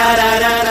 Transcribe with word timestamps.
da 0.00 0.16
da 0.16 0.38
da 0.40 0.64
da. 0.64 0.69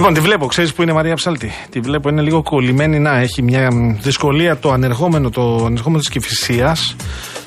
Λοιπόν, 0.00 0.14
τη 0.14 0.20
βλέπω. 0.20 0.46
Ξέρεις 0.46 0.72
που 0.72 0.82
είναι 0.82 0.90
η 0.90 0.94
Μαρία 0.94 1.14
Ψάλτη. 1.14 1.52
Τη 1.70 1.80
βλέπω, 1.80 2.08
είναι 2.08 2.22
λίγο 2.22 2.42
κολλημένη. 2.42 2.98
Να, 2.98 3.18
έχει 3.18 3.42
μια 3.42 3.68
δυσκολία 4.02 4.58
το 4.58 4.72
ανερχόμενο, 4.72 5.30
το 5.30 5.64
ανερχόμενο 5.64 5.98
της 5.98 6.08
Κυφυσίας 6.08 6.96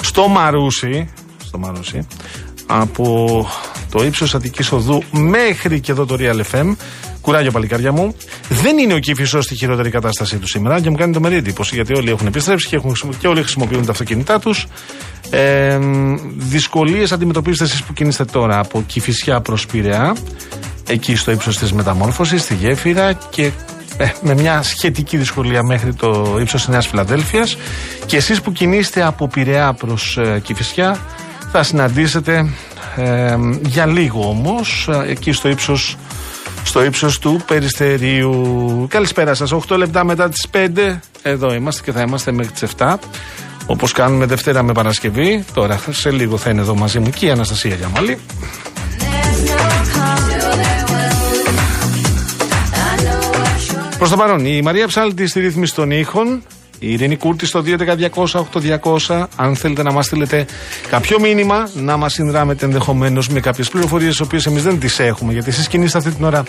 στο 0.01 0.27
Μαρούσι. 0.27 1.13
Στο 1.45 1.57
Μαρούσι. 1.57 2.07
Από 2.65 3.47
το 3.91 4.03
ύψος 4.03 4.35
Αττικής 4.35 4.71
Οδού 4.71 5.03
μέχρι 5.11 5.79
και 5.79 5.91
εδώ 5.91 6.05
το 6.05 6.15
Real 6.19 6.41
FM. 6.51 6.75
Κουράγιο, 7.21 7.51
παλικάρια 7.51 7.91
μου. 7.91 8.15
Δεν 8.49 8.77
είναι 8.77 8.93
ο 8.93 8.99
Κύφισο 8.99 9.41
στη 9.41 9.55
χειρότερη 9.55 9.89
κατάστασή 9.89 10.37
του 10.37 10.47
σήμερα 10.47 10.81
και 10.81 10.89
μου 10.89 10.95
κάνει 10.95 11.13
το 11.13 11.19
μερή 11.19 11.35
εντύπωση 11.35 11.75
γιατί 11.75 11.93
όλοι 11.93 12.09
έχουν 12.09 12.27
επιστρέψει 12.27 12.67
και, 12.67 12.75
έχουν, 12.75 12.95
και 13.19 13.27
όλοι 13.27 13.41
χρησιμοποιούν 13.41 13.85
τα 13.85 13.91
αυτοκίνητά 13.91 14.39
τους. 14.39 14.67
Ε, 15.29 15.79
Δυσκολίες 16.35 17.11
αντιμετωπίζετε 17.11 17.63
εσείς 17.63 17.83
που 17.83 17.93
κινείστε 17.93 18.25
τώρα 18.25 18.59
από 18.59 18.83
Κυφυσιά 18.87 19.41
προς 19.41 19.65
Πειραιά 19.65 20.15
εκεί 20.87 21.15
στο 21.15 21.31
ύψος 21.31 21.57
της 21.57 21.73
μεταμόρφωσης, 21.73 22.41
στη 22.41 22.55
γέφυρα 22.55 23.13
και 23.13 23.51
ε, 23.97 24.11
με 24.21 24.33
μια 24.33 24.61
σχετική 24.61 25.17
δυσκολία 25.17 25.63
μέχρι 25.63 25.93
το 25.93 26.37
ύψος 26.39 26.61
της 26.61 26.69
Νέας 26.69 26.87
Φιλαδέλφιας. 26.87 27.57
Και 28.05 28.17
εσείς 28.17 28.41
που 28.41 28.51
κινείστε 28.51 29.03
από 29.03 29.27
Πειραιά 29.27 29.73
προς 29.73 30.17
ε, 30.17 30.39
Κηφισιά, 30.43 30.99
θα 31.51 31.63
συναντήσετε 31.63 32.49
ε, 32.95 33.35
για 33.61 33.85
λίγο 33.85 34.29
όμως 34.29 34.89
εκεί 35.07 35.31
στο 35.31 35.49
ύψος 35.49 35.97
στο 36.63 36.83
ύψος 36.83 37.19
του 37.19 37.41
Περιστερίου. 37.47 38.87
Καλησπέρα 38.89 39.33
σας, 39.33 39.53
8 39.69 39.77
λεπτά 39.77 40.03
μετά 40.03 40.29
τις 40.29 40.47
5 40.51 40.99
εδώ 41.21 41.53
είμαστε 41.53 41.81
και 41.83 41.91
θα 41.91 42.01
είμαστε 42.01 42.31
μέχρι 42.31 42.51
τις 42.51 42.71
7 42.77 42.95
όπως 43.65 43.91
κάνουμε 43.91 44.25
Δευτέρα 44.25 44.63
με 44.63 44.73
Παρασκευή. 44.73 45.45
Τώρα 45.53 45.79
σε 45.89 46.11
λίγο 46.11 46.37
θα 46.37 46.49
είναι 46.49 46.61
εδώ 46.61 46.75
μαζί 46.75 46.99
μου 46.99 47.09
και 47.09 47.25
η 47.25 47.29
Αναστασία 47.29 47.75
Γιαμαλή 47.75 48.17
Προς 54.03 54.15
το 54.15 54.21
παρόν, 54.21 54.45
η 54.45 54.61
Μαρία 54.61 54.87
Ψάλτη 54.87 55.27
στη 55.27 55.39
ρύθμιση 55.39 55.75
των 55.75 55.91
ήχων. 55.91 56.43
Η 56.79 56.91
Ειρήνη 56.91 57.15
Κούρτη 57.17 57.45
στο 57.45 57.63
2.200-8200. 59.07 59.23
Αν 59.35 59.55
θέλετε 59.55 59.83
να 59.83 59.91
μας 59.91 60.05
στείλετε 60.05 60.45
κάποιο 60.89 61.19
μήνυμα, 61.19 61.69
να 61.73 61.97
μας 61.97 62.13
συνδράμετε 62.13 62.65
ενδεχομένως 62.65 63.29
με 63.29 63.39
κάποιες 63.39 63.69
πληροφορίες, 63.69 64.09
τις 64.09 64.19
οποίες 64.19 64.45
εμείς 64.45 64.63
δεν 64.63 64.79
τις 64.79 64.99
έχουμε, 64.99 65.33
γιατί 65.33 65.49
εσείς 65.49 65.67
κινείστε 65.67 65.97
αυτή 65.97 66.11
την 66.11 66.25
ώρα 66.25 66.43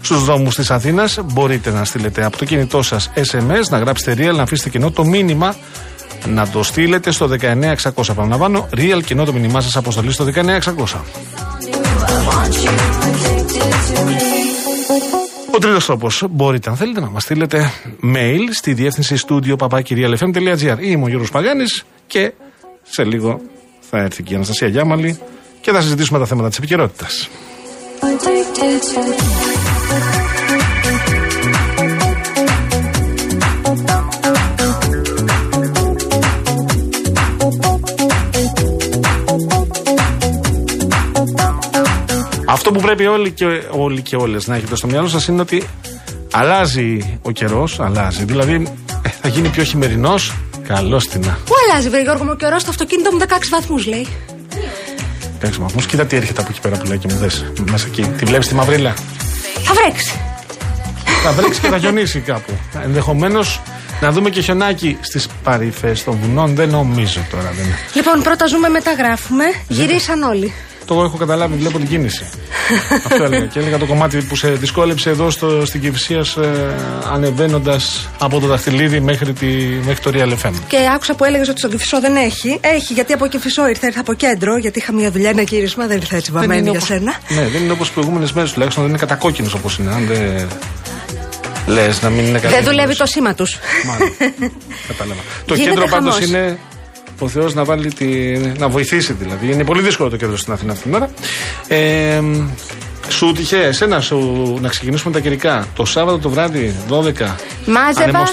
στους 0.00 0.24
δρόμους 0.24 0.54
της 0.54 0.70
Αθήνας. 0.70 1.18
Μπορείτε 1.24 1.70
να 1.70 1.84
στείλετε 1.84 2.24
από 2.24 2.36
το 2.36 2.44
κινητό 2.44 2.82
σας 2.82 3.10
SMS, 3.14 3.68
να 3.70 3.78
γράψετε 3.78 4.28
real, 4.30 4.34
να 4.34 4.42
αφήσετε 4.42 4.68
κοινό 4.68 4.90
το 4.90 5.04
μήνυμα 5.04 5.54
να 6.26 6.48
το 6.48 6.62
στείλετε 6.62 7.10
στο 7.10 7.28
19600. 7.28 8.14
Παραλαμβάνω, 8.14 8.68
real 8.76 9.00
κοινό 9.04 9.24
το 9.24 9.32
μήνυμά 9.32 9.60
σας 9.60 9.76
αποστολή 9.76 10.12
στο 10.12 10.24
19600. 10.24 11.04
Ο 15.54 15.58
τρίτος 15.58 15.86
τρόπος 15.86 16.24
μπορείτε, 16.30 16.70
αν 16.70 16.76
θέλετε, 16.76 17.00
να 17.00 17.10
μας 17.10 17.22
στείλετε 17.22 17.72
mail 18.02 18.40
στη 18.52 18.72
διεύθυνση 18.72 19.16
studio 19.28 19.56
papakirialfm.gr. 19.56 20.76
Είμαι 20.80 21.04
ο 21.04 21.08
Γιώργος 21.08 21.30
Παγάνη 21.30 21.64
και 22.06 22.32
σε 22.82 23.04
λίγο 23.04 23.40
θα 23.80 23.98
έρθει 23.98 24.22
και 24.22 24.32
η 24.32 24.36
Αναστασία 24.36 24.68
Γιάμαλη 24.68 25.18
και 25.60 25.72
θα 25.72 25.80
συζητήσουμε 25.80 26.18
τα 26.18 26.26
θέματα 26.26 26.48
της 26.48 26.58
επικαιρότητας. 26.58 27.28
Αυτό 42.50 42.70
που 42.70 42.80
πρέπει 42.80 43.06
όλοι 43.06 43.30
και, 43.30 43.44
όλοι 43.70 44.02
και 44.02 44.16
όλες 44.16 44.46
να 44.46 44.56
έχετε 44.56 44.76
στο 44.76 44.86
μυαλό 44.86 45.08
σας 45.08 45.26
είναι 45.26 45.40
ότι 45.40 45.62
αλλάζει 46.32 47.18
ο 47.22 47.30
καιρός, 47.30 47.80
αλλάζει. 47.80 48.24
Δηλαδή 48.24 48.72
ε, 49.02 49.08
θα 49.08 49.28
γίνει 49.28 49.48
πιο 49.48 49.62
χειμερινός. 49.62 50.32
Καλώς 50.66 51.08
την 51.08 51.20
Πού 51.20 51.54
αλλάζει, 51.68 51.88
Βρε 51.88 52.02
Γιώργο 52.02 52.24
μου, 52.24 52.30
ο 52.32 52.36
καιρός 52.36 52.60
στο 52.60 52.70
αυτοκίνητο 52.70 53.12
μου 53.12 53.18
16 53.18 53.24
βαθμούς 53.50 53.86
λέει. 53.86 54.06
16 55.42 55.48
βαθμούς. 55.58 55.86
Κοίτα 55.86 56.06
τι 56.06 56.16
έρχεται 56.16 56.40
από 56.40 56.50
εκεί 56.50 56.60
πέρα 56.60 56.76
που 56.76 56.86
λέει 56.86 56.98
και 56.98 57.08
μου 57.10 57.18
δες. 57.18 57.52
Μέσα 57.70 57.86
εκεί. 57.86 58.02
Τη 58.02 58.24
βλέπεις 58.24 58.48
τη 58.48 58.54
μαυρίλα. 58.54 58.94
Θα 59.64 59.74
βρέξει. 59.74 60.20
Θα 61.22 61.32
βρέξει 61.32 61.60
και 61.60 61.68
θα 61.68 61.78
χιονίσει 61.78 62.20
κάπου. 62.20 62.52
Ενδεχομένως 62.84 63.60
να 64.00 64.10
δούμε 64.10 64.30
και 64.30 64.40
χιονάκι 64.40 64.98
στις 65.00 65.28
παρυφές 65.42 66.04
των 66.04 66.18
βουνών. 66.22 66.54
Δεν 66.54 66.68
νομίζω 66.68 67.20
τώρα. 67.30 67.52
Δεν... 67.56 67.66
Λοιπόν, 67.94 68.22
πρώτα 68.22 68.46
ζούμε, 68.46 68.68
μετά 68.68 68.92
γράφουμε. 68.92 69.44
Γυρίσαν 69.68 70.22
όλοι. 70.22 70.52
Το 70.90 71.02
έχω 71.02 71.16
καταλάβει, 71.16 71.56
βλέπω 71.56 71.78
την 71.78 71.88
κίνηση. 71.88 72.24
Αυτό 73.06 73.24
έλεγα. 73.24 73.44
Και 73.44 73.58
έλεγα 73.58 73.78
το 73.78 73.86
κομμάτι 73.86 74.22
που 74.22 74.36
σε 74.36 74.50
δυσκόλεψε 74.50 75.10
εδώ 75.10 75.30
στο, 75.30 75.66
στην 75.66 75.80
Κυφυσία 75.80 76.18
ε, 76.18 76.48
ανεβαίνοντας 77.12 78.08
από 78.18 78.40
το 78.40 78.46
δαχτυλίδι 78.46 79.00
μέχρι, 79.00 79.32
τη, 79.32 79.46
μέχρι 79.86 80.02
το 80.02 80.10
Real 80.14 80.46
FM. 80.46 80.52
Και 80.66 80.76
άκουσα 80.94 81.14
που 81.14 81.24
έλεγες 81.24 81.48
ότι 81.48 81.58
στον 81.58 81.70
Κυφισό 81.70 82.00
δεν 82.00 82.16
έχει. 82.16 82.58
Έχει, 82.60 82.92
γιατί 82.92 83.12
από 83.12 83.26
Κυφισό 83.26 83.68
ήρθε, 83.68 83.86
ήρθε 83.86 84.00
από 84.00 84.14
κέντρο, 84.14 84.56
γιατί 84.56 84.78
είχα 84.78 84.92
μια 84.92 85.10
δουλειά, 85.10 85.30
ένα 85.30 85.44
κύρισμα, 85.44 85.86
δεν 85.86 85.96
ήρθε 85.96 86.16
έτσι 86.16 86.30
βαμμένη 86.30 86.70
για 86.70 86.80
σένα. 86.80 87.14
Ναι, 87.28 87.48
δεν 87.48 87.62
είναι 87.62 87.72
όπως 87.72 87.90
προηγούμενες 87.90 88.32
μέρες 88.32 88.52
τουλάχιστον, 88.52 88.82
δεν 88.82 88.92
είναι 88.92 89.00
κατακόκκινος 89.00 89.54
όπως 89.54 89.78
είναι. 89.78 89.92
Αν 89.92 90.06
δεν. 90.06 90.48
Λες 91.66 92.02
να 92.02 92.10
μην 92.10 92.24
είναι 92.24 92.38
Δεν 92.38 92.64
δουλεύει 92.64 92.96
το 92.96 93.06
σήμα 93.06 93.34
τους. 93.34 93.58
Κατάλαβα. 94.88 95.20
το 95.46 95.54
κέντρο 95.54 95.86
πάντως 95.86 96.20
είναι 96.20 96.58
ο 97.24 97.28
Θεός 97.28 97.54
να, 97.54 97.64
βάλει 97.64 97.92
τη, 97.92 98.38
να 98.58 98.68
βοηθήσει 98.68 99.12
δηλαδή. 99.12 99.52
Είναι 99.52 99.64
πολύ 99.64 99.82
δύσκολο 99.82 100.10
το 100.10 100.16
κέντρο 100.16 100.36
στην 100.36 100.52
Αθήνα 100.52 100.72
αυτήν 100.72 100.90
την 100.90 101.00
ώρα. 101.00 101.10
Ε, 101.68 102.20
σου 103.08 103.32
τυχε 103.32 103.56
εσένα 103.56 104.00
σου, 104.00 104.18
να 104.60 104.68
ξεκινήσουμε 104.68 105.12
τα 105.12 105.20
καιρικά. 105.20 105.66
Το 105.74 105.84
Σάββατο 105.84 106.18
το 106.18 106.30
βράδυ, 106.30 106.74
12. 106.88 106.94
Μάζευα. 107.66 108.26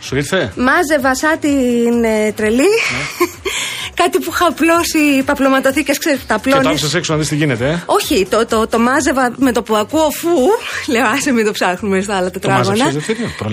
σου 0.00 0.16
ήρθε; 0.16 0.52
Μάζευα 0.56 1.14
σαν 1.14 1.38
την 1.40 2.04
ε, 2.04 2.32
τρελή. 2.32 2.56
Ναι. 2.56 3.26
Κάτι 4.02 4.18
που 4.18 4.30
είχα 4.32 4.46
απλώσει 4.46 5.22
παπλωματοθήκες, 5.24 5.98
ξέρεις, 5.98 6.26
τα 6.26 6.34
απλώνεις. 6.34 6.80
Και 6.80 6.86
το 6.86 6.96
έξω 6.96 7.12
να 7.12 7.18
δεις 7.18 7.28
τι 7.28 7.36
γίνεται, 7.36 7.68
ε; 7.68 7.82
Όχι, 7.86 8.26
το, 8.30 8.46
το, 8.46 8.66
το, 8.66 8.78
μάζευα 8.78 9.32
με 9.36 9.52
το 9.52 9.62
που 9.62 9.76
ακούω 9.76 10.10
φου. 10.10 10.28
Λέω, 10.92 11.06
άσε 11.06 11.32
μην 11.32 11.44
το 11.44 11.52
ψάχνουμε 11.52 12.00
στα 12.00 12.16
άλλα 12.16 12.30
τετράγωνα. 12.30 12.92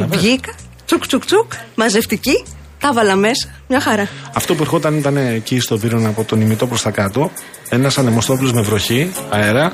Βγήκα, 0.10 0.54
τσουκ 0.86 1.07
τσουκ 1.07 1.25
τσουκ, 1.25 1.51
μαζευτική. 1.75 2.44
Τα 2.81 2.94
βάλα 2.94 3.16
μέσα. 3.16 3.50
Μια 3.68 3.80
χαρά. 3.80 4.07
Αυτό 4.33 4.56
που 4.56 4.62
ερχόταν 4.62 4.98
ήταν 4.98 5.18
εκεί 5.18 5.60
στο 5.60 5.78
Βύρονα 5.78 6.10
από 6.10 6.24
τον 6.24 6.42
ημιτό 6.42 6.68
προς 6.68 6.81
τα 6.81 6.92
κάτω. 6.92 7.31
Ένας 7.69 7.98
ανεμοστόπλο 7.98 8.51
με 8.54 8.62
βροχή, 8.62 9.12
αέρα. 9.30 9.72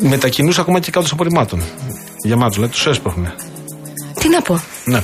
Μετακινούσε 0.00 0.60
ακόμα 0.60 0.80
και 0.80 0.90
κάτω 0.90 1.06
απορριμμάτων. 1.12 1.62
Γεμάτου, 2.22 2.54
δηλαδή 2.54 2.72
τους 2.72 2.86
έσπροχνε. 2.86 3.34
Τι 4.20 4.28
να 4.28 4.42
πω. 4.42 4.62
Ναι. 4.84 5.02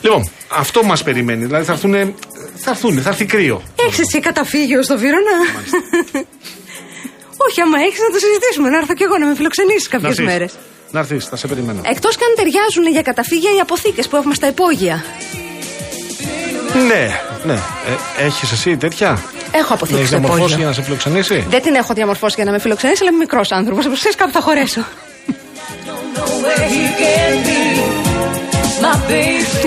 Λοιπόν, 0.00 0.30
αυτό 0.48 0.82
μας 0.84 1.02
περιμένει. 1.02 1.44
Δηλαδή 1.44 1.64
θα 1.64 1.72
έρθουν. 1.72 2.14
Θα 2.56 2.70
έρθουν, 2.70 3.02
θα 3.02 3.08
έρθει 3.08 3.24
κρύο. 3.24 3.62
Έχεις 3.76 3.98
εσύ 3.98 4.20
καταφύγιο 4.20 4.82
στο 4.82 4.98
Βύρονα; 4.98 5.36
Όχι, 7.46 7.60
άμα 7.60 7.78
έχεις 7.86 8.00
να 8.00 8.10
το 8.12 8.18
συζητήσουμε. 8.18 8.68
Να 8.68 8.76
έρθω 8.76 8.94
κι 8.94 9.02
εγώ 9.02 9.18
να 9.18 9.26
με 9.26 9.34
φιλοξενήσεις 9.34 9.88
κάποιες 9.88 10.18
μέρες. 10.18 10.52
Να 10.90 10.98
έρθεις, 10.98 11.24
θα 11.24 11.36
σε 11.36 11.46
περιμένω. 11.46 11.80
Εκτός 11.84 12.16
και 12.16 12.24
αν 12.24 12.32
ταιριάζουν 12.36 12.86
για 12.92 13.02
καταφύγια 13.02 13.50
οι 13.56 13.60
αποθήκες 13.60 14.08
που 14.08 14.16
έχουμε 14.16 14.34
στα 14.34 14.46
υπόγεια. 14.46 15.04
Ναι, 16.74 17.20
ναι. 17.44 17.52
Ε, 18.18 18.24
Έχεις 18.24 18.52
εσύ 18.52 18.76
τέτοια; 18.76 19.22
Έχω 19.50 19.74
αποθήκη. 19.74 19.98
Έχεις 19.98 20.10
διαμορφώσει 20.10 20.54
για 20.56 20.66
να 20.66 20.72
σε 20.72 20.82
φιλοξενήσει; 20.82 21.46
Δεν 21.48 21.62
την 21.62 21.74
έχω 21.74 21.94
διαμορφώσει 21.94 22.34
για 22.36 22.44
να 22.44 22.50
με 22.50 22.58
φιλοξενήσει, 22.58 22.98
αλλά 23.02 23.10
είμαι 23.10 23.18
μικρός 23.18 23.52
άνθρωπος. 23.52 23.86
Όπω 23.86 23.94
ξέρει, 23.94 24.14
κάπου 24.14 24.32
θα 24.32 24.40
χωρέσω. 24.40 24.84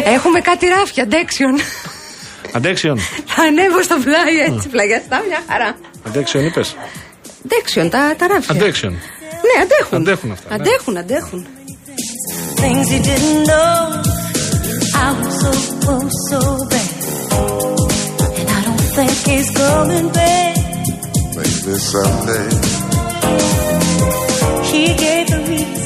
Έχουμε 0.03 0.39
κάτι 0.41 0.67
ράφια, 0.67 1.03
αντέξιον. 1.03 1.59
Αντέξιον. 2.51 2.99
Θα 3.25 3.43
ανέβω 3.43 3.83
στο 3.83 3.97
πλάι 4.03 4.39
έτσι, 4.47 4.67
πλαγιαστά, 4.67 5.23
μια 5.27 5.41
χαρά. 5.49 5.75
Αντέξιον 6.07 6.45
είπες. 6.45 6.75
Αντέξιον, 7.45 7.89
τα, 7.89 8.15
τα 8.17 8.27
ράφια. 8.27 8.55
Αντέξιον. 8.55 8.91
Ναι, 8.91 9.63
αντέχουν. 9.63 9.97
Αντέχουν 9.97 10.31
αυτά. 10.31 10.49
Ναι. 10.49 10.55
Αντέχουν, 10.55 10.97
αντέχουν. 10.97 11.47
I 14.95 15.09
was 15.19 15.33
so 15.43 15.51
close, 15.83 16.15
so 16.29 16.39
bad. 16.71 16.91
And 18.39 18.49
I 18.57 18.59
don't 18.67 18.85
think 18.95 19.13
he's 19.29 19.49
coming 19.61 20.07
back. 20.19 20.55
Maybe 21.37 21.73
someday. 21.91 22.47
He 24.71 24.83
gave 25.03 25.25
the 25.33 25.39
reason. 25.49 25.79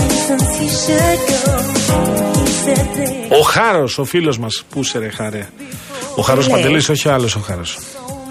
Reasons 0.00 0.48
he 0.60 0.68
should 0.82 1.20
go. 1.30 1.42
He 2.38 2.52
said 2.64 2.86
that. 2.96 3.38
Ο 3.38 3.40
Χάρος, 3.42 3.98
ο 3.98 4.04
φίλος 4.04 4.38
μας. 4.38 4.64
Πού 4.70 4.82
σε 4.82 4.98
ρε 4.98 5.08
Χάρε; 5.08 5.48
Ο 6.16 6.22
Χάρος 6.22 6.48
Παντελής, 6.48 6.88
όχι 6.88 7.08
άλλος 7.08 7.36
ο 7.36 7.40
Χάρος. 7.40 7.78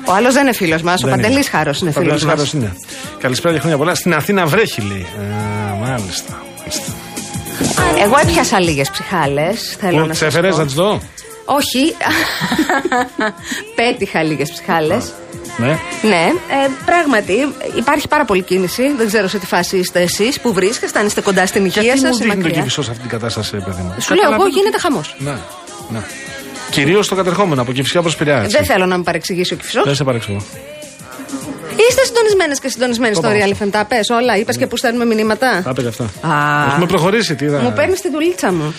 Ο 0.08 0.14
άλλος 0.14 0.34
δεν 0.34 0.44
είναι 0.44 0.54
φίλος 0.54 0.82
μας. 0.82 1.04
Ο 1.04 1.08
Παντελής 1.08 1.50
Χάρος 1.50 1.80
είναι 1.82 1.92
φίλος 1.92 2.24
μας. 2.24 2.34
Χάρος 2.34 2.54
είναι. 2.54 2.76
Καλησπέρα 3.20 3.54
και 3.54 3.60
χρόνια 3.60 3.78
πολλά. 3.78 3.96
Στην 3.96 4.14
Αθήνα 4.14 4.46
βρέχει, 4.46 4.82
λέει. 4.82 5.06
Α, 5.20 5.76
μάλιστα. 5.76 6.44
Μάλιστα. 7.60 7.84
Εγώ 8.04 8.16
έπιασα 8.22 8.60
λίγες 8.60 8.90
ψυχάλες. 8.90 9.76
Θέλω 9.80 10.06
να 10.06 10.14
τι 10.14 10.26
έφερε 10.26 10.50
να 10.50 10.66
τις 10.66 10.74
δω; 10.74 11.02
Όχι. 11.46 11.96
Πέτυχα 13.76 14.24
λίγες 14.24 14.52
ψυχάλες. 14.52 15.14
Ναι. 15.58 15.80
Ναι, 16.02 16.26
ε, 16.50 16.70
πράγματι 16.86 17.56
υπάρχει 17.78 18.08
πάρα 18.08 18.26
πολύ 18.26 18.42
κίνηση. 18.42 18.94
Δεν 18.98 19.08
ξέρω 19.08 19.28
σε 19.28 19.40
τι 19.40 19.46
φάση 19.46 19.78
είστε 19.78 20.02
εσείς 20.02 20.40
που 20.40 20.54
βρίσκεστε, 20.54 21.00
αν 21.00 21.06
είστε 21.06 21.22
κοντά 21.22 21.46
στην 21.46 21.66
υγεία 21.66 21.98
σας. 21.98 22.18
Γιατί 22.20 22.38
μου 22.38 22.44
δείχνει 22.44 22.64
το 22.64 22.82
σε 22.82 22.92
αυτή 22.92 23.02
την 23.02 23.10
κατάσταση, 23.10 23.52
παιδί 23.52 23.82
μου. 23.82 23.96
Σου 24.00 24.14
λέω 24.16 24.34
εγώ, 24.34 24.48
γίνεται 24.48 24.78
χαμός. 24.80 25.16
Ναι, 25.18 25.36
ναι. 25.90 26.00
Κυρίως 26.70 27.08
το 27.08 27.16
κατερχόμενο 27.16 27.62
από 27.62 27.72
κυφσιά 27.72 28.02
προς 28.02 28.18
Δεν 28.18 28.66
θέλω 28.66 28.86
να 28.86 28.98
με 28.98 29.04
παρεξηγήσει 29.04 29.54
ο 29.54 29.58
κυφισό. 29.58 29.84
Δεν 29.84 29.96
σε 29.96 30.04
παρεξηγώ. 30.04 30.42
Είστε 31.90 32.04
συντονισμένες 32.06 32.60
και 32.60 32.70
συντονισμένοι 32.70 33.16
στο 33.16 33.30
Real 33.30 33.64
FM. 33.64 33.68
Τα 33.72 33.86
πες 33.86 34.10
όλα. 34.10 34.38
Είπες 34.38 34.58
και 34.58 34.68
που 34.68 34.78
στέλνουμε 34.78 35.06
μηνύματα. 35.06 35.62
Τα 35.64 35.74
πες 35.74 35.86
αυτά. 35.86 36.10
Έχουμε 36.68 36.86
προχωρήσει. 36.86 37.36
Τι 37.36 37.46
Μου 37.46 37.74
παίρνεις 37.76 38.02
τη 38.02 38.10
δουλίτσα 38.10 38.52
μου. 38.54 38.74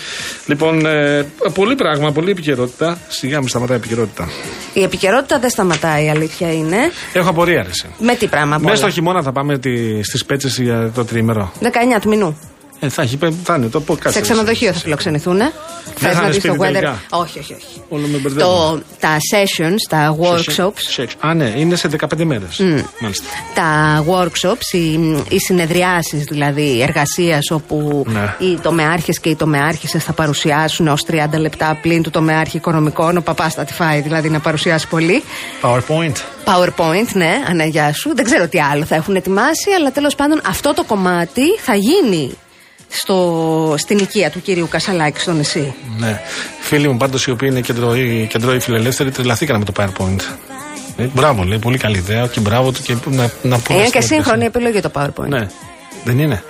Λοιπόν, 0.46 0.86
ε, 0.86 1.26
πολύ 1.54 1.74
πράγμα, 1.74 2.12
πολύ 2.12 2.30
επικαιρότητα. 2.30 2.98
Σιγά 3.08 3.38
μην 3.38 3.48
σταματάει 3.48 3.76
η 3.76 3.80
επικαιρότητα. 3.80 4.28
Η 4.72 4.82
επικαιρότητα 4.82 5.38
δεν 5.38 5.50
σταματάει, 5.50 6.04
η 6.04 6.08
αλήθεια 6.10 6.52
είναι. 6.52 6.76
Έχω 7.12 7.28
απορία, 7.28 7.60
αρέσει. 7.60 7.86
Με 7.98 8.14
τι 8.14 8.26
πράγμα, 8.26 8.58
Μέσα 8.58 8.76
στο 8.76 8.90
χειμώνα 8.90 9.22
θα 9.22 9.32
πάμε 9.32 9.58
στις 10.02 10.24
πέτσες 10.24 10.58
για 10.58 10.90
το 10.94 11.04
τρίμερο. 11.04 11.52
19 11.60 12.00
του 12.00 12.08
μηνού. 12.08 12.38
Ε, 12.80 12.88
θα, 12.88 13.02
έχει, 13.02 13.18
θα 13.44 13.54
είναι 13.54 13.66
το 13.66 13.80
πω 13.80 13.98
Σε 14.04 14.20
ξενοδοχείο 14.20 14.72
θα 14.72 14.78
φιλοξενηθούν. 14.78 15.40
Θε 15.98 16.14
να 16.14 16.28
δει 16.28 16.40
το 16.40 16.56
weather. 16.58 16.94
Όχι, 17.10 17.38
όχι, 17.38 17.54
όχι. 17.54 17.82
Όλο 17.88 18.06
με 18.06 18.30
το, 18.30 18.80
τα 19.00 19.16
sessions, 19.32 19.76
τα 19.88 20.16
workshops. 20.20 21.06
Α, 21.20 21.34
ναι, 21.34 21.52
είναι 21.56 21.76
σε 21.76 21.90
15 22.00 22.24
μέρες. 22.24 22.58
Mm. 22.58 23.10
Τα 23.54 24.04
workshops, 24.08 24.72
οι, 24.72 24.92
οι 25.28 25.38
συνεδριάσεις 25.38 26.24
δηλαδή 26.24 26.82
εργασίας 26.82 27.50
όπου 27.50 28.04
ναι. 28.08 28.34
οι 28.38 28.58
τομεάρχες 28.62 29.20
και 29.20 29.28
οι 29.28 29.34
τομεάρχησε 29.34 29.98
θα 29.98 30.12
παρουσιάσουν 30.12 30.88
ως 30.88 31.04
30 31.10 31.14
λεπτά 31.38 31.78
πλην 31.82 32.02
του 32.02 32.10
τομεάρχη 32.10 32.56
οικονομικών. 32.56 33.16
Ο 33.16 33.20
παπάς 33.20 33.54
θα 33.54 33.64
τη 33.64 33.72
φάει 33.72 34.00
δηλαδή 34.00 34.28
να 34.28 34.40
παρουσιάσει 34.40 34.88
πολύ. 34.88 35.22
PowerPoint. 35.62 36.16
PowerPoint, 36.44 37.08
ναι, 37.12 37.42
αναγιά 37.48 37.92
σου. 37.92 38.14
Δεν 38.14 38.24
ξέρω 38.24 38.48
τι 38.48 38.60
άλλο 38.60 38.84
θα 38.84 38.94
έχουν 38.94 39.16
ετοιμάσει, 39.16 39.70
αλλά 39.78 39.92
τέλος 39.92 40.14
πάντων 40.14 40.40
αυτό 40.46 40.74
το 40.74 40.84
κομμάτι 40.84 41.58
θα 41.64 41.74
γίνει 41.74 42.36
στο, 42.96 43.74
στην 43.78 43.98
οικία 43.98 44.30
του 44.30 44.40
κυρίου 44.42 44.68
Κασαλάκη 44.70 45.20
στο 45.20 45.32
νησί. 45.32 45.74
Ναι. 45.98 46.20
Φίλοι 46.60 46.88
μου 46.88 46.96
πάντως 46.96 47.26
οι 47.26 47.30
οποίοι 47.30 47.48
είναι 47.52 47.60
κεντρώοι, 47.60 48.26
κεντρώοι 48.30 48.60
φιλελεύθεροι 48.60 49.10
τρελαθήκαν 49.10 49.58
με 49.58 49.64
το 49.64 49.72
PowerPoint. 49.76 50.20
Ε, 50.96 51.04
μπράβο, 51.12 51.42
λέει, 51.42 51.58
πολύ 51.58 51.78
καλή 51.78 51.96
ιδέα 51.96 52.26
και 52.26 52.40
μπράβο 52.40 52.72
του 52.72 52.82
και 52.82 52.94
να, 53.04 53.30
να 53.42 53.58
πούμε. 53.58 53.78
Είναι 53.78 53.88
και 53.88 54.00
σύγχρονη 54.00 54.44
επιλογή 54.44 54.80
το 54.80 54.90
PowerPoint. 54.94 55.28
Ναι. 55.28 55.48
Δεν 56.04 56.18
είναι; 56.18 56.42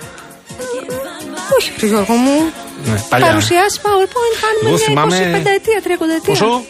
Όχι, 1.59 1.71
πιο 1.71 1.87
Γιώργο 1.87 2.13
μου. 2.13 2.51
Ναι, 2.85 3.03
παλιά. 3.09 3.27
Παρουσιάσει 3.27 3.79
PowerPoint 3.83 4.35
κάνουμε 4.43 4.77
μια 4.77 4.85
θυμάμαι... 4.87 5.41
25 5.43 5.45
ετία, 5.55 5.81
30 5.83 5.89
ετία. 5.89 6.19
Πόσο; 6.25 6.63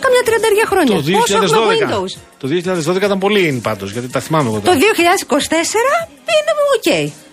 Κάμια 0.00 0.22
τριανταριά 0.24 0.66
χρόνια. 0.66 0.94
Το 0.96 1.02
2012. 2.38 2.84
Το 2.84 2.94
2012 2.94 3.02
ήταν 3.02 3.18
πολύ 3.18 3.54
in 3.54 3.62
πάντως, 3.62 3.92
γιατί 3.92 4.08
τα 4.08 4.20
θυμάμαι 4.20 4.48
εγώ 4.48 4.60
τώρα. 4.60 4.76
Το 4.76 4.80
2024 4.80 4.82
είναι 6.34 6.52
OK. 6.76 6.82
Okay. 6.84 7.23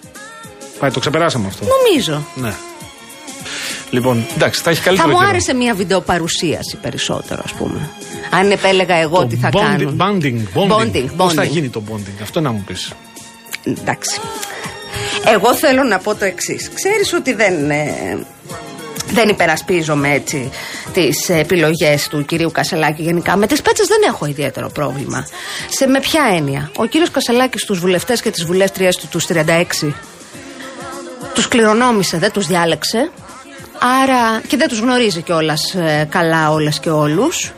Πάει, 0.82 0.92
το 0.92 1.00
ξεπεράσαμε 1.00 1.48
αυτό. 1.48 1.66
Νομίζω. 1.66 2.26
Ναι. 2.36 2.54
Λοιπόν, 3.90 4.26
εντάξει, 4.36 4.62
θα 4.62 4.70
έχεις 4.70 4.84
καλύτερο 4.84 5.10
Θα 5.10 5.14
μου 5.14 5.24
άρεσε 5.28 5.54
μια 5.54 5.74
βιντεοπαρουσίαση 5.74 6.78
περισσότερο, 6.82 7.42
ας 7.46 7.52
πούμε. 7.52 7.90
Αν 8.30 8.52
επέλεγα 8.52 8.96
εγώ 8.96 9.18
το 9.18 9.28
τι 9.28 9.36
θα 9.36 9.50
bonding, 9.52 9.60
κάνω. 9.60 9.96
Bonding, 9.98 10.42
bonding. 10.56 11.06
Πώς 11.18 11.34
θα 11.34 11.44
γίνει 11.44 11.70
το 11.70 11.84
bonding, 11.92 12.22
αυτό 12.22 12.42
να 12.42 12.52
μου 12.52 12.64
πεις. 12.68 12.92
Εντάξει. 13.64 14.20
Εγώ 15.26 15.56
θέλω 15.56 15.84
να 15.84 15.98
πω 15.98 16.16
το 16.16 16.26
εξής. 16.26 16.70
Ξέρεις 16.74 17.14
ότι 17.14 17.34
δεν. 17.34 17.70
Ε, 17.70 18.26
δεν 19.12 19.30
υπερασπίζομαι 19.30 20.14
έτσι 20.14 20.50
τις 20.94 21.30
επιλογές 21.30 22.08
του 22.08 22.26
κυρίου 22.26 22.52
Κασελάκη 22.52 23.02
γενικά. 23.02 23.38
Με 23.38 23.48
τις 23.48 23.62
πέτσες 23.62 23.88
δεν 23.88 24.00
έχω 24.08 24.26
ιδιαίτερο 24.26 24.70
πρόβλημα. 24.70 25.28
Σε 25.70 25.88
με 25.88 26.00
ποια 26.00 26.24
έννοια; 26.36 26.72
Ο 26.76 26.86
κύριος 26.86 27.12
Κασελάκης 27.12 27.62
στου 27.62 27.76
βουλευτές 27.76 28.22
και 28.22 28.32
τις 28.32 28.46
βουλεύτριές 28.46 28.96
του, 28.96 29.08
τους 29.08 29.26
36, 29.26 29.94
τους 31.34 31.48
κληρονόμησε, 31.48 32.18
δεν 32.18 32.32
τους 32.32 32.48
διάλεξε. 32.48 33.10
Άρα 34.04 34.42
και 34.48 34.58
δεν 34.58 34.68
τους 34.68 34.80
γνωρίζει 34.80 35.22
κιόλας 35.22 35.76
ε, 35.76 36.08
καλά 36.10 36.52
όλες 36.52 36.80
και 36.80 36.90
όλους. 36.90 37.52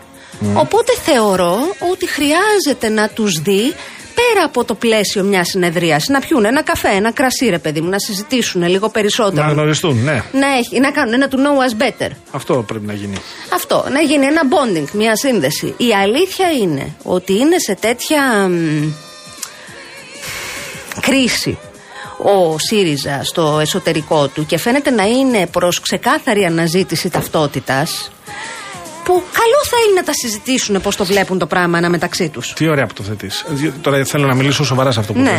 Οπότε 0.53 0.93
θεωρώ 1.03 1.57
ότι 1.91 2.07
χρειάζεται 2.07 2.89
να 2.89 3.09
τους 3.09 3.41
δει 3.41 3.73
πέρα 4.15 4.45
από 4.45 4.63
το 4.63 4.75
πλαίσιο 4.75 5.23
μιας 5.23 5.47
συνεδρίας, 5.47 6.07
να 6.07 6.19
πιούν 6.19 6.45
ένα 6.45 6.61
καφέ, 6.61 6.89
ένα 6.89 7.11
κρασί, 7.11 7.49
ρε 7.49 7.59
παιδί 7.59 7.81
μου, 7.81 7.89
να 7.89 7.99
συζητήσουν 7.99 8.67
λίγο 8.67 8.89
περισσότερο. 8.89 9.45
Να 9.45 9.51
γνωριστούν, 9.51 10.03
ναι. 10.03 10.23
Να, 10.31 10.47
έχει, 10.57 10.79
να 10.79 10.91
κάνουν 10.91 11.13
ένα 11.13 11.27
του 11.27 11.37
know 11.37 11.81
us 11.81 11.83
better. 11.83 12.09
Αυτό 12.31 12.63
πρέπει 12.67 12.85
να 12.85 12.93
γίνει. 12.93 13.17
Αυτό, 13.53 13.85
να 13.91 14.01
γίνει 14.01 14.25
ένα 14.25 14.41
bonding, 14.49 14.89
μια 14.91 15.15
σύνδεση. 15.15 15.73
Η 15.77 15.93
αλήθεια 15.93 16.51
είναι 16.51 16.95
ότι 17.03 17.33
είναι 17.33 17.57
σε 17.57 17.75
τέτοια 17.75 18.49
κρίση 20.99 21.57
ο 22.23 22.55
ΣΥΡΙΖΑ 22.57 23.23
στο 23.23 23.57
εσωτερικό 23.61 24.27
του 24.27 24.45
και 24.45 24.57
φαίνεται 24.57 24.89
να 24.89 25.03
είναι 25.03 25.47
προς 25.47 25.79
ξεκάθαρη 25.79 26.45
αναζήτηση 26.45 27.09
ταυτότητας 27.09 28.11
που 29.03 29.13
καλό 29.13 29.59
θα 29.69 29.77
είναι 29.85 29.99
να 29.99 30.03
τα 30.03 30.11
συζητήσουν 30.13 30.81
πώς 30.81 30.95
το 30.95 31.05
βλέπουν 31.05 31.37
το 31.37 31.45
πράγμα 31.45 31.77
ένα 31.77 31.89
μεταξύ 31.89 32.29
τους. 32.29 32.53
Τι 32.53 32.67
ωραία 32.67 32.85
που 32.87 32.93
το 32.93 33.03
θέτεις. 33.03 33.45
Τώρα 33.81 34.05
θέλω 34.05 34.27
να 34.27 34.33
μιλήσω 34.33 34.63
σοβαρά 34.63 34.91
σε 34.91 34.99
αυτό 34.99 35.13
που 35.13 35.19
ναι. 35.19 35.35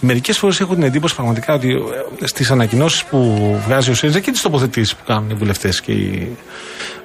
Μερικές 0.00 0.38
φορές 0.38 0.60
έχω 0.60 0.74
την 0.74 0.82
εντύπωση 0.82 1.14
πραγματικά 1.14 1.54
ότι 1.54 1.70
ε, 2.20 2.26
στις 2.26 2.50
ανακοινώσεις 2.50 3.04
που 3.04 3.60
βγάζει 3.66 3.90
ο 3.90 3.94
ΣΥΡΙΖΑ 3.94 4.20
και 4.20 4.30
τις 4.30 4.40
τοποθετήσεις 4.40 4.94
που 4.94 5.02
κάνουν 5.06 5.30
οι 5.30 5.34
βουλευτές 5.34 5.80
και 5.80 5.92
οι. 5.92 6.36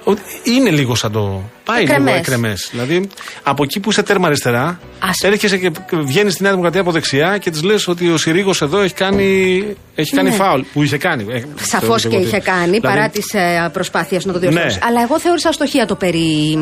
Ότι 0.03 0.22
είναι 0.43 0.70
λίγο 0.70 0.96
σαν 0.96 1.12
το. 1.12 1.41
Πάει 1.65 1.81
εκρεμές. 1.81 2.05
λίγο 2.05 2.17
εκρεμές. 2.17 2.67
Δηλαδή 2.72 3.10
από 3.43 3.63
εκεί 3.63 3.79
που 3.79 3.89
είσαι 3.89 4.03
τέρμα 4.03 4.27
αριστερά, 4.27 4.79
Ας... 5.00 5.22
έρχεσαι 5.22 5.58
και 5.58 5.72
βγαίνεις 5.91 6.34
στη 6.34 6.41
Νέα 6.41 6.51
Δημοκρατία 6.51 6.81
από 6.81 6.91
δεξιά 6.91 7.38
και 7.38 7.50
της 7.50 7.63
λες 7.63 7.88
ότι 7.88 8.10
ο 8.10 8.17
Συρίγος 8.17 8.62
εδώ 8.62 8.79
έχει 8.79 8.93
κάνει, 8.93 9.63
έχει 9.96 10.15
κάνει 10.15 10.29
ναι. 10.29 10.36
φάουλ. 10.36 10.62
Που 10.74 10.84
είχε 10.84 10.98
κάνει. 10.98 11.46
Σαφώς 11.62 12.08
και 12.08 12.15
είχε 12.15 12.39
κάνει 12.39 12.63
δηλαδή... 12.63 12.81
παρά 12.81 13.10
τις 13.10 13.34
ε, 13.34 13.70
προσπάθειες 13.74 14.25
να 14.25 14.34
το 14.34 14.39
διορθώσεις. 14.39 14.74
Ναι. 14.74 14.88
Αλλά 14.88 15.01
εγώ 15.01 15.20
θεώρησα 15.20 15.50
αστοχία 15.50 15.86
το 15.86 15.96
περί 15.96 16.58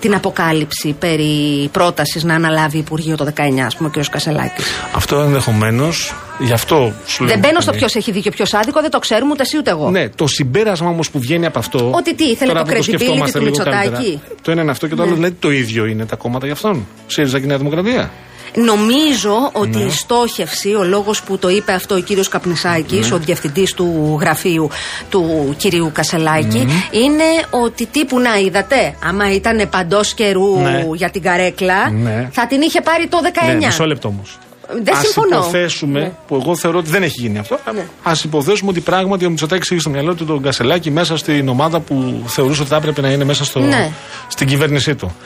την 0.00 0.14
αποκάλυψη 0.14 0.96
περί 0.98 1.68
πρότασης 1.72 2.24
να 2.24 2.34
αναλάβει 2.34 2.78
Υπουργείο 2.78 3.16
το 3.16 3.32
19, 3.36 3.58
ας 3.66 3.76
πούμε, 3.76 3.90
ο 3.96 4.00
κ. 4.00 4.04
Κασελάκης. 4.10 4.66
Αυτό 4.94 5.20
ενδεχομένως. 5.20 6.14
Γι' 6.38 6.52
αυτό 6.52 6.92
σου 7.06 7.24
λέω. 7.24 7.32
Δεν 7.32 7.38
μπαίνω 7.38 7.60
στο 7.60 7.72
ποιος 7.72 7.94
έχει 7.94 8.10
δίκιο, 8.10 8.30
ποιος 8.30 8.54
άδικο, 8.54 8.80
δεν 8.80 8.90
το 8.90 8.98
ξέρουμε 8.98 9.32
ούτε 9.32 9.42
εσύ 9.42 9.56
ούτε 9.56 9.70
εγώ. 9.70 9.90
Ναι, 9.90 10.08
το 10.08 10.26
συμπέρασμα 10.26 10.88
όμως 10.88 11.10
που 11.10 11.18
βγαίνει 11.18 11.46
από 11.46 11.58
αυτό. 11.58 11.90
Ότι 11.94 12.14
τι, 12.14 12.24
ήθελε 12.24 12.52
το 12.52 12.64
credibility 12.68 13.30
του 13.32 13.42
Μητσοτάκη. 13.42 14.20
Το 14.42 14.50
ένα 14.50 14.62
είναι 14.62 14.70
αυτό 14.70 14.86
και 14.86 14.94
το 14.94 15.02
άλλο 15.02 15.16
ναι. 15.16 15.30
το 15.30 15.50
ίδιο 15.50 15.86
είναι 15.86 16.06
τα 16.06 16.16
κόμματα 16.16 16.44
για 16.44 16.54
αυτόν. 16.54 16.86
ΣΥΡΙΖΑ 17.06 17.40
και 17.40 17.46
Νέα 17.46 17.56
Δημοκρατία. 17.56 18.10
Νομίζω 18.54 19.50
ότι 19.52 19.78
ναι. 19.78 19.84
η 19.84 19.90
στόχευση, 19.90 20.74
ο 20.74 20.84
λόγος 20.84 21.22
που 21.22 21.38
το 21.38 21.48
είπε 21.48 21.72
αυτό 21.72 21.94
ο 21.94 21.98
κύριος 21.98 22.28
Καπνισάκης, 22.28 23.08
ναι. 23.08 23.14
ο 23.14 23.18
διευθυντής 23.18 23.74
του 23.74 24.18
γραφείου 24.20 24.68
του 25.08 25.54
κυρίου 25.58 25.90
Κασελάκη, 25.94 26.58
ναι. 26.58 26.72
είναι 26.90 27.24
ότι 27.50 27.86
τύπου 27.86 28.20
να 28.20 28.38
είδατε, 28.38 28.94
άμα 29.04 29.32
ήταν 29.32 29.68
παντός 29.70 30.14
καιρού 30.14 30.60
ναι. 30.60 30.84
για 30.94 31.10
την 31.10 31.22
καρέκλα, 31.22 31.90
ναι. 31.90 32.28
θα 32.32 32.46
την 32.46 32.60
είχε 32.60 32.80
πάρει 32.80 33.06
το 33.06 33.18
19. 33.44 33.46
Ναι, 33.46 33.66
μισό 33.66 33.86
λεπτό 33.86 34.08
όμως. 34.08 34.38
Δεν 34.72 34.94
ας 34.94 35.00
συμφωνώ. 35.00 35.36
υποθέσουμε, 35.36 36.00
ναι. 36.00 36.12
που 36.26 36.34
εγώ 36.34 36.56
θεωρώ 36.56 36.78
ότι 36.78 36.90
δεν 36.90 37.02
έχει 37.02 37.20
γίνει 37.20 37.38
αυτό, 37.38 37.58
ναι. 37.74 37.86
ας 38.02 38.24
υποθέσουμε 38.24 38.70
ότι 38.70 38.80
πράγματι 38.80 39.24
ο 39.24 39.30
Μητσοτάκη 39.30 39.74
είχε 39.74 39.80
στο 39.80 39.90
μυαλό 39.90 40.14
του 40.14 40.24
τον 40.24 40.42
Κασελάκη 40.42 40.90
μέσα 40.90 41.16
στην 41.16 41.48
ομάδα 41.48 41.80
που 41.80 42.22
θεωρούσε 42.26 42.60
ότι 42.60 42.70
θα 42.70 42.76
έπρεπε 42.76 43.00
να 43.00 43.10
είναι 43.10 43.24
μέσα 43.24 43.44
στο, 43.44 43.60
ναι. 43.60 43.90
στην 44.28 44.46
κυβέρνησή 44.46 44.94
του. 44.94 45.16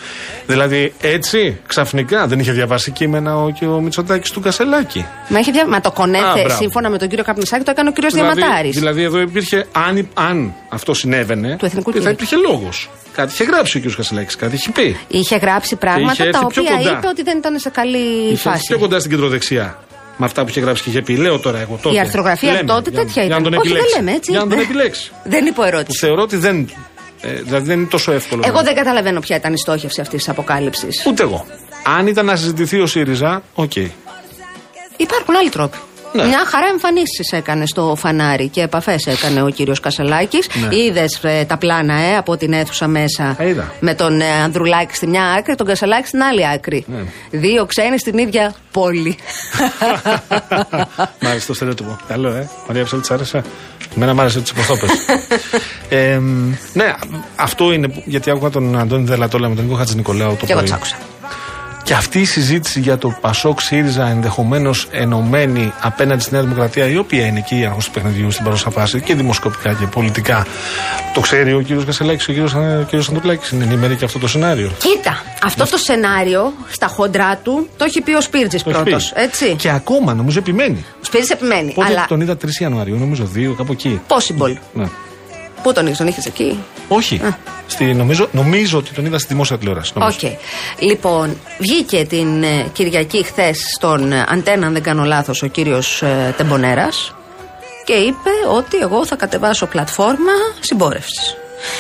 Δηλαδή 0.46 0.92
έτσι, 1.00 1.61
ξαφνικά 1.66 2.26
δεν 2.26 2.38
είχε 2.38 2.52
διαβάσει 2.52 2.90
κείμενα 2.90 3.37
ο, 3.37 3.50
και 3.50 3.66
ο 3.66 3.80
Μητσοτάκης 3.80 4.30
του 4.30 4.40
Κασελάκη. 4.40 5.06
Μα, 5.28 5.38
είχε 5.38 5.50
δια... 5.50 5.66
Μα 5.66 5.80
το 5.80 5.90
κονέθε 5.90 6.49
σύμφωνα 6.49 6.90
με 6.90 6.99
τον 6.99 7.08
κύριο 7.08 7.25
Καπνισάκη 7.25 7.64
το 7.64 7.70
έκανε 7.70 7.88
ο 7.88 7.92
κύριος 7.92 8.12
δηλαδή, 8.12 8.34
Διαματάρη. 8.34 8.70
Δηλαδή 8.70 9.02
εδώ 9.02 9.20
υπήρχε, 9.20 9.66
αν, 9.72 10.08
αν 10.14 10.54
αυτό 10.68 10.94
συνέβαινε, 10.94 11.56
θα 12.02 12.11
υπήρχε 12.11 12.37
λόγος. 12.37 12.90
Κάτι 13.12 13.33
είχε 13.33 13.45
γράψει 13.45 13.78
ο 13.78 13.81
κ. 13.81 13.95
Κασελάκη, 13.97 14.37
κάτι 14.37 14.54
είχε 14.54 14.71
πει. 14.71 14.97
Είχε 15.09 15.37
γράψει 15.37 15.76
πράγματα 15.76 16.31
τα 16.31 16.40
οποία 16.45 16.81
είπε 16.81 17.07
ότι 17.07 17.23
δεν 17.23 17.38
ήταν 17.38 17.59
σε 17.59 17.71
καλή 17.71 18.26
είχε 18.26 18.37
φάση. 18.37 18.62
Πιο 18.66 18.78
κοντά 18.78 18.99
στην 18.99 19.11
κεντροδεξιά. 19.11 19.78
Με 20.16 20.26
αυτά 20.26 20.42
που 20.42 20.49
είχε 20.49 20.61
γράψει 20.61 20.83
και 20.83 20.90
είχε 20.90 21.02
πει. 21.02 21.16
Λέω 21.16 21.38
τώρα 21.38 21.59
εγώ 21.59 21.78
τότε. 21.83 21.95
Η 21.95 21.99
αρθρογραφία 21.99 22.52
λέμε, 22.52 22.64
τότε 22.64 22.90
τέτοια 22.90 23.23
για, 23.25 23.25
ήταν. 23.25 23.40
Για 23.40 23.50
να 23.50 23.57
τον 23.57 23.66
Όχι, 23.66 23.73
δεν 23.73 23.85
λέμε 23.97 24.12
έτσι. 24.12 24.31
Για 24.31 24.40
να 24.40 24.49
τον 24.49 24.59
επιλέξει. 24.59 25.12
δεν 25.35 25.47
είπα 25.47 25.66
ερώτηση. 25.66 25.99
Που 25.99 26.07
θεωρώ 26.07 26.23
ότι 26.23 26.37
δεν. 26.37 26.71
Ε, 27.21 27.33
δηλαδή 27.33 27.66
δεν 27.66 27.78
είναι 27.78 27.88
τόσο 27.88 28.12
εύκολο. 28.12 28.42
Εγώ 28.47 28.62
δεν 28.62 28.75
καταλαβαίνω 28.75 29.21
ποια 29.21 29.37
ήταν 29.37 29.52
η 29.52 29.59
στόχευση 29.59 30.00
αυτής 30.00 30.19
της 30.19 30.28
αποκάλυψης. 30.28 31.07
Ούτε 31.07 31.23
εγώ. 31.23 31.47
Αν 31.99 32.07
ήταν 32.07 32.26
να 32.26 32.37
συζητηθεί 32.37 32.81
ο 32.81 32.87
ΣΥΡΙΖΑ, 32.87 33.42
OK. 33.54 33.73
Okay. 33.75 33.88
Υπάρχουν 34.97 35.37
άλλοι 35.37 35.49
τρόποι. 35.49 35.76
Ναι. 36.12 36.26
Μια 36.26 36.45
χαρά 36.47 36.66
εμφανίσεις 36.66 37.33
έκανε 37.33 37.66
στο 37.66 37.95
φανάρι 37.99 38.49
και 38.49 38.62
επαφές 38.62 39.07
έκανε 39.07 39.42
ο 39.42 39.49
κύριος 39.49 39.81
Κασελάκης. 39.81 40.49
Ναι. 40.54 40.76
Είδες 40.76 41.21
ε, 41.23 41.45
τα 41.45 41.57
πλάνα 41.57 41.95
ε, 41.95 42.16
από 42.16 42.37
την 42.37 42.52
αίθουσα 42.52 42.87
μέσα. 42.88 43.37
Με 43.81 43.95
τον 43.95 44.21
ε, 44.21 44.31
Ανδρουλάκη 44.45 44.95
στη 44.95 45.07
μια 45.07 45.25
άκρη, 45.25 45.54
τον 45.54 45.66
Κασελάκη 45.66 46.07
στην 46.07 46.23
άλλη 46.23 46.49
άκρη. 46.49 46.85
Ναι. 46.88 47.38
Δύο 47.38 47.66
ξένοι 47.66 47.99
στην 47.99 48.19
ίδια 48.19 48.54
πόλη. 48.71 49.16
Μάλιστα 51.25 51.47
το 51.47 51.54
στερεότυπο. 51.54 51.97
Καλό, 52.09 52.28
ε. 52.28 52.49
Μαρία 52.66 52.85
Ψαλτής, 52.85 53.11
άρεσε. 53.11 53.42
Εμένα 53.97 54.14
μ' 54.14 54.21
άρεσε 54.21 54.40
τι 54.40 54.50
υποστόπε. 54.54 54.87
ε, 55.88 56.21
ναι, 56.73 56.95
αυτό 57.37 57.73
είναι 57.73 58.02
γιατί 58.04 58.31
άκουγα 58.31 58.50
τον 58.50 58.78
Αντώνη 58.78 59.04
Δελατόλα 59.04 59.49
με 59.49 59.54
τον 59.54 59.64
Νίκο 59.64 59.76
Χατζη 59.76 59.97
Νικολάου 59.97 60.37
το 60.37 60.47
και 60.47 60.52
πρωί. 60.52 60.64
Εγώ 60.64 60.87
και 61.83 61.95
αυτή 61.95 62.21
η 62.21 62.25
συζήτηση 62.25 62.81
για 62.81 62.99
το 62.99 63.17
Πασόκ 63.21 63.61
ΣΥΡΙΖΑ 63.61 64.09
ενδεχομένως 64.09 64.89
ενωμένη 64.91 65.73
απέναντι 65.81 66.23
στη 66.23 66.33
Νέα 66.33 66.43
Δημοκρατία, 66.43 66.87
η 66.87 66.97
οποία 66.97 67.27
είναι 67.27 67.41
και 67.41 67.55
η 67.55 67.65
αρχή 67.65 67.79
του 67.79 67.91
παιχνιδιού 67.91 68.31
στην 68.31 68.45
παρούσα 68.45 68.71
φάση 68.71 69.01
και 69.01 69.15
δημοσκοπικά 69.15 69.73
και 69.73 69.87
πολιτικά, 69.87 70.47
το 71.15 71.21
ξέρει 71.21 71.53
ο 71.53 71.61
κύριος 71.61 71.85
Κασελάκης, 71.85 72.29
ο 72.29 72.33
κύριος 72.33 73.09
Αντρουλάκη. 73.09 73.55
Είναι 73.55 73.65
ενήμερη 73.65 73.97
και 73.97 74.05
αυτό 74.05 74.19
το 74.19 74.29
σενάριο. 74.29 74.71
Κοίτα, 74.79 75.23
αυτό 75.45 75.69
το 75.71 75.77
σενάριο 75.77 76.53
στα 76.71 76.87
χοντρά 76.87 77.37
του 77.37 77.69
το 77.77 77.85
έχει 77.85 78.01
πει 78.01 78.15
ο 78.15 78.21
Σπίρτζης 78.21 78.62
πρώτος. 78.62 79.12
Και 79.57 79.71
ακόμα 79.71 80.15
νομίζω 80.15 80.39
επιμένει. 80.39 80.85
Ο 80.95 81.05
Σπίρτζης 81.05 81.31
επιμένει. 81.31 81.73
Πότε 81.73 81.87
αλλά... 81.87 82.05
τον 82.09 82.21
είδα 82.21 82.37
3 82.45 82.49
Ιανουαρίου, 82.61 82.97
νομίζω 82.99 83.29
2, 83.35 83.55
κάπου 83.57 83.73
εκεί. 83.73 84.01
Possible. 84.09 84.57
Ναι. 84.73 84.85
Πού 85.62 85.73
τον 85.73 85.85
είχες, 85.85 85.99
τον 85.99 86.07
είχες 86.07 86.26
εκεί; 86.26 86.59
Όχι. 86.88 87.21
Στη, 87.66 87.95
νομίζω, 87.95 88.28
νομίζω 88.33 88.78
ότι 88.78 88.92
τον 88.92 89.07
είδα 89.07 89.19
στη 89.19 89.28
δημόσια 89.28 89.59
τηλεόραση. 89.59 89.92
Okay. 89.97 90.37
Λοιπόν, 90.78 91.37
βγήκε 91.59 92.04
την 92.04 92.42
ε, 92.42 92.66
Κυριακή 92.73 93.25
χθες 93.25 93.59
στον 93.75 94.12
ε, 94.12 94.25
Αντένα, 94.28 94.66
αν 94.66 94.73
δεν 94.73 94.83
κάνω 94.83 95.04
λάθος, 95.04 95.42
ο 95.42 95.47
κύριος 95.47 96.02
ε, 96.02 96.35
Τεμπονέρας 96.37 97.14
και 97.85 97.92
είπε 97.92 98.31
ότι 98.57 98.76
εγώ 98.76 99.07
θα 99.07 99.16
κατεβάσω 99.16 99.66
πλατφόρμα 99.66 100.33
συμπόρευσης. 100.61 101.37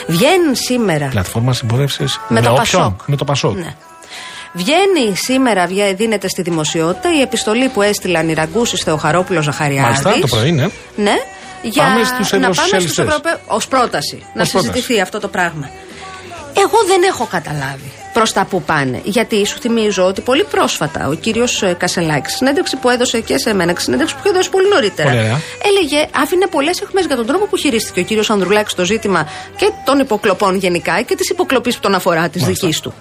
Βγαίνει 0.06 0.56
σήμερα. 0.56 1.06
Πλατφόρμα 1.06 1.52
συμπόρευσης 1.52 2.20
με, 2.28 2.40
με, 2.40 2.46
το 2.46 2.52
Πασόκ. 2.52 3.00
Με 3.06 3.16
το 3.16 3.24
Πασόκ. 3.24 3.56
Ναι. 3.56 3.74
Βγαίνει 4.52 5.16
σήμερα, 5.16 5.66
δίνεται 5.94 6.28
στη 6.28 6.42
δημοσιότητα 6.42 7.14
η 7.14 7.20
επιστολή 7.20 7.68
που 7.68 7.82
έστειλαν 7.82 8.28
οι 8.28 8.32
Ραγκούση 8.32 8.76
Θεοχαρόπουλος 8.76 9.44
Ζαχαριάδη. 9.44 9.82
Μάλιστα, 9.82 10.18
το 10.20 10.26
πρωί, 10.26 10.52
ναι. 10.52 10.66
Ναι, 10.96 11.14
για 11.62 11.82
πάμε 11.82 12.04
στους 12.04 12.32
να 12.32 12.38
πάμε 12.38 12.80
στους 12.80 12.98
Ευρωπαίους 12.98 13.40
ως 13.46 13.68
πρόταση 13.68 14.26
να 14.34 14.44
συζητηθεί 14.44 15.00
αυτό 15.00 15.20
το 15.20 15.28
πράγμα. 15.28 15.70
Εγώ 16.56 16.78
δεν 16.86 17.02
έχω 17.02 17.26
καταλάβει 17.30 17.92
προς 18.12 18.32
τα 18.32 18.44
που 18.44 18.62
πάνε. 18.62 19.00
Γιατί 19.04 19.46
σου 19.46 19.58
θυμίζω 19.58 20.04
ότι 20.04 20.20
πολύ 20.20 20.44
πρόσφατα 20.44 21.08
ο 21.08 21.14
κύριος 21.14 21.62
ε, 21.62 21.76
Κασελάκης, 21.78 22.34
συνέντευξη 22.34 22.76
που 22.76 22.88
έδωσε 22.88 23.20
και 23.20 23.38
σε 23.38 23.54
μένα, 23.54 23.74
συνέντευξη 23.76 24.14
που 24.14 24.20
είχε 24.24 24.34
δώσει 24.34 24.50
πολύ 24.50 24.68
νωρίτερα, 24.68 25.10
έλεγε, 25.68 26.08
άφηνε 26.14 26.46
πολλές 26.46 26.80
αιχμές 26.80 27.06
για 27.06 27.16
τον 27.16 27.26
τρόπο 27.26 27.46
που 27.46 27.56
χειρίστηκε 27.56 28.00
ο 28.00 28.02
κύριος 28.02 28.30
Ανδρουλάκης 28.30 28.74
το 28.74 28.84
ζήτημα 28.84 29.28
και 29.56 29.70
των 29.84 29.98
υποκλοπών 29.98 30.56
γενικά 30.56 31.02
και 31.02 31.16
της 31.16 31.30
υποκλοπής 31.30 31.74
που 31.74 31.80
τον 31.80 31.94
αφορά 31.94 32.28
της 32.28 32.44
δικής 32.44 32.80
του. 32.80 32.94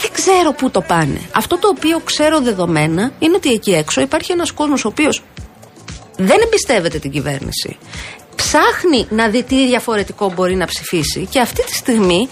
Δεν 0.00 0.10
ξέρω 0.12 0.52
πού 0.52 0.70
το 0.70 0.80
πάνε. 0.80 1.20
Αυτό 1.32 1.58
το 1.58 1.68
οποίο 1.68 2.00
ξέρω 2.04 2.40
δεδομένα 2.40 3.12
είναι 3.18 3.36
ότι 3.36 3.52
εκεί 3.52 3.70
έξω 3.72 4.00
υπάρχει 4.00 4.32
ένας 4.32 4.52
κόσμος 4.52 4.84
ο 4.84 4.88
οποίος 4.88 5.22
δεν 6.20 6.40
εμπιστεύεται 6.44 6.98
την 6.98 7.10
κυβέρνηση. 7.10 7.76
Ψάχνει 8.36 9.06
να 9.10 9.28
δει 9.28 9.42
τι 9.42 9.66
διαφορετικό 9.66 10.32
μπορεί 10.32 10.54
να 10.54 10.66
ψηφίσει 10.66 11.26
και 11.30 11.40
αυτή 11.40 11.64
τη 11.64 11.74
στιγμή 11.74 12.28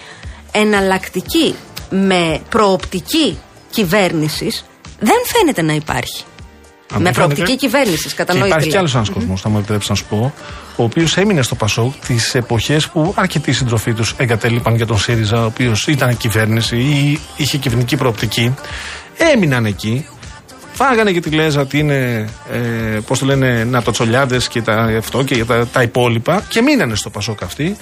εναλλακτική 0.52 1.54
με 1.90 2.40
προοπτική 2.48 3.38
κυβέρνησης 3.70 4.64
δεν 4.98 5.16
φαίνεται 5.24 5.62
να 5.62 5.72
υπάρχει. 5.72 6.24
με 6.98 7.10
προοπτική 7.10 7.56
κυβέρνησης, 7.56 8.14
κατανοείτε. 8.14 8.48
Υπάρχει 8.48 8.68
κι 8.68 8.76
άλλος 8.76 8.94
ένας 8.94 9.10
κόσμος, 9.10 9.40
θα 9.40 9.48
μου 9.48 9.58
επιτρέψει 9.58 9.90
να 9.90 9.96
σου 9.96 10.04
πω, 10.04 10.34
ο 10.76 10.82
οποίος 10.82 11.16
έμεινε 11.16 11.42
στο 11.42 11.54
Πασόκ 11.54 11.94
τις 12.06 12.34
εποχές 12.34 12.88
που 12.88 13.12
αρκετοί 13.16 13.52
συντροφοί 13.52 13.92
τους 13.92 14.14
εγκατέλειπαν 14.18 14.74
για 14.74 14.86
τον 14.86 14.98
ΣΥΡΙΖΑ, 14.98 15.42
ο 15.42 15.44
οποίος 15.44 15.86
ήταν 15.86 16.16
κυβέρνηση 16.16 16.76
ή 16.76 17.20
είχε 17.36 17.58
κυβερνητική 17.58 17.96
προοπτική. 17.96 18.54
Έμειναν 19.34 19.64
εκεί 19.64 20.06
Φάγανε 20.78 21.12
και 21.12 21.20
τη 21.20 21.30
Λέζα 21.30 21.60
ότι 21.60 21.78
είναι, 21.78 22.28
ε, 22.52 22.58
πώς 23.06 23.18
το 23.18 23.26
λένε, 23.26 23.64
νατοτσολιάδες 23.64 24.48
και 24.48 24.62
τα, 24.62 24.72
αυτό 24.98 25.22
και 25.22 25.44
τα, 25.44 25.66
τα 25.66 25.82
υπόλοιπα 25.82 26.42
και 26.48 26.62
μείνανε 26.62 26.94
στο 26.94 27.10
Πασόκ 27.10 27.42
αυτοί. 27.42 27.76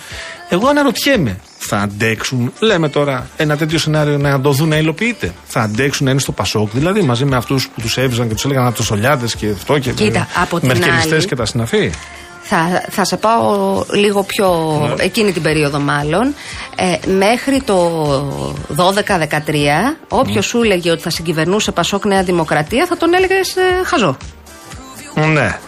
Εγώ 0.49 0.69
αναρωτιέμαι, 0.69 1.39
θα 1.59 1.79
αντέξουν, 1.79 2.53
λέμε 2.61 2.89
τώρα, 2.89 3.29
ένα 3.37 3.57
τέτοιο 3.57 3.79
σενάριο 3.79 4.19
να 4.19 4.41
το 4.41 4.51
δουν 4.51 4.69
να 4.69 4.77
υλοποιείται. 4.77 5.33
Θα 5.45 5.61
αντέξουν 5.61 6.05
να 6.05 6.11
είναι 6.11 6.21
στο 6.21 6.33
Πασόκ, 6.33 6.71
δηλαδή 6.73 7.03
μαζί 7.03 7.25
με 7.25 7.37
αυτούς 7.37 7.69
που 7.69 7.81
τους 7.81 7.97
έβριζαν 7.97 8.29
και 8.29 8.35
τους 8.35 8.45
έλεγαν 8.45 8.65
νατοτσολιάδες 8.65 9.37
και 9.37 9.51
αυτό 9.55 9.79
και 9.79 9.91
Κοίτα, 9.91 10.29
και 11.27 11.35
τα 11.35 11.45
συναφή. 11.45 11.91
Θα, 12.49 12.85
θα 12.91 13.05
σε 13.05 13.17
πάω 13.17 13.85
λίγο 13.93 14.23
πιο 14.23 14.79
ναι. 14.97 15.05
εκείνη 15.05 15.33
την 15.33 15.43
περίοδο 15.43 15.79
μάλλον. 15.79 16.35
Ε, 16.77 17.11
μέχρι 17.11 17.63
το 17.63 18.03
12-13, 18.77 18.83
όποιος 20.09 20.35
ναι. 20.35 20.41
σου 20.43 20.63
έλεγε 20.63 20.91
ότι 20.91 21.03
θα 21.03 21.11
συγκυβερνούσε 21.11 21.73
Πασόκ 21.73 22.05
Νέα 22.05 22.23
Δημοκρατία, 22.23 22.87
θα 22.87 22.97
τον 22.97 23.15
έλεγες 23.15 23.57
ε, 23.57 23.85
χαζό. 23.85 24.17
Ναι. 25.33 25.59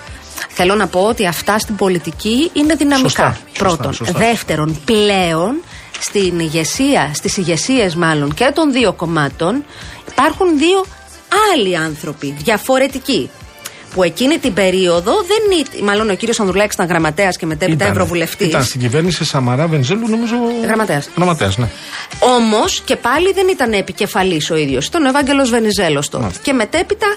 Θέλω 0.48 0.74
να 0.74 0.86
πω 0.86 1.00
ότι 1.00 1.26
αυτά 1.26 1.58
στην 1.58 1.76
πολιτική 1.76 2.50
είναι 2.52 2.74
δυναμικά. 2.74 3.38
Πρώτον. 3.58 3.96
Δεύτερον, 4.00 4.80
πλέον 4.84 5.62
στην 5.98 6.38
ηγεσία, 6.38 7.10
στις 7.14 7.36
ηγεσίες 7.36 7.94
μάλλον 7.94 8.34
και 8.34 8.50
των 8.54 8.72
δύο 8.72 8.92
κομμάτων 8.92 9.64
υπάρχουν 10.10 10.58
δύο 10.58 10.84
άλλοι 11.54 11.76
άνθρωποι, 11.76 12.34
διαφορετικοί 12.38 13.30
που 13.94 14.02
εκείνη 14.02 14.38
την 14.38 14.52
περίοδο 14.54 15.12
δεν 15.12 15.58
ήταν. 15.58 15.84
Μάλλον 15.84 16.10
ο 16.10 16.14
κύριος 16.14 16.40
Ανδρουλάκης 16.40 16.74
ήταν 16.74 16.86
γραμματέας 16.86 17.36
και 17.36 17.46
μετέπειτα 17.46 17.86
ευρωβουλευτής. 17.86 18.48
Ήταν 18.48 18.64
στην 18.64 18.80
κυβέρνηση 18.80 19.24
Σαμαρά 19.24 19.66
Βενζέλου, 19.66 20.08
νομίζω. 20.08 20.34
Γραμματέας. 20.62 21.08
Γραμματέας, 21.16 21.56
ναι. 21.56 21.68
Όμως 22.18 22.80
και 22.80 22.96
πάλι 22.96 23.32
δεν 23.32 23.48
ήταν 23.48 23.72
επικεφαλής 23.72 24.50
ο 24.50 24.56
ίδιος. 24.56 24.86
Ήταν 24.86 25.04
ο 25.04 25.08
Ευάγγελος 25.08 25.50
Βενιζέλος 25.50 26.08
τότε. 26.08 26.26
Και 26.42 26.52
μετέπειτα 26.52 27.16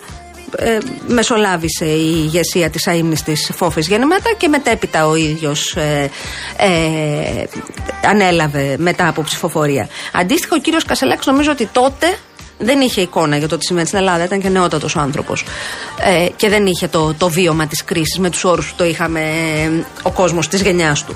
ε, 0.58 0.78
μεσολάβησε 1.08 1.86
η 1.86 2.14
ηγεσία 2.24 2.70
της 2.70 2.88
αείμνης 2.88 3.24
της 3.24 3.52
Φόφης 3.56 3.88
Γεννήματα 3.88 4.34
και 4.38 4.48
μετέπειτα 4.48 5.08
ο 5.08 5.16
ίδιος 5.16 5.76
ε, 5.76 6.10
ε, 6.58 7.44
ανέλαβε 8.08 8.76
μετά 8.78 9.08
από 9.08 9.22
ψηφοφορία. 9.24 9.88
Αντίστοιχα 10.14 10.56
ο 10.56 10.60
κύριος 10.60 10.86
Κασελάκης 10.86 11.26
νομίζω 11.26 11.52
ότι 11.52 11.70
τότε 11.72 12.18
δεν 12.62 12.82
είχε 12.82 13.02
εικόνα 13.02 13.38
για 13.38 13.48
το 13.48 13.58
τι 13.58 13.66
σημαίνει 13.66 13.88
στην 13.88 14.00
Ελλάδα. 14.00 14.24
Ήταν 14.24 14.42
και 14.42 14.50
νεότατος 14.50 14.96
άνθρωπος. 14.96 15.46
Ε, 16.04 16.28
και 16.36 16.50
δεν 16.50 16.66
είχε 16.66 16.88
το, 16.88 17.14
το 17.14 17.30
βίωμα 17.30 17.68
της 17.68 17.84
κρίσης 17.84 18.20
με 18.20 18.30
τους 18.30 18.44
όρους 18.44 18.70
που 18.70 18.76
το 18.78 18.84
είχαμε 18.84 19.20
ε, 19.20 19.86
ο 20.02 20.12
κόσμος 20.12 20.48
της 20.48 20.62
γενιάς 20.62 21.04
του. 21.04 21.16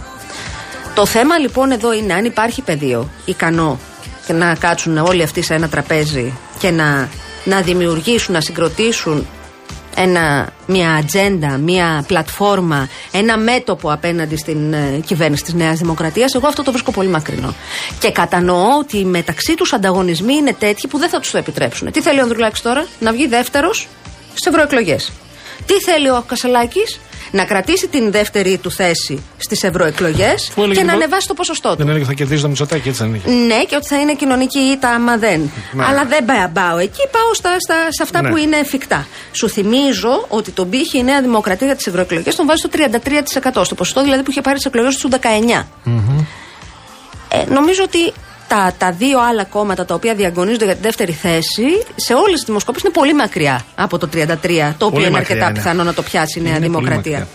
Το 0.95 1.05
θέμα 1.05 1.37
λοιπόν 1.37 1.71
εδώ 1.71 1.93
είναι 1.93 2.13
αν 2.13 2.25
υπάρχει 2.25 2.61
πεδίο 2.61 3.09
ικανό 3.25 3.79
να 4.27 4.55
κάτσουν 4.55 4.97
όλοι 4.97 5.23
αυτοί 5.23 5.41
σε 5.41 5.53
ένα 5.53 5.69
τραπέζι 5.69 6.33
και 6.59 6.71
να, 6.71 7.09
να 7.43 7.61
δημιουργήσουν, 7.61 8.33
να 8.33 8.41
συγκροτήσουν 8.41 9.27
ένα, 9.95 10.49
μια 10.67 10.93
ατζέντα, 10.93 11.57
μια 11.57 12.03
πλατφόρμα, 12.07 12.89
ένα 13.11 13.37
μέτωπο 13.37 13.91
απέναντι 13.91 14.35
στην 14.35 14.73
ε, 14.73 15.01
κυβέρνηση 15.05 15.43
της 15.43 15.53
Νέας 15.53 15.79
Δημοκρατίας, 15.79 16.33
εγώ 16.33 16.47
αυτό 16.47 16.63
το 16.63 16.71
βρίσκω 16.71 16.91
πολύ 16.91 17.09
μακρινό. 17.09 17.53
Και 17.99 18.11
κατανοώ 18.11 18.77
ότι 18.79 19.05
μεταξύ 19.05 19.55
τους 19.55 19.73
ανταγωνισμοί 19.73 20.33
είναι 20.33 20.53
τέτοιοι 20.53 20.87
που 20.87 20.97
δεν 20.97 21.09
θα 21.09 21.19
τους 21.19 21.31
το 21.31 21.37
επιτρέψουν. 21.37 21.91
Τι 21.91 22.01
θέλει 22.01 22.19
ο 22.19 22.21
Ανδρουλάκης 22.21 22.61
τώρα, 22.61 22.85
να 22.99 23.11
βγει 23.11 23.27
δεύτερος 23.27 23.87
στις 24.33 24.47
ευρωεκλογές. 24.47 25.11
Τι 25.65 25.73
θέλει 25.73 26.09
ο 26.09 26.23
Κασελάκης, 26.27 26.99
να 27.35 27.45
κρατήσει 27.45 27.87
την 27.87 28.11
δεύτερη 28.11 28.57
του 28.57 28.71
θέση 28.71 29.23
στις 29.37 29.63
ευρωεκλογές 29.63 30.51
και 30.73 30.83
να 30.83 30.93
ανεβάσει 30.93 31.27
το 31.27 31.33
ποσοστό 31.33 31.69
του. 31.69 31.75
Δεν 31.75 31.89
έλεγε 31.89 32.05
θα 32.05 32.13
κερδίσει 32.13 32.41
το 32.41 32.47
Μητσοτάκι, 32.47 32.89
έτσι 32.89 33.03
δεν 33.03 33.13
είχε. 33.13 33.29
Ναι, 33.29 33.63
και 33.63 33.75
ότι 33.75 33.87
θα 33.87 33.99
είναι 33.99 34.13
κοινωνική 34.13 34.59
ήττα 34.59 34.89
άμα 34.89 35.17
δεν. 35.17 35.51
Ναι. 35.71 35.85
Αλλά 35.85 36.05
δεν 36.05 36.51
πάω 36.53 36.77
εκεί, 36.77 37.07
πάω 37.11 37.33
στα, 37.33 37.59
στα, 37.59 37.75
σε 37.89 38.03
αυτά 38.03 38.21
ναι. 38.21 38.29
που 38.29 38.37
είναι 38.37 38.57
εφικτά. 38.57 39.07
Σου 39.31 39.49
θυμίζω 39.49 40.25
ότι 40.27 40.51
τον 40.51 40.69
πύχη 40.69 40.97
η 40.97 41.03
Νέα 41.03 41.21
Δημοκρατία 41.21 41.67
για 41.67 41.75
τις 41.75 41.87
ευρωεκλογές 41.87 42.35
τον 42.35 42.45
βάζει 42.45 42.61
στο 42.61 42.69
33%. 43.59 43.61
Στο 43.65 43.75
ποσοστό 43.75 44.03
δηλαδή 44.03 44.23
που 44.23 44.31
είχε 44.31 44.41
πάρει 44.41 44.55
τις 44.55 44.65
εκλογές 44.65 44.97
του 44.97 45.09
19. 45.11 45.15
Mm-hmm. 45.15 46.25
Ε, 47.29 47.53
νομίζω 47.53 47.83
ότι 47.83 48.13
τα, 48.47 48.73
τα 48.77 48.91
δύο 48.91 49.19
άλλα 49.29 49.43
κόμματα 49.43 49.85
τα 49.85 49.93
οποία 49.93 50.15
διαγωνίζονται 50.15 50.65
για 50.65 50.75
τη 50.75 50.81
δεύτερη 50.81 51.11
θέση 51.11 51.67
σε 51.95 52.13
όλες 52.13 52.33
τις 52.33 52.43
δημοσκόπησει 52.43 52.85
είναι 52.85 52.95
πολύ 52.95 53.13
μακριά 53.13 53.65
από 53.75 53.97
το 53.97 54.09
33, 54.13 54.73
το 54.77 54.85
οποίο 54.85 55.05
είναι 55.05 55.17
αρκετά 55.17 55.51
πιθανό 55.51 55.83
να 55.83 55.93
το 55.93 56.01
πιάσει 56.01 56.39
η 56.39 56.41
Νέα 56.41 56.59
Δημοκρατία. 56.59 57.27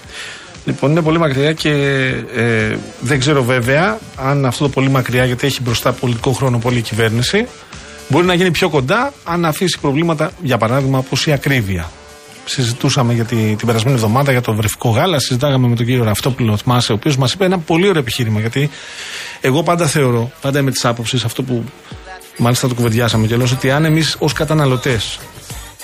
Λοιπόν, 0.65 0.91
είναι 0.91 1.03
πολύ 1.03 1.19
μακριά 1.19 1.53
και 1.53 1.71
ε, 2.35 2.77
δεν 3.01 3.19
ξέρω 3.19 3.43
βέβαια 3.45 3.99
αν 4.17 4.47
αυτό 4.47 4.65
το 4.65 4.71
πολύ 4.71 4.89
μακριά, 4.89 5.25
γιατί 5.25 5.47
έχει 5.47 5.63
μπροστά 5.63 5.93
πολιτικό 5.93 6.33
χρόνο 6.33 6.59
πολύ 6.59 6.79
η 6.79 6.83
κυβέρνηση, 6.83 7.47
μπορεί 8.09 8.27
να 8.27 8.35
γίνει 8.35 8.51
πιο 8.51 8.69
κοντά 8.69 9.13
αν 9.25 9.45
αφήσει 9.45 9.79
προβλήματα, 9.81 10.31
για 10.43 10.59
παράδειγμα, 10.59 10.99
όπως 10.99 11.27
η 11.27 11.33
ακρίβεια. 11.33 11.91
Συζητούσαμε 12.53 13.15
για 13.15 13.25
την 13.25 13.57
περασμένη 13.67 13.97
εβδομάδα 13.97 14.33
για 14.33 14.41
το 14.41 14.55
βρεφικό 14.55 14.89
γάλα, 14.89 15.19
συζητάγαμε 15.19 15.69
με 15.69 15.77
τον 15.77 15.87
κύριο 15.87 16.05
Ραφτόπουλο, 16.05 16.57
θυμάσαι, 16.57 16.93
ο 16.93 16.95
οποίος 16.95 17.17
μας 17.17 17.33
είπε 17.33 17.45
ένα 17.45 17.59
πολύ 17.59 17.89
ωραίο 17.89 18.01
επιχείρημα. 18.01 18.41
Γιατί 18.41 18.71
εγώ 19.41 19.63
πάντα 19.63 19.87
θεωρώ, 19.87 20.31
πάντα 20.41 20.59
είμαι 20.59 20.71
της 20.71 20.85
άποψης, 20.85 21.25
αυτό 21.25 21.43
που 21.43 21.65
μάλιστα 22.39 22.69
το 22.69 22.75
κουβεντιάσαμε 22.75 23.27
κιόλας, 23.27 23.53
ότι 23.53 23.71
αν 23.71 23.85
εμείς 23.85 24.17
ως 24.19 24.33
καταναλωτές 24.33 25.19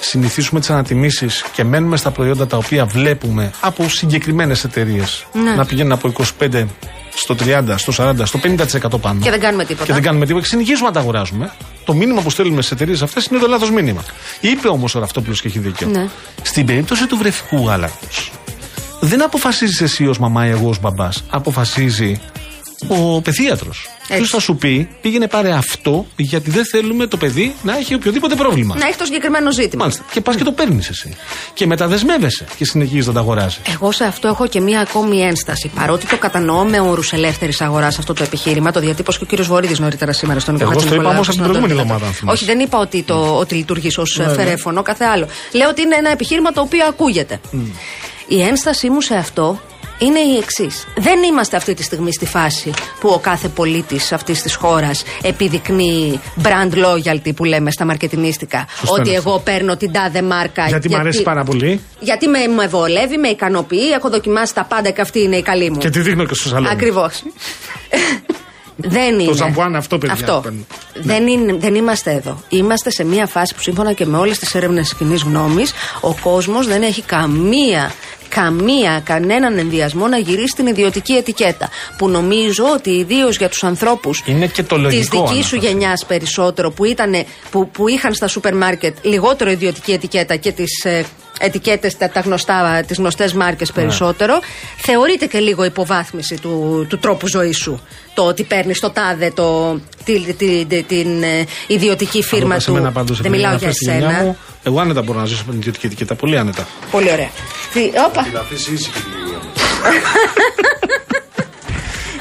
συνηθίσουμε 0.01 0.61
τις 0.61 0.71
ανατιμήσεις 0.71 1.45
και 1.53 1.65
μένουμε 1.65 1.97
στα 1.97 2.11
προϊόντα 2.11 2.47
τα 2.47 2.57
οποία 2.57 2.87
βλέπουμε 2.87 3.51
από 3.61 3.89
συγκεκριμένες 3.89 4.65
εταιρείες 4.65 5.27
ναι. 5.33 5.51
να 5.51 5.65
πηγαίνουν 5.65 5.93
από 5.93 6.13
25 6.41 6.65
στο 7.15 7.37
30, 7.39 7.75
στο 7.77 7.93
40, 7.97 8.15
στο 8.25 8.41
50% 8.43 9.01
πάνω. 9.01 9.21
Και 9.21 9.31
δεν 9.31 9.41
κάνουμε 9.41 9.65
τίποτα. 9.65 9.87
Και 9.87 9.93
δεν 9.93 10.03
κάνουμε 10.03 10.27
τίποτα. 10.27 10.45
Και 10.45 10.51
συνεχίζουμε 10.51 10.89
να 10.89 10.95
τα 10.95 11.01
αγοράζουμε. 11.01 11.53
Το 11.85 11.95
μήνυμα 11.95 12.21
που 12.23 12.31
στέλνουμε 12.31 12.63
στις 12.63 12.73
εταιρείες 12.73 13.03
αυτές 13.03 13.25
είναι 13.27 13.39
το 13.41 13.47
λάθος 13.47 13.71
μήνυμα. 13.71 14.05
Είπε 14.41 14.69
όμως 14.69 14.95
ο 14.95 14.99
Ραφτόπουλο 14.99 15.35
και 15.35 15.49
έχει 15.49 15.59
δίκιο. 15.59 15.87
Ναι. 15.89 16.09
Στην 16.43 16.67
περίπτωση 16.67 17.07
του 17.07 17.17
βρεφικού 17.17 17.67
γάλακτος, 17.67 18.33
δεν 19.01 19.23
αποφασίζεις 19.23 19.81
εσύ 19.81 20.07
ως 20.07 20.19
μαμά 20.19 20.47
ή 20.47 20.51
εγώ 20.51 20.69
ως 20.69 20.81
μπαμπάς. 20.81 21.25
Αποφασίζει 21.31 22.21
ο 22.89 23.21
παιδίατρο. 23.21 23.71
Ποιος 24.09 24.31
θα 24.31 24.41
σου 24.41 24.57
πει, 24.57 24.89
πήγαινε 25.01 25.29
πάρε 25.29 25.53
αυτό, 25.53 26.07
γιατί 26.17 26.51
δεν 26.51 26.65
θέλουμε 26.67 27.07
το 27.07 27.17
παιδί 27.17 27.55
να 27.63 27.77
έχει 27.77 27.95
οποιοδήποτε 27.95 28.35
πρόβλημα. 28.35 28.77
Να 28.79 28.87
έχει 28.87 28.97
το 28.97 29.05
συγκεκριμένο 29.05 29.53
ζήτημα. 29.53 29.83
Μάλιστα. 29.83 30.05
Και 30.13 30.21
πας 30.21 30.37
και 30.37 30.45
το 30.45 30.53
παίρνεις 30.53 30.89
εσύ. 30.89 31.17
Και 31.55 31.67
μεταδεσμεύεσαι 31.67 32.45
και 32.57 32.65
συνεχίζεις 32.65 33.07
να 33.07 33.13
τα 33.13 33.21
αγοράζεις. 33.21 33.61
Εγώ 33.73 33.93
σε 33.93 34.05
αυτό 34.05 34.29
έχω 34.29 34.47
και 34.47 34.61
μία 34.61 34.81
ακόμη 34.81 35.21
ένσταση. 35.21 35.71
Παρότι 35.75 36.07
το 36.07 36.17
κατανοώ 36.17 36.65
με 36.65 36.81
όρους 36.81 37.13
ελεύθερης 37.13 37.61
αγοράς 37.61 37.99
αυτό 37.99 38.13
το 38.13 38.23
επιχείρημα, 38.23 38.71
το 38.71 38.81
διατύπωσε 38.81 39.19
και 39.19 39.25
ο 39.25 39.27
κύριος 39.27 39.49
Βορύδη 39.49 39.81
νωρίτερα 39.81 40.13
σήμερα 40.13 40.41
στον 40.41 40.61
Εγώ 40.61 40.73
το 40.73 40.95
είπα 40.95 41.09
όμως 41.09 41.29
από 41.29 41.37
την 41.37 41.43
προηγούμενη 41.43 41.73
εβδομάδα. 41.73 42.07
Όχι, 42.25 42.45
δεν 42.45 42.59
είπα 42.59 42.79
ότι, 42.79 43.03
το, 43.03 43.37
ότι 43.39 43.55
λειτουργείς 43.55 43.99
ως 43.99 44.17
ναι, 44.19 44.27
ναι. 44.27 44.33
φερέφωνο, 44.33 44.83
κάθε 44.83 45.05
άλλο. 45.05 45.29
Λέω 45.53 45.69
ότι 45.69 45.83
είναι 45.83 45.97
ένα 45.97 46.11
επιχείρημα 46.11 46.53
το 46.53 46.61
οποίο 46.61 46.87
ακούγεται. 46.87 47.41
Η 48.29 48.43
ένστασή 48.43 48.91
μου 48.91 49.01
σε 49.01 49.15
αυτό 49.15 49.61
είναι 49.99 50.19
η 50.19 50.37
εξής. 50.37 50.87
Δεν 50.97 51.23
είμαστε 51.23 51.57
αυτή 51.57 51.75
τη 51.75 51.83
στιγμή 51.83 52.13
στη 52.13 52.27
φάση 52.27 52.71
που 53.01 53.09
ο 53.09 53.19
κάθε 53.19 53.49
πολίτης 53.49 54.13
αυτής 54.13 54.43
της 54.43 54.55
χώρας 54.55 55.03
επιδεικνύει 55.23 56.21
brand 56.43 56.73
loyalty 56.73 57.35
που 57.37 57.45
λέμε 57.45 57.71
στα 57.71 57.85
μαρκετινίστικα. 57.85 58.67
Ότι 58.87 59.15
εγώ 59.15 59.39
παίρνω 59.39 59.77
την 59.77 59.93
τάδε 59.93 60.23
μάρκα. 60.23 60.67
Γιατί, 60.67 60.89
μου 60.89 60.97
αρέσει 60.97 61.23
πάρα 61.23 61.45
πολύ. 61.45 61.81
Γιατί 62.01 62.29
με, 62.29 62.47
με 62.47 62.67
βολεύει, 62.67 63.17
με 63.17 63.29
ικανοποιεί. 63.29 63.91
Έχω 63.97 64.11
δοκιμάσει 64.11 64.55
τα 64.55 64.65
πάντα 64.65 64.91
και 64.91 65.01
αυτή 65.01 65.23
είναι 65.23 65.37
η 65.37 65.43
καλή 65.43 65.71
μου. 65.71 65.79
Και 65.79 65.91
τη 65.91 66.01
δείχνω 66.01 66.25
και 66.25 66.35
στο 66.35 66.49
σαλόνι. 66.49 66.69
Ακριβώς. 66.71 67.23
Δεν 68.77 69.19
είναι. 69.19 69.25
Το 69.25 69.35
ζαμπουάν 69.35 69.77
αυτό, 69.77 69.99
παιδιά. 69.99 70.15
Αυτό. 70.15 70.45
Δεν, 70.95 71.27
είναι, 71.27 71.53
δεν 71.53 71.75
είμαστε 71.75 72.13
εδώ. 72.13 72.43
Είμαστε 72.49 72.91
σε 72.91 73.05
μια 73.05 73.27
φάση 73.27 73.55
που 73.55 73.61
σύμφωνα 73.63 73.93
και 73.93 74.07
με 74.07 74.19
όλες 74.19 74.39
τις 74.39 74.55
έρευνες 74.55 74.95
κοινής 74.95 75.23
γνώμης, 75.23 75.73
ο 76.01 76.15
κόσμος 76.15 76.67
δεν 76.67 76.83
έχει 76.83 77.03
καμία 77.03 77.93
καμία, 78.29 79.01
κανέναν 79.05 79.59
ενδιασμό 79.59 80.07
να 80.07 80.19
γυρίσει 80.19 80.55
την 80.57 80.67
ιδιωτική 80.67 81.13
ετικέτα. 81.13 81.69
Που 81.99 82.09
νομίζω 82.09 82.65
ότι 82.75 82.91
ιδίως 82.91 83.37
για 83.37 83.49
τους 83.49 83.65
ανθρώπους 83.65 84.23
της 84.89 85.09
δικής 85.09 85.47
σου 85.47 85.57
γενιάς 85.57 86.05
περισσότερο 86.07 86.71
που, 86.71 86.85
ήτανε, 86.85 87.27
που, 87.51 87.71
που 87.71 87.89
είχαν 87.89 88.15
στα 88.15 88.29
σούπερ 88.29 88.55
μάρκετ 88.55 88.97
λιγότερο 89.03 89.51
ιδιωτική 89.51 89.93
ετικέτα 89.93 90.37
και 90.37 90.53
τι 90.53 90.65
ε, 90.83 91.03
ετικέτες, 91.41 91.97
τα, 91.97 92.09
τα 92.09 92.21
γνωστά, 92.21 92.85
τις 92.87 92.97
γνωστές 92.97 93.33
μάρκες 93.33 93.69
ναι. 93.69 93.83
περισσότερο, 93.83 94.39
θεωρείται 94.77 95.27
και 95.27 95.39
λίγο 95.39 95.65
υποβάθμιση 95.65 96.41
του, 96.41 96.87
του 96.89 96.99
τρόπου 96.99 97.27
ζωής 97.27 97.59
σου. 97.59 97.81
Το 98.15 98.23
ότι 98.23 98.43
παίρνεις 98.43 98.81
το 98.81 98.91
τάδε, 98.91 99.31
το, 99.31 99.79
τη, 100.05 100.33
τη, 100.33 100.83
την 100.83 101.23
ε, 101.23 101.45
ιδιωτική 101.67 102.23
φίρμα 102.23 102.59
του. 102.59 102.93
Δεν 103.21 103.31
μιλάω 103.31 103.57
για 103.57 103.69
εσένα. 103.69 104.37
Εγώ 104.63 104.81
άνετα 104.81 105.03
μπορώ 105.03 105.19
να 105.19 105.27
ζήσω 105.27 105.43
με 105.47 105.51
την 105.51 105.61
ιδιωτική 105.61 105.87
ετικέτα. 105.87 106.15
Πολύ 106.15 106.39
άνετα. 106.39 106.67
Πολύ 106.91 107.13
ωραία. 107.13 107.31
Τι, 107.73 107.81
όπα. 108.09 108.23
Την 108.23 108.37
αφήσει 108.37 108.73
ήσυχη 108.73 109.03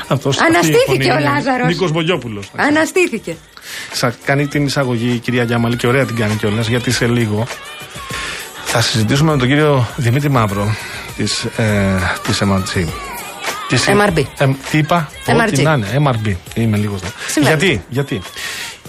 Αναστήθηκε 0.47 1.11
ο 1.11 1.19
Λάζαρος. 1.19 1.67
Νίκος 1.67 1.91
Μπογιόπουλος. 1.91 2.51
Αναστήθηκε. 2.55 3.35
Σα 3.93 4.09
κάνει 4.09 4.47
την 4.47 4.65
εισαγωγή 4.65 5.13
η 5.13 5.17
κυρία 5.17 5.43
Γιάμαλη 5.43 5.75
και 5.75 5.87
ωραία 5.87 6.05
την 6.05 6.15
κάνει 6.15 6.35
κιόλας 6.35 6.67
γιατί 6.67 6.91
σε 6.91 7.07
λίγο 7.07 7.47
θα 8.77 8.83
συζητήσουμε 8.83 9.31
με 9.31 9.37
τον 9.37 9.47
κύριο 9.47 9.87
Δημήτρη 9.95 10.29
Μαύρο 10.29 10.75
της 11.17 11.43
ε, 11.43 11.99
της 12.27 12.41
MRG. 12.41 12.85
Της, 13.67 13.85
MRB. 13.87 14.23
Ε, 14.37 14.47
τι 14.71 14.77
είπα, 14.77 15.09
MRG. 15.25 15.47
Ό,τι 15.47 15.61
να 15.61 15.73
είναι, 15.73 15.87
MRB. 16.03 16.35
Είμαι 16.55 16.77
λίγος 16.77 16.99
Γιατί, 17.41 17.83
γιατί; 17.89 18.21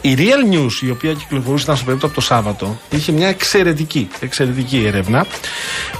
Η 0.00 0.14
Real 0.18 0.54
News, 0.54 0.82
η 0.86 0.90
οποία 0.90 1.12
κυκλοφορούσε 1.12 1.64
στο 1.64 1.84
περίπτωση 1.84 2.04
από 2.04 2.14
το 2.14 2.20
Σάββατο, 2.20 2.80
είχε 2.90 3.12
μια 3.12 3.28
εξαιρετική, 3.28 4.08
εξαιρετική 4.20 4.84
έρευνα 4.86 5.26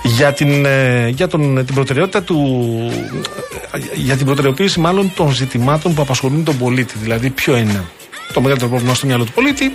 για 0.02 0.32
την, 0.32 0.64
ε, 0.64 1.08
για 1.08 1.28
τον, 1.28 1.64
την 1.66 1.74
προτεραιότητα 1.74 2.22
του. 2.22 2.38
για 3.94 4.16
την 4.16 4.26
προτεραιοποίηση 4.26 4.80
μάλλον 4.80 5.12
των 5.16 5.30
ζητημάτων 5.32 5.94
που 5.94 6.02
απασχολούν 6.02 6.44
τον 6.44 6.58
πολίτη. 6.58 6.94
Δηλαδή, 7.02 7.30
ποιο 7.30 7.56
είναι 7.56 7.84
το 8.32 8.40
μεγαλύτερο 8.40 8.70
πρόβλημα 8.70 8.94
στο 8.94 9.06
μυαλό 9.06 9.24
του 9.24 9.32
πολίτη, 9.32 9.72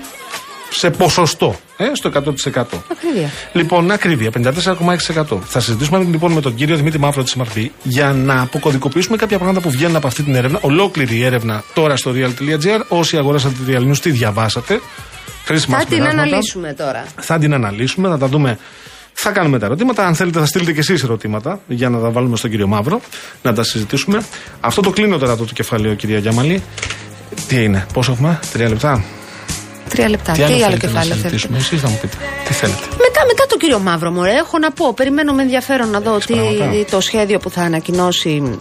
σε 0.74 0.90
ποσοστό, 0.90 1.56
ε, 1.78 1.86
στο 1.94 2.10
100%. 2.10 2.84
Ακρίβεια. 2.92 3.30
Λοιπόν, 3.54 3.92
ακρίβεια, 3.92 4.32
54,6%. 4.32 5.40
Θα 5.46 5.60
συζητήσουμε 5.60 6.00
λοιπόν 6.00 6.32
με 6.32 6.42
τον 6.42 6.56
κύριο 6.56 6.76
Δημήτρη 6.76 7.00
Μαύρο 7.00 7.24
της 7.24 7.36
MRP 7.38 7.68
για 7.84 8.12
να 8.12 8.42
αποκωδικοποιήσουμε 8.42 9.18
κάποια 9.18 9.38
πράγματα 9.38 9.62
που 9.62 9.70
βγαίνουν 9.70 9.96
από 9.96 10.08
αυτή 10.08 10.24
την 10.24 10.36
έρευνα. 10.36 10.60
Ολόκληρη 10.62 11.16
η 11.16 11.24
έρευνα 11.24 11.64
τώρα 11.74 11.96
στο 11.96 12.12
real.gr. 12.16 12.82
Όσοι 12.88 13.18
αγοράσατε 13.18 13.56
τη 13.66 13.74
Real 13.76 13.90
News, 13.92 13.98
τι 13.98 14.12
διαβάσατε. 14.12 14.80
Χρήσιμα 15.46 15.78
θα 15.78 15.86
την 15.86 16.04
αναλύσουμε 16.04 16.74
τώρα. 16.74 17.06
Θα 17.16 17.38
την 17.38 17.54
αναλύσουμε, 17.54 18.10
θα 18.10 18.18
τα 18.18 18.28
δούμε. 18.28 18.58
Θα 19.14 19.32
κάνουμε 19.32 19.60
τα 19.60 19.66
ερωτήματα. 19.66 20.06
Αν 20.06 20.16
θέλετε, 20.16 20.40
θα 20.40 20.46
στείλετε 20.46 20.74
και 20.74 20.80
εσείς 20.80 21.04
ερωτήματα 21.04 21.60
για 21.68 21.90
να 21.90 22.00
τα 22.00 22.10
βάλουμε 22.10 22.38
στον 22.38 22.50
κύριο 22.50 22.68
Μαύρο, 22.68 23.02
να 23.42 23.54
τα 23.54 23.64
συζητήσουμε. 23.64 24.24
Αυτό 24.60 24.82
το 24.82 24.90
κλείνω 24.90 25.18
τώρα 25.18 25.36
το, 25.36 25.46
το 25.46 25.54
κεφαλαίο, 25.54 25.94
κυρία 25.94 26.18
Γιάμαλη. 26.18 26.64
Τι 27.48 27.64
είναι, 27.64 27.86
πόσο 27.94 28.12
έχουμε, 28.12 28.40
τρία 28.52 28.70
λεπτά; 28.70 29.04
Τρία 29.92 30.10
λεπτά. 30.10 30.32
Τι, 30.32 30.44
Τι 30.44 30.64
άλλο 30.64 30.78
κεφάλαιο 30.78 31.16
θέλετε. 31.16 31.56
Εσείς 31.56 31.82
θα 31.82 31.90
μου 31.90 31.98
πείτε. 32.02 32.18
Τι 32.48 32.54
θέλετε. 32.54 32.80
Μετά, 32.90 33.26
μετά 33.28 33.46
το 33.50 33.58
κύριο 33.58 33.80
Μαύρο, 33.80 34.12
μου 34.12 34.24
έχω 34.24 34.58
να 34.58 34.72
πω. 34.72 34.94
Περιμένω 34.94 35.34
με 35.34 35.42
ενδιαφέρον 35.42 35.90
να 35.90 36.00
δω 36.00 36.18
τι, 36.18 36.36
το 36.92 37.02
σχέδιο 37.02 37.40
που 37.40 37.50
θα 37.50 37.62
ανακοινώσει 37.62 38.60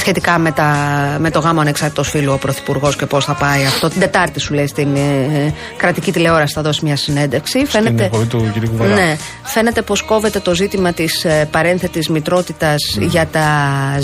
σχετικά 0.00 0.38
με, 0.38 0.52
τα, 0.52 0.76
με 1.18 1.30
το 1.30 1.38
γάμο 1.38 1.60
ανεξάρτητος 1.60 2.08
φίλου 2.08 2.32
ο 2.32 2.36
Πρωθυπουργός 2.36 2.96
και 2.96 3.06
πώς 3.06 3.24
θα 3.24 3.34
πάει 3.34 3.64
αυτό. 3.64 3.88
Την 3.88 4.00
Τετάρτη 4.00 4.40
σου 4.40 4.54
λέει 4.54 4.66
στην 4.66 4.96
ε, 4.96 5.54
κρατική 5.76 6.12
τηλεόραση 6.12 6.54
θα 6.54 6.62
δώσει 6.62 6.84
μια 6.84 6.96
συνέντευξη. 6.96 7.58
Στην 7.58 7.70
φαίνεται, 7.70 8.10
του 8.28 8.52
κ. 8.54 8.80
Ναι, 8.80 9.16
φαίνεται 9.42 9.82
πως 9.82 10.02
κόβεται 10.02 10.40
το 10.40 10.54
ζήτημα 10.54 10.92
της 10.92 11.24
ε, 11.24 11.48
παρένθετης 11.50 12.08
μητρότητας 12.08 12.78
mm. 12.96 13.02
για 13.02 13.26
τα 13.26 13.48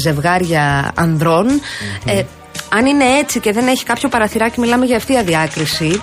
ζευγάρια 0.02 0.92
ανδρών. 0.94 1.46
Mm-hmm. 1.46 2.10
Ε, 2.10 2.22
αν 2.68 2.86
είναι 2.86 3.04
έτσι 3.04 3.40
και 3.40 3.52
δεν 3.52 3.66
έχει 3.66 3.84
κάποιο 3.84 4.08
παραθυράκι, 4.08 4.60
μιλάμε 4.60 4.84
για 4.84 4.96
ευθεία 4.96 5.22
διάκριση. 5.22 6.02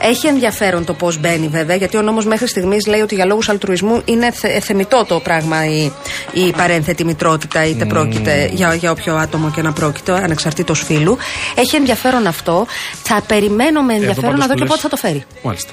Έχει 0.00 0.26
ενδιαφέρον 0.26 0.84
το 0.84 0.94
πώς 0.94 1.18
μπαίνει 1.18 1.48
βέβαια, 1.48 1.76
γιατί 1.76 1.96
ο 1.96 2.02
νόμος 2.02 2.26
μέχρι 2.26 2.48
στιγμής 2.48 2.86
λέει 2.86 3.00
ότι 3.00 3.14
για 3.14 3.24
λόγους 3.24 3.48
αλτρουισμού 3.48 4.02
είναι 4.04 4.30
θε, 4.30 4.60
θεμητό 4.60 5.04
το 5.08 5.20
πράγμα 5.20 5.66
η, 5.66 5.92
η 6.32 6.52
παρένθετη 6.56 7.04
μητρότητα, 7.04 7.64
είτε 7.64 7.84
πρόκειται 7.84 8.50
για, 8.52 8.74
για 8.74 8.90
όποιο 8.90 9.14
άτομο 9.14 9.50
και 9.50 9.62
να 9.62 9.72
πρόκειται, 9.72 10.12
ανεξαρτήτως 10.12 10.82
φίλου. 10.82 11.16
Έχει 11.54 11.76
ενδιαφέρον 11.76 12.26
αυτό. 12.26 12.66
Θα 13.02 13.22
περιμένω 13.26 13.82
με 13.82 13.94
ενδιαφέρον 13.94 14.36
να 14.36 14.46
δω 14.46 14.54
και 14.54 14.64
πότε 14.64 14.80
θα 14.80 14.88
το 14.88 14.96
φέρει. 14.96 15.24
Μάλιστα. 15.42 15.72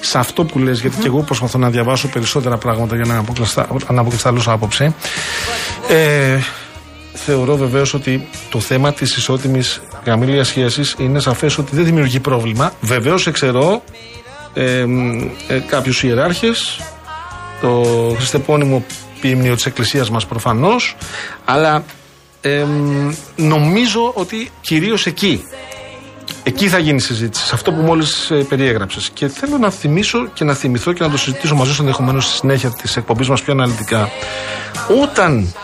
Σε 0.00 0.18
αυτό 0.18 0.44
που 0.44 0.58
λες, 0.58 0.80
γιατί 0.80 0.96
και 0.96 1.06
εγώ 1.06 1.22
προσπαθώ 1.22 1.58
να 1.58 1.70
διαβάσω 1.70 2.08
περισσότερα 2.08 2.56
πράγματα 2.56 2.96
για 2.96 3.04
να 3.88 4.00
αποκλειστώ 4.00 4.50
άποψη. 4.52 4.94
Ε, 5.88 6.38
θεωρώ 7.12 7.56
βεβαίως 7.56 7.94
ότι 7.94 8.28
το 8.50 8.60
θέμα 8.60 8.92
της 8.92 9.16
ισότιμης 9.16 9.82
γαμήλιας 10.06 10.48
σχέσης 10.48 10.94
είναι 10.98 11.20
σαφές 11.20 11.58
ότι 11.58 11.76
δεν 11.76 11.84
δημιουργεί 11.84 12.20
πρόβλημα. 12.20 12.72
Βεβαίως 12.80 13.26
εξαιρώ 13.26 13.82
ε, 14.54 14.84
ε, 15.48 15.58
κάποιους 15.66 16.02
ιεράρχες, 16.02 16.80
το 17.60 17.82
χριστεπώνυμο 18.16 18.84
ποιμνίο 19.20 19.54
της 19.54 19.66
Εκκλησίας 19.66 20.10
μας 20.10 20.26
προφανώς, 20.26 20.96
αλλά 21.44 21.84
ε, 22.40 22.64
νομίζω 23.36 24.12
ότι 24.14 24.50
κυρίως 24.60 25.06
εκεί 25.06 25.44
Εκεί 26.44 26.68
θα 26.68 26.78
γίνει 26.78 27.00
συζήτηση, 27.00 27.46
σε 27.46 27.54
αυτό 27.54 27.72
που 27.72 27.80
μόλις 27.80 28.30
ε, 28.30 28.34
περιέγραψες. 28.34 29.10
Και 29.10 29.28
θέλω 29.28 29.58
να 29.58 29.70
θυμίσω 29.70 30.26
και 30.34 30.44
να 30.44 30.54
θυμηθώ 30.54 30.92
και 30.92 31.04
να 31.04 31.10
το 31.10 31.16
συζητήσω 31.16 31.54
μαζί 31.54 31.72
σου 31.72 31.82
ενδεχομένως 31.82 32.24
στη 32.24 32.34
συνέχεια 32.36 32.70
της 32.70 32.96
εκπομπής 32.96 33.28
μας 33.28 33.42
πιο 33.42 33.52
αναλυτικά. 33.52 34.08
Όταν 35.02 35.54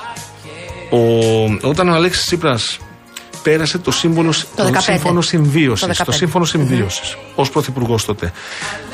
ο, 0.90 1.68
όταν 1.68 1.88
ο 1.88 1.94
Αλέξης 1.94 2.24
Τσίπρας 2.24 2.78
πέρασε 3.42 3.78
το, 3.78 3.90
σύμβολο, 3.90 4.34
το, 4.56 4.70
το 4.70 4.80
σύμφωνο 4.80 5.20
συμβίωσης. 5.20 5.96
Το, 5.96 6.04
το 6.04 6.12
σύμφωνο 6.12 6.44
συμβίωσης 6.44 7.14
mm-hmm. 7.14 7.32
ως 7.34 7.50
πρωθυπουργός 7.50 8.04
τότε. 8.04 8.32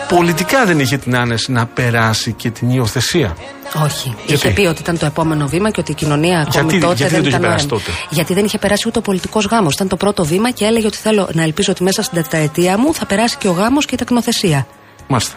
Πολιτικά 0.09 0.65
δεν 0.67 0.81
είχε 0.81 0.97
την 0.97 1.17
άνεση 1.17 1.53
να 1.53 1.67
περάσει 1.67 2.33
και 2.33 2.51
την 2.51 2.71
υιοθεσία. 2.71 3.37
Όχι. 3.85 4.15
Γιατί; 4.27 4.47
Είχε 4.47 4.51
πει 4.51 4.67
ότι 4.67 4.81
ήταν 4.81 4.99
το 4.99 5.07
επόμενο 5.07 5.47
βήμα 5.47 5.71
και 5.71 5.81
ότι 5.81 5.91
η 5.91 5.95
κοινωνία 5.95 6.41
ακόμη 6.41 6.71
γιατί, 6.71 6.81
τότε 6.81 6.95
γιατί 6.95 7.13
δεν, 7.13 7.23
δεν 7.23 7.29
ήταν 7.31 7.41
περάσει 7.41 7.67
τότε; 7.67 7.91
Γιατί 8.11 8.35
δεν 8.35 8.45
είχε 8.45 8.59
περάσει 8.59 8.89
ούτε 8.89 8.99
ο 8.99 9.03
πολιτικός 9.03 9.45
γάμος. 9.45 9.75
Ήταν 9.75 9.89
το 9.89 9.97
πρώτο 9.97 10.25
βήμα 10.25 10.51
και 10.51 10.65
έλεγε 10.65 10.87
ότι 10.87 10.97
θέλω 10.97 11.29
να 11.33 11.43
ελπίζω 11.43 11.73
ότι 11.73 11.83
μέσα 11.83 12.03
στην 12.03 12.23
τετραετία 12.23 12.79
μου 12.79 12.95
θα 12.95 13.07
περάσει 13.07 13.37
και 13.37 13.49
ο 13.49 13.53
γάμος 13.53 13.87
και 13.87 13.95
η 13.95 13.99
τεκνοθεσία. 13.99 14.67
Μάλιστα. 15.07 15.35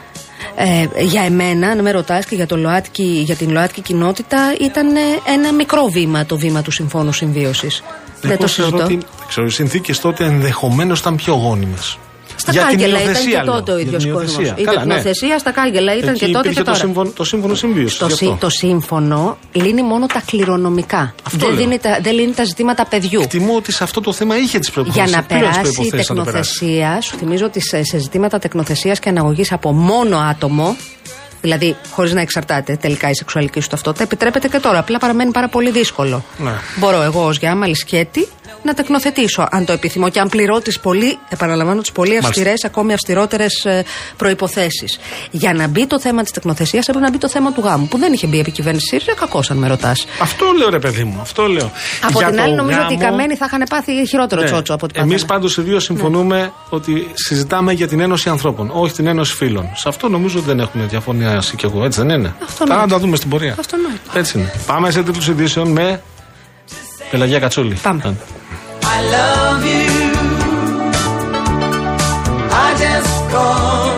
Ε, 0.56 1.04
για 1.04 1.22
εμένα, 1.22 1.68
αν 1.68 1.82
με 1.82 1.92
ρωτάς 1.92 2.26
και 2.26 2.36
για, 2.36 2.46
το 2.46 2.58
ΛΟΑΤΚΙ, 2.58 3.04
για 3.04 3.36
την 3.36 3.52
ΛΟΑΤΚΙ 3.52 3.82
κοινότητα, 3.82 4.38
ήταν 4.62 4.88
ένα 5.34 5.54
μικρό 5.54 5.86
βήμα 5.86 6.26
το 6.26 6.38
βήμα 6.38 6.62
του 6.62 6.72
Συμφώνου 6.72 7.12
Συμβίωσης. 7.12 7.84
Δεν 8.22 8.38
το 8.38 8.48
συζητώ. 8.48 8.84
Ότι, 8.84 9.00
ξέρω, 9.28 9.48
οι 9.48 9.50
συνθήκες 9.50 10.00
τότε 10.00 10.26
ενδεχομένως 10.26 11.00
ήταν 11.00 11.16
πιο 11.16 11.34
γόνιμες. 11.34 11.98
Στα 12.40 12.52
για 12.52 12.62
κάγκελα 12.62 13.02
ήταν 13.02 13.26
και 13.26 13.42
τότε 13.46 13.72
ο 13.72 13.78
ίδιος 13.78 14.08
κόσμος. 14.12 14.54
Η 14.56 14.64
τεχνοθεσία 14.64 15.28
ναι. 15.28 15.38
στα 15.38 15.52
κάγκελα 15.52 15.96
ήταν 15.96 16.10
Εκεί 16.10 16.26
και 16.26 16.32
τότε 16.32 16.50
και 16.50 16.56
τώρα. 16.56 16.72
Το 16.72 16.78
σύμφωνο, 16.78 17.10
το 17.10 17.24
σύμφωνο 17.24 17.56
συμβίωσης. 17.56 17.98
Το, 17.98 18.38
το 18.40 18.50
σύμφωνο 18.50 19.38
λύνει 19.52 19.84
μόνο 19.84 20.06
τα 20.06 20.22
κληρονομικά. 20.26 21.16
δεν, 21.32 21.56
δίνει 21.56 21.78
τα, 21.80 22.00
δεν 22.02 22.14
λύνει 22.14 22.34
τα 22.34 22.44
ζητήματα 22.44 22.86
παιδιού. 22.86 23.22
Εκτιμώ 23.22 23.56
ότι 23.56 23.72
σε 23.72 23.84
αυτό 23.84 24.02
το 24.02 24.14
θέμα 24.14 24.38
είχε 24.38 24.60
τις 24.60 24.72
προποθέσει. 24.72 25.08
Για 25.08 25.18
να 25.18 25.24
περάσει 25.24 25.82
η 25.82 25.90
τεκνοθεσία, 25.90 27.02
σου 27.02 27.18
θυμίζω 27.18 27.46
ότι 27.46 27.62
σε, 27.62 27.84
σε 27.84 27.98
ζητήματα 27.98 28.40
τεκνοθεσίας 28.40 29.00
και 29.00 29.10
αναγωγής 29.10 29.52
από 29.52 29.72
μόνο 29.72 30.18
άτομο, 30.18 30.76
δηλαδή 31.42 31.76
χωρίς 31.92 32.14
να 32.14 32.22
εξαρτάται 32.22 32.76
τελικά 32.76 33.10
η 33.10 33.14
σεξουαλική 33.14 33.60
σου 33.60 33.68
ταυτότητα, 33.68 34.04
επιτρέπεται 34.04 34.48
και 34.48 34.60
τώρα. 34.60 34.80
Απλά 34.80 34.98
παραμένει 34.98 35.32
πάρα 35.32 35.48
πολύ 35.48 35.72
δύσκολο. 35.72 36.24
Ναι. 36.38 36.52
Μπορώ 36.76 37.02
εγώ 37.02 37.26
ως 37.26 37.38
Γιάμαλη 37.38 37.76
Σκέτη 37.76 38.28
να 38.64 38.74
τεκνοθετήσω, 38.74 39.48
αν 39.52 39.66
το 39.66 39.74
επιθυμώ, 39.74 40.10
και 40.10 40.20
αν 40.20 40.30
πληρώ 40.30 40.60
τις 40.60 40.80
πολύ, 40.80 41.18
επαναλαμβάνω, 41.30 41.82
τις 41.82 41.92
πολύ 41.92 42.18
αυστηρές, 42.18 42.64
ακόμη 42.64 42.94
αυστηρότερες 42.94 43.68
προποθέσει. 44.18 44.86
Για 45.32 45.54
να 45.54 45.68
μπει 45.68 45.88
το 45.88 46.00
θέμα 46.00 46.22
της 46.24 46.32
τεκνοθεσίας, 46.32 46.88
έπρεπε 46.88 47.06
να 47.06 47.12
μπει 47.12 47.18
το 47.18 47.30
θέμα 47.30 47.52
του 47.52 47.62
γάμου, 47.62 47.88
που 47.88 47.98
δεν 47.98 48.14
είχε 48.14 48.28
μπει 48.28 48.38
η 48.38 48.40
επικυβέρνηση 48.40 48.86
ΣΥΡΙΖΑ, 48.88 49.14
κακός 49.14 49.52
αν 49.52 49.58
με 49.58 49.68
ρωτάς. 49.68 50.06
Αυτό 50.22 50.46
λέω, 50.58 50.70
ρε 50.70 50.80
παιδί 50.80 51.04
μου, 51.04 51.18
αυτό 51.22 51.48
λέω. 51.48 51.72
Από 52.02 52.20
Για 52.20 52.30
την 52.30 52.40
άλλη, 52.40 52.56
νομίζω 52.56 52.78
γάμο... 52.78 52.90
ότι 52.90 52.94
οι 52.94 53.06
καμένοι 53.06 53.36
θα 53.36 53.46
είχαν 53.46 53.64
πάθει 53.70 54.08
χειρότερο 54.08 54.42
ναι. 54.42 54.48
τσότσο 54.48 54.74
από 54.74 54.86
ό,τι 54.86 55.00
Εμείς 55.00 55.26
πάντως 55.26 55.58
οι 55.58 55.62
δύο 55.62 55.80
συμφωνούμε 55.80 56.40
ναι. 56.40 56.52
ότι 56.70 57.12
συζητάμε 57.14 57.74
για 57.74 57.88
την 57.88 58.00
ένωση 58.00 58.30
ανθρώπων, 58.30 58.72
όχι 58.74 58.94
την 58.94 59.08
ένωση 59.08 59.36
φίλων. 59.36 59.70
Σε 59.76 59.90
αυτό 59.90 60.10
νομίζω 60.10 60.38
ότι 60.38 60.48
δεν 60.48 60.60
έχουμε 60.60 60.86
διαφωνία 60.86 61.32
εσύ 61.32 61.56
και 61.56 61.66
εγώ, 61.66 61.84
έτσι 61.84 62.02
δεν 62.02 62.10
είναι; 62.10 62.36
Αυτό 62.44 62.66
Θα 62.66 62.76
να 62.76 62.88
τα 62.88 63.00
δούμε 63.00 63.16
στην 63.16 63.30
πορεία. 63.30 63.56
Αυτό 63.60 63.78
Έτσι 64.14 64.38
είναι. 64.38 64.54
Πάμε 64.66 64.92
σε 64.92 65.04
τίτλους 65.04 65.28
ειδήσεων 65.28 65.72
με 65.72 66.02
Πελαγία 67.12 67.40
Κατσούλη. 67.40 67.78
Πάμε. 67.82 68.18
I 69.00 69.02
love 69.18 69.64
you. 69.64 69.90
I 72.66 72.68
just 72.84 73.30
called 73.32 73.97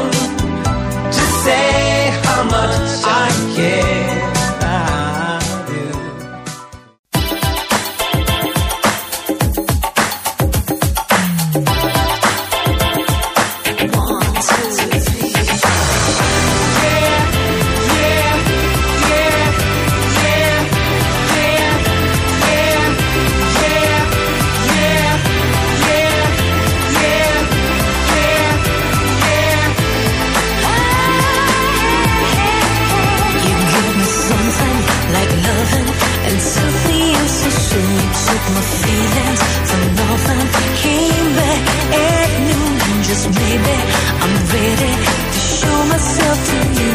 Cause 43.19 43.35
baby, 43.35 43.77
I'm 44.23 44.35
ready 44.47 44.93
to 45.33 45.39
show 45.39 45.83
myself 45.91 46.37
to 46.51 46.57
you. 46.79 46.93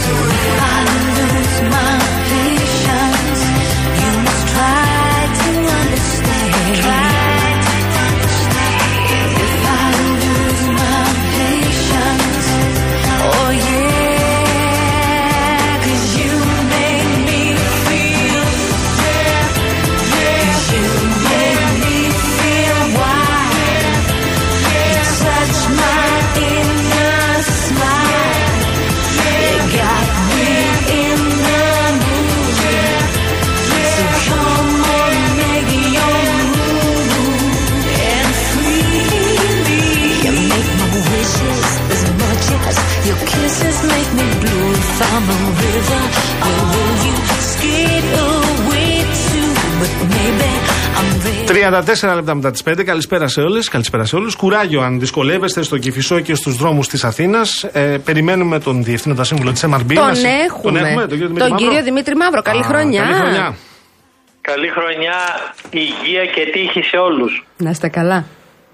So 0.00 0.12
if 0.38 0.60
I 0.62 0.78
lose 1.04 1.70
my 1.70 1.99
34 51.70 52.14
λεπτά 52.14 52.34
μετά 52.34 52.50
τις 52.50 52.62
5. 52.62 52.84
Καλησπέρα 52.84 53.28
σε 53.28 53.40
όλες. 53.40 53.68
Καλησπέρα 53.68 54.04
σε 54.04 54.16
όλους. 54.16 54.36
Κουράγιο 54.36 54.80
αν 54.80 55.00
δυσκολεύεστε 55.00 55.62
στο 55.62 55.78
Κυφισό 55.78 56.20
και 56.20 56.34
στους 56.34 56.56
δρόμους 56.56 56.88
της 56.88 57.04
Αθήνας. 57.04 57.64
Ε, 57.72 57.98
περιμένουμε 58.04 58.58
τον 58.58 58.84
διευθύνοντα 58.84 59.24
σύμβουλο 59.24 59.52
της 59.52 59.64
MRB. 59.64 59.94
Τον 59.94 60.24
έχουμε. 60.44 60.62
Τον, 60.62 60.76
έχουμε, 60.76 61.06
τον, 61.06 61.08
κύριο, 61.08 61.26
Δημήτρη 61.26 61.48
τον 61.48 61.56
κύριο 61.56 61.82
Δημήτρη 61.82 62.16
Μαύρο. 62.16 62.42
Καλή 62.42 62.62
χρονιά. 62.62 63.02
Καλή 63.02 63.14
χρονιά. 63.14 63.56
Καλή 64.40 64.68
χρονιά, 64.68 65.16
υγεία 65.70 66.24
και 66.24 66.50
τύχη 66.52 66.82
σε 66.82 66.96
όλους. 66.96 67.44
Να 67.56 67.70
είστε 67.70 67.88
καλά. 67.88 68.24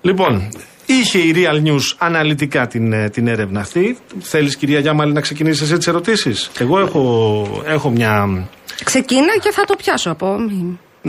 Λοιπόν, 0.00 0.48
Είχε 0.86 1.18
η 1.18 1.34
Real 1.36 1.68
News 1.68 1.94
αναλυτικά 1.98 2.66
την, 2.66 2.92
ε, 2.92 3.08
την 3.08 3.26
έρευνα 3.26 3.60
αυτή. 3.60 3.98
Θέλεις, 4.20 4.56
κυρία 4.56 4.78
Γιάμαλη, 4.78 5.12
να 5.12 5.20
ξεκινήσεις 5.20 5.62
εσύ 5.62 5.76
τις 5.76 5.86
ερωτήσεις; 5.86 6.50
Εγώ 6.58 6.78
έχω, 6.78 7.62
έχω 7.64 7.90
μια. 7.90 8.46
Ξεκίνα 8.84 9.36
και 9.42 9.50
θα 9.50 9.64
το 9.64 9.74
πιάσω 9.76 10.10
από. 10.10 10.36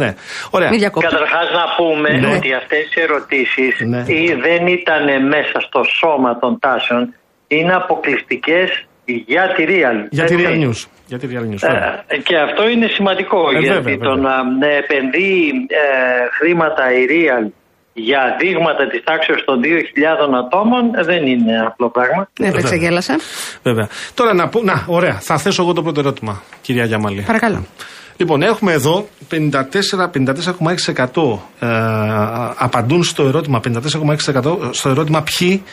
Ναι. 0.02 0.10
Ωραία. 0.50 0.70
Καταρχάς 1.10 1.48
να 1.62 1.66
πούμε 1.78 2.10
ναι. 2.10 2.36
ότι 2.36 2.54
αυτές 2.54 2.86
οι 2.96 3.02
ερωτήσεις 3.02 3.74
ναι. 3.80 4.02
δεν 4.48 4.68
ήταν 4.78 5.04
μέσα 5.28 5.58
στο 5.68 5.82
σώμα 6.00 6.40
των 6.40 6.60
τάσεων, 6.60 7.14
είναι 7.48 7.74
αποκλειστικές 7.74 8.70
για 9.34 9.54
τη 9.56 9.64
Real. 9.68 9.98
Για 10.10 10.26
τη 10.26 10.36
Real 10.38 10.58
News. 10.64 10.80
Για 11.08 11.20
τη 11.20 11.28
Real 11.32 11.46
News. 11.52 11.64
Ε, 12.08 12.18
και 12.18 12.38
αυτό 12.38 12.70
είναι 12.70 12.88
σημαντικό 12.88 13.40
ε, 13.56 13.60
γιατί 13.60 13.80
βέβαια, 13.80 13.98
το 13.98 14.16
να 14.16 14.68
επενδύει 14.84 15.52
ε, 15.68 15.86
χρήματα 16.38 16.84
η 17.00 17.06
Real 17.14 17.46
για 17.94 18.36
δείγματα 18.40 18.88
της 18.88 19.04
τάξης 19.04 19.44
των 19.46 19.62
2.000 19.64 19.68
ατόμων 20.46 20.84
δεν 21.04 21.26
είναι 21.26 21.54
απλό 21.68 21.90
πράγμα. 21.90 22.30
Ναι, 22.40 22.52
δεν 22.52 22.64
ξεγέλασα. 22.64 23.16
Βέβαια. 23.64 23.88
Τώρα 24.14 24.34
να 24.34 24.48
πω, 24.50 24.62
να, 24.62 24.86
ωραία, 24.88 25.14
θα 25.14 25.38
θέσω 25.38 25.62
εγώ 25.64 25.74
το 25.74 25.82
πρώτο 25.82 26.00
ερώτημα, 26.00 26.42
κυρία 26.62 26.86
Γιαμαλή. 26.86 27.22
Παρακαλώ. 27.22 27.66
Λοιπόν, 28.18 28.42
έχουμε 28.42 28.72
εδώ 28.72 29.08
54,6% 29.32 30.10
54, 30.12 31.40
ε, 31.60 31.68
απαντούν 32.56 33.04
στο 33.04 33.24
ερώτημα, 33.24 33.60
54,6% 33.60 34.70
στο 34.72 34.90
ερώτημα 34.90 35.24
ποιοι 35.24 35.64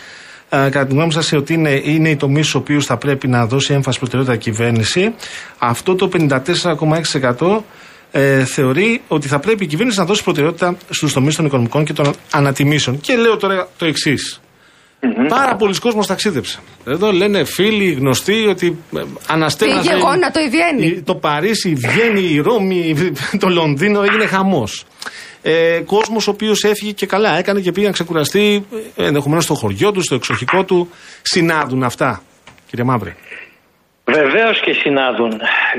ε, 0.49 0.57
κατά 0.57 0.87
τη 0.87 0.95
γνώμη 0.95 1.13
σας, 1.13 1.33
ότι 1.33 1.55
είναι, 1.55 1.81
είναι 1.85 2.09
οι 2.09 2.17
τομείς 2.17 2.47
στους 2.47 2.61
οποίους 2.61 2.87
θα 2.87 2.97
πρέπει 2.97 3.29
να 3.29 3.47
δώσει 3.47 3.73
έμφαση 3.73 3.99
προτεραιότητα 3.99 4.37
η 4.37 4.41
κυβέρνηση. 4.43 5.15
Αυτό 5.59 5.95
το 5.95 6.09
54,6% 6.13 7.61
ε, 8.11 8.45
θεωρεί 8.45 9.03
ότι 9.09 9.29
θα 9.29 9.39
πρέπει 9.39 9.65
η 9.65 9.67
κυβέρνηση 9.67 9.99
να 9.99 10.05
δώσει 10.05 10.23
προτεραιότητα 10.25 10.77
στους 10.91 11.13
τομείς 11.13 11.37
των 11.37 11.47
οικονομικών 11.47 11.85
και 11.85 11.93
των 11.93 12.15
ανατιμήσεων. 12.31 13.01
Και 13.01 13.17
λέω 13.17 13.37
τώρα 13.37 13.69
το 13.77 13.85
εξής. 13.85 14.41
Mm-hmm. 15.05 15.29
Πάρα 15.29 15.57
πολλοί 15.57 15.79
κόσμος 15.79 16.07
ταξίδεψε. 16.07 16.59
Εδώ 16.87 17.11
λένε 17.13 17.45
φίλοι, 17.45 17.93
γνωστοί 17.93 18.47
ότι 18.47 18.79
ε, 18.97 19.03
αναστέλνανε. 19.29 19.81
Πήγε 19.81 19.95
γόνατο 19.95 20.41
η 20.41 20.49
Βιέννη. 20.49 21.03
Το 21.03 21.15
Παρίσι, 21.15 21.71
η 21.71 21.75
Βιέννη, 21.75 22.35
η 22.35 22.41
Ρώμη, 22.41 22.95
το 23.39 23.49
Λονδίνο 23.49 24.03
έγινε 24.03 24.27
χαμός. 24.27 24.85
Ε, 25.43 25.81
Κόσμος 25.87 26.29
ο 26.29 26.31
οποίος 26.31 26.65
έφυγε 26.65 26.93
και 26.93 27.07
καλά 27.07 27.39
έκανε 27.39 27.61
και 27.61 27.73
πήγε 27.73 27.87
να 27.87 27.93
ξεκουραστεί 27.93 28.67
ε, 28.97 29.07
ενδεχομένως 29.07 29.45
στο 29.45 29.55
χωριό 29.55 29.93
του, 29.93 30.03
στο 30.03 30.15
εξοχικό 30.15 30.65
του. 30.65 30.89
Συνάδουν 31.23 31.83
αυτά, 31.83 32.23
κύριε 32.71 32.85
Μαύρη; 32.85 33.15
Βεβαίως 34.05 34.61
και 34.61 34.73
συνάδουν, 34.73 35.33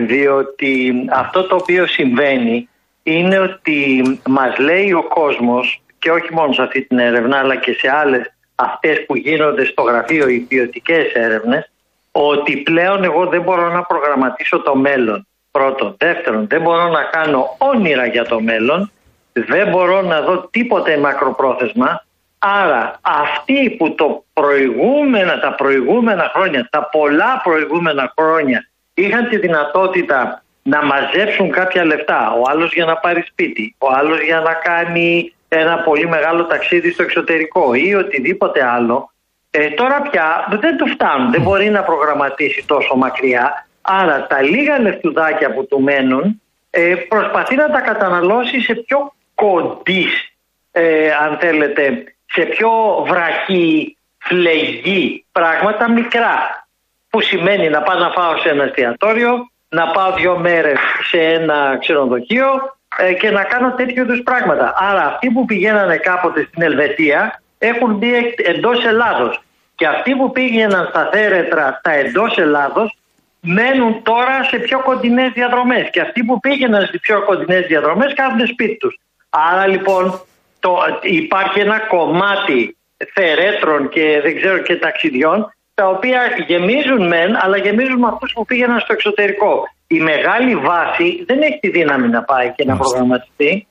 διότι 0.07 0.93
αυτό 1.11 1.43
το 1.47 1.55
οποίο 1.55 1.87
συμβαίνει 1.87 2.69
είναι 3.03 3.39
ότι 3.39 4.03
μας 4.27 4.57
λέει 4.59 4.91
ο 4.91 5.03
κόσμος 5.07 5.81
και 5.99 6.09
όχι 6.11 6.33
μόνος 6.33 6.55
σε 6.55 6.61
αυτή 6.61 6.81
την 6.87 6.97
έρευνα 6.99 7.37
αλλά 7.37 7.55
και 7.55 7.71
σε 7.71 7.87
άλλες 8.01 8.34
αυτές 8.55 9.05
που 9.05 9.15
γίνονται 9.15 9.65
στο 9.65 9.81
γραφείο 9.81 10.27
οι 10.27 10.39
ποιοτικέ 10.39 11.11
έρευνες 11.13 11.69
ότι 12.11 12.57
πλέον 12.57 13.03
εγώ 13.03 13.25
δεν 13.25 13.41
μπορώ 13.41 13.71
να 13.71 13.83
προγραμματίσω 13.83 14.61
το 14.61 14.75
μέλλον. 14.75 15.27
Πρώτον. 15.51 15.95
Δεύτερον, 15.97 16.47
δεν 16.47 16.61
μπορώ 16.61 16.87
να 16.87 17.03
κάνω 17.03 17.55
όνειρα 17.57 18.05
για 18.05 18.25
το 18.25 18.41
μέλλον. 18.41 18.91
Δεν 19.33 19.69
μπορώ 19.69 20.01
να 20.01 20.21
δω 20.21 20.47
τίποτε 20.51 20.97
μακροπρόθεσμα 20.97 22.05
Άρα 22.47 22.99
αυτοί 23.01 23.69
που 23.69 23.95
το 23.95 24.25
προηγούμενα, 24.33 25.39
τα 25.39 25.55
προηγούμενα 25.55 26.31
χρόνια, 26.33 26.67
τα 26.71 26.89
πολλά 26.89 27.41
προηγούμενα 27.43 28.13
χρόνια 28.17 28.67
είχαν 28.93 29.29
τη 29.29 29.37
δυνατότητα 29.37 30.43
να 30.63 30.85
μαζέψουν 30.85 31.51
κάποια 31.51 31.85
λεφτά, 31.85 32.31
ο 32.31 32.41
άλλος 32.49 32.73
για 32.73 32.85
να 32.85 32.97
πάρει 32.97 33.23
σπίτι, 33.27 33.75
ο 33.77 33.87
άλλος 33.91 34.21
για 34.21 34.39
να 34.39 34.53
κάνει 34.53 35.33
ένα 35.59 35.77
πολύ 35.77 36.07
μεγάλο 36.07 36.45
ταξίδι 36.45 36.91
στο 36.91 37.03
εξωτερικό 37.03 37.73
ή 37.73 37.95
οτιδήποτε 37.95 38.63
άλλο, 38.63 39.11
ε, 39.51 39.69
τώρα 39.69 40.01
πια 40.01 40.47
δεν 40.61 40.77
του 40.77 40.87
φτάνουν, 40.87 41.31
δεν 41.31 41.41
μπορεί 41.41 41.69
να 41.69 41.83
προγραμματίσει 41.83 42.63
τόσο 42.67 42.95
μακριά. 42.95 43.67
Άρα 43.81 44.27
τα 44.27 44.41
λίγα 44.41 44.79
λεφτουδάκια 44.79 45.53
που 45.53 45.65
του 45.65 45.81
μένουν 45.81 46.41
ε, 46.69 46.95
προσπαθεί 46.95 47.55
να 47.55 47.69
τα 47.69 47.79
καταναλώσει 47.79 48.61
σε 48.61 48.75
πιο 48.75 49.13
κοντής, 49.35 50.33
ε, 50.71 51.11
αν 51.11 51.37
θέλετε, 51.39 52.03
σε 52.25 52.41
πιο 52.41 52.69
βραχή, 53.07 53.97
φλεγή 54.17 55.25
πράγματα 55.31 55.91
μικρά. 55.91 56.67
Που 57.09 57.21
σημαίνει 57.21 57.69
να 57.69 57.81
πάω 57.81 57.99
να 57.99 58.09
φάω 58.09 58.37
σε 58.37 58.49
ένα 58.49 58.63
εστιατόριο, 58.63 59.49
να 59.69 59.87
πάω 59.87 60.13
δύο 60.13 60.37
μέρες 60.37 60.79
σε 61.09 61.17
ένα 61.17 61.77
ξενοδοχείο 61.79 62.47
ε, 62.84 62.84
και 63.19 63.31
να 63.31 63.43
κάνω 63.43 63.73
τέτοιου 63.73 64.03
είδους 64.03 64.21
πράγματα. 64.23 64.73
Άρα 64.77 65.05
αυτοί 65.05 65.29
που 65.29 65.45
πηγαίνανε 65.45 65.97
κάποτε 65.97 66.45
στην 66.47 66.61
Ελβετία 66.61 67.41
έχουν 67.57 67.93
μπει 67.93 68.33
εντός 68.37 68.85
Ελλάδος. 68.85 69.41
Και 69.75 69.87
αυτοί 69.87 70.15
που 70.15 70.31
πήγαιναν 70.31 70.87
στα 70.89 71.09
θέρετρα 71.11 71.79
τα 71.83 71.91
εντός 71.91 72.37
Ελλάδος 72.37 72.97
μένουν 73.39 74.03
τώρα 74.03 74.43
σε 74.43 74.57
πιο 74.57 74.79
κοντινές 74.79 75.31
διαδρομές. 75.31 75.89
Και 75.91 76.01
αυτοί 76.01 76.23
που 76.23 76.39
πήγαιναν 76.39 76.85
στις 76.85 76.99
πιο 76.99 77.23
κοντινές 77.23 77.65
διαδρομές 77.65 78.13
κάθονται 78.13 78.45
σπίτι 78.45 78.77
τους. 78.77 78.99
Άρα 79.29 79.67
λοιπόν 79.67 80.21
το, 80.59 80.77
υπάρχει 81.01 81.59
ένα 81.59 81.79
κομμάτι 81.79 82.77
θερέτρων 83.13 83.89
και 83.89 84.19
δεν 84.23 84.35
ξέρω 84.35 84.57
και 84.57 84.75
ταξιδιών 84.75 85.54
τα 85.79 85.85
οποία 85.95 86.21
γεμίζουν 86.47 87.01
μεν, 87.07 87.31
αλλά 87.43 87.57
γεμίζουν 87.57 87.99
με 87.99 88.07
αυτούς 88.13 88.31
που 88.35 88.45
πήγαιναν 88.45 88.79
στο 88.79 88.93
εξωτερικό. 88.93 89.53
Η 89.87 89.99
μεγάλη 90.09 90.55
βάση 90.55 91.07
δεν 91.27 91.41
έχει 91.41 91.59
τη 91.59 91.69
δύναμη 91.69 92.07
να 92.07 92.21
πάει 92.23 92.53
και 92.55 92.65
να 92.65 92.77
προγραμματιστεί. 92.77 93.67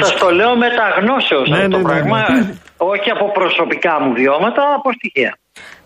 Σας 0.00 0.14
το 0.18 0.30
λέω 0.30 0.56
μεταγνώσεως 0.56 1.48
ναι, 1.48 1.56
αυτό 1.56 1.68
το 1.68 1.76
ναι, 1.76 1.82
ναι, 1.82 1.88
πράγμα, 1.88 2.18
ναι. 2.32 2.54
όχι 2.92 3.10
από 3.10 3.32
προσωπικά 3.32 4.00
μου 4.00 4.12
βιώματα, 4.12 4.62
από 4.76 4.92
στοιχεία. 4.92 5.36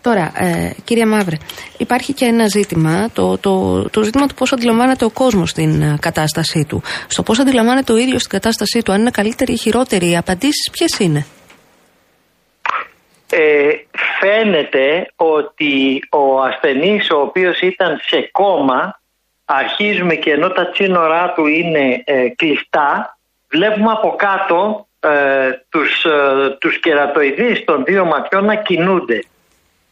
Τώρα, 0.01 0.33
ε, 0.35 0.71
κύριε 0.85 1.07
Μαύρε, 1.07 1.37
υπάρχει 1.77 2.13
και 2.13 2.25
ένα 2.25 2.47
ζήτημα, 2.47 3.11
το, 3.13 3.39
το, 3.39 3.83
το 3.91 4.03
ζήτημα 4.03 4.27
του 4.27 4.35
πώς 4.35 4.53
αντιλαμβάνεται 4.53 5.05
ο 5.05 5.11
κόσμος 5.11 5.53
την 5.53 5.83
ε, 5.83 5.97
κατάστασή 6.01 6.65
του. 6.69 6.83
Στο 7.07 7.23
πώς 7.23 7.39
αντιλαμβάνεται 7.39 7.93
ο 7.93 7.97
ίδιος 7.97 8.23
την 8.23 8.31
κατάστασή 8.31 8.83
του, 8.83 8.93
αν 8.93 9.01
είναι 9.01 9.11
καλύτερη 9.11 9.53
ή 9.53 9.57
χειρότερη, 9.57 10.11
οι 10.11 10.17
απαντήσεις 10.17 10.71
ποιες 10.73 10.99
είναι; 10.99 11.27
Ε, 13.39 13.85
φαίνεται 14.21 15.11
ότι 15.17 16.03
ο 16.11 16.41
ασθενής 16.41 17.11
ο 17.11 17.21
οποίος 17.21 17.61
ήταν 17.61 18.01
σε 18.03 18.29
κόμμα 18.33 19.01
αρχίζουμε 19.45 20.15
και 20.15 20.31
ενώ 20.31 20.49
τα 20.49 20.71
τσίνορά 20.71 21.33
του 21.33 21.47
είναι 21.47 22.03
ε, 22.05 22.29
κλειστά 22.29 23.19
βλέπουμε 23.49 23.91
από 23.91 24.15
κάτω 24.17 24.87
ε, 25.01 25.51
τους, 25.69 26.05
ε, 26.05 26.57
τους 26.61 26.81
κερατοειδείς 26.81 27.65
των 27.65 27.85
δύο 27.85 28.05
ματιών 28.05 28.45
να 28.45 28.55
κινούνται 28.55 29.23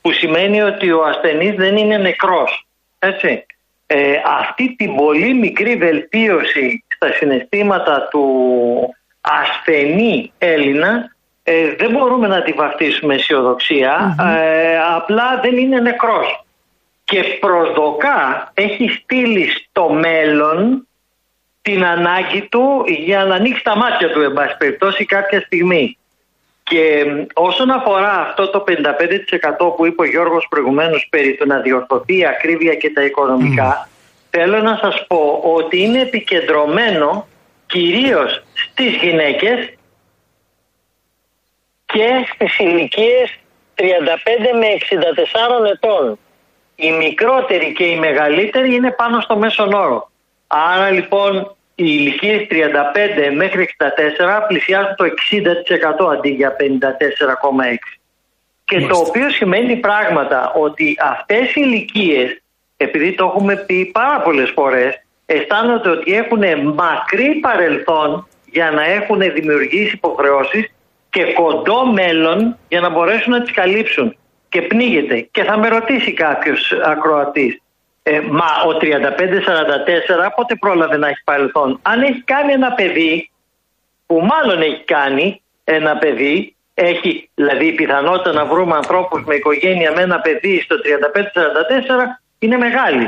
που 0.00 0.12
σημαίνει 0.12 0.62
ότι 0.62 0.92
ο 0.92 1.04
ασθενής 1.04 1.54
δεν 1.54 1.76
είναι 1.76 1.98
νεκρός. 1.98 2.66
Έτσι. 2.98 3.46
Ε, 3.86 4.12
αυτή 4.40 4.74
την 4.76 4.94
πολύ 4.94 5.34
μικρή 5.34 5.76
βελτίωση 5.76 6.84
στα 6.94 7.12
συναισθήματα 7.12 8.08
του 8.10 8.26
ασθενή 9.20 10.32
Έλληνα 10.38 11.13
ε, 11.46 11.74
δεν 11.74 11.90
μπορούμε 11.90 12.26
να 12.26 12.42
τη 12.42 12.52
βαφτίσουμε 12.52 13.14
ε, 13.14 14.78
απλά 14.96 15.40
δεν 15.42 15.56
είναι 15.56 15.80
νεκρός. 15.80 16.44
Και 17.04 17.22
προσδοκά 17.40 18.50
έχει 18.54 18.88
στείλει 18.88 19.48
στο 19.50 19.88
μέλλον 19.88 20.86
την 21.62 21.84
ανάγκη 21.84 22.48
του 22.50 22.84
για 22.86 23.24
να 23.24 23.34
ανοίξει 23.34 23.64
τα 23.64 23.76
μάτια 23.76 24.10
του, 24.10 24.20
εν 24.20 24.32
πάση 24.32 24.56
περιπτώσει, 24.56 25.04
κάποια 25.04 25.40
στιγμή. 25.40 25.98
Και 26.62 27.04
όσον 27.34 27.70
αφορά 27.70 28.20
αυτό 28.20 28.48
το 28.48 28.64
55% 28.68 29.76
που 29.76 29.86
είπε 29.86 30.02
ο 30.02 30.04
Γιώργος 30.04 30.46
προηγουμένως 30.50 31.06
περί 31.10 31.34
του 31.34 31.46
να 31.46 31.58
διορθωθεί 31.58 32.18
η 32.18 32.26
ακρίβεια 32.26 32.74
και 32.74 32.90
τα 32.90 33.04
οικονομικά, 33.04 33.88
θέλω 34.30 34.60
να 34.60 34.78
σας 34.82 35.04
πω 35.06 35.40
ότι 35.56 35.82
είναι 35.82 36.00
επικεντρωμένο 36.00 37.26
κυρίως 37.66 38.42
στις 38.54 38.94
γυναίκες 38.94 39.72
και 41.94 42.26
στις 42.34 42.58
ηλικίες 42.58 43.38
35 43.74 43.82
με 44.58 44.66
64 44.78 45.70
ετών. 45.72 46.18
Οι 46.76 46.90
μικρότεροι 46.90 47.72
και 47.72 47.84
οι 47.84 47.98
μεγαλύτεροι 47.98 48.74
είναι 48.74 48.90
πάνω 48.90 49.20
στο 49.20 49.36
μέσον 49.36 49.72
όρο. 49.72 50.10
Άρα 50.46 50.90
λοιπόν 50.90 51.56
οι 51.74 51.84
ηλικίες 51.98 52.46
35 52.50 53.34
μέχρι 53.34 53.74
64 53.78 54.46
πλησιάζουν 54.48 54.94
το 54.96 55.04
60% 56.06 56.12
αντί 56.12 56.28
για 56.28 56.56
54,6%. 56.60 56.64
Και 58.64 58.80
το 58.86 58.96
οποίο 58.96 59.30
σημαίνει 59.30 59.76
πράγματα 59.76 60.52
ότι 60.52 60.96
αυτές 61.00 61.48
οι 61.48 61.60
ηλικίες, 61.64 62.42
επειδή 62.76 63.14
το 63.14 63.24
έχουμε 63.24 63.56
πει 63.56 63.84
πάρα 63.84 64.20
πολλές 64.20 64.50
φορές, 64.50 65.02
αισθάνονται 65.26 65.90
ότι 65.90 66.14
έχουν 66.14 66.72
μακρύ 66.74 67.34
παρελθόν 67.34 68.28
για 68.44 68.70
να 68.70 68.84
έχουν 68.84 69.20
δημιουργήσει 69.20 69.94
υποχρεώσεις 69.94 70.73
και 71.14 71.32
κοντό 71.32 71.86
μέλλον 71.86 72.58
για 72.68 72.80
να 72.80 72.88
μπορέσουν 72.88 73.32
να 73.32 73.42
τις 73.42 73.52
καλύψουν. 73.52 74.16
Και 74.48 74.62
πνίγεται. 74.62 75.20
Και 75.20 75.42
θα 75.42 75.58
με 75.58 75.68
ρωτήσει 75.68 76.12
κάποιος 76.12 76.72
ακροατής, 76.84 77.60
ε, 78.02 78.20
μα 78.20 78.46
ο 78.66 78.76
35-44 78.76 80.30
πότε 80.36 80.54
πρόλαβε 80.54 80.96
να 80.96 81.08
έχει 81.08 81.22
παρελθόν; 81.24 81.78
Αν 81.82 82.02
έχει 82.02 82.22
κάνει 82.22 82.52
ένα 82.52 82.72
παιδί, 82.72 83.30
που 84.06 84.20
μάλλον 84.20 84.62
έχει 84.62 84.82
κάνει 84.84 85.42
ένα 85.64 85.96
παιδί, 85.96 86.56
έχει 86.74 87.30
δηλαδή 87.34 87.66
η 87.66 87.72
πιθανότητα 87.72 88.32
να 88.32 88.44
βρούμε 88.44 88.76
ανθρώπους 88.76 89.24
με 89.24 89.34
οικογένεια 89.34 89.92
με 89.92 90.02
ένα 90.02 90.20
παιδί 90.20 90.60
στο 90.60 90.76
35-44 90.76 92.20
είναι 92.38 92.56
μεγάλη. 92.56 93.04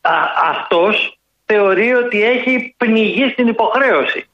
Α, 0.00 0.12
αυτός 0.50 1.18
θεωρεί 1.46 1.94
ότι 1.94 2.24
έχει 2.24 2.74
πνιγεί 2.76 3.28
στην 3.28 3.46
υποχρέωση. 3.46 4.29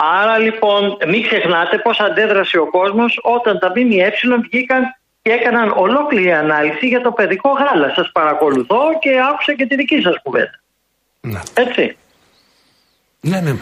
Άρα 0.00 0.38
λοιπόν 0.38 0.96
μην 1.08 1.22
ξεχνάτε 1.22 1.78
πώς 1.78 2.00
αντέδρασε 2.00 2.58
ο 2.58 2.70
κόσμος 2.70 3.18
όταν 3.22 3.58
τα 3.58 3.72
ΜΜΕ 3.76 4.12
βγήκαν 4.50 4.82
και 5.22 5.30
έκαναν 5.30 5.72
ολόκληρη 5.76 6.32
ανάλυση 6.32 6.86
για 6.86 7.00
το 7.00 7.10
παιδικό 7.10 7.50
γάλα. 7.50 7.92
Σας 7.94 8.10
παρακολουθώ 8.12 8.80
και 9.00 9.10
άκουσα 9.30 9.54
και 9.54 9.66
τη 9.66 9.76
δική 9.76 10.00
σας 10.00 10.14
κουβέντα. 10.22 10.60
Ναι. 11.20 11.40
Έτσι. 11.54 11.96
Ναι, 13.20 13.40
ναι. 13.40 13.54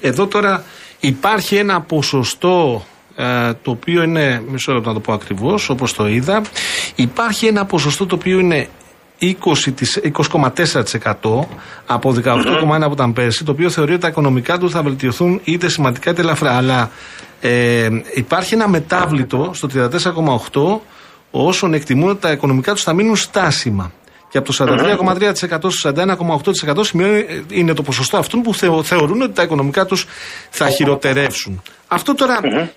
Εδώ 0.00 0.26
τώρα 0.26 0.64
υπάρχει 1.00 1.56
ένα 1.56 1.80
ποσοστό 1.80 2.84
ε, 3.16 3.52
το 3.62 3.70
οποίο 3.70 4.02
είναι, 4.02 4.42
μισό 4.46 4.72
λεπτό 4.72 4.88
να 4.88 4.94
το 4.94 5.00
πω 5.00 5.12
ακριβώς, 5.12 5.68
όπως 5.68 5.92
το 5.92 6.06
είδα, 6.06 6.42
υπάρχει 6.94 7.46
ένα 7.46 7.64
ποσοστό 7.64 8.06
το 8.06 8.14
οποίο 8.14 8.38
είναι 8.38 8.68
20,4% 9.20 11.12
από 11.86 12.14
18,1% 12.24 12.80
από 12.80 12.92
ήταν 12.92 13.12
πέρσι, 13.12 13.44
το 13.44 13.52
οποίο 13.52 13.70
θεωρεί 13.70 13.92
ότι 13.92 14.00
τα 14.00 14.08
οικονομικά 14.08 14.58
του 14.58 14.70
θα 14.70 14.82
βελτιωθούν 14.82 15.40
είτε 15.44 15.68
σημαντικά 15.68 16.10
είτε 16.10 16.20
ελαφρά. 16.20 16.56
Αλλά 16.56 16.90
ε, 17.40 17.88
υπάρχει 18.14 18.54
ένα 18.54 18.68
μετάβλητο 18.68 19.50
στο 19.54 19.68
34,8% 19.74 20.78
όσων 21.30 21.74
εκτιμούν 21.74 22.08
ότι 22.08 22.20
τα 22.20 22.30
οικονομικά 22.30 22.72
τους 22.72 22.82
θα 22.82 22.92
μείνουν 22.92 23.16
στάσιμα. 23.16 23.92
Και 24.28 24.38
από 24.38 24.52
το 24.52 24.64
43,3% 24.66 25.70
στο 25.70 25.92
41,8% 26.76 26.84
σημαίνει 26.84 27.24
είναι 27.50 27.74
το 27.74 27.82
ποσοστό 27.82 28.16
αυτών 28.16 28.42
που 28.42 28.54
θεωρούν 28.82 29.22
ότι 29.22 29.32
τα 29.32 29.42
οικονομικά 29.42 29.86
τους 29.86 30.06
θα 30.50 30.68
χειροτερεύσουν. 30.70 31.62
Αυτό 31.88 32.14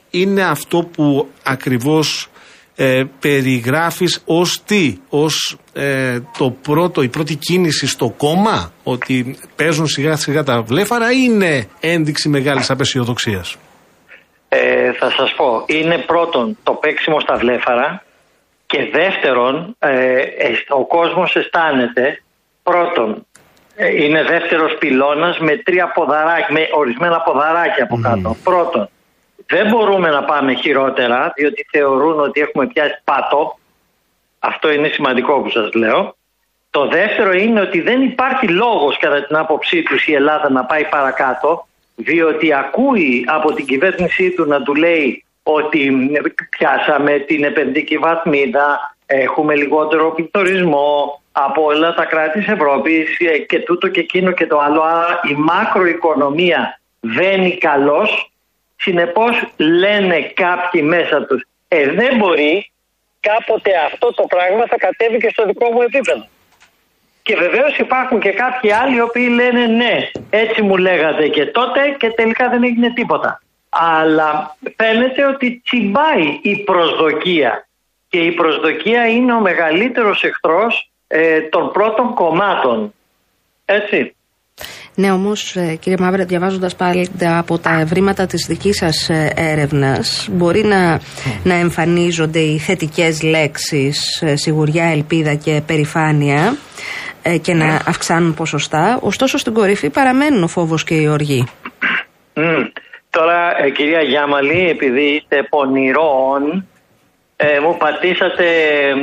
είναι 0.09 0.43
αυτό 0.43 0.83
που 0.83 1.29
ακριβώς 1.43 2.29
ε, 2.75 3.03
περιγράφεις 3.19 4.23
ως 4.25 4.63
τι, 4.65 4.97
ως 5.09 5.57
ε, 5.73 6.19
το 6.37 6.51
πρώτο, 6.61 7.01
η 7.01 7.09
πρώτη 7.09 7.35
κίνηση 7.35 7.87
στο 7.87 8.13
κόμμα, 8.17 8.71
ότι 8.83 9.37
παίζουν 9.55 9.87
σιγά 9.87 10.15
σιγά 10.15 10.43
τα 10.43 10.61
βλέφαρα 10.61 11.11
ή 11.11 11.17
είναι 11.23 11.67
ένδειξη 11.79 12.29
μεγάλης 12.29 12.69
απεσιοδοξίας; 12.69 13.57
Ε, 14.49 14.93
θα 14.93 15.09
σας 15.09 15.33
πω, 15.37 15.63
είναι 15.65 15.97
πρώτον 15.97 16.57
το 16.63 16.73
παίξιμο 16.73 17.19
στα 17.19 17.35
βλέφαρα 17.35 18.03
και 18.65 18.79
δεύτερον 18.91 19.75
ε, 19.79 19.89
ο 20.69 20.85
κόσμος 20.87 21.35
αισθάνεται 21.35 22.21
πρώτον 22.63 23.25
είναι 23.77 24.23
δεύτερος 24.23 24.75
πυλώνας 24.79 25.39
με 25.39 25.57
τρία 25.57 25.91
ποδαράκια, 25.93 26.47
με 26.49 26.67
ορισμένα 26.71 27.21
ποδαράκια 27.21 27.83
από 27.83 27.99
κάτω. 28.01 28.35
Πρώτον, 28.43 28.89
δεν 29.45 29.67
μπορούμε 29.69 30.09
να 30.09 30.23
πάμε 30.23 30.53
χειρότερα, 30.53 31.33
διότι 31.35 31.67
θεωρούν 31.71 32.19
ότι 32.19 32.41
έχουμε 32.41 32.67
πιάσει 32.67 33.01
πάτο. 33.03 33.57
Αυτό 34.39 34.71
είναι 34.71 34.87
σημαντικό 34.87 35.41
που 35.41 35.49
σας 35.49 35.73
λέω. 35.73 36.15
Το 36.69 36.87
δεύτερο 36.87 37.33
είναι 37.33 37.61
ότι 37.61 37.81
δεν 37.81 38.01
υπάρχει 38.01 38.47
λόγος 38.47 38.97
κατά 38.97 39.25
την 39.25 39.35
άποψή 39.35 39.83
τους 39.83 40.07
η 40.07 40.13
Ελλάδα 40.13 40.51
να 40.51 40.65
πάει 40.65 40.85
παρακάτω, 40.85 41.67
διότι 41.95 42.53
ακούει 42.53 43.25
από 43.27 43.53
την 43.53 43.65
κυβέρνησή 43.65 44.31
του 44.31 44.45
να 44.45 44.61
του 44.61 44.75
λέει 44.75 45.25
ότι 45.43 46.11
πιάσαμε 46.49 47.17
την 47.19 47.43
επενδυτική 47.43 47.97
βαθμίδα, 47.97 48.95
έχουμε 49.05 49.55
λιγότερο 49.55 50.11
πληθωρισμό 50.11 51.21
από 51.31 51.63
όλα 51.63 51.93
τα 51.93 52.05
κράτη 52.05 52.39
της 52.39 52.47
Ευρώπης 52.47 53.17
και 53.47 53.59
τούτο 53.59 53.87
και 53.87 53.99
εκείνο 53.99 54.31
και 54.31 54.47
το 54.47 54.59
άλλο. 54.59 54.81
Άρα 54.81 55.19
η 55.29 55.33
μακροοικονομία 55.33 56.79
βαίνει 56.99 57.57
καλώς 57.57 58.32
Συνεπώς 58.83 59.43
λένε 59.57 60.21
κάποιοι 60.21 60.81
μέσα 60.83 61.25
τους, 61.25 61.43
ε 61.67 61.89
δεν 61.89 62.17
μπορεί, 62.17 62.71
κάποτε 63.19 63.71
αυτό 63.85 64.13
το 64.13 64.23
πράγμα 64.23 64.65
θα 64.65 64.77
κατέβει 64.77 65.17
και 65.17 65.29
στο 65.29 65.45
δικό 65.45 65.71
μου 65.71 65.81
επίπεδο. 65.81 66.27
Και 67.21 67.35
βεβαίως 67.35 67.77
υπάρχουν 67.77 68.19
και 68.19 68.31
κάποιοι 68.31 68.71
άλλοι 68.71 68.95
οι 68.95 69.01
οποίοι 69.01 69.29
λένε 69.33 69.65
ναι, 69.65 70.09
έτσι 70.29 70.61
μου 70.61 70.77
λέγατε 70.77 71.27
και 71.27 71.45
τότε 71.45 71.95
και 71.97 72.09
τελικά 72.09 72.49
δεν 72.49 72.63
έγινε 72.63 72.93
τίποτα. 72.93 73.41
Αλλά 73.69 74.57
φαίνεται 74.75 75.25
ότι 75.25 75.61
τσιμπάει 75.65 76.39
η 76.41 76.57
προσδοκία 76.57 77.67
και 78.09 78.19
η 78.19 78.31
προσδοκία 78.31 79.07
είναι 79.07 79.33
ο 79.33 79.39
μεγαλύτερος 79.39 80.23
εχθρός 80.23 80.91
ε, 81.07 81.41
των 81.41 81.71
πρώτων 81.71 82.13
κομμάτων. 82.13 82.93
Έτσι. 83.65 84.15
Ναι, 84.95 85.11
όμως, 85.11 85.55
ε, 85.55 85.75
κύριε 85.79 85.97
Μαύρε, 85.99 86.23
διαβάζοντας 86.23 86.75
πάλι 86.75 87.09
από 87.37 87.57
τα 87.57 87.79
ευρήματα 87.79 88.25
της 88.25 88.45
δικής 88.47 88.77
σας 88.77 89.09
ε, 89.09 89.33
έρευνας, 89.35 90.27
μπορεί 90.31 90.63
να, 90.63 90.99
να 91.43 91.53
εμφανίζονται 91.53 92.39
οι 92.39 92.57
θετικές 92.57 93.21
λέξεις 93.21 94.21
ε, 94.21 94.35
σιγουριά, 94.35 94.85
ελπίδα 94.85 95.35
και 95.35 95.61
περηφάνεια 95.67 96.55
και 97.41 97.53
να 97.53 97.65
αυξάνουν 97.87 98.33
ποσοστά. 98.33 98.99
Ωστόσο, 99.01 99.37
στην 99.37 99.53
κορυφή 99.53 99.89
παραμένουν 99.89 100.43
ο 100.43 100.47
φόβος 100.47 100.83
και 100.83 100.93
η 100.93 101.07
οργή. 101.07 101.47
Τώρα, 103.09 103.53
κυρία 103.75 104.01
Γιάμαλη, 104.01 104.69
επειδή 104.69 105.01
είστε 105.01 105.47
πονηρών, 105.49 106.65
μου 107.63 107.77
πατήσατε 107.77 108.45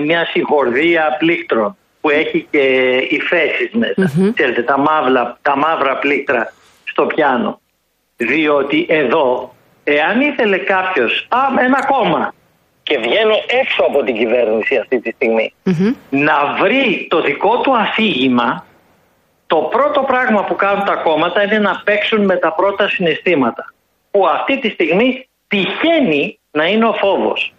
μια 0.05 0.25
συγχορδία 0.25 1.17
πλήκτρων 1.19 1.77
που 2.01 2.11
έχει 2.11 2.47
και 2.51 2.59
υφέσεις 3.11 3.71
μέσα. 3.73 4.33
Ξέρετε, 4.35 4.63
τα, 4.63 4.79
μαύρα, 4.79 5.39
τα 5.43 5.57
μαύρα 5.57 5.99
πλήκτρα 5.99 6.53
στο 6.85 7.07
πιάνο. 7.07 7.61
Διότι 8.17 8.87
εδώ, 8.89 9.55
εάν 9.85 10.21
ήθελε 10.21 10.57
κάποιος, 10.59 11.27
α, 11.29 11.39
ένα 11.65 11.87
κόμμα, 11.87 12.35
και 12.83 12.99
βγαίνω 12.99 13.35
έξω 13.61 13.83
από 13.83 14.03
την 14.03 14.15
κυβέρνηση 14.15 14.77
αυτή 14.77 15.01
τη 15.01 15.11
στιγμη 15.11 15.55
να 16.11 16.57
βρει 16.61 17.07
το 17.11 17.21
δικό 17.21 17.61
του 17.61 17.77
αφήγημα, 17.77 18.67
το 19.47 19.57
πρώτο 19.57 20.01
πράγμα 20.01 20.45
που 20.45 20.57
κάνουν 20.57 20.85
τα 20.85 20.95
κόμματα 20.95 21.43
είναι 21.43 21.59
να 21.59 21.83
παίξουν 21.85 22.25
με 22.25 22.37
τα 22.37 22.53
πρώτα 22.53 22.89
συναισθήματα. 22.89 23.73
Που 24.11 24.27
αυτή 24.27 24.59
τη 24.59 24.69
στιγμή 24.69 25.29
τυχαίνει 25.49 26.39
να 26.51 26.67
είναι 26.67 26.85
ο 26.85 26.93
φόβος. 26.93 27.53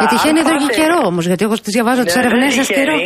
Και 0.00 0.06
τυχαίνει 0.12 0.38
εδώ 0.44 0.54
και 0.62 0.70
καιρό 0.80 1.00
όμως, 1.10 1.26
γιατί 1.26 1.44
εγώ 1.44 1.54
τις 1.54 1.72
διαβάζω 1.76 2.02
τις 2.02 2.16
ερευνές 2.16 2.52
σα 2.54 2.64
καιρό. 2.76 2.96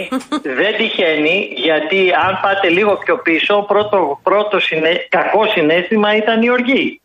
Δεν 0.60 0.72
τυχαίνει, 0.80 1.36
γιατί 1.66 1.98
αν 2.26 2.32
πάτε 2.42 2.68
λίγο 2.68 2.92
πιο 3.04 3.16
πίσω, 3.26 3.54
πρώτο, 3.72 4.20
πρώτο 4.22 4.56
συνέ, 4.60 4.92
κακό 5.08 5.42
συνέστημα 5.54 6.16
ήταν 6.16 6.42
η 6.42 6.50
οργή. 6.50 7.00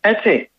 ετσι 0.00 0.50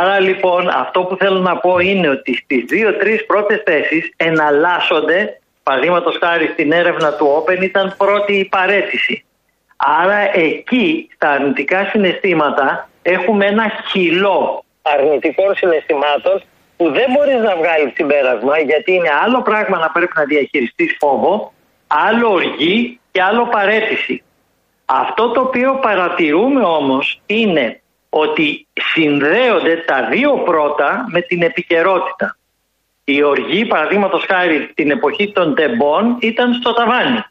Άρα 0.00 0.20
λοιπόν 0.20 0.68
αυτό 0.68 1.00
που 1.00 1.16
θέλω 1.16 1.40
να 1.40 1.56
πω 1.56 1.78
είναι 1.78 2.08
ότι 2.08 2.32
στις 2.42 2.64
δύο-τρει 2.72 3.24
πρώτες 3.26 3.62
θέσεις 3.64 4.12
εναλλάσσονται, 4.16 5.18
παραδείγματος 5.62 6.18
χάρη 6.22 6.46
στην 6.52 6.72
έρευνα 6.72 7.12
του 7.16 7.26
Open 7.36 7.62
ήταν 7.62 7.94
πρώτη 7.96 8.32
η 8.32 8.44
παρέτηση. 8.44 9.24
Άρα 9.76 10.20
εκεί 10.48 11.08
στα 11.14 11.28
αρνητικά 11.30 11.88
συναισθήματα 11.90 12.88
έχουμε 13.02 13.46
ένα 13.46 13.64
χυλό 13.90 14.64
αρνητικών 14.82 15.54
συναισθημάτων 15.54 16.42
που 16.76 16.90
δεν 16.90 17.06
μπορείς 17.12 17.40
να 17.42 17.56
βγάλεις 17.56 17.92
συμπέρασμα 17.94 18.58
γιατί 18.58 18.92
είναι 18.92 19.10
άλλο 19.24 19.42
πράγμα 19.42 19.78
να 19.78 19.90
πρέπει 19.90 20.12
να 20.14 20.24
διαχειριστείς 20.24 20.96
φόβο, 20.98 21.52
άλλο 21.86 22.32
οργή 22.32 23.00
και 23.10 23.22
άλλο 23.22 23.46
παρέτηση. 23.46 24.22
Αυτό 24.84 25.30
το 25.30 25.40
οποίο 25.40 25.74
παρατηρούμε 25.74 26.62
όμως 26.62 27.20
είναι 27.26 27.80
ότι 28.08 28.66
συνδέονται 28.72 29.76
τα 29.86 30.08
δύο 30.10 30.32
πρώτα 30.32 31.04
με 31.08 31.20
την 31.20 31.42
επικαιρότητα. 31.42 32.36
Η 33.04 33.22
οργή, 33.22 33.66
παραδείγματος 33.66 34.24
χάρη 34.24 34.70
την 34.74 34.90
εποχή 34.90 35.32
των 35.32 35.54
τεμπών, 35.54 36.16
ήταν 36.20 36.54
στο 36.54 36.72
ταβανι 36.72 37.24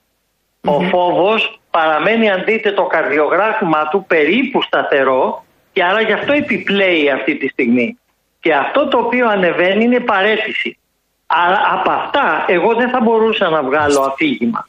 Ο 0.66 0.82
φόβος 0.82 1.60
παραμένει 1.70 2.30
αν 2.30 2.44
δείτε 2.46 2.72
το 2.72 2.84
καρδιογράφημα 2.84 3.88
του 3.88 4.06
περίπου 4.08 4.62
σταθερό 4.62 5.46
και 5.74 5.84
άρα 5.84 6.02
γι' 6.02 6.12
αυτό 6.12 6.34
επιπλέει 6.34 7.10
αυτή 7.10 7.36
τη 7.36 7.48
στιγμή. 7.48 7.98
Και 8.44 8.54
αυτό 8.54 8.88
το 8.88 8.98
οποίο 8.98 9.28
ανεβαίνει 9.30 9.84
είναι 9.84 10.00
παρέτηση. 10.00 10.78
Αλλά 11.26 11.60
από 11.72 11.92
αυτά 11.92 12.46
εγώ 12.48 12.76
δεν 12.76 12.90
θα 12.90 13.00
μπορούσα 13.02 13.50
να 13.50 13.64
βγάλω 13.64 14.02
αφήγημα. 14.02 14.68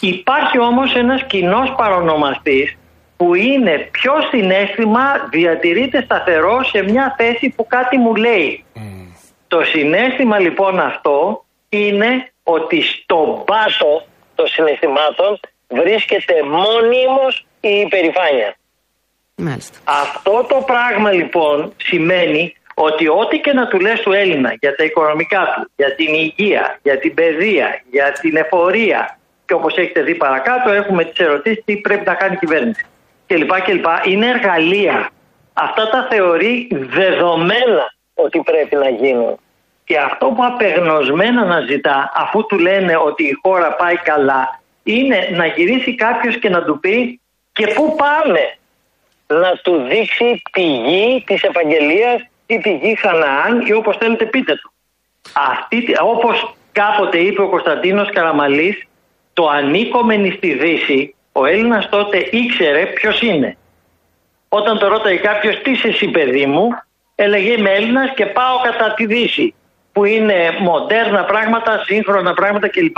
Υπάρχει 0.00 0.58
όμως 0.58 0.94
ένας 0.94 1.22
κοινός 1.26 1.74
παρονομαστής 1.76 2.76
που 3.16 3.34
είναι 3.34 3.88
ποιο 3.90 4.12
συνέστημα 4.30 5.02
διατηρείται 5.30 6.02
σταθερό 6.02 6.64
σε 6.64 6.82
μια 6.82 7.14
θέση 7.18 7.52
που 7.56 7.66
κάτι 7.66 7.98
μου 7.98 8.14
λέει. 8.14 8.64
Το 9.48 9.60
συνέστημα 9.64 10.38
λοιπόν 10.38 10.80
αυτό 10.80 11.44
είναι 11.68 12.32
ότι 12.42 12.82
στον 12.82 13.44
πάτο 13.44 14.06
των 14.34 14.46
συναισθημάτων 14.46 15.40
βρίσκεται 15.68 16.34
μόνιμος 16.42 17.46
η 17.60 17.68
υπερηφάνεια. 17.68 18.56
Μάλιστα. 19.36 19.78
Αυτό 19.84 20.46
το 20.48 20.62
πράγμα 20.66 21.10
λοιπόν 21.12 21.72
σημαίνει 21.76 22.54
ότι 22.78 23.08
ό,τι 23.08 23.38
και 23.38 23.52
να 23.52 23.66
του 23.66 23.80
λες 23.80 24.00
του 24.00 24.12
Έλληνα 24.12 24.54
για 24.60 24.74
τα 24.74 24.84
οικονομικά 24.84 25.52
του, 25.54 25.70
για 25.76 25.94
την 25.94 26.14
υγεία, 26.14 26.78
για 26.82 26.98
την 26.98 27.14
παιδεία, 27.14 27.80
για 27.90 28.12
την 28.12 28.36
εφορία 28.36 29.18
και 29.46 29.54
όπως 29.54 29.76
έχετε 29.76 30.02
δει 30.02 30.14
παρακάτω 30.14 30.70
έχουμε 30.70 31.04
τις 31.04 31.18
ερωτήσεις 31.18 31.64
τι 31.64 31.76
πρέπει 31.76 32.06
να 32.06 32.14
κάνει 32.14 32.34
η 32.34 32.38
κυβέρνηση 32.38 32.84
κλπ. 33.26 33.62
κλπ. 33.62 33.86
Είναι 34.04 34.26
εργαλεία. 34.26 35.10
Αυτά 35.52 35.88
τα 35.88 36.06
θεωρεί 36.10 36.68
δεδομένα 36.70 37.94
ότι 38.14 38.42
πρέπει 38.44 38.76
να 38.76 38.88
γίνουν. 38.88 39.38
Και 39.84 39.98
αυτό 39.98 40.26
που 40.26 40.44
απεγνωσμένα 40.44 41.44
να 41.44 41.60
ζητά 41.60 42.12
αφού 42.14 42.46
του 42.46 42.58
λένε 42.58 42.96
ότι 42.96 43.24
η 43.24 43.38
χώρα 43.42 43.74
πάει 43.74 43.96
καλά 43.96 44.60
είναι 44.82 45.28
να 45.32 45.46
γυρίσει 45.46 45.94
κάποιος 45.94 46.38
και 46.38 46.48
να 46.48 46.64
του 46.64 46.80
πει 46.80 47.20
και 47.52 47.66
πού 47.66 47.94
πάμε 47.96 48.56
να 49.26 49.52
του 49.62 49.82
δείξει 49.88 50.42
τη 50.52 50.62
γη 50.62 51.24
της 51.26 51.42
επαγγελίας 51.42 52.22
ή 52.46 52.58
τη 52.58 52.76
γη 52.76 52.94
Χαναάν 52.94 53.60
ή 53.66 53.72
όπως 53.72 53.96
θέλετε 53.96 54.26
πείτε 54.26 54.54
του. 54.54 54.72
Αυτή, 55.32 55.84
όπως 56.02 56.54
κάποτε 56.72 57.18
είπε 57.18 57.42
ο 57.42 57.48
Κωνσταντίνος 57.48 58.10
Καραμαλής 58.10 58.86
το 59.32 59.48
ανήκομενη 59.48 60.30
στη 60.30 60.52
Δύση 60.52 61.14
ο 61.32 61.44
Έλληνας 61.44 61.88
τότε 61.88 62.28
ήξερε 62.30 62.86
ποιος 62.86 63.22
είναι. 63.22 63.56
Όταν 64.48 64.78
το 64.78 64.88
ρώταγε 64.88 65.16
κάποιος 65.16 65.62
τι 65.62 65.70
είσαι 65.70 65.88
εσύ 65.88 66.08
παιδί 66.08 66.46
μου 66.46 66.68
έλεγε 67.14 67.52
είμαι 67.52 67.70
Έλληνας 67.70 68.14
και 68.14 68.26
πάω 68.26 68.60
κατά 68.62 68.94
τη 68.94 69.06
Δύση 69.06 69.54
που 69.92 70.04
είναι 70.04 70.56
μοντέρνα 70.60 71.24
πράγματα, 71.24 71.82
σύγχρονα 71.84 72.34
πράγματα 72.34 72.68
κλπ. 72.68 72.96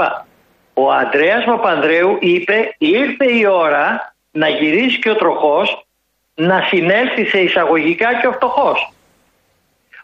Ο 0.75 0.93
Αντρέας 0.93 1.45
Παπανδρέου 1.45 2.19
είπε 2.21 2.75
ήρθε 2.79 3.33
η 3.33 3.47
ώρα 3.47 4.15
να 4.31 4.49
γυρίσει 4.49 4.99
και 4.99 5.11
ο 5.11 5.15
τροχός 5.15 5.87
να 6.35 6.67
συνέλθει 6.69 7.25
σε 7.25 7.39
εισαγωγικά 7.39 8.21
και 8.21 8.27
ο 8.27 8.33
φτωχός. 8.33 8.93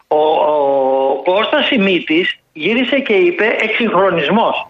Ο, 0.07 0.17
ο 0.17 1.21
Κώστας 1.23 1.65
Σιμίτης 1.65 2.39
γύρισε 2.53 2.99
και 2.99 3.13
είπε 3.13 3.55
εξυγχρονισμός. 3.59 4.67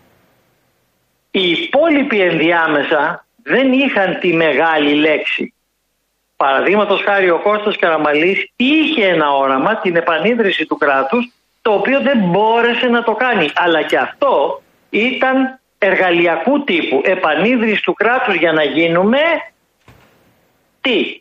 Οι 1.31 1.49
υπόλοιποι 1.49 2.21
ενδιάμεσα 2.21 3.25
δεν 3.43 3.73
είχαν 3.73 4.19
τη 4.19 4.33
μεγάλη 4.33 4.93
λέξη. 4.93 5.53
Παραδείγματος 6.35 7.01
χάρη 7.01 7.29
ο 7.29 7.39
Κώστας 7.39 7.77
Καραμαλής 7.77 8.51
είχε 8.55 9.07
ένα 9.07 9.31
όραμα, 9.31 9.77
την 9.77 9.95
επανίδρυση 9.95 10.65
του 10.65 10.77
κράτους, 10.77 11.31
το 11.61 11.71
οποίο 11.71 12.01
δεν 12.01 12.19
μπόρεσε 12.19 12.87
να 12.87 13.03
το 13.03 13.13
κάνει. 13.13 13.49
Αλλά 13.55 13.81
και 13.81 13.97
αυτό 13.97 14.61
ήταν 14.89 15.59
εργαλειακού 15.77 16.63
τύπου. 16.63 17.01
Επανίδρυση 17.03 17.83
του 17.83 17.93
κράτους 17.93 18.35
για 18.35 18.53
να 18.53 18.63
γίνουμε 18.63 19.19
τι; 20.81 21.19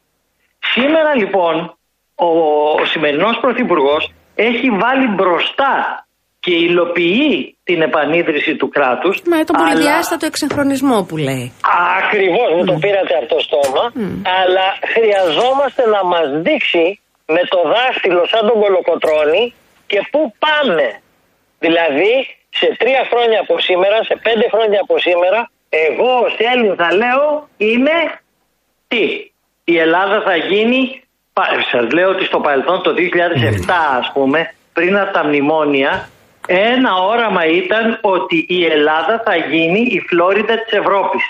Σήμερα 0.73 1.15
λοιπόν 1.15 1.79
ο, 2.15 2.29
ο 2.81 2.85
σημερινός 2.85 3.39
Πρωθυπουργός 3.41 4.13
έχει 4.35 4.71
βάλει 4.71 5.07
μπροστά 5.17 6.07
και 6.41 6.55
υλοποιεί 6.55 7.57
την 7.65 7.83
επανίδρυση 7.83 8.57
του 8.57 8.69
κράτους. 8.69 9.23
Μα 9.31 9.45
τον 9.45 9.57
πολυδιάστατο 9.57 10.27
εξυγχρονισμό 10.27 11.03
που 11.09 11.17
λέει. 11.17 11.53
Ακριβώς, 11.99 12.49
μου 12.57 12.65
το 12.65 12.75
πήρατε 12.85 13.15
από 13.21 13.29
το 13.35 13.41
στόμα. 13.47 13.85
Αλλά 14.41 14.67
χρειαζόμαστε 14.95 15.83
να 15.95 16.05
μας 16.13 16.27
δείξει 16.47 17.01
με 17.27 17.43
το 17.53 17.61
δάχτυλο 17.73 18.23
σαν 18.27 18.43
τον 18.49 18.61
κολοκοτρώνη 18.63 19.55
και 19.87 20.01
πού 20.11 20.21
πάμε. 20.45 20.87
Δηλαδή 21.59 22.13
σε 22.61 22.67
τρία 22.79 23.03
χρόνια 23.11 23.41
από 23.41 23.55
σήμερα, 23.59 24.05
σε 24.05 24.15
πέντε 24.23 24.47
χρόνια 24.55 24.81
από 24.81 24.99
σήμερα, 24.99 25.51
εγώ 25.69 26.11
ως 26.27 26.35
Έλλην 26.53 26.75
θα 26.77 26.95
λέω 26.95 27.49
είμαι 27.57 27.97
τι; 28.89 29.05
Η 29.65 29.79
Ελλάδα 29.79 30.23
θα 30.27 30.37
γίνει, 30.37 31.04
σας 31.73 31.93
λέω 31.93 32.09
ότι 32.09 32.25
στο 32.25 32.41
παρελθόν 32.41 32.83
το 32.83 32.95
2007 32.95 33.71
ας 33.99 34.11
πούμε, 34.13 34.55
πριν 34.73 34.97
από 34.99 35.13
τα 35.13 35.25
μνημόνια, 35.27 36.09
ένα 36.47 36.95
όραμα 36.95 37.47
ήταν 37.47 37.99
ότι 38.03 38.45
η 38.49 38.65
Ελλάδα 38.65 39.23
θα 39.25 39.37
γίνει 39.37 39.81
η 39.81 40.01
Φλόριντα 40.09 40.55
της 40.65 40.73
Ευρώπης. 40.73 41.23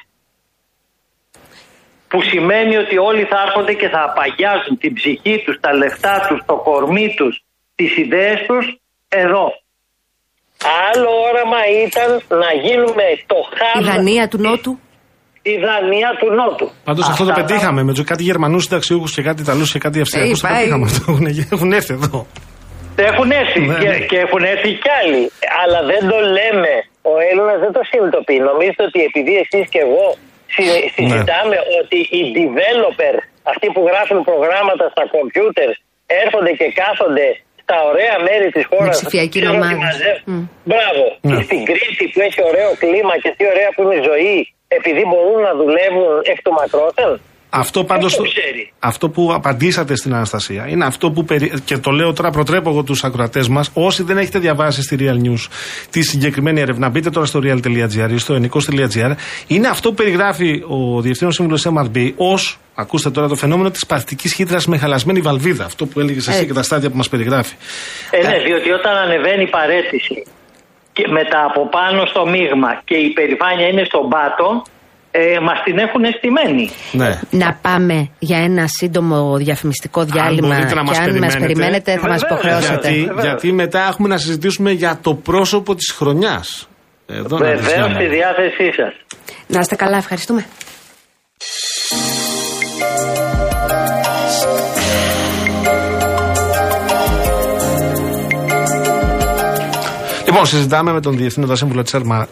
Που 2.09 2.23
σημαίνει 2.23 2.77
ότι 2.77 2.99
όλοι 2.99 3.25
θα 3.25 3.43
έρχονται 3.47 3.73
και 3.73 3.89
θα 3.89 4.03
απαγιάζουν 4.03 4.79
την 4.79 4.95
ψυχή 4.95 5.43
τους, 5.45 5.61
τα 5.61 5.75
λεφτά 5.75 6.27
τους, 6.29 6.43
το 6.47 6.57
κορμί 6.57 7.15
τους, 7.17 7.43
τις 7.75 7.97
ιδέες 7.97 8.41
τους 8.47 8.79
εδώ. 9.09 9.53
Άλλο 10.91 11.11
όραμα 11.29 11.61
ήταν 11.87 12.39
να 12.39 12.53
γίνουμε 12.63 13.05
το 13.27 13.37
χάμα... 13.57 13.93
Η 13.93 13.97
Δανία 13.97 14.29
του 14.29 14.39
Νότου. 14.39 14.79
Η 15.53 15.55
Δανία 15.65 16.11
του 16.21 16.29
Νότου. 16.39 16.67
Πάντως 16.89 17.05
αυτό 17.13 17.23
το 17.29 17.33
πετύχαμε 17.41 17.81
με 17.83 17.93
κάτι 18.11 18.23
Γερμανούς 18.31 18.63
συνταξιούχου 18.67 19.09
και 19.17 19.23
κάτι 19.29 19.41
Ιταλούς 19.47 19.69
και 19.73 19.81
κάτι 19.85 19.97
Αυστριακούς. 20.05 20.41
Το 20.41 20.49
πετύχαμε 20.49 20.85
αυτό. 20.91 21.13
Έχουν 21.57 21.73
έρθει 21.79 21.93
εδώ. 21.99 22.27
Έχουν 23.11 23.29
έρθει 23.43 23.61
ναι, 23.61 23.79
και, 23.83 23.91
ναι. 23.93 23.99
και 24.11 24.19
έχουν 24.25 24.43
έρθει 24.55 24.71
κι 24.83 24.91
άλλοι. 25.01 25.23
Αλλά 25.63 25.81
δεν 25.91 26.03
το 26.11 26.19
λέμε. 26.39 26.75
Ο 27.13 27.15
Έλληνας 27.29 27.59
δεν 27.65 27.73
το 27.77 27.83
συνειδητοποιεί. 27.91 28.41
Νομίζετε 28.51 28.83
ότι 28.91 29.01
επειδή 29.09 29.33
εσείς 29.43 29.65
και 29.73 29.81
εγώ 29.87 30.07
ναι. 30.17 30.77
συζητάμε 30.97 31.57
ότι 31.81 31.99
οι 32.17 32.23
developer, 32.37 33.15
αυτοί 33.53 33.67
που 33.75 33.83
γράφουν 33.89 34.19
προγράμματα 34.31 34.85
στα 34.95 35.05
κομπιούτερ, 35.15 35.71
έρχονται 36.23 36.53
και 36.61 36.69
κάθονται 36.81 37.27
στα 37.63 37.77
ωραία 37.91 38.17
μέρη 38.29 38.49
της 38.57 38.65
χώρας. 38.71 38.95
Ψηφιακή 38.99 39.41
ομάδα. 39.57 39.89
Μπράβο. 40.71 41.05
Και 41.31 41.43
στην 41.49 41.61
Κρήτη 41.69 42.05
που 42.13 42.21
έχει 42.29 42.41
ωραίο 42.51 42.71
κλίμα 42.83 43.15
και 43.23 43.31
τι 43.37 43.43
ωραία 43.53 43.71
που 43.75 43.81
είναι 43.85 43.97
η 44.01 44.05
ζωή, 44.11 44.39
επειδή 44.79 45.03
μπορούν 45.11 45.41
να 45.49 45.53
δουλεύουν 45.61 46.11
εκ 46.33 46.39
του 46.45 46.53
μακρότερ. 46.61 47.11
Αυτό 47.57 47.85
πάντως. 47.85 48.20
Αυτό 48.79 49.09
που 49.09 49.33
απαντήσατε 49.35 49.97
στην 49.97 50.14
Αναστασία 50.14 50.66
είναι 50.68 50.85
αυτό 50.85 51.11
που. 51.11 51.25
Περι... 51.25 51.53
Και 51.64 51.79
το 51.79 51.91
λέω 51.91 52.12
τώρα, 52.12 52.31
προτρέπω 52.31 52.70
εγώ 52.70 52.83
τους 52.83 53.05
ακροατές 53.05 53.49
μας. 53.49 53.70
Όσοι 53.75 54.03
δεν 54.03 54.18
έχετε 54.18 54.39
διαβάσει 54.39 54.83
στη 54.83 54.97
Real 55.01 55.27
News 55.27 55.49
τη 55.91 56.03
συγκεκριμένη 56.03 56.61
έρευνα, 56.61 56.89
μπείτε 56.89 57.11
τώρα 57.11 57.27
στο 57.27 57.41
real.gr 57.43 58.11
ή 58.11 58.18
στο 58.18 58.35
ενικό.gr. 58.35 59.12
Είναι 59.47 59.68
αυτό 59.68 59.89
που 59.89 59.95
περιγράφει 59.95 60.62
ο 60.68 61.01
Διευθύνων 61.01 61.33
Σύμβουλος 61.33 61.66
MRB 61.68 62.12
ως. 62.16 62.59
Ακούστε 62.75 63.11
τώρα 63.11 63.29
το 63.29 63.35
φαινόμενο 63.35 63.70
της 63.70 63.87
παθητικής 63.87 64.35
χύτρας 64.35 64.66
με 64.66 64.79
χαλασμένη 64.79 65.20
βαλβίδα. 65.20 65.64
Αυτό 65.64 65.87
που 65.87 66.01
έλεγες 66.01 66.29
εσύ 66.29 66.47
και 66.47 66.53
τα 66.53 66.62
στάδια 66.62 66.91
που 66.91 66.97
μας 66.97 67.09
περιγράφει. 67.09 67.55
Ε, 68.11 68.27
ναι, 68.27 68.39
διότι 68.45 68.70
όταν 68.70 68.97
ανεβαίνει 68.97 69.43
η 69.43 69.49
παρέτηση 69.49 70.25
και 70.97 71.05
μετά 71.19 71.41
από 71.51 71.69
πάνω 71.77 72.01
στο 72.07 72.23
μείγμα 72.27 72.71
και 72.85 72.97
η 73.07 73.09
περηφάνεια 73.19 73.67
είναι 73.69 73.85
στον 73.91 74.09
πάτο, 74.09 74.63
ε, 75.11 75.39
μας 75.41 75.59
την 75.65 75.79
έχουν 75.79 76.05
αισθημένη. 76.05 76.71
Ναι. 76.93 77.21
Να 77.31 77.59
πάμε 77.63 78.11
για 78.19 78.39
ένα 78.39 78.65
σύντομο 78.67 79.37
διαφημιστικό 79.37 80.05
διάλειμμα 80.05 80.55
αν 80.55 80.67
και 80.67 80.79
αν 80.79 80.85
περιμένετε, 80.85 81.21
μας 81.21 81.37
περιμένετε 81.37 81.99
θα 81.99 82.09
μας 82.09 82.23
υποχρεώσετε. 82.23 82.91
Γιατί, 82.91 83.21
γιατί 83.21 83.53
μετά 83.53 83.87
έχουμε 83.89 84.09
να 84.09 84.17
συζητήσουμε 84.17 84.71
για 84.71 84.99
το 85.03 85.15
πρόσωπο 85.15 85.75
της 85.75 85.91
χρονιάς. 85.91 86.69
Βεβαίως 87.07 87.93
στη 87.95 88.07
διάθεσή 88.07 88.73
σας. 88.77 88.93
Να 89.47 89.61
είστε 89.61 89.75
καλά, 89.75 89.97
ευχαριστούμε. 89.97 90.47
Λοιπόν, 100.45 100.61
συζητάμε 100.61 100.93
με 100.93 101.01
τον 101.01 101.17
Διευθύνοντα 101.17 101.57
Σύμβουλο 101.57 101.83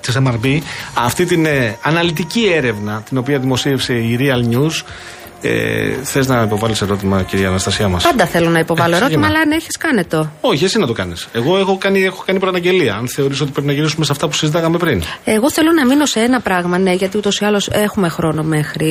της 0.01 0.19
MRB 0.25 0.59
αυτή 0.95 1.25
την 1.25 1.47
ε, 1.47 1.77
αναλυτική 1.83 2.53
έρευνα 2.55 3.03
την 3.09 3.19
οποία 3.19 3.39
δημοσίευσε 3.39 3.95
η 3.95 4.19
Real 4.21 4.55
News 4.55 4.83
ε, 5.43 5.93
Θες 6.03 6.27
να 6.27 6.43
υποβάλεις 6.43 6.83
ερώτημα, 6.83 7.23
κυρία 7.23 7.49
Αναστασία 7.49 7.89
μας; 7.89 8.03
Πάντα 8.03 8.27
θέλω 8.27 8.51
να 8.51 8.59
υποβάλω 8.59 8.95
ε, 8.95 8.97
ερώτημα, 8.97 9.27
αλλά 9.27 9.39
αν 9.39 9.51
έχεις, 9.51 9.77
κάνε 9.77 10.05
το. 10.05 10.31
Όχι, 10.41 10.65
εσύ 10.65 10.79
να 10.79 10.87
το 10.87 10.93
κάνεις. 10.93 11.29
Εγώ 11.33 11.59
έχω 11.59 11.79
κάνει, 11.79 12.05
έχω 12.05 12.23
κάνει 12.27 12.39
προαναγγελία. 12.39 12.95
Αν 12.95 13.09
θεωρείς 13.09 13.41
ότι 13.41 13.51
πρέπει 13.51 13.67
να 13.67 13.73
γυρίσουμε 13.73 14.05
σε 14.05 14.13
αυτά 14.13 14.27
που 14.29 14.35
συζητάγαμε 14.35 14.79
πριν. 14.79 15.03
Εγώ 15.25 15.51
θέλω 15.51 15.73
να 15.73 15.87
μείνω 15.87 16.07
σε 16.07 16.21
ένα 16.21 16.41
πράγμα, 16.41 16.79
ναι, 16.79 16.93
γιατί 16.93 17.17
ούτως 17.17 17.41
ή 17.41 17.45
άλλως 17.45 17.69
έχουμε 17.69 18.09
χρόνο 18.09 18.43
μέχρι 18.43 18.91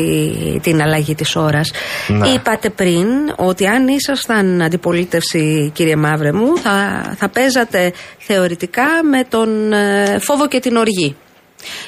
την 0.63 0.81
αλλαγή 0.81 1.15
της 1.15 1.35
ώρας. 1.35 1.71
Ναι. 2.07 2.27
Είπατε 2.27 2.69
πριν 2.69 3.07
ότι 3.35 3.67
αν 3.67 3.87
ήσασταν 3.87 4.61
αντιπολίτευση, 4.61 5.71
κύριε 5.73 5.95
Μαύρε 5.95 6.31
μου, 6.31 6.57
θα, 6.57 7.03
θα 7.17 7.29
παίζατε 7.29 7.93
θεωρητικά 8.17 8.87
με 9.11 9.23
τον 9.29 9.73
ε, 9.73 10.17
φόβο 10.19 10.47
και 10.47 10.59
την 10.59 10.75
οργή. 10.75 11.15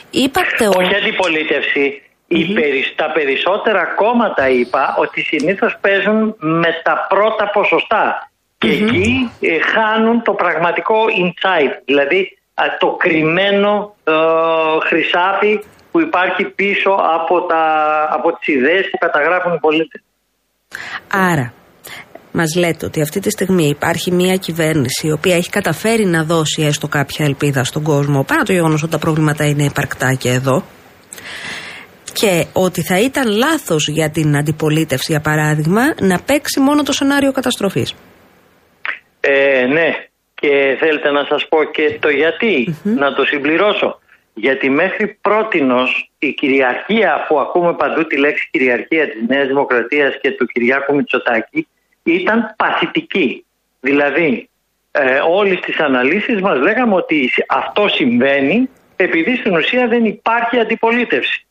Είπατε 0.09 0.67
Όχι 0.67 0.95
αντιπολίτευση. 1.01 2.01
Mm-hmm. 2.35 2.93
τα 2.95 3.11
περισσότερα 3.11 3.83
κόμματα 3.95 4.49
είπα 4.49 4.95
ότι 4.97 5.21
συνήθως 5.21 5.77
παίζουν 5.81 6.35
με 6.39 6.71
τα 6.83 7.05
πρώτα 7.09 7.49
ποσοστά 7.53 8.29
και 8.57 8.69
εκεί 8.69 9.31
ε, 9.39 9.59
χάνουν 9.73 10.23
το 10.23 10.33
πραγματικό 10.33 10.95
insight, 11.23 11.73
δηλαδή 11.85 12.37
το 12.79 12.95
κρυμμένο 12.97 13.95
ε, 14.03 14.13
χρυσάφι 14.87 15.63
που 15.91 15.99
υπάρχει 15.99 16.43
πίσω 16.43 16.89
από, 16.89 17.41
τα, 17.41 17.63
από 18.11 18.37
τις 18.37 18.47
ιδέες 18.55 18.89
που 18.91 18.97
καταγράφουν 18.97 19.53
οι 19.53 19.59
πολίτες. 19.59 20.01
Άρα, 21.11 21.53
μας 22.31 22.55
λέτε 22.55 22.85
ότι 22.85 23.01
αυτή 23.01 23.19
τη 23.19 23.29
στιγμή 23.29 23.67
υπάρχει 23.67 24.11
μια 24.11 24.35
κυβέρνηση 24.35 25.07
η 25.07 25.11
οποία 25.11 25.35
έχει 25.35 25.49
καταφέρει 25.49 26.05
να 26.05 26.23
δώσει 26.23 26.61
έστω 26.61 26.87
κάποια 26.87 27.25
ελπίδα 27.25 27.63
στον 27.63 27.83
κόσμο, 27.83 28.23
παρά 28.23 28.43
το 28.43 28.53
γεγονός 28.53 28.83
ότι 28.83 28.91
τα 28.91 28.97
προβλήματα 28.97 29.45
είναι 29.45 29.63
υπαρκτά 29.63 30.13
και 30.13 30.29
εδώ, 30.29 30.63
και 32.13 32.45
ότι 32.53 32.81
θα 32.81 32.99
ήταν 32.99 33.27
λάθος 33.27 33.87
για 33.87 34.09
την 34.09 34.37
αντιπολίτευση, 34.37 35.11
για 35.11 35.21
παράδειγμα, 35.21 35.81
να 35.99 36.19
παίξει 36.19 36.59
μόνο 36.59 36.83
το 36.83 36.91
σενάριο 36.91 37.31
καταστροφής. 37.31 37.95
Ε, 39.19 39.65
ναι, 39.65 39.89
και 40.33 40.75
θέλετε 40.79 41.11
να 41.11 41.23
σας 41.29 41.47
πω 41.49 41.63
και 41.63 41.97
το 41.99 42.09
γιατι 42.09 42.75
να 42.83 43.13
το 43.13 43.23
συμπληρώσω. 43.25 43.99
Γιατί 44.33 44.69
μέχρι 44.69 45.17
πρότινος 45.21 46.11
η 46.19 46.33
κυριαρχία 46.33 47.25
που 47.27 47.39
ακούμε 47.39 47.73
παντού 47.73 48.03
τη 48.05 48.17
λέξη 48.17 48.49
κυριαρχία 48.51 49.09
της 49.09 49.21
Νέας 49.27 49.47
Δημοκρατίας 49.47 50.17
και 50.21 50.31
του 50.31 50.45
Κυριάκου 50.45 50.95
Μητσοτάκη 50.95 51.67
ήταν 52.03 52.55
παθητική. 52.57 53.45
Δηλαδή 53.79 54.49
ε, 54.91 55.19
όλες 55.29 55.59
τις 55.59 55.79
αναλύσεις 55.79 56.41
μας 56.41 56.59
λέγαμε 56.59 56.95
ότι 56.95 57.29
αυτό 57.47 57.87
συμβαίνει 57.87 58.69
επειδή 58.95 59.35
στην 59.35 59.55
ουσία 59.55 59.87
δεν 59.87 60.05
υπάρχει 60.05 60.59
αντιπολίτευση. 60.59 61.45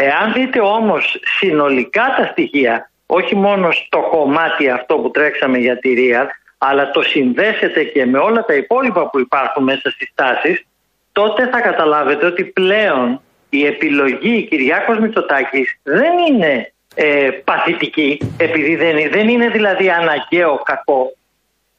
Εάν 0.00 0.32
δείτε 0.32 0.60
όμως 0.60 1.20
συνολικά 1.38 2.14
τα 2.16 2.26
στοιχεία, 2.30 2.90
όχι 3.06 3.36
μόνο 3.36 3.70
στο 3.70 4.00
κομμάτι 4.10 4.70
αυτό 4.70 4.96
που 4.96 5.10
τρέξαμε 5.10 5.58
για 5.58 5.78
τη 5.78 5.92
ΡΙΑ, 5.92 6.28
αλλά 6.58 6.90
το 6.90 7.02
συνδέσετε 7.02 7.84
και 7.84 8.06
με 8.06 8.18
όλα 8.18 8.44
τα 8.44 8.54
υπόλοιπα 8.54 9.10
που 9.10 9.18
υπάρχουν 9.18 9.64
μέσα 9.64 9.90
στις 9.90 10.10
τάσεις, 10.14 10.66
τότε 11.12 11.48
θα 11.48 11.60
καταλάβετε 11.60 12.26
ότι 12.26 12.44
πλέον 12.44 13.20
η 13.48 13.66
επιλογή 13.66 14.42
Κυριάκος 14.42 14.98
Μητσοτάκης 14.98 15.80
δεν 15.82 16.12
είναι 16.28 16.72
ε, 16.94 17.30
παθητική, 17.44 18.18
επειδή 18.36 18.76
δεν, 18.76 19.10
δεν 19.10 19.28
είναι 19.28 19.48
δηλαδή 19.48 19.90
αναγκαίο 19.90 20.62
κακό. 20.64 21.12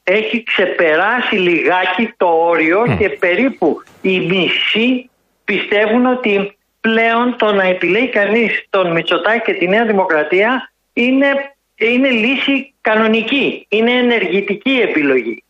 Έχει 0.03 0.43
ξεπεράσει 0.43 1.35
λιγάκι 1.35 2.13
το 2.17 2.27
όριο 2.27 2.95
και 2.99 3.09
περίπου 3.09 3.83
οι 4.01 4.19
μισοί 4.19 5.09
πιστεύουν 5.43 6.05
ότι 6.05 6.53
πλέον 6.81 7.35
το 7.37 7.53
να 7.53 7.63
επιλέγει 7.63 8.09
κανείς 8.09 8.65
τον 8.69 8.91
Μητσοτάκη 8.91 9.51
και 9.51 9.53
τη 9.53 9.67
Νέα 9.67 9.85
Δημοκρατία 9.85 10.71
είναι, 10.93 11.55
είναι 11.75 12.09
λύση 12.09 12.73
κανονική, 12.81 13.65
είναι 13.69 13.91
ενεργητική 13.91 14.79
επιλογή. 14.81 15.43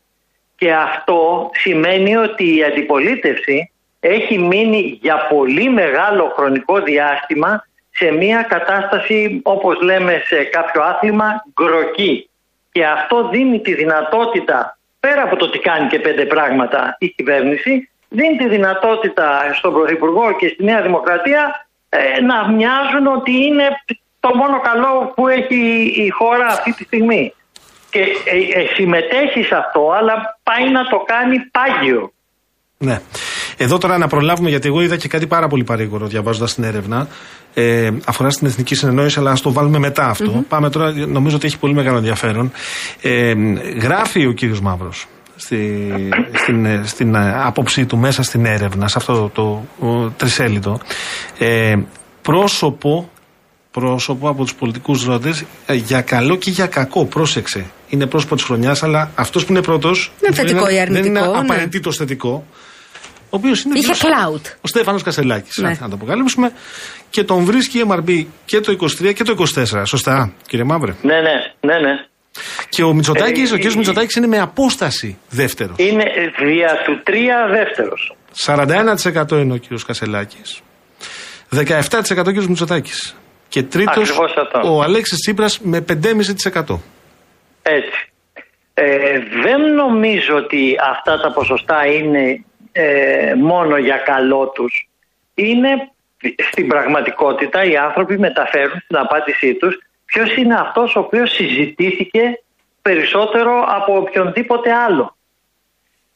Και 0.56 0.74
αυτό 0.74 1.50
σημαίνει 1.54 2.16
ότι 2.16 2.56
η 2.58 2.64
αντιπολίτευση 2.64 3.72
έχει 4.00 4.38
μείνει 4.38 5.00
για 5.02 5.28
πολύ 5.30 5.70
μεγάλο 5.70 6.34
χρονικό 6.36 6.82
διάστημα 6.82 7.68
σε 7.92 8.12
μια 8.12 8.42
κατάσταση 8.42 9.40
όπως 9.44 9.82
λέμε 9.82 10.22
σε 10.26 10.44
κάποιο 10.44 10.82
άθλημα 10.82 11.44
γκροκή. 11.54 12.30
Και 12.72 12.86
αυτό 12.86 13.30
δίνει 13.30 13.60
τη 13.60 13.74
δυνατότητα 13.74 14.78
πέρα 15.00 15.24
από 15.24 15.36
το 15.36 15.50
τι 15.50 15.60
κάνει 15.60 15.88
και 15.88 16.00
πέντε 16.00 16.26
πράγματα 16.26 16.96
η 17.00 17.10
κυβέρνηση 17.10 17.90
δίνει 18.10 18.38
τη 18.38 18.48
δυνατότητα 18.48 19.28
στον 19.58 19.74
Πρωθυπουργό 19.74 20.26
και 20.40 20.48
στη 20.48 20.64
Νέα 20.64 20.82
Δημοκρατία 20.82 21.68
ε, 21.90 22.22
να 22.22 22.52
μοιάζουν 22.52 23.06
ότι 23.18 23.32
είναι 23.46 23.68
το 24.20 24.30
μόνο 24.36 24.62
καλό 24.62 25.14
που 25.16 25.28
έχει 25.28 25.60
η 26.06 26.10
χώρα 26.10 26.46
αυτή 26.46 26.74
τη 26.74 26.84
στιγμή. 26.84 27.34
Και 27.90 28.00
ε, 28.00 28.60
ε, 28.60 28.66
συμμετέχει 28.76 29.44
σε 29.44 29.56
αυτό, 29.56 29.92
αλλά 29.98 30.40
πάει 30.44 30.72
να 30.72 30.84
το 30.84 30.98
κάνει 31.06 31.38
πάγιο. 31.40 32.12
Ναι. 32.78 33.02
Εδώ 33.58 33.78
τώρα 33.78 33.98
να 33.98 34.08
προλάβουμε, 34.08 34.50
γιατί 34.50 34.68
εγώ 34.68 34.82
είδα 34.82 34.98
και 34.98 35.08
κάτι 35.08 35.28
πάρα 35.28 35.48
πολύ 35.48 35.64
παρήγορο 35.64 36.06
διαβάζοντας 36.06 36.54
την 36.54 36.64
έρευνα. 36.64 37.08
Ε, 37.54 37.90
αφορά 38.06 38.30
στην 38.30 38.48
εθνική 38.48 38.76
συνεννόηση, 38.76 39.20
αλλά 39.20 39.32
ας 39.32 39.42
το 39.42 39.52
βάλουμε 39.52 39.80
μετά 39.80 40.16
Πάμε 40.48 40.70
τώρα, 40.70 40.92
νομίζω 40.92 41.36
ότι 41.36 41.46
έχει 41.46 41.60
πολύ 41.60 41.74
μεγάλο 41.74 41.98
ενδιαφέρον. 41.98 42.52
Ε, 43.02 43.34
γράφει 43.82 44.26
ο 44.26 44.32
κύριος 44.32 44.62
Μαύρος 44.62 45.08
στη, 45.50 46.10
στην, 46.34 46.86
στην 46.86 47.16
άποψή 47.18 47.86
του 47.86 47.98
μέσα 47.98 48.24
στην 48.24 48.46
έρευνα, 48.46 48.88
σε 48.88 48.98
αυτό 48.98 49.30
το, 49.34 49.64
το 49.80 50.14
τρισέλιδο, 50.18 50.80
ε, 51.38 51.76
πρόσωπο 52.22 53.10
πρόσωπο 53.72 54.30
από 54.30 54.44
τους 54.44 54.56
πολιτικούς 54.56 55.06
ρότε 55.06 55.34
ε, 55.66 55.74
για 55.74 56.02
καλό 56.02 56.36
και 56.36 56.50
για 56.50 56.68
κακό. 56.68 57.06
Πρόσεξε. 57.06 57.66
Είναι 57.90 58.06
πρόσωπο 58.06 58.36
της 58.36 58.44
χρονιάς, 58.44 58.84
αλλά 58.84 59.12
αυτός 59.16 59.46
που 59.46 59.52
είναι 59.52 59.62
πρώτος. 59.62 60.12
Δεν, 60.20 60.34
θετικό 60.34 60.70
ή 60.70 60.80
αρνητικό, 60.80 61.04
δεν 61.04 61.16
είναι 61.16 61.20
ναι. 61.20 61.38
απαραίτητος 61.38 61.98
θετικό. 61.98 62.46
Ο 63.30 63.38
οποίος 63.38 63.64
είναι. 63.64 63.80
Είχε 63.80 63.94
cloud. 63.94 64.42
Ο 64.62 64.68
Στέφανος 64.68 65.04
Κασελάκης. 65.04 65.58
Ναι. 65.58 65.78
Να 65.80 65.90
το 65.90 65.96
αποκαλύψουμε. 65.96 66.52
Και 67.10 67.24
τον 67.24 67.44
βρίσκει 67.44 67.78
η 67.80 67.86
MRB 67.90 68.26
και 68.46 68.60
το 68.60 68.78
23 69.02 69.14
και 69.14 69.24
το 69.24 69.36
24. 69.56 69.82
Σωστά, 69.86 70.34
κύριε 70.48 70.66
Μαύρε; 70.66 70.96
Ναι, 71.02 71.14
ναι, 71.14 71.74
ναι. 71.74 71.80
ναι. 71.80 72.09
Και 72.70 72.84
ο 72.84 72.94
Μητσοτάκης, 72.94 73.52
ε, 73.52 73.56
ο 73.56 73.58
κ. 73.58 73.74
Μητσοτάκης 73.74 74.16
είναι 74.16 74.28
με 74.28 74.40
απόσταση 74.40 75.18
δεύτερος. 75.30 75.76
Είναι 75.80 76.04
δια 76.40 76.84
του 76.86 77.02
τρία 77.04 77.48
δεύτερος. 77.52 78.16
41% 78.34 79.32
είναι 79.32 79.54
ο 79.54 79.58
κ. 79.58 79.86
Κασελάκης. 79.86 80.62
17% 81.50 82.28
ο 82.28 82.32
κ. 82.32 82.44
Μητσοτάκης. 82.44 83.16
Και 83.48 83.64
τρίτος 83.64 84.20
ο 84.64 84.82
Αλέξης 84.82 85.18
Τσίπρας 85.18 85.60
με 85.60 85.82
5,5%. 85.82 86.80
Έτσι. 87.62 88.12
Ε, 88.74 89.20
δεν 89.44 89.74
νομίζω 89.76 90.36
ότι 90.36 90.76
αυτά 90.92 91.20
τα 91.20 91.32
ποσοστά 91.32 91.86
είναι 91.86 92.44
ε, 92.72 93.34
μόνο 93.38 93.78
για 93.78 93.98
καλό 93.98 94.48
τους. 94.48 94.90
Είναι 95.34 95.70
στην 96.52 96.68
πραγματικότητα 96.68 97.64
οι 97.64 97.78
άνθρωποι 97.78 98.20
μεταφέρουν 98.20 98.80
στην 98.84 98.98
απάντησή 98.98 99.54
τους 99.54 99.78
Ποιος 100.12 100.36
είναι 100.36 100.56
αυτός 100.56 100.96
ο 100.96 101.00
οποίος 101.00 101.32
συζητήθηκε 101.32 102.22
περισσότερο 102.82 103.66
από 103.68 103.98
οποιονδήποτε 103.98 104.74
άλλο; 104.74 105.16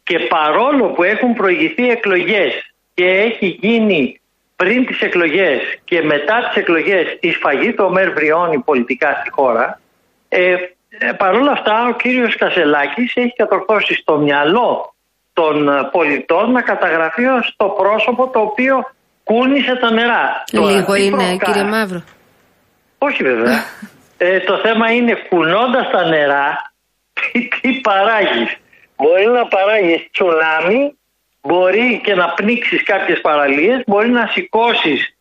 Και 0.03 0.19
παρόλο 0.19 0.85
που 0.87 1.03
έχουν 1.03 1.33
προηγηθεί 1.33 1.89
εκλογές 1.89 2.73
και 2.93 3.05
έχει 3.05 3.47
γίνει 3.61 4.21
πριν 4.55 4.85
τις 4.85 5.01
εκλογές 5.01 5.59
και 5.83 6.01
μετά 6.01 6.47
τις 6.47 6.55
εκλογές 6.61 7.17
η 7.19 7.31
σφαγή 7.31 7.73
του 7.73 7.85
Ομέρ 7.87 8.13
Βριώνη 8.13 8.59
πολιτικά 8.59 9.17
στη 9.19 9.29
χώρα, 9.31 9.79
ε, 10.29 10.55
ε, 10.97 11.11
παρόλα 11.17 11.51
αυτά 11.51 11.87
ο 11.87 11.93
κύριος 11.93 12.35
Κασελάκης 12.35 13.15
έχει 13.15 13.33
κατορθώσει 13.35 13.93
στο 13.93 14.17
μυαλό 14.17 14.93
των 15.33 15.69
πολιτών 15.91 16.51
να 16.51 16.61
καταγραφεί 16.61 17.25
ως 17.25 17.53
το 17.57 17.65
πρόσωπο 17.65 18.27
το 18.27 18.39
οποίο 18.39 18.85
κούνησε 19.23 19.75
τα 19.75 19.91
νερά. 19.91 20.43
Λίγο 20.51 20.95
είναι 20.95 21.37
κύριε 21.37 21.63
Μαύρο. 21.63 22.03
Όχι 23.05 23.23
βέβαια. 23.23 23.63
ε, 24.17 24.39
το 24.39 24.57
θέμα 24.57 24.91
είναι 24.91 25.13
κουνώντας 25.29 25.89
τα 25.89 26.05
νερά, 26.05 26.73
τι, 27.13 27.47
τι 27.47 27.73
παράγεις. 27.73 28.57
Μπορεί 28.95 29.25
να 29.25 29.47
παράγεις 29.47 30.07
τσουνάμι, 30.11 30.97
μπορεί 31.41 32.01
και 32.03 32.15
να 32.15 32.29
πνίξεις 32.29 32.83
κάποιες 32.83 33.21
παραλίες, 33.21 33.83
μπορεί 33.85 34.09
να 34.09 34.27
σηκώσεις 34.27 35.17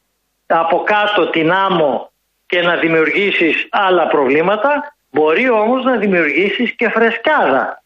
από 0.47 0.83
κάτω 0.83 1.31
την 1.31 1.53
άμμο 1.53 2.13
και 2.47 2.63
να 2.63 2.77
δημιουργήσεις 2.77 3.67
άλλα 3.71 4.07
προβλήματα, 4.07 4.95
μπορεί 5.11 5.51
όμως 5.51 5.85
να 5.85 5.97
δημιουργήσεις 5.97 6.73
και 6.73 6.89
φρεσκάδα. 6.89 7.83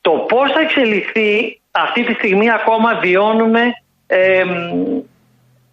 Το 0.00 0.10
πώς 0.10 0.52
θα 0.52 0.60
εξελιχθεί 0.60 1.60
αυτή 1.70 2.04
τη 2.04 2.12
στιγμή 2.12 2.50
ακόμα 2.50 2.94
βιώνουμε 2.94 3.72
ε, 4.06 4.44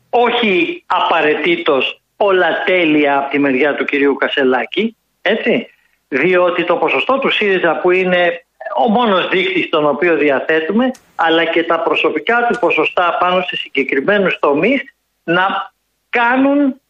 όχι 0.10 0.84
απαραίτητος 0.86 2.00
όλα 2.18 2.64
τέλεια 2.66 3.18
από 3.18 3.30
τη 3.30 3.40
μεριά 3.40 3.76
του 3.76 3.86
κυρίου 3.86 4.16
Κασελάκη, 4.16 4.96
έτσι, 5.22 5.70
διότι 6.08 6.64
το 6.64 6.76
ποσοστό 6.76 7.20
του 7.20 7.30
ΣΥΡΙΖΑ 7.30 7.78
που 7.78 7.92
είναι 7.92 8.46
ο 8.78 8.90
μόνος 8.90 9.30
δείκτης 9.30 9.70
τον 9.70 9.86
οποίο 9.88 10.16
διαθέτουμε, 10.16 10.92
αλλά 11.16 11.46
και 11.46 11.64
τα 11.64 11.80
προσωπικά 11.80 12.48
του 12.50 12.60
ποσοστά 12.60 13.18
πάνω 13.20 13.42
σε 13.42 13.56
συγκεκριμένους 13.56 14.40
τομείς 14.40 14.82
να 15.24 15.74
κάνουν 16.10 16.82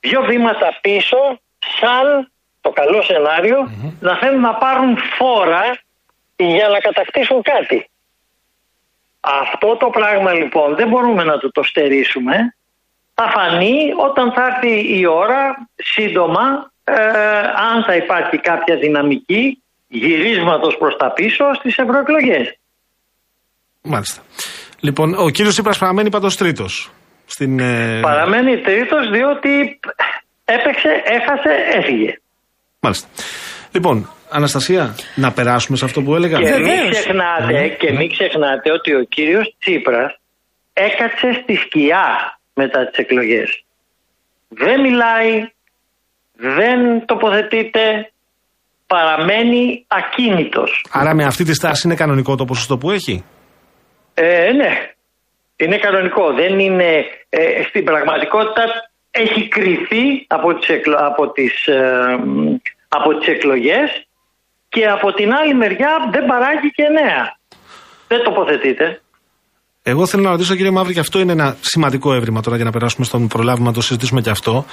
δύο 0.00 0.22
βήματα 0.22 0.78
πίσω, 0.80 1.16
σαν 1.80 2.32
το 2.60 2.70
καλό 2.70 3.04
να 4.00 4.16
θέλουν 4.16 4.40
να 4.40 4.54
πάρουν 4.54 4.96
φόρα 4.96 5.78
για 6.36 6.68
να 6.68 6.78
κατακτήσουν 6.78 7.42
κάτι. 7.42 7.90
Αυτό 9.20 9.76
το 9.76 9.90
πράγμα 9.90 10.32
λοιπόν 10.32 10.74
δεν 10.74 10.88
μπορούμε 10.88 11.24
να 11.24 11.38
το 11.38 11.50
το 11.50 11.62
στερήσουμε 11.62 12.56
θα 13.14 13.30
φανεί 13.34 13.76
όταν 14.08 14.32
θα 14.32 14.42
έρθει 14.46 14.98
η 14.98 15.06
ώρα 15.06 15.68
σύντομα 15.76 16.70
ε, 16.84 16.94
αν 17.70 17.84
θα 17.86 17.96
υπάρχει 17.96 18.38
κάποια 18.38 18.76
δυναμική 18.76 19.62
γυρίσματος 19.88 20.76
προς 20.78 20.96
τα 20.96 21.12
πίσω 21.12 21.44
στις 21.54 21.76
ευρωεκλογές. 21.76 22.58
Μάλιστα. 23.82 24.22
Λοιπόν, 24.80 25.14
ο 25.14 25.30
κύριος 25.30 25.52
Τσίπρας 25.52 25.78
παραμένει 25.78 26.10
πάντως 26.10 26.36
τρίτος. 26.36 26.90
Στην, 27.24 27.58
ε... 27.58 28.00
Παραμένει 28.00 28.60
τρίτος 28.60 29.10
διότι 29.10 29.80
έπαιξε, 30.44 31.02
έχασε, 31.04 31.50
έφυγε. 31.78 32.20
Μάλιστα. 32.80 33.08
Λοιπόν, 33.72 34.08
Αναστασία, 34.30 34.94
να 35.14 35.32
περάσουμε 35.32 35.76
σε 35.76 35.84
αυτό 35.84 36.02
που 36.02 36.14
έλεγα. 36.14 36.38
Και 36.38 36.58
μην 36.58 36.90
ξεχνάτε, 36.90 37.68
και 37.68 37.92
μην 37.92 38.10
ξεχνάτε 38.10 38.72
ότι 38.72 38.94
ο 38.94 39.02
κύριος 39.08 39.54
Τσίπρας 39.58 40.18
έκατσε 40.72 41.32
στη 41.42 41.54
σκιά 41.54 42.38
μετά 42.54 42.86
τις 42.86 42.98
εκλογές. 42.98 43.64
Δεν 44.48 44.80
μιλάει, 44.80 45.46
δεν 46.32 47.06
τοποθετείται, 47.06 48.12
παραμένει 48.86 49.84
ακίνητος. 49.88 50.84
Άρα 50.92 51.14
με 51.14 51.24
αυτή 51.24 51.44
τη 51.44 51.54
στάση 51.54 51.86
είναι 51.86 51.96
κανονικό 51.96 52.36
το 52.36 52.44
ποσοστό 52.44 52.78
που 52.78 52.90
έχει; 52.90 53.24
Ε, 54.14 54.52
ναι, 54.52 54.90
είναι 55.56 55.78
κανονικό. 55.78 56.32
Δεν 56.32 56.58
είναι, 56.58 57.04
ε, 57.28 57.62
στην 57.68 57.84
πραγματικότητα 57.84 58.64
έχει 59.10 59.48
κρυθεί 59.48 60.26
από 60.26 60.54
τις, 60.54 60.68
εκλο, 60.68 60.96
από 60.98 61.30
τις, 61.32 61.66
ε, 61.66 62.18
από 62.88 63.18
τις 63.18 63.28
εκλογές 63.28 64.06
και 64.68 64.86
από 64.86 65.12
την 65.12 65.32
άλλη 65.32 65.54
μεριά 65.54 66.08
δεν 66.10 66.26
παράγει 66.26 66.70
και 66.70 66.88
νέα. 66.88 67.36
Δεν 68.08 68.22
τοποθετείται. 68.22 69.01
Εγώ 69.84 70.06
θέλω 70.06 70.22
να 70.22 70.30
ρωτήσω, 70.30 70.54
κύριε 70.54 70.70
Μαύρη, 70.70 70.92
και 70.92 71.00
αυτό 71.00 71.20
είναι 71.20 71.32
ένα 71.32 71.56
σημαντικό 71.60 72.14
έβριμα 72.14 72.40
τώρα 72.40 72.56
για 72.56 72.64
να 72.64 72.70
περάσουμε 72.70 73.04
στον 73.04 73.28
προλάβημα 73.28 73.66
να 73.66 73.72
το 73.72 73.80
συζητήσουμε 73.80 74.20
και 74.20 74.30
αυτό. 74.30 74.64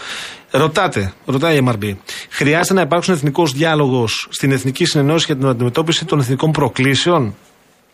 Ρωτάτε, 0.51 1.13
ρωτάει 1.25 1.57
η 1.57 1.67
MRB, 1.67 1.95
χρειάζεται 2.29 2.73
να 2.73 2.81
υπάρξουν 2.81 3.13
εθνικός 3.13 3.51
διάλογος 3.51 4.27
στην 4.29 4.51
Εθνική 4.51 4.85
Συνεννόηση 4.85 5.25
για 5.25 5.35
την 5.35 5.47
αντιμετώπιση 5.47 6.05
των 6.05 6.19
εθνικών 6.19 6.51
προκλήσεων; 6.51 7.35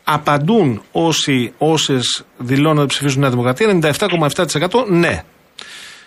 Απαντούν 0.03 0.81
όσοι, 0.91 1.53
όσες 1.57 2.25
δηλώνουν 2.37 2.77
ότι 2.77 2.87
ψηφίζουν 2.87 3.21
Νέα 3.21 3.29
Δημοκρατία, 3.29 3.79
97,7% 3.81 4.85
ναι. 4.87 5.23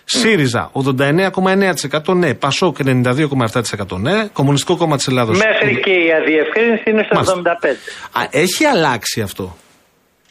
ΣΥΡΙΖΑ 0.04 0.70
89,9% 0.98 2.14
ναι. 2.14 2.34
ΠΑΣΟΚ 2.34 2.76
92,7% 2.84 3.98
ναι. 3.98 4.28
Κομμουνιστικό 4.32 4.76
Κόμμα 4.76 4.96
της 4.96 5.06
Ελλάδος. 5.06 5.38
Μέχρι 5.38 5.80
και 5.80 5.90
η 5.90 6.12
αδιευκρίνηση 6.20 6.90
είναι 6.90 7.06
στο 7.10 7.42
75%. 8.12 8.26
έχει 8.30 8.64
αλλάξει 8.64 9.20
αυτό. 9.20 9.56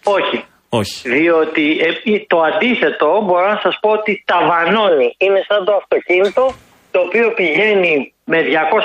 Όχι. 0.04 0.46
Όχι. 0.70 1.10
Διότι 1.10 1.80
ε, 1.80 2.20
το 2.28 2.42
αντίθετο 2.42 3.22
μπορώ 3.26 3.48
να 3.48 3.60
σας 3.64 3.78
πω 3.82 3.90
ότι 3.90 4.24
ταβανώνει. 4.26 5.16
Είναι 5.18 5.44
σαν 5.48 5.66
το 5.66 5.74
αυτοκίνητο 5.74 6.54
το 6.92 7.00
οποίο 7.00 7.34
πηγαίνει 7.34 8.14
με 8.24 8.38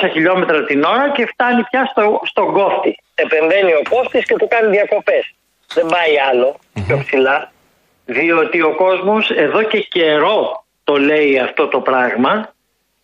200 0.04 0.08
χιλιόμετρα 0.12 0.64
την 0.64 0.84
ώρα 0.84 1.10
και 1.10 1.26
φτάνει 1.26 1.62
πια 1.70 1.84
στο, 1.90 2.20
στον 2.24 2.52
κόφτη. 2.52 2.98
Επεμβαίνει 3.14 3.72
ο 3.72 3.82
κόφτης 3.88 4.24
και 4.24 4.36
του 4.36 4.48
κάνει 4.48 4.70
διακοπές. 4.70 5.34
Δεν 5.74 5.86
πάει 5.86 6.18
άλλο 6.30 6.56
πιο 6.86 6.98
ψηλά. 7.04 7.52
Διότι 8.04 8.62
ο 8.62 8.74
κόσμος 8.74 9.30
εδώ 9.30 9.62
και 9.62 9.80
καιρό 9.80 10.64
το 10.84 10.96
λέει 10.96 11.38
αυτό 11.38 11.68
το 11.68 11.80
πράγμα 11.80 12.52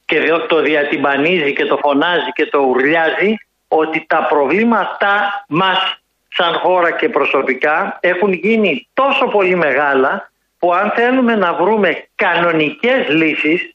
και 0.05 0.17
το 0.49 0.61
διατυμπανίζει 0.63 1.53
και 1.53 1.65
το 1.65 1.77
φωνάζει 1.77 2.31
και 2.35 2.47
το 2.47 2.59
ουρλιάζει 2.59 3.35
ότι 3.69 4.05
τα 4.09 4.27
προβλήματά 4.29 5.45
μας 5.49 5.79
σαν 6.39 6.55
χώρα 6.55 6.91
και 6.91 7.09
προσωπικά 7.09 7.99
έχουν 8.01 8.33
γίνει 8.33 8.89
τόσο 8.95 9.27
πολύ 9.27 9.55
μεγάλα 9.55 10.31
που 10.59 10.73
αν 10.73 10.91
θέλουμε 10.91 11.35
να 11.35 11.55
βρούμε 11.55 12.07
κανονικές 12.15 13.09
λύσεις, 13.09 13.75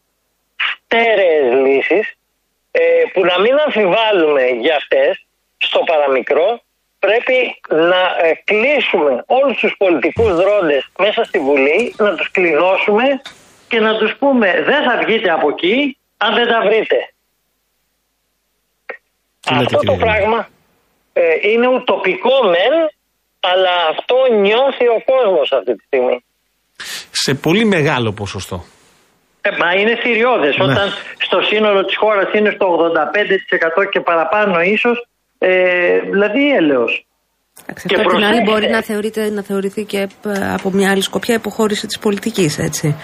στέρεες 0.56 1.54
λύσεις, 1.66 2.14
ε, 2.72 2.82
που 3.14 3.26
να 3.26 3.40
μην 3.40 3.54
αμφιβάλλουμε 3.66 4.42
για 4.42 4.76
αυτές 4.76 5.26
στο 5.58 5.80
παραμικρό, 5.80 6.62
πρέπει 7.00 7.60
να 7.70 8.02
ε, 8.28 8.42
κλείσουμε 8.44 9.24
όλους 9.28 9.58
τους 9.58 9.76
πολιτικούς 9.78 10.36
δρόντες 10.36 10.88
μέσα 10.98 11.24
στη 11.24 11.40
Βουλή, 11.40 11.96
να 11.98 12.16
τους 12.16 12.32
κλειδώσουμε 12.32 13.22
και 13.68 13.80
να 13.80 13.98
τους 13.98 14.16
πούμε 14.16 14.62
δεν 14.66 14.84
θα 14.84 14.98
βγείτε 15.06 15.30
από 15.32 15.50
εκεί 15.50 15.98
αν 16.18 16.34
δεν 16.34 16.48
τα 16.48 16.62
βρείτε. 16.62 17.14
Αυτό 19.50 19.78
το 19.78 19.96
πράγμα 19.96 20.48
ε, 21.14 21.22
είναι 21.52 21.68
ουτοπικό 21.68 22.36
μεν, 22.44 22.74
αλλά 23.40 23.74
αυτό 23.90 24.16
νιώθει 24.46 24.86
ο 24.98 25.00
κόσμος 25.12 25.52
αυτή 25.52 25.76
τη 25.76 25.84
στιγμή. 25.86 26.24
Σε 27.12 27.34
πολύ 27.34 27.66
μεγάλο 27.66 28.12
ποσοστό. 28.12 28.64
Ε, 29.42 29.50
μα 29.62 29.74
είναι 29.80 29.96
θηριώδες. 29.96 30.58
Ναι. 30.58 30.64
Όταν 30.64 30.90
στο 31.18 31.42
σύνολο 31.42 31.86
της 31.86 31.98
χώρας 31.98 32.34
είναι 32.34 32.52
στο 32.56 32.66
85% 32.66 33.90
και 33.92 34.00
παραπάνω 34.00 34.62
ίσως, 34.62 35.08
ε, 35.38 36.00
δηλαδή 36.00 36.56
έλεος. 36.56 37.06
Και 37.88 37.96
από 37.96 38.10
την 38.10 38.24
άλλη 38.24 38.42
μπορεί 38.42 38.70
να, 38.70 38.82
θεωρείται, 38.82 39.30
να 39.30 39.44
θεωρηθεί 39.44 39.84
και 39.84 40.08
από 40.54 40.72
μια 40.72 40.92
άλλη 40.92 41.02
σκοπιά 41.02 41.36
υποχώρηση 41.36 41.88
της 41.88 42.00
πολιτικής, 42.00 42.60
έτσι. 42.60 42.96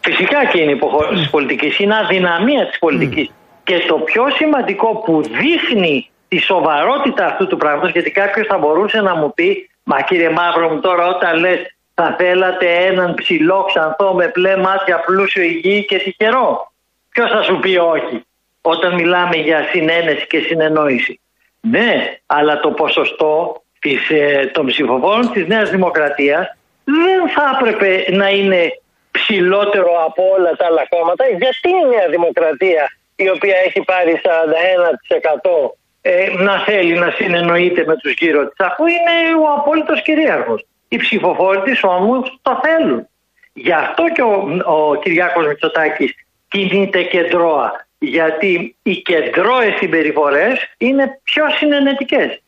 Φυσικά 0.00 0.46
και 0.52 0.60
είναι 0.60 0.72
υποχώρηση 0.72 1.20
της 1.22 1.30
πολιτικής, 1.30 1.78
είναι 1.78 1.96
αδυναμία 1.96 2.66
της 2.68 2.78
πολιτικής. 2.78 3.30
Και 3.64 3.76
το 3.88 3.94
πιο 3.94 4.24
σημαντικό 4.38 4.88
που 5.04 5.22
δείχνει 5.22 6.10
τη 6.28 6.38
σοβαρότητα 6.38 7.26
αυτού 7.26 7.46
του 7.46 7.56
πράγματος 7.56 7.90
γιατί 7.90 8.10
κάποιος 8.10 8.46
θα 8.46 8.58
μπορούσε 8.58 9.00
να 9.00 9.16
μου 9.16 9.34
πει 9.34 9.70
μα 9.82 10.00
κύριε 10.00 10.30
Μαύρο 10.30 10.68
μου 10.68 10.80
τώρα 10.80 11.06
όταν 11.06 11.38
λες 11.38 11.76
θα 11.94 12.14
θέλατε 12.18 12.66
έναν 12.74 13.14
ψηλό 13.14 13.64
ξανθό 13.64 14.14
με 14.14 14.28
πλέ 14.28 14.56
μάτια 14.56 15.00
πλούσιο 15.00 15.42
υγιή 15.42 15.84
και 15.84 15.98
τυχερό. 15.98 16.72
Ποιος 17.10 17.30
θα 17.30 17.42
σου 17.42 17.58
πει 17.58 17.76
όχι 17.76 18.24
όταν 18.60 18.94
μιλάμε 18.94 19.36
για 19.36 19.66
συνένεση 19.70 20.26
και 20.26 20.38
συνεννόηση. 20.38 21.20
Ναι, 21.60 22.18
αλλά 22.26 22.60
το 22.60 22.70
ποσοστό 22.70 23.62
της, 23.78 24.10
ε, 24.10 24.50
των 24.54 24.66
ψηφοφόρων 24.66 25.32
της 25.32 25.46
Νέας 25.46 25.70
Δημοκρατίας 25.70 26.56
δεν 26.84 27.28
θα 27.34 27.58
έπρεπε 27.58 28.04
να 28.10 28.28
είναι 28.28 28.80
ψηλότερο 29.10 30.04
από 30.06 30.22
όλα 30.38 30.56
τα 30.56 30.66
άλλα 30.66 30.86
κόμματα. 30.88 31.24
Γιατί 31.26 31.68
η 31.68 31.88
Νέα 31.88 32.08
Δημοκρατία 32.08 32.92
η 33.16 33.28
οποία 33.28 33.56
έχει 33.66 33.80
πάρει 33.80 34.20
41% 34.24 35.76
ε, 36.10 36.42
να 36.42 36.54
θέλει 36.66 36.94
να 36.98 37.10
συνεννοείται 37.10 37.84
με 37.86 37.96
τους 37.96 38.12
γύρω 38.20 38.40
της 38.48 38.66
αφού 38.68 38.86
είναι 38.86 39.14
ο 39.42 39.46
απόλυτος 39.58 40.02
κυρίαρχος. 40.02 40.60
Οι 40.88 40.96
ψηφοφόροι 40.96 41.62
της 41.62 41.80
όμως 41.82 42.38
το 42.42 42.52
θέλουν. 42.64 43.08
Γι' 43.52 43.72
αυτό 43.72 44.02
και 44.14 44.22
ο, 44.22 44.34
ο 44.76 44.98
Κυριάκος 45.02 45.46
Μητσοτάκης 45.46 46.10
κινείται 46.48 47.02
κεντρώα. 47.02 47.86
Γιατί 47.98 48.76
οι 48.82 48.94
κεντρώες 49.02 49.74
συμπεριφορές 49.78 50.56
είναι 50.78 51.20
πιο 51.22 51.44
συνενετικές. 51.58 52.42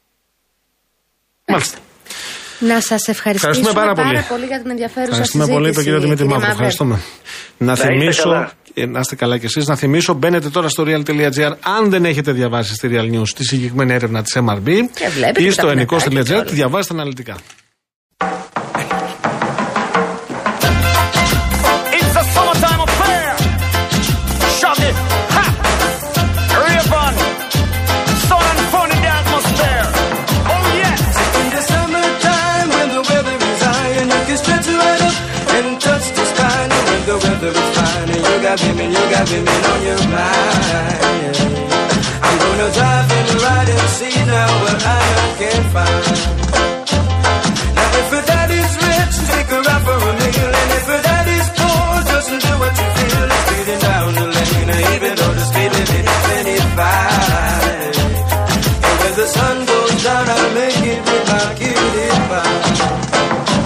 Μάλιστα. 1.47 1.79
Να 2.59 2.81
σας 2.81 3.09
ευχαριστήσουμε 3.09 3.73
πάρα, 3.73 3.93
πάρα, 3.93 4.27
πολύ. 4.29 4.47
για 4.47 4.61
την 4.63 4.71
ενδιαφέρουσα 4.71 5.11
Ευχαριστούμε 5.11 5.47
πολύ 5.47 5.73
τον 5.73 5.85
κύριο 5.85 6.01
Δημήτρη 6.01 6.27
Μαύρο. 6.27 6.51
Ευχαριστούμε. 6.51 7.01
Να 7.59 7.77
θυμίσω, 7.77 8.51
να 8.75 8.99
είστε 8.99 9.15
καλά 9.15 9.39
κι 9.39 9.47
εσείς, 9.47 9.67
να 9.67 9.77
θυμίσω, 9.77 10.15
μπαίνετε 10.15 10.49
τώρα 10.49 10.69
στο 10.69 10.85
real.gr 10.87 11.53
αν 11.61 11.91
δεν 11.91 12.05
έχετε 12.05 12.33
διαβάσει 12.33 12.75
στη 12.75 12.89
Real 12.93 13.15
News 13.15 13.29
τη 13.29 13.45
συγκεκριμένη 13.45 13.93
έρευνα 13.93 14.23
της 14.23 14.39
MRB 14.41 14.69
ή 15.37 15.51
στο 15.51 15.69
ενικό.gr, 15.69 16.43
τη 16.47 16.55
διαβάστε 16.55 16.95
αναλυτικά. 16.95 17.37
Got 38.51 38.63
women, 38.67 38.91
you 38.91 39.05
got 39.15 39.31
women 39.31 39.63
on 39.71 39.81
your 39.87 40.03
mind. 40.11 41.37
I'm 42.27 42.37
gonna 42.43 42.69
drive 42.75 43.11
and 43.19 43.31
ride 43.47 43.69
and 43.71 43.89
see 43.95 44.17
now 44.27 44.51
what 44.63 44.79
I 44.83 45.03
can 45.39 45.63
find. 45.75 46.19
Now 47.79 47.91
if 48.01 48.11
her 48.11 48.25
daddy's 48.27 48.73
rich, 48.83 49.15
take 49.31 49.49
her 49.55 49.63
out 49.71 49.83
for 49.87 49.99
a 50.03 50.13
meal, 50.19 50.51
and 50.61 50.71
if 50.79 50.87
her 50.91 51.03
daddy's 51.09 51.49
poor, 51.59 51.91
just 52.11 52.31
do 52.43 52.53
what 52.63 52.75
you 52.81 52.89
feel. 52.97 53.27
Speeding 53.47 53.81
down 53.87 54.09
the 54.19 54.27
lane, 54.35 54.71
even 54.95 55.13
though 55.19 55.35
the 55.39 55.45
speed 55.51 55.71
limit 55.71 56.07
is 56.11 56.19
25. 56.27 56.91
And 58.87 58.97
when 59.01 59.15
the 59.15 59.27
sun 59.37 59.57
goes 59.71 59.95
down, 60.03 60.27
I'll 60.27 60.51
make 60.59 60.87
it 60.91 61.01
with 61.07 61.25
my 61.31 61.47
cutie 61.55 62.19
pie. 62.31 62.59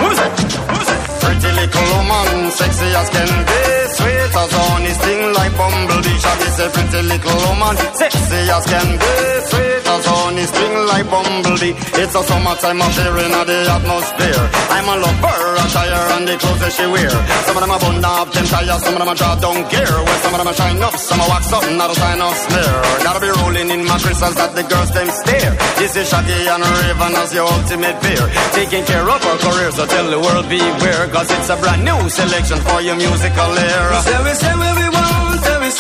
Who's 0.00 0.18
it? 0.24 0.32
Who's 0.70 0.88
it? 0.94 1.00
Pretty 1.24 1.50
little 1.56 1.88
woman, 1.96 2.52
sexy 2.52 2.88
as 3.00 3.08
can 3.08 3.32
be 3.48 3.63
sweaters 3.96 4.34
on 4.54 4.82
his 4.82 4.98
like 5.44 5.56
bumblebee. 5.60 6.18
Shaggy 6.24 6.48
say 6.56 6.68
pretty 6.72 7.00
little 7.04 7.38
woman, 7.44 7.76
sexy 8.00 8.40
as 8.48 8.64
can 8.64 8.88
be. 8.96 9.12
Sweet 9.50 9.84
as 9.84 10.04
honey 10.08 10.46
sting 10.48 10.76
like 10.88 11.06
bumblebee. 11.12 11.74
It's 12.00 12.14
a 12.14 12.22
summertime 12.24 12.80
affair 12.80 13.16
in 13.24 13.32
the 13.48 13.58
atmosphere. 13.76 14.44
I'm 14.72 14.88
a 14.88 14.94
lover, 15.04 15.40
a 15.60 15.64
tire 15.74 16.06
and 16.16 16.24
the 16.28 16.34
clothes 16.40 16.60
that 16.60 16.72
she 16.72 16.86
wear. 16.88 17.14
Some 17.44 17.56
of 17.56 17.62
them 17.62 17.72
are 17.76 17.80
bun 17.80 18.04
up, 18.04 18.28
them 18.32 18.46
tires, 18.48 18.82
some 18.84 18.94
of 18.96 19.00
them 19.00 19.10
are 19.12 19.18
drop 19.20 19.38
down 19.44 19.58
gear. 19.68 19.94
Well, 20.06 20.18
some 20.24 20.32
of 20.34 20.38
them 20.40 20.48
are 20.48 20.56
shine 20.56 20.82
up, 20.82 20.96
some 20.96 21.20
are 21.20 21.28
wax 21.28 21.52
up, 21.52 21.64
not 21.76 21.90
a 21.92 21.96
sign 21.96 22.20
of 22.20 22.34
smear. 22.48 22.74
Gotta 23.04 23.20
be 23.20 23.30
rolling 23.40 23.68
in 23.68 23.82
my 23.84 23.98
crystals 24.00 24.36
that 24.40 24.52
the 24.56 24.64
girls 24.64 24.90
them 24.96 25.08
stare. 25.12 25.52
This 25.76 25.92
is 25.96 26.08
Shaggy 26.08 26.48
and 26.48 26.64
Raven 26.64 27.12
as 27.20 27.30
your 27.36 27.46
ultimate 27.48 27.98
beer. 28.00 28.24
Taking 28.56 28.84
care 28.88 29.04
of 29.04 29.20
our 29.20 29.38
career, 29.44 29.70
so 29.76 29.84
tell 29.84 30.08
the 30.08 30.20
world 30.20 30.48
beware. 30.48 31.04
Cause 31.12 31.28
it's 31.30 31.50
a 31.52 31.56
brand 31.60 31.84
new 31.84 32.00
selection 32.08 32.58
for 32.64 32.80
your 32.80 32.96
musical 32.96 33.52
era 33.58 34.00
say 34.04 34.18
we 34.24 34.32
and 34.64 34.76
we 34.78 34.93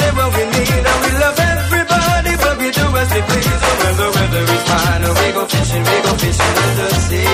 say 0.04 0.12
what 0.16 0.30
we 0.36 0.44
need 0.54 0.84
and 0.90 0.98
we 1.04 1.10
love 1.24 1.38
everybody, 1.54 2.32
but 2.42 2.54
we 2.60 2.68
do 2.78 2.86
as 3.00 3.08
we 3.14 3.20
please. 3.28 3.60
Oh, 3.64 3.68
and 3.68 3.78
when 3.82 3.94
the 4.00 4.08
weather 4.16 4.44
is 4.54 4.62
fine, 4.70 5.02
we 5.20 5.26
go 5.36 5.42
fishing, 5.54 5.84
we 5.88 5.96
go 6.06 6.12
fishing 6.22 6.56
in 6.64 6.72
the 6.78 6.88
sea. 7.04 7.32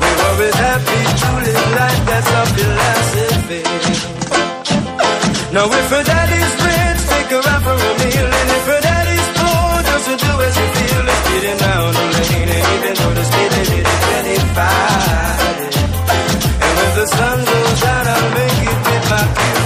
We're 0.00 0.20
always 0.28 0.56
happy 0.66 1.00
to 1.20 1.28
live 1.46 1.68
life, 1.78 2.02
that's 2.10 2.30
our 2.38 2.48
philosophy. 2.56 3.62
Now 5.54 5.66
if 5.78 5.86
her 5.94 6.04
daddy's 6.10 6.54
rich, 6.66 7.00
take 7.12 7.30
her 7.34 7.42
out 7.52 7.62
for 7.66 7.76
a 7.90 7.92
meal, 8.00 8.28
and 8.38 8.48
if 8.56 8.64
her 8.72 8.80
daddy's 8.88 9.28
poor, 9.38 9.70
just 9.88 10.04
to 10.08 10.14
do 10.24 10.32
as 10.46 10.54
you 10.60 10.68
feel. 10.76 11.04
It's 11.12 11.22
getting 11.30 11.58
down 11.66 11.86
the 11.98 12.04
lane, 12.16 12.50
and 12.56 12.66
even 12.74 12.92
though 12.98 13.14
the 13.18 13.24
speed 13.30 13.50
limit 13.56 13.86
is 13.90 14.00
25, 14.10 14.60
and 16.64 16.72
when 16.78 16.90
the 16.98 17.06
sun 17.16 17.38
goes 17.50 17.76
down, 17.84 18.04
I'll 18.14 18.30
make 18.38 18.62
it 18.70 18.78
with 18.86 19.04
my 19.10 19.24
people. 19.38 19.59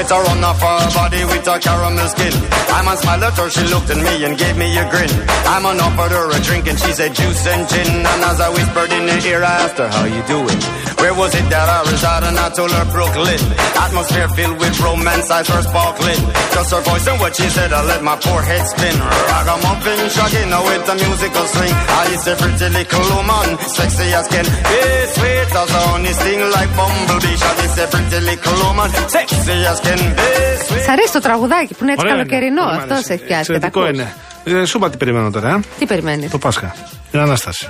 Put 0.00 0.08
her 0.12 0.30
on 0.32 0.42
off 0.42 0.62
her 0.62 0.94
body 0.96 1.24
with 1.26 1.46
a 1.46 1.58
caramel 1.60 2.08
skin. 2.08 2.32
I'm 2.72 2.88
on 2.88 2.96
smile 2.96 3.22
at 3.22 3.36
her, 3.36 3.50
she 3.50 3.60
looked 3.68 3.90
at 3.90 3.98
me 4.00 4.24
and 4.24 4.32
gave 4.38 4.56
me 4.56 4.72
a 4.78 4.88
grin. 4.88 5.10
I'm 5.44 5.66
on 5.66 5.78
offered 5.78 6.12
her 6.12 6.30
a 6.32 6.40
drink 6.40 6.68
and 6.68 6.78
she 6.80 6.90
said 6.92 7.12
juice 7.12 7.46
and 7.46 7.68
gin. 7.68 8.00
And 8.00 8.24
as 8.24 8.40
I 8.40 8.48
whispered 8.48 8.92
in 8.96 9.08
her 9.12 9.28
ear, 9.28 9.44
I 9.44 9.68
asked 9.68 9.76
her, 9.76 9.88
how 9.88 10.06
you 10.08 10.22
doing? 10.24 10.56
Where 11.01 11.15
was 11.21 11.31
it 11.39 11.47
that 11.53 11.67
I 11.77 11.79
resided? 11.91 12.27
And 12.29 12.37
I 12.45 12.47
told 12.57 12.71
her 12.77 12.85
Brooklyn. 12.95 13.41
Atmosphere 13.85 14.29
filled 14.37 14.57
with 14.61 14.75
romance, 14.85 15.27
eyes 15.35 15.47
were 15.51 15.65
sparkling. 15.69 16.21
Just 16.55 16.69
her 16.73 16.81
voice 16.89 17.07
and 17.11 17.17
what 17.21 17.33
she 17.37 17.47
said, 17.55 17.69
I 17.77 17.81
let 17.91 18.01
my 18.09 18.15
poor 18.25 18.41
head 18.49 18.63
spin. 18.73 18.95
Ragamuffin, 19.31 19.99
shagging 20.15 20.49
now 20.53 20.63
with 20.67 20.91
a 20.93 20.95
musical 21.03 21.45
swing. 21.53 21.75
I 22.01 22.03
is 22.15 22.25
a 22.31 22.33
pretty 22.41 22.67
little 22.77 23.05
woman, 23.15 23.47
sexy 23.77 24.07
as 24.19 24.27
can 24.33 24.45
be, 24.69 24.81
sweet 25.15 25.51
as 25.61 25.71
a 25.77 25.81
honey 25.87 26.13
sting 26.19 26.41
like 26.55 26.71
bumblebee. 26.77 27.37
She 27.41 27.51
is 27.67 27.77
a 27.83 27.85
pretty 27.93 28.19
little 28.29 28.55
woman, 28.63 28.89
sexy 29.15 29.55
as 29.71 29.79
can 29.85 30.01
be, 30.17 30.29
sweet. 30.67 30.83
Σ' 30.85 30.89
αρέσει 30.93 31.11
το 31.17 31.21
τραγουδάκι 31.27 31.73
που 31.73 31.83
είναι 31.83 31.91
έτσι 31.95 32.05
καλοκαιρινό, 32.05 32.63
αυτό 32.79 32.95
έχει 33.13 33.23
πιάσει. 33.29 33.51
Εξαιρετικό 33.53 33.87
είναι. 33.87 34.07
Ε, 34.44 34.64
σου 34.64 34.76
είπα 34.76 34.90
τι 34.90 34.96
περιμένω 34.96 35.30
τώρα. 35.30 35.48
Ε; 35.48 35.60
Τι 35.78 35.86
περιμένεις; 35.86 36.30
Το 36.30 36.38
Πάσχα. 36.38 36.74
Την 37.10 37.20
Ανάσταση. 37.20 37.68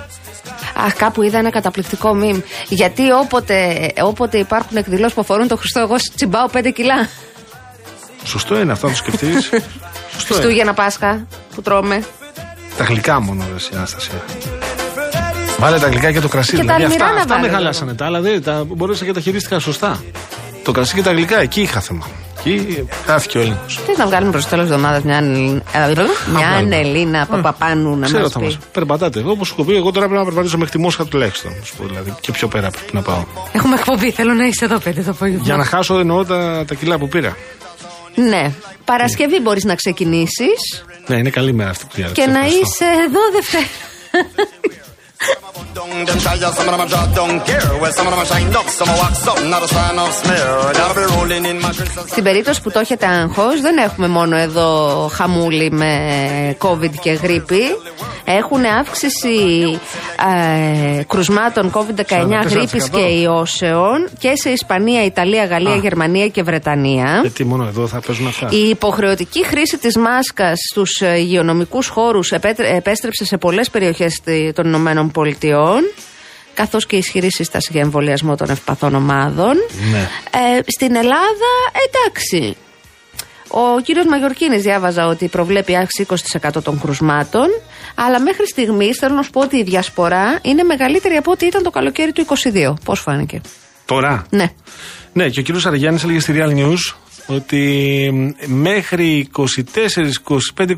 Αχ, 0.85 0.93
κάπου 0.93 1.21
είδα 1.21 1.37
ένα 1.37 1.49
καταπληκτικό 1.49 2.13
μιμ. 2.13 2.39
Γιατί 2.69 3.11
όποτε, 3.11 3.87
όποτε 4.03 4.37
υπάρχουν 4.37 4.77
εκδηλώσεις 4.77 5.13
που 5.13 5.21
αφορούν 5.21 5.47
το 5.47 5.57
Χριστό, 5.57 5.79
εγώ 5.79 5.95
τσιμπάω 6.15 6.47
5 6.53 6.71
κιλά. 6.73 7.09
Σωστό 8.23 8.59
είναι 8.59 8.71
αυτό 8.71 8.87
να 8.87 8.91
το 8.91 8.97
σκεφτείς. 8.97 9.49
Χριστούγεννα 10.25 10.73
Πάσχα 10.73 11.27
που 11.55 11.61
τρώμε. 11.61 12.03
Τα 12.77 12.83
γλυκά 12.83 13.19
μόνο, 13.19 13.43
ρε, 13.51 13.55
η 13.73 13.75
Αναστασία. 13.75 14.21
Βάλε 15.59 15.79
τα 15.79 15.87
γλυκά 15.87 16.11
και 16.11 16.19
το 16.19 16.27
κρασί. 16.27 16.55
Και 16.55 16.61
δηλαδή, 16.61 16.97
τα 16.97 17.05
αυτά, 17.05 17.21
αυτά 17.21 17.39
με 17.39 17.47
χαλάσανε 17.49 17.93
τα 17.93 18.05
άλλα. 18.05 18.21
Δεν 18.21 18.43
τα 18.43 18.63
μπορούσα 18.67 19.05
και 19.05 19.13
τα 19.13 19.19
χειρίστηκα 19.19 19.59
σωστά. 19.59 20.03
Το 20.63 20.71
κρασί 20.71 20.95
και 20.95 21.01
τα 21.01 21.11
γλυκά, 21.11 21.41
εκεί 21.41 21.61
είχα 21.61 21.79
θέμα. 21.79 22.07
Εκεί 22.43 22.87
χάθηκε 23.05 23.37
ο 23.37 23.41
Έλληνο. 23.41 23.59
Τι 23.87 23.97
να 23.97 24.05
βγάλουμε 24.05 24.31
προς 24.31 24.43
το 24.43 24.49
τέλος 24.49 24.65
της 24.65 24.75
εβδομάδας 24.75 25.03
μια, 25.03 25.21
μια 26.33 26.47
Ανελίνα 26.47 27.25
Παπαπάνου 27.25 27.95
να 27.95 28.09
μας 28.09 28.33
πει. 28.39 28.57
Περπατάτε. 28.71 29.23
Όπως 29.25 29.47
σου 29.47 29.65
πει, 29.65 29.75
εγώ 29.75 29.91
τώρα 29.91 30.05
πρέπει 30.05 30.19
να 30.19 30.25
περπατήσω 30.25 30.57
μέχρι 30.57 30.71
τη 30.73 30.79
Μόσχα 30.79 31.05
τουλάχιστον. 31.05 31.51
Δηλαδή, 31.79 32.15
και 32.21 32.31
πιο 32.31 32.47
πέρα 32.47 32.69
πρέπει 32.69 32.95
να 32.95 33.01
πάω. 33.01 33.23
Έχουμε 33.51 33.75
εκπομπή, 33.75 34.11
θέλω 34.11 34.33
να 34.33 34.45
είσαι 34.45 34.65
εδώ 34.65 34.77
πέντε 34.77 35.01
το 35.01 35.11
απόγευμα. 35.11 35.43
Για 35.43 35.55
να 35.55 35.65
χάσω 35.65 35.99
εννοώ 35.99 36.25
τα, 36.25 36.65
τα 36.67 36.75
κιλά 36.75 36.97
που 36.97 37.07
πήρα. 37.07 37.37
Ναι. 38.15 38.51
Παρασκευή 38.85 39.39
μπορείς 39.39 39.63
να 39.63 39.75
ξεκινήσεις. 39.75 40.85
Ναι, 41.07 41.15
είναι 41.15 41.29
καλή 41.29 41.53
μέρα 41.53 41.69
αυτή 41.69 41.85
που 41.85 42.11
Και 42.13 42.25
να 42.25 42.45
είσαι 42.45 42.85
εδώ 43.05 43.19
Δευτέρα. 43.33 43.65
Στην 52.07 52.23
περίπτωση 52.23 52.61
που 52.61 52.71
το 52.71 52.79
έχετε 52.79 53.05
άγχος 53.05 53.61
δεν 53.61 53.77
έχουμε 53.77 54.07
μόνο 54.07 54.35
εδώ 54.37 55.09
χαμούλη 55.13 55.71
με 55.71 55.95
COVID 56.59 56.91
και 57.01 57.11
γρήπη 57.11 57.61
έχουν 58.25 58.65
αύξηση 58.79 59.29
ε, 60.97 61.03
κρουσμάτων 61.03 61.71
COVID-19 61.73 62.49
γρήπης 62.49 62.89
και 62.89 62.99
ιώσεων 62.99 64.09
και 64.19 64.31
σε 64.33 64.49
Ισπανία, 64.49 65.05
Ιταλία, 65.05 65.45
Γαλλία, 65.45 65.75
Γερμανία 65.75 66.27
και 66.27 66.43
Βρετανία. 66.43 67.19
Γιατί 67.21 67.45
μόνο 67.45 67.63
εδώ 67.67 67.87
θα 67.87 68.01
παίζουν 68.05 68.27
αυτά; 68.27 68.47
Η 68.51 68.69
υποχρεωτική 68.69 69.45
χρήση 69.45 69.77
της 69.77 69.97
μάσκας 69.97 70.59
στους 70.71 71.01
ε, 71.01 71.17
υγειονομικούς 71.17 71.87
χώρους 71.87 72.31
επέστρεψε 72.75 73.25
σε 73.25 73.37
πολλές 73.37 73.69
περιοχές 73.69 74.21
των 74.53 74.65
Ηνωμένων 74.65 75.10
Πολιτειών 75.11 75.81
καθώς 76.53 76.85
και 76.85 76.95
ισχυρή 76.95 77.31
σύσταση 77.31 77.69
για 77.71 77.81
εμβολιασμό 77.81 78.35
των 78.35 78.49
ευπαθών 78.49 78.95
ομάδων. 78.95 79.53
Ναι. 79.91 80.07
Ε, 80.31 80.59
στην 80.67 80.95
Ελλάδα, 80.95 81.51
εντάξει. 81.87 82.55
Ο 83.47 83.79
κύριος 83.83 84.05
Μαγιορκίνης 84.05 84.61
διάβαζα 84.61 85.07
ότι 85.07 85.27
προβλέπει 85.27 85.75
αύξηση 85.75 86.07
20% 86.53 86.63
των 86.63 86.79
κρουσμάτων, 86.81 87.47
αλλά 87.95 88.19
μέχρι 88.19 88.47
στιγμής 88.47 88.97
θέλω 88.97 89.15
να 89.15 89.21
σου 89.21 89.29
πω 89.29 89.41
ότι 89.41 89.57
η 89.57 89.63
διασπορά 89.63 90.39
είναι 90.41 90.63
μεγαλύτερη 90.63 91.15
από 91.15 91.31
ό,τι 91.31 91.45
ήταν 91.45 91.63
το 91.63 91.69
καλοκαίρι 91.69 92.11
του 92.11 92.25
22. 92.53 92.73
Πώς 92.83 92.99
φάνηκε; 92.99 93.41
Τώρα; 93.85 94.25
Ναι. 94.29 94.51
Ναι, 95.13 95.29
και 95.29 95.39
ο 95.39 95.43
κύριος 95.43 95.65
Αργιάννης 95.65 96.03
έλεγε 96.03 96.19
στη 96.19 96.33
Real 96.35 96.55
News 96.55 96.95
ότι 97.35 98.35
μέχρι 98.45 99.29
24, 99.37 99.43
25, 100.57 100.69
26 100.69 100.75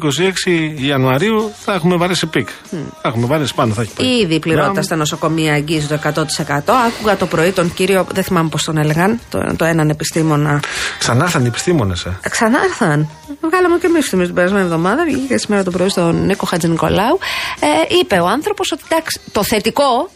Ιανουαρίου 0.86 1.52
θα 1.60 1.74
έχουμε 1.74 1.96
βαρέσει 1.96 2.28
peak. 2.28 2.48
Mm. 2.50 2.78
Θα 3.02 3.08
έχουμε 3.08 3.26
βαρέσει 3.26 3.54
πάνω, 3.54 3.74
θα 3.74 3.82
έχει 3.82 3.94
πάει. 3.94 4.08
Ήδη 4.08 4.34
η 4.34 4.40
πληρότητα 4.40 4.82
στα 4.82 4.96
νοσοκομεία 4.96 5.54
αγγίζει 5.54 5.88
το 5.88 6.00
100%. 6.04 6.74
Άκουγα 6.88 7.18
το 7.18 7.26
πρωί 7.26 7.52
τον 7.52 7.74
κύριο, 7.74 8.08
δεν 8.14 8.24
θυμάμαι 8.24 8.50
πώς 8.50 8.64
τον 8.64 8.78
έλεγαν, 8.78 9.20
το, 9.30 9.56
το 9.56 9.66
έναν 9.66 9.90
επιστήμονα. 9.90 10.60
Ξανάρθαν 11.00 11.44
οι 11.44 11.48
επιστήμονες, 11.48 12.06
ε. 12.06 12.20
Ξανάρθαν. 12.30 13.10
Βγάλαμε 13.42 13.78
και 13.78 13.86
εμείς 13.86 14.10
την 14.10 14.34
περασμένη 14.34 14.64
εβδομάδα, 14.64 15.04
βγήκε 15.04 15.38
σήμερα 15.38 15.64
το 15.64 15.72
πρωί 15.72 15.90
στον 15.90 16.26
Νίκο 16.26 16.46
Χατζη 16.46 16.68
Νικολάου. 16.68 17.20
Ε, 17.60 17.96
είπε 18.00 18.20
ο 18.20 18.28
άνθρωπος 18.28 18.72
ότι 18.72 18.82
εντάξει, 18.90 19.20
το 19.32 19.44
θετικό 19.44 20.10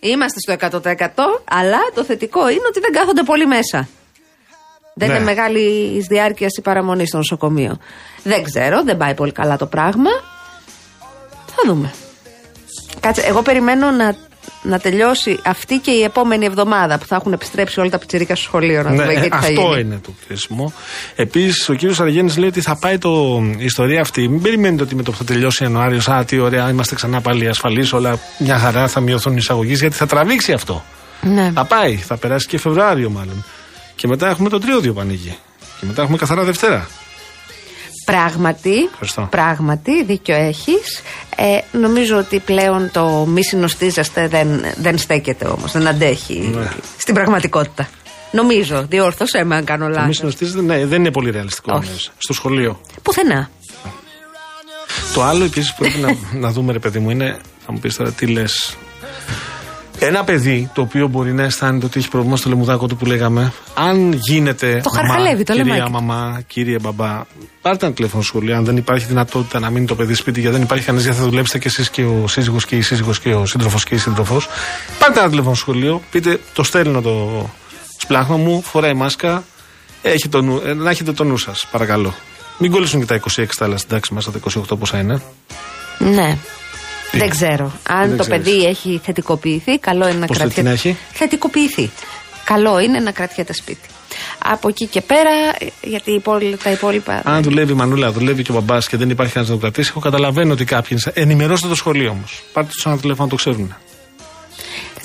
Είμαστε 0.00 0.40
στο 0.40 0.80
100% 0.80 1.06
αλλά 1.44 1.78
το 1.94 2.04
θετικό 2.04 2.48
είναι 2.48 2.66
ότι 2.68 2.80
δεν 2.80 2.92
κάθονται 2.92 3.22
πολύ 3.22 3.46
μέσα. 3.46 3.88
Δεν 4.94 5.08
ναι. 5.08 5.14
είναι 5.14 5.24
μεγάλη 5.24 5.98
διάρκειας 6.08 6.56
η 6.56 6.60
παραμονή 6.60 7.06
στο 7.06 7.16
νοσοκομείο. 7.16 7.78
Δεν 8.22 8.42
ξέρω, 8.42 8.84
δεν 8.84 8.96
πάει 8.96 9.14
πολύ 9.14 9.32
καλά 9.32 9.56
το 9.56 9.66
πράγμα. 9.66 10.10
Θα 11.46 11.62
δούμε. 11.66 11.92
Κάτσε, 13.00 13.22
εγώ 13.22 13.42
περιμένω 13.42 13.90
να, 13.90 14.16
να 14.62 14.78
τελειώσει 14.78 15.40
αυτή 15.44 15.76
και 15.76 15.90
η 15.90 16.02
επόμενη 16.02 16.44
εβδομάδα 16.44 16.98
που 16.98 17.06
θα 17.06 17.16
έχουν 17.16 17.32
επιστρέψει 17.32 17.80
όλα 17.80 17.90
τα 17.90 17.98
πιτσιρίκα 17.98 18.34
στο 18.34 18.44
σχολείο. 18.44 18.82
Να 18.82 18.90
ναι, 18.90 18.96
δούμε, 18.96 19.12
γιατί 19.12 19.28
αυτό 19.32 19.78
είναι 19.78 20.00
το 20.02 20.10
κρίσιμο. 20.26 20.72
Επίσης, 21.16 21.68
ο 21.68 21.74
κύριος 21.74 22.00
Αργέννη 22.00 22.34
λέει 22.34 22.48
ότι 22.48 22.60
θα 22.60 22.78
πάει 22.78 22.98
το, 22.98 23.42
η 23.58 23.64
ιστορία 23.64 24.00
αυτή. 24.00 24.28
Μην 24.28 24.42
περιμένετε 24.42 24.82
ότι 24.82 24.94
με 24.94 25.02
το 25.02 25.10
που 25.10 25.16
θα 25.16 25.24
τελειώσει 25.24 25.62
Ιανουάριος, 25.62 26.08
Α, 26.08 26.24
τι 26.24 26.38
ωραία, 26.38 26.70
είμαστε 26.70 26.94
ξανά 26.94 27.20
πάλι 27.20 27.48
ασφαλείς, 27.48 27.92
όλα 27.92 28.18
μια 28.38 28.58
χαρά, 28.58 28.88
θα 28.88 29.00
μειωθούν 29.00 29.32
οι 29.32 29.38
εισαγωγέ, 29.38 29.74
γιατί 29.74 29.96
θα 29.96 30.06
τραβήξει 30.06 30.52
αυτό. 30.52 30.84
Ναι. 31.20 31.50
Θα 31.54 31.64
πάει, 31.64 31.96
θα 31.96 32.16
περάσει 32.16 32.46
και 32.46 32.58
Φεβρουάριο 32.58 33.10
μάλλον. 33.10 33.44
Και 34.00 34.06
μετά 34.06 34.28
έχουμε 34.28 34.48
το 34.48 34.58
τριώδιο 34.58 34.92
πανίγι. 34.92 35.36
Και 35.80 35.86
μετά 35.86 36.02
έχουμε 36.02 36.16
καθαρά 36.16 36.44
Δευτέρα. 36.44 36.88
Πράγματι, 38.04 38.90
πράγματι, 39.30 40.04
δίκιο 40.04 40.34
έχεις. 40.34 41.02
Ε, 41.36 41.58
νομίζω 41.78 42.18
ότι 42.18 42.38
πλέον 42.38 42.90
το 42.92 43.26
μη 43.28 43.44
συνοστίζεστε 43.44 44.28
δεν, 44.28 44.64
δεν 44.76 44.98
στέκεται 44.98 45.46
όμως, 45.46 45.72
δεν 45.72 45.86
αντέχει 45.86 46.50
ναι. 46.54 46.68
στην 46.96 47.14
πραγματικότητα. 47.14 47.88
Νομίζω, 48.30 48.86
διόρθωσέ 48.88 49.44
με 49.44 49.56
αν 49.56 49.64
κάνω 49.64 49.86
λάθο. 49.88 50.00
Το 50.00 50.06
μη 50.06 50.14
συνοστίζεστε, 50.14 50.60
ναι, 50.60 50.86
δεν 50.86 51.00
είναι 51.00 51.10
πολύ 51.10 51.30
ρεαλιστικό 51.30 51.72
όμως, 51.72 52.10
στο 52.18 52.32
σχολείο. 52.32 52.80
Πουθενά. 53.02 53.50
Το 55.14 55.22
άλλο 55.22 55.44
επίσης 55.44 55.74
που 55.74 55.78
πρέπει 55.78 55.98
να, 55.98 56.38
να 56.46 56.50
δούμε, 56.50 56.72
ρε 56.72 56.78
παιδί 56.78 56.98
μου, 56.98 57.10
είναι. 57.10 57.38
Θα 57.66 57.72
μου 57.72 57.78
πεις 57.78 57.96
τώρα 57.96 58.12
τι 58.12 58.26
λες. 58.26 58.76
Ένα 60.02 60.24
παιδί 60.24 60.70
το 60.74 60.80
οποίο 60.80 61.08
μπορεί 61.08 61.32
να 61.32 61.42
αισθάνεται 61.42 61.86
ότι 61.86 61.98
έχει 61.98 62.08
πρόβλημα 62.08 62.36
στο 62.36 62.48
λαιμουδάκο 62.48 62.86
του 62.86 62.96
που 62.96 63.06
λέγαμε, 63.06 63.52
αν 63.74 64.12
γίνεται. 64.12 64.80
Το 64.82 64.90
χαρχαλεύει, 64.90 65.42
το 65.42 65.52
Κυρία 65.52 65.88
μαμά, 65.88 66.40
κύριε 66.46 66.78
μπαμπά, 66.78 67.22
πάρτε 67.62 67.86
ένα 67.86 67.94
τηλέφωνο 67.94 68.22
σχολείο. 68.22 68.56
Αν 68.56 68.64
δεν 68.64 68.76
υπάρχει 68.76 69.06
δυνατότητα 69.06 69.58
να 69.58 69.70
μείνει 69.70 69.86
το 69.86 69.94
παιδί 69.94 70.14
σπίτι, 70.14 70.40
γιατί 70.40 70.56
δεν 70.56 70.64
υπάρχει 70.64 70.84
κανείς 70.84 71.02
γιατί 71.02 71.18
θα 71.18 71.24
δουλέψετε 71.24 71.58
και 71.58 71.68
εσείς 71.68 71.90
και 71.90 72.04
ο 72.04 72.28
σύζυγος 72.28 72.64
και 72.66 72.76
η 72.76 72.80
σύζυγος 72.80 73.20
και 73.20 73.34
ο 73.34 73.46
σύντροφος 73.46 73.84
και 73.84 73.94
η 73.94 73.98
σύντροφος. 73.98 74.48
Πάρτε 74.98 75.20
ένα 75.20 75.28
τηλέφωνο 75.28 75.54
σχολείο, 75.54 76.02
πείτε 76.10 76.40
το 76.54 76.62
στέλνω 76.62 77.00
το 77.00 77.46
σπλάχνο 77.96 78.36
μου, 78.36 78.62
φοράει 78.62 78.94
μάσκα, 78.94 79.44
έχει 80.02 80.28
το 80.28 80.42
νου, 80.42 80.60
ε, 80.64 80.74
να 80.74 80.90
έχετε 80.90 81.12
το 81.12 81.24
νου 81.24 81.36
σας, 81.36 81.66
παρακαλώ. 81.70 82.14
Μην 82.58 82.70
κολλήσουν 82.70 83.00
και 83.00 83.06
τα 83.06 83.14
26 83.14 83.56
τα 83.56 83.64
άλλα 83.64 83.76
στην 83.76 83.88
τάξη 83.88 84.14
μέσα, 84.14 84.30
τα 84.30 84.38
28 84.38 84.78
πόσα 84.78 84.98
είναι. 84.98 85.22
Ναι. 85.98 86.38
Δεν 87.12 87.28
ξέρω. 87.28 87.72
Αν 87.88 88.16
το 88.16 88.22
ξέρεις. 88.22 88.44
παιδί 88.44 88.64
έχει 88.64 89.00
θετικοποιηθεί, 89.04 89.78
καλό 89.78 90.08
είναι 90.08 90.18
να 90.18 90.26
Πώς 90.26 90.36
κρατιέται. 90.36 90.70
Πώς 90.70 90.84
έχει; 90.84 90.96
Θετικοποιηθεί. 91.12 91.90
Καλό 92.44 92.80
είναι 92.80 92.98
να 92.98 93.10
κρατιέται 93.10 93.52
σπίτι. 93.52 93.88
Από 94.44 94.68
εκεί 94.68 94.86
και 94.86 95.00
πέρα, 95.00 95.30
γιατί 95.82 96.22
τα 96.62 96.70
υπόλοιπα. 96.70 97.22
Αν 97.24 97.42
δουλεύει 97.42 97.72
η 97.72 97.74
Μανούλα, 97.74 98.12
δουλεύει 98.12 98.42
και 98.42 98.50
ο 98.50 98.54
μπαμπάς 98.54 98.88
και 98.88 98.96
δεν 98.96 99.10
υπάρχει 99.10 99.32
κανένας 99.32 99.54
να 99.54 99.60
το 99.60 99.66
κρατήσει, 99.66 99.90
εγώ 99.90 100.00
καταλαβαίνω 100.00 100.52
ότι 100.52 100.64
κάποιοι. 100.64 100.98
Ενημερώστε 101.12 101.68
το 101.68 101.74
σχολείο 101.74 102.10
όμως. 102.10 102.42
Πάρτε 102.52 102.70
του 102.82 102.88
ένα 102.88 102.98
τηλέφωνο 102.98 103.24
να 103.24 103.30
το 103.30 103.36
ξέρουν. 103.36 103.76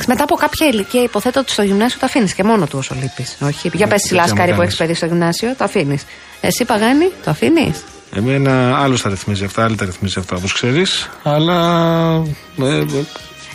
Μετά 0.08 0.24
από 0.24 0.36
κάποια 0.36 0.68
ηλικία, 0.68 1.02
υποθέτω 1.02 1.40
ότι 1.40 1.52
στο 1.52 1.62
γυμνάσιο 1.62 2.00
το 2.00 2.06
αφήνεις 2.06 2.34
και 2.34 2.44
μόνο 2.44 2.66
του 2.66 2.78
όσο 2.78 2.96
λείπεις. 3.02 3.38
Όχι. 3.42 3.72
Για 3.74 3.88
πες, 3.88 4.12
Λάσκαρη 4.12 4.54
που 4.54 4.62
έχεις 4.62 4.76
παιδί 4.76 4.94
στο 4.94 5.06
γυμνάσιο, 5.06 5.56
το 5.58 5.64
αφήνεις. 5.64 6.04
Εσύ, 6.42 6.66
Παγάνη, 6.66 7.12
το 7.24 7.30
αφήνεις. 7.30 7.84
Εμένα 8.12 8.78
άλλος 8.78 9.02
τα 9.02 9.10
ρυθμίζει 9.10 9.44
αυτά, 9.44 9.64
άλλοι 9.64 9.76
τα 9.76 9.86
ρυθμίζει 9.86 10.20
αυτά 10.20 10.36
όπως 10.36 10.54
ξέρεις. 10.54 11.10
Αλλά. 11.24 12.24
Ε, 12.60 12.78
ε, 12.78 12.86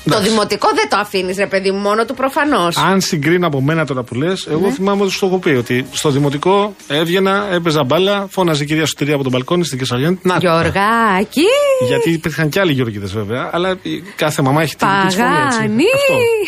το 0.05 0.21
δημοτικό 0.21 0.69
δεν 0.75 0.89
το 0.89 0.97
αφήνεις, 0.97 1.37
ρε 1.37 1.47
παιδί 1.47 1.71
μου, 1.71 1.79
μόνο 1.79 2.05
του 2.05 2.15
προφανώς. 2.15 2.77
Αν 2.77 3.01
συγκρίνω 3.01 3.47
από 3.47 3.61
μένα 3.61 3.87
τώρα 3.87 4.03
που 4.03 4.15
λες, 4.15 4.47
εγώ 4.47 4.67
ναι. 4.67 4.73
θυμάμαι 4.73 5.03
ότι 5.03 5.13
σου 5.13 5.19
το 5.19 5.27
έχω 5.27 5.39
πει 5.39 5.51
ότι 5.51 5.87
στο 5.93 6.11
δημοτικό 6.11 6.75
έβγαινα, 6.89 7.47
έπαιζα 7.53 7.85
μπάλα, 7.85 8.27
φώναζε 8.31 8.63
η 8.63 8.67
κυρία 8.67 8.87
Σωτηρία 8.87 9.15
από 9.15 9.23
τον 9.23 9.33
μπαλκόνι 9.33 9.65
στην 9.65 9.79
Κεσαριάννη. 9.79 10.19
Να, 10.23 10.37
Γιωργάκη! 10.39 11.47
Γιατί 11.89 12.11
υπήρχαν 12.11 12.49
και 12.49 12.61
άλλοι 12.61 12.73
Γιώργηδε 12.73 13.07
βέβαια, 13.07 13.51
αλλά 13.53 13.79
κάθε 14.17 14.43
μαμά 14.43 14.63
έχει 14.63 14.77
την 14.77 14.89
δική 14.89 15.17
τη 15.17 15.23
φωνή. 15.61 15.85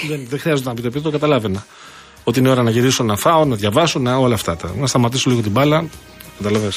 Δεν, 0.09 0.27
δεν 0.29 0.41
χρειάζεται 0.41 0.69
να 0.69 0.75
πει 0.75 0.81
το 0.81 0.87
επίθετο, 0.87 1.11
το 1.11 1.19
καταλάβαινα. 1.19 1.67
Ότι 2.25 2.39
είναι 2.39 2.49
ώρα 2.49 2.63
να 2.63 2.71
γυρίσω, 2.71 3.05
να 3.05 3.17
φάω, 3.17 3.45
να 3.45 3.57
διαβάσω, 3.57 3.99
να 3.99 4.17
όλα 4.17 4.35
αυτά. 4.35 4.57
Να 4.79 4.87
σταματήσω 4.87 5.31
λίγο 5.31 5.43
την 5.43 5.51
μπάλα. 5.51 5.85
Καταλαβέ. 6.37 6.69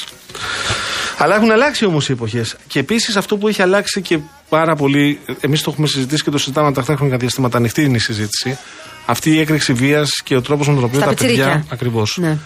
Αλλά 1.18 1.36
έχουν 1.36 1.50
αλλάξει 1.50 1.84
όμως 1.84 2.08
οι 2.08 2.12
εποχές. 2.12 2.56
Και 2.66 2.78
επίσης 2.78 3.16
αυτό 3.16 3.36
που 3.36 3.48
έχει 3.48 3.62
αλλάξει 3.62 4.00
και 4.00 4.18
πάρα 4.48 4.76
πολύ, 4.76 5.20
εμείς 5.40 5.62
το 5.62 5.70
έχουμε 5.70 5.86
συζητήσει 5.86 6.22
και 6.22 6.30
το 6.30 6.38
συζητάμε 6.38 6.72
τα 6.72 6.82
χρονικά 6.82 7.16
διαστήματα, 7.16 7.56
ανοιχτή 7.56 7.82
είναι 7.82 7.96
η 7.96 8.00
συζήτηση. 8.00 8.58
Αυτή 9.06 9.30
η 9.30 9.40
έκρηξη 9.40 9.72
βίας 9.72 10.10
και 10.24 10.36
ο 10.36 10.42
τρόπος 10.42 10.68
με 10.68 10.74
τον 10.74 10.84
οποίο 10.84 11.00
τα 11.00 11.14
παιδιά. 11.14 11.64
Ακριβώς. 11.68 12.18
Ναι. 12.20 12.38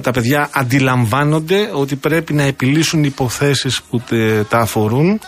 Τα 0.00 0.10
παιδιά 0.10 0.48
αντιλαμβάνονται 0.52 1.70
ότι 1.72 1.96
πρέπει 1.96 2.32
να 2.32 2.42
επιλύσουν 2.42 3.04
υποθέσεις 3.04 3.80
που 3.90 4.02
τα 4.48 4.58
αφορούν. 4.58 5.20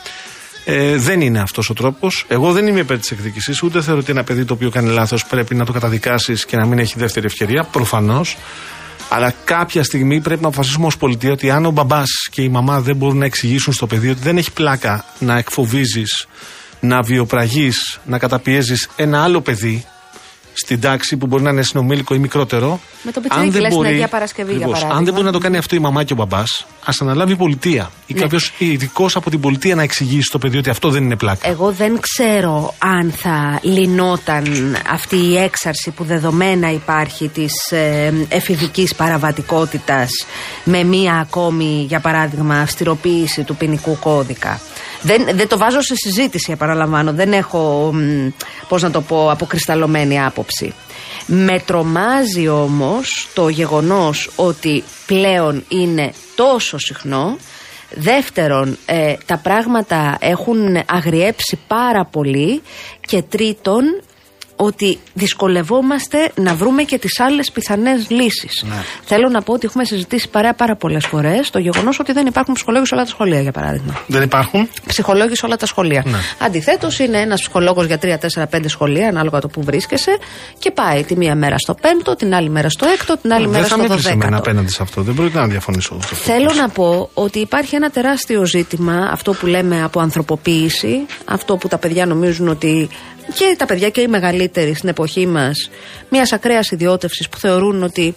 Ε, 0.64 0.96
δεν 0.96 1.20
είναι 1.20 1.40
αυτός 1.40 1.70
ο 1.70 1.74
τρόπος. 1.74 2.24
Εγώ 2.28 2.52
δεν 2.52 2.66
είμαι 2.66 2.80
υπέρ 2.80 2.98
της 2.98 3.10
εκδίκησης, 3.10 3.62
ούτε 3.62 3.82
θεωρώ 3.82 4.00
ότι 4.00 4.10
ένα 4.10 4.24
παιδί 4.24 4.44
το 4.44 4.54
οποίο 4.54 4.70
κάνει 4.70 4.90
λάθος 4.90 5.26
πρέπει 5.26 5.54
να 5.54 5.64
το 5.64 5.72
καταδικάσεις 5.72 6.44
και 6.44 6.56
να 6.56 6.66
μην 6.66 6.78
έχει 6.78 6.94
δεύτερη 6.98 7.26
ευκαιρία. 7.26 7.64
Προφανώς. 7.64 8.36
Αλλά 9.14 9.34
κάποια 9.44 9.84
στιγμή 9.84 10.20
πρέπει 10.20 10.42
να 10.42 10.48
αποφασίσουμε 10.48 10.86
ως 10.86 10.96
πολιτεία 10.96 11.32
ότι 11.32 11.50
αν 11.50 11.66
ο 11.66 11.70
μπαμπάς 11.70 12.10
και 12.30 12.42
η 12.42 12.48
μαμά 12.48 12.80
δεν 12.80 12.96
μπορούν 12.96 13.18
να 13.18 13.24
εξηγήσουν 13.24 13.72
στο 13.72 13.86
παιδί 13.86 14.08
ότι 14.08 14.20
δεν 14.22 14.36
έχει 14.36 14.52
πλάκα 14.52 15.04
να 15.18 15.38
εκφοβίζεις, 15.38 16.26
να 16.80 17.02
βιοπραγείς, 17.02 17.98
να 18.04 18.18
καταπιέζεις 18.18 18.88
ένα 18.96 19.22
άλλο 19.22 19.40
παιδί 19.40 19.84
στην 20.52 20.80
τάξη 20.80 21.16
που 21.16 21.26
μπορεί 21.26 21.42
να 21.42 21.50
είναι 21.50 21.62
συνομήλικο 21.62 22.14
ή 22.14 22.18
μικρότερο. 22.18 22.80
Με 23.02 23.12
το 23.12 23.22
αν 23.28 23.50
δεν 23.50 23.68
μπορεί, 23.70 23.98
την 23.98 24.08
Παρασκευή, 24.08 24.54
για 24.54 24.66
παράδειγμα. 24.66 24.94
Αν 24.94 25.04
δεν 25.04 25.12
μπορεί 25.14 25.26
να 25.26 25.32
το 25.32 25.38
κάνει 25.38 25.56
αυτό 25.56 25.76
η 25.76 25.78
μαμά 25.78 26.04
και 26.04 26.12
ο 26.12 26.16
μπαμπάς, 26.16 26.66
ας 26.84 27.00
αναλάβει 27.00 27.32
η 27.32 27.36
πολιτεία. 27.36 27.90
Ή 28.06 28.14
ναι. 28.14 28.20
κάποιος 28.20 28.52
ειδικός 28.58 29.16
από 29.16 29.30
την 29.30 29.40
πολιτεία 29.40 29.74
να 29.74 29.82
εξηγήσει 29.82 30.22
στο 30.22 30.38
παιδί 30.38 30.58
ότι 30.58 30.70
αυτό 30.70 30.90
δεν 30.90 31.04
είναι 31.04 31.16
πλάκα. 31.16 31.48
Εγώ 31.48 31.72
δεν 31.72 31.98
ξέρω 32.00 32.74
αν 32.78 33.12
θα 33.16 33.58
λυνόταν 33.62 34.76
αυτή 34.90 35.16
η 35.16 35.36
έξαρση 35.38 35.90
που 35.90 36.04
δεδομένα 36.04 36.72
υπάρχει 36.72 37.28
της 37.28 37.52
ε, 37.70 38.12
εφηβικής 38.28 38.94
παραβατικότητας 38.94 40.10
με 40.64 40.84
μία 40.84 41.14
ακόμη, 41.14 41.84
για 41.88 42.00
παράδειγμα, 42.00 42.60
αυστηροποίηση 42.60 43.42
του 43.42 43.56
ποινικού 43.56 43.98
κώδικα. 43.98 44.60
Δεν, 45.02 45.28
δεν 45.32 45.48
το 45.48 45.58
βάζω 45.58 45.80
σε 45.80 45.94
συζήτηση, 45.94 46.52
επαναλαμβάνω. 46.52 47.12
Δεν 47.12 47.32
έχω, 47.32 47.94
πώς 48.68 48.82
να 48.82 48.90
το 48.90 49.00
πω, 49.00 49.30
αποκρισταλωμένη 49.30 50.22
άποψη. 50.22 50.74
Με 51.26 51.60
τρομάζει 51.66 52.48
όμως 52.48 53.28
το 53.34 53.48
γεγονός 53.48 54.30
ότι 54.36 54.84
πλέον 55.06 55.64
είναι 55.68 56.12
τόσο 56.34 56.78
συχνό 56.78 57.36
Δεύτερον, 57.94 58.78
ε, 58.86 59.14
τα 59.26 59.38
πράγματα 59.38 60.16
έχουν 60.20 60.82
αγριέψει 60.86 61.58
πάρα 61.66 62.04
πολύ 62.04 62.62
και 63.00 63.22
τρίτον, 63.22 64.02
ότι 64.64 64.98
δυσκολευόμαστε 65.14 66.30
να 66.34 66.54
βρούμε 66.54 66.82
και 66.82 66.98
τις 66.98 67.20
άλλες 67.20 67.50
πιθανές 67.50 68.10
λύσεις. 68.10 68.64
Ναι. 68.68 68.74
Θέλω 69.04 69.28
να 69.28 69.42
πω 69.42 69.52
ότι 69.52 69.66
έχουμε 69.66 69.84
συζητήσει 69.84 70.28
πάρα, 70.28 70.54
πάρα 70.54 70.76
πολλές 70.76 71.06
φορές 71.06 71.50
το 71.50 71.58
γεγονός 71.58 71.98
ότι 71.98 72.12
δεν 72.12 72.26
υπάρχουν 72.26 72.54
ψυχολόγοι 72.54 72.86
σε 72.86 72.94
όλα 72.94 73.02
τα 73.02 73.10
σχολεία, 73.10 73.40
για 73.40 73.52
παράδειγμα. 73.52 74.00
Δεν 74.06 74.22
υπάρχουν. 74.22 74.68
Ψυχολόγοι 74.86 75.36
σε 75.36 75.46
όλα 75.46 75.56
τα 75.56 75.66
σχολεία. 75.66 76.02
Ναι. 76.06 76.18
Αντιθέτως, 76.38 76.98
είναι 76.98 77.18
ένας 77.18 77.40
ψυχολόγος 77.40 77.86
για 77.86 77.98
3, 77.98 78.18
4, 78.18 78.46
5 78.48 78.68
σχολεία, 78.68 79.08
ανάλογα 79.08 79.40
το 79.40 79.48
που 79.48 79.62
βρίσκεσαι, 79.62 80.18
και 80.58 80.70
πάει 80.70 81.04
τη 81.04 81.16
μία 81.16 81.34
μέρα 81.34 81.58
στο 81.58 81.74
πέμπτο, 81.74 82.16
την 82.16 82.34
άλλη 82.34 82.48
μέρα 82.50 82.68
στο 82.68 82.86
έκτο, 82.86 83.16
την 83.16 83.32
άλλη 83.32 83.48
μέρα 83.48 83.66
στο 83.66 83.76
δωδέκατο. 83.76 84.18
Δεν 84.18 84.30
θα 84.30 84.36
απέναντι 84.36 84.70
σε 84.70 84.82
αυτό. 84.82 85.02
Δεν 85.02 85.14
πρόκειται 85.14 85.38
να 85.38 85.46
διαφωνήσω. 85.46 85.98
Θέλω 86.00 86.52
να 86.52 86.68
πω 86.68 87.10
ότι 87.14 87.38
υπάρχει 87.38 87.74
ένα 87.74 87.90
τεράστιο 87.90 88.44
ζήτημα, 88.44 89.08
αυτό 89.12 89.32
που 89.32 89.46
λέμε 89.46 89.82
από 89.82 90.00
ανθρωποποίηση, 90.00 91.06
αυτό 91.24 91.56
που 91.56 91.68
τα 91.68 91.78
παιδιά 91.78 92.06
νομίζουν 92.06 92.48
ότι 92.48 92.88
και 93.34 93.54
τα 93.58 93.66
παιδιά 93.66 93.90
και 93.90 94.00
οι 94.00 94.06
μεγαλύτεροι 94.06 94.51
στην 94.74 94.88
εποχή 94.88 95.26
μας 95.26 95.70
μιας 96.08 96.32
ακραίας 96.32 96.70
ιδιώτευσης 96.70 97.28
που 97.28 97.38
θεωρούν 97.38 97.82
ότι 97.82 98.14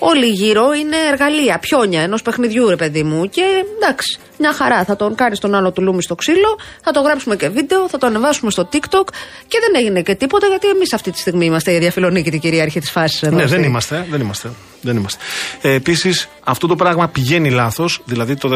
όλοι 0.00 0.26
γύρω 0.26 0.72
είναι 0.72 0.96
εργαλεία, 1.12 1.58
πιόνια 1.58 2.02
ενός 2.02 2.22
παιχνιδιού, 2.22 2.68
ρε 2.68 2.76
παιδί 2.76 3.02
μου. 3.02 3.28
Και 3.28 3.42
εντάξει, 3.76 4.18
μια 4.38 4.52
χαρά. 4.52 4.84
Θα 4.84 4.96
τον 4.96 5.14
κάνει 5.14 5.36
τον 5.36 5.54
άλλο 5.54 5.72
του 5.72 5.82
λούμι 5.82 6.02
στο 6.02 6.14
ξύλο, 6.14 6.58
θα 6.82 6.90
το 6.90 7.00
γράψουμε 7.00 7.36
και 7.36 7.48
βίντεο, 7.48 7.88
θα 7.88 7.98
το 7.98 8.06
ανεβάσουμε 8.06 8.50
στο 8.50 8.68
TikTok 8.72 9.06
και 9.46 9.58
δεν 9.60 9.82
έγινε 9.82 10.02
και 10.02 10.14
τίποτα 10.14 10.46
γιατί 10.46 10.68
εμείς 10.68 10.92
αυτή 10.92 11.10
τη 11.10 11.18
στιγμή 11.18 11.44
είμαστε 11.44 11.74
η 11.74 11.78
διαφιλονίκη 11.78 12.30
την 12.30 12.40
κυρίαρχη 12.40 12.80
της 12.80 12.90
φάσης. 12.90 13.22
Ναι, 13.22 13.46
δεν 13.46 13.62
είμαστε, 13.62 14.06
δεν 14.10 14.20
είμαστε. 14.20 14.50
Δεν 14.82 14.96
είμαστε. 14.96 15.24
Ε, 15.60 15.72
Επίσης, 15.72 16.28
αυτό 16.44 16.66
το 16.66 16.76
πράγμα 16.76 17.08
πηγαίνει 17.08 17.50
λάθος. 17.50 18.00
Δηλαδή, 18.04 18.36
το, 18.36 18.48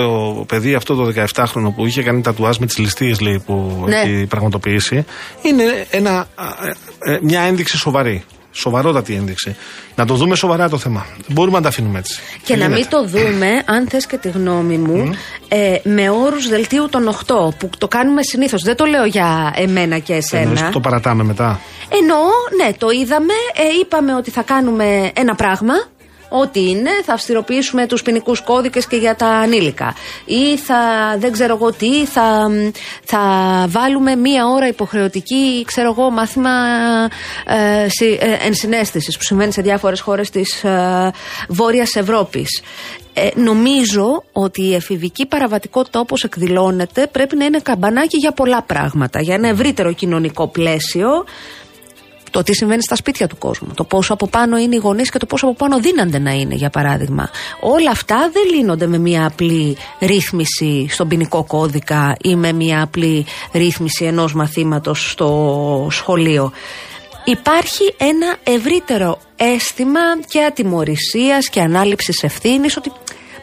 παιδί 0.48 0.74
αυτό 0.74 0.94
το 0.94 1.12
17χρονο 1.34 1.72
που 1.76 1.86
είχε 1.86 2.02
κάνει 2.02 2.22
τα 2.22 2.34
τουάζ 2.34 2.56
με 2.56 2.66
τις 2.66 2.78
ληστείες 2.78 3.18
που 3.46 3.84
ναι. 3.86 3.96
έχει 3.96 4.26
πραγματοποιήσει, 4.26 5.04
είναι 5.42 5.86
ένα, 5.90 6.28
ε, 6.62 7.12
ε, 7.12 7.18
μια 7.22 7.40
ένδειξη 7.40 7.76
σοβαρή. 7.76 8.24
Σοβαρότατη 8.56 9.14
ένδειξη. 9.14 9.56
Να 9.94 10.06
το 10.06 10.14
δούμε 10.14 10.34
σοβαρά 10.34 10.68
το 10.68 10.78
θέμα. 10.78 11.06
Δεν 11.16 11.32
μπορούμε 11.32 11.56
να 11.56 11.62
τα 11.62 11.68
αφήνουμε 11.68 11.98
έτσι. 11.98 12.20
Και 12.44 12.56
να 12.56 12.68
μην 12.68 12.88
το 12.88 13.06
δούμε, 13.06 13.62
αν 13.64 13.88
θες 13.88 14.06
και 14.06 14.16
τη 14.16 14.28
γνώμη 14.28 14.76
μου, 14.76 15.10
ε, 15.48 15.76
με 15.82 16.10
όρους 16.10 16.48
δελτίου 16.48 16.88
των 16.90 17.08
8 17.08 17.54
που 17.58 17.70
το 17.78 17.88
κάνουμε 17.88 18.22
συνήθως. 18.22 18.62
Δεν 18.62 18.76
το 18.76 18.84
λέω 18.84 19.04
για 19.04 19.52
εμένα 19.56 19.98
και 19.98 20.14
εσένα. 20.14 20.42
Εννοείς 20.42 20.68
το 20.72 20.80
παρατάμε 20.80 21.24
μετά. 21.24 21.60
Εννοώ, 21.88 22.26
ναι, 22.56 22.72
το 22.78 22.90
είδαμε. 22.90 23.32
Ε, 23.54 23.78
είπαμε 23.80 24.14
ότι 24.14 24.30
θα 24.30 24.42
κάνουμε 24.42 25.10
ένα 25.14 25.34
πράγμα 25.34 25.74
ό,τι 26.40 26.68
είναι, 26.70 26.90
θα 27.04 27.12
αυστηροποιήσουμε 27.12 27.86
τους 27.86 28.02
ποινικούς 28.02 28.40
κώδικες 28.40 28.86
και 28.86 28.96
για 28.96 29.16
τα 29.16 29.26
ανήλικα. 29.26 29.94
Ή 30.24 30.58
θα, 30.58 30.76
δεν 31.18 31.32
ξέρω 31.32 31.54
εγώ 31.54 31.72
τι, 31.72 32.06
θα, 32.06 32.48
θα 33.04 33.20
βάλουμε 33.68 34.16
μία 34.16 34.46
ώρα 34.46 34.66
υποχρεωτική, 34.66 35.64
ξέρω 35.66 35.94
εγώ, 35.98 36.10
μάθημα 36.10 36.50
ε, 37.46 37.82
ε, 38.04 38.46
ενσυναίσθησης 38.46 39.16
που 39.16 39.22
συμβαίνει 39.22 39.52
σε 39.52 39.62
διάφορες 39.62 40.00
χώρες 40.00 40.30
της 40.30 40.64
ε, 40.64 41.10
Βόρειας 41.48 41.94
Ευρώπης. 41.94 42.62
Ε, 43.16 43.28
νομίζω 43.34 44.24
ότι 44.32 44.62
η 44.62 44.74
εφηβική 44.74 45.26
παραβατικότητα 45.26 46.00
όπως 46.00 46.24
εκδηλώνεται 46.24 47.06
πρέπει 47.06 47.36
να 47.36 47.44
είναι 47.44 47.58
καμπανάκι 47.58 48.16
για 48.16 48.32
πολλά 48.32 48.62
πράγματα. 48.62 49.20
Για 49.20 49.34
ένα 49.34 49.48
ευρύτερο 49.48 49.92
κοινωνικό 49.92 50.48
πλαίσιο 50.48 51.24
το 52.34 52.42
τι 52.42 52.54
συμβαίνει 52.54 52.82
στα 52.82 52.96
σπίτια 52.96 53.26
του 53.26 53.38
κόσμου, 53.38 53.68
το 53.74 53.84
πόσο 53.84 54.12
από 54.12 54.26
πάνω 54.26 54.56
είναι 54.58 54.74
οι 54.74 54.78
γονείς 54.78 55.10
και 55.10 55.18
το 55.18 55.26
πόσο 55.26 55.46
από 55.46 55.54
πάνω 55.54 55.80
δίνανται 55.80 56.18
να 56.18 56.30
είναι, 56.30 56.54
για 56.54 56.70
παράδειγμα. 56.70 57.30
Όλα 57.60 57.90
αυτά 57.90 58.30
δεν 58.32 58.42
λύνονται 58.54 58.86
με 58.86 58.98
μια 58.98 59.26
απλή 59.26 59.76
ρύθμιση 60.00 60.86
στον 60.90 61.08
ποινικό 61.08 61.44
κώδικα 61.44 62.16
ή 62.22 62.36
με 62.36 62.52
μια 62.52 62.82
απλή 62.82 63.26
ρύθμιση 63.52 64.04
ενός 64.04 64.34
μαθήματος 64.34 65.10
στο 65.10 65.88
σχολείο. 65.90 66.52
Υπάρχει 67.24 67.94
ένα 67.96 68.36
ευρύτερο 68.42 69.18
αίσθημα 69.36 70.00
και 70.28 70.42
ατιμορρησίας 70.42 71.48
και 71.48 71.60
ανάληψης 71.60 72.22
ευθύνης 72.22 72.76
ότι 72.76 72.92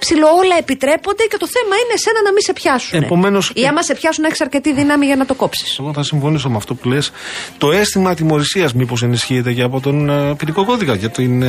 ψηλό 0.03 0.27
όλα 0.41 0.55
επιτρέπονται 0.63 1.23
και 1.31 1.37
το 1.43 1.47
θέμα 1.55 1.73
είναι 1.81 1.93
εσένα 1.99 2.19
να 2.27 2.31
μην 2.35 2.41
σε 2.41 2.53
πιάσουν. 2.53 3.03
Επομένως, 3.03 3.51
Ή 3.55 3.65
άμα 3.65 3.81
σε 3.83 3.93
πιάσουν 3.93 4.21
να 4.21 4.27
έχεις 4.27 4.41
αρκετή 4.41 4.73
δύναμη 4.73 5.05
για 5.05 5.15
να 5.15 5.25
το 5.25 5.33
κόψεις. 5.33 5.77
Εγώ 5.79 5.93
θα 5.93 6.03
συμφωνήσω 6.03 6.49
με 6.49 6.57
αυτό 6.57 6.73
που 6.73 6.89
λες. 6.89 7.11
Το 7.57 7.71
αίσθημα 7.71 8.09
ατιμορρησίας 8.09 8.73
μήπως 8.73 9.03
ενισχύεται 9.03 9.53
και 9.53 9.61
από 9.61 9.79
τον 9.79 10.09
uh, 10.11 10.37
ποινικό 10.37 10.65
κώδικα. 10.65 10.95
Για, 10.95 11.09
την, 11.09 11.43
uh, 11.43 11.45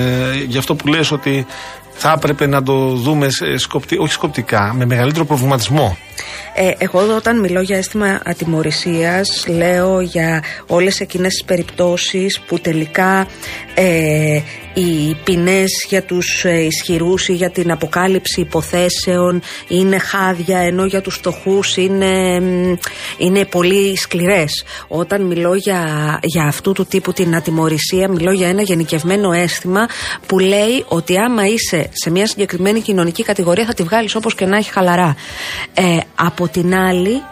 για 0.47 0.59
αυτό 0.59 0.75
που 0.75 0.87
λες 0.87 1.11
ότι 1.11 1.47
θα 1.93 2.13
έπρεπε 2.17 2.47
να 2.47 2.63
το 2.63 2.89
δούμε 2.89 3.27
σκοπτι, 3.57 3.99
όχι 3.99 4.13
σκοπτικά, 4.13 4.73
με 4.75 4.85
μεγαλύτερο 4.85 5.25
προβληματισμό. 5.25 5.97
Ε, 6.55 6.71
εγώ 6.79 7.15
όταν 7.17 7.41
μιλώ 7.41 7.61
για 7.61 7.77
αίσθημα 7.77 8.21
ατιμορρησίας 8.25 9.45
λέω 9.49 10.01
για 10.01 10.43
όλες 10.67 11.01
εκείνες 11.01 11.33
τις 11.33 11.45
περιπτώσεις 11.45 12.41
που 12.47 12.59
τελικά 12.59 13.27
ε, 13.75 14.41
οι 14.75 15.17
ποινές 15.25 15.71
για 15.89 16.03
τους 16.03 16.45
ε, 16.45 16.61
ισχυρούς 16.61 17.29
ή 17.29 17.33
για 17.33 17.51
την 17.51 17.71
αποκάλυψη 17.71 18.41
υποθέσεων 18.41 19.43
είναι 19.69 19.99
χάδια 19.99 20.59
ενώ 20.59 20.85
για 20.85 21.01
τους 21.01 21.15
φτωχούς 21.15 21.77
είναι, 21.77 22.43
είναι 23.19 23.45
πολύ 23.45 23.97
σκληρές. 23.97 24.65
Όταν 24.89 25.23
μιλώ 25.23 25.55
για, 25.55 26.19
για 26.23 26.45
αυτού 26.45 26.73
του 26.73 26.87
τύπου 26.87 27.13
την 27.13 27.37
ατιμορρησία 27.37 28.09
μιλώ 28.09 28.33
για 28.33 28.49
ένα 28.49 28.63
γενικευμένο 28.63 29.33
αίσθημα 29.33 29.87
που 30.27 30.39
λέει 30.39 30.85
ότι 30.89 31.19
άμα 31.19 31.47
είσαι 31.47 31.82
σε 31.93 32.11
μια 32.11 32.27
συγκεκριμένη 32.27 32.81
κοινωνική 32.81 33.23
κατηγορία 33.23 33.65
θα 33.65 33.75
τη 33.75 33.83
βγάλεις 33.83 34.15
όπως 34.15 34.35
και 34.35 34.47
να 34.47 34.57
έχει 34.57 34.71
χαλαρά. 34.71 35.17
Ε, 35.75 35.99
από 36.15 36.49
την 36.49 36.75
άλλη 36.75 37.23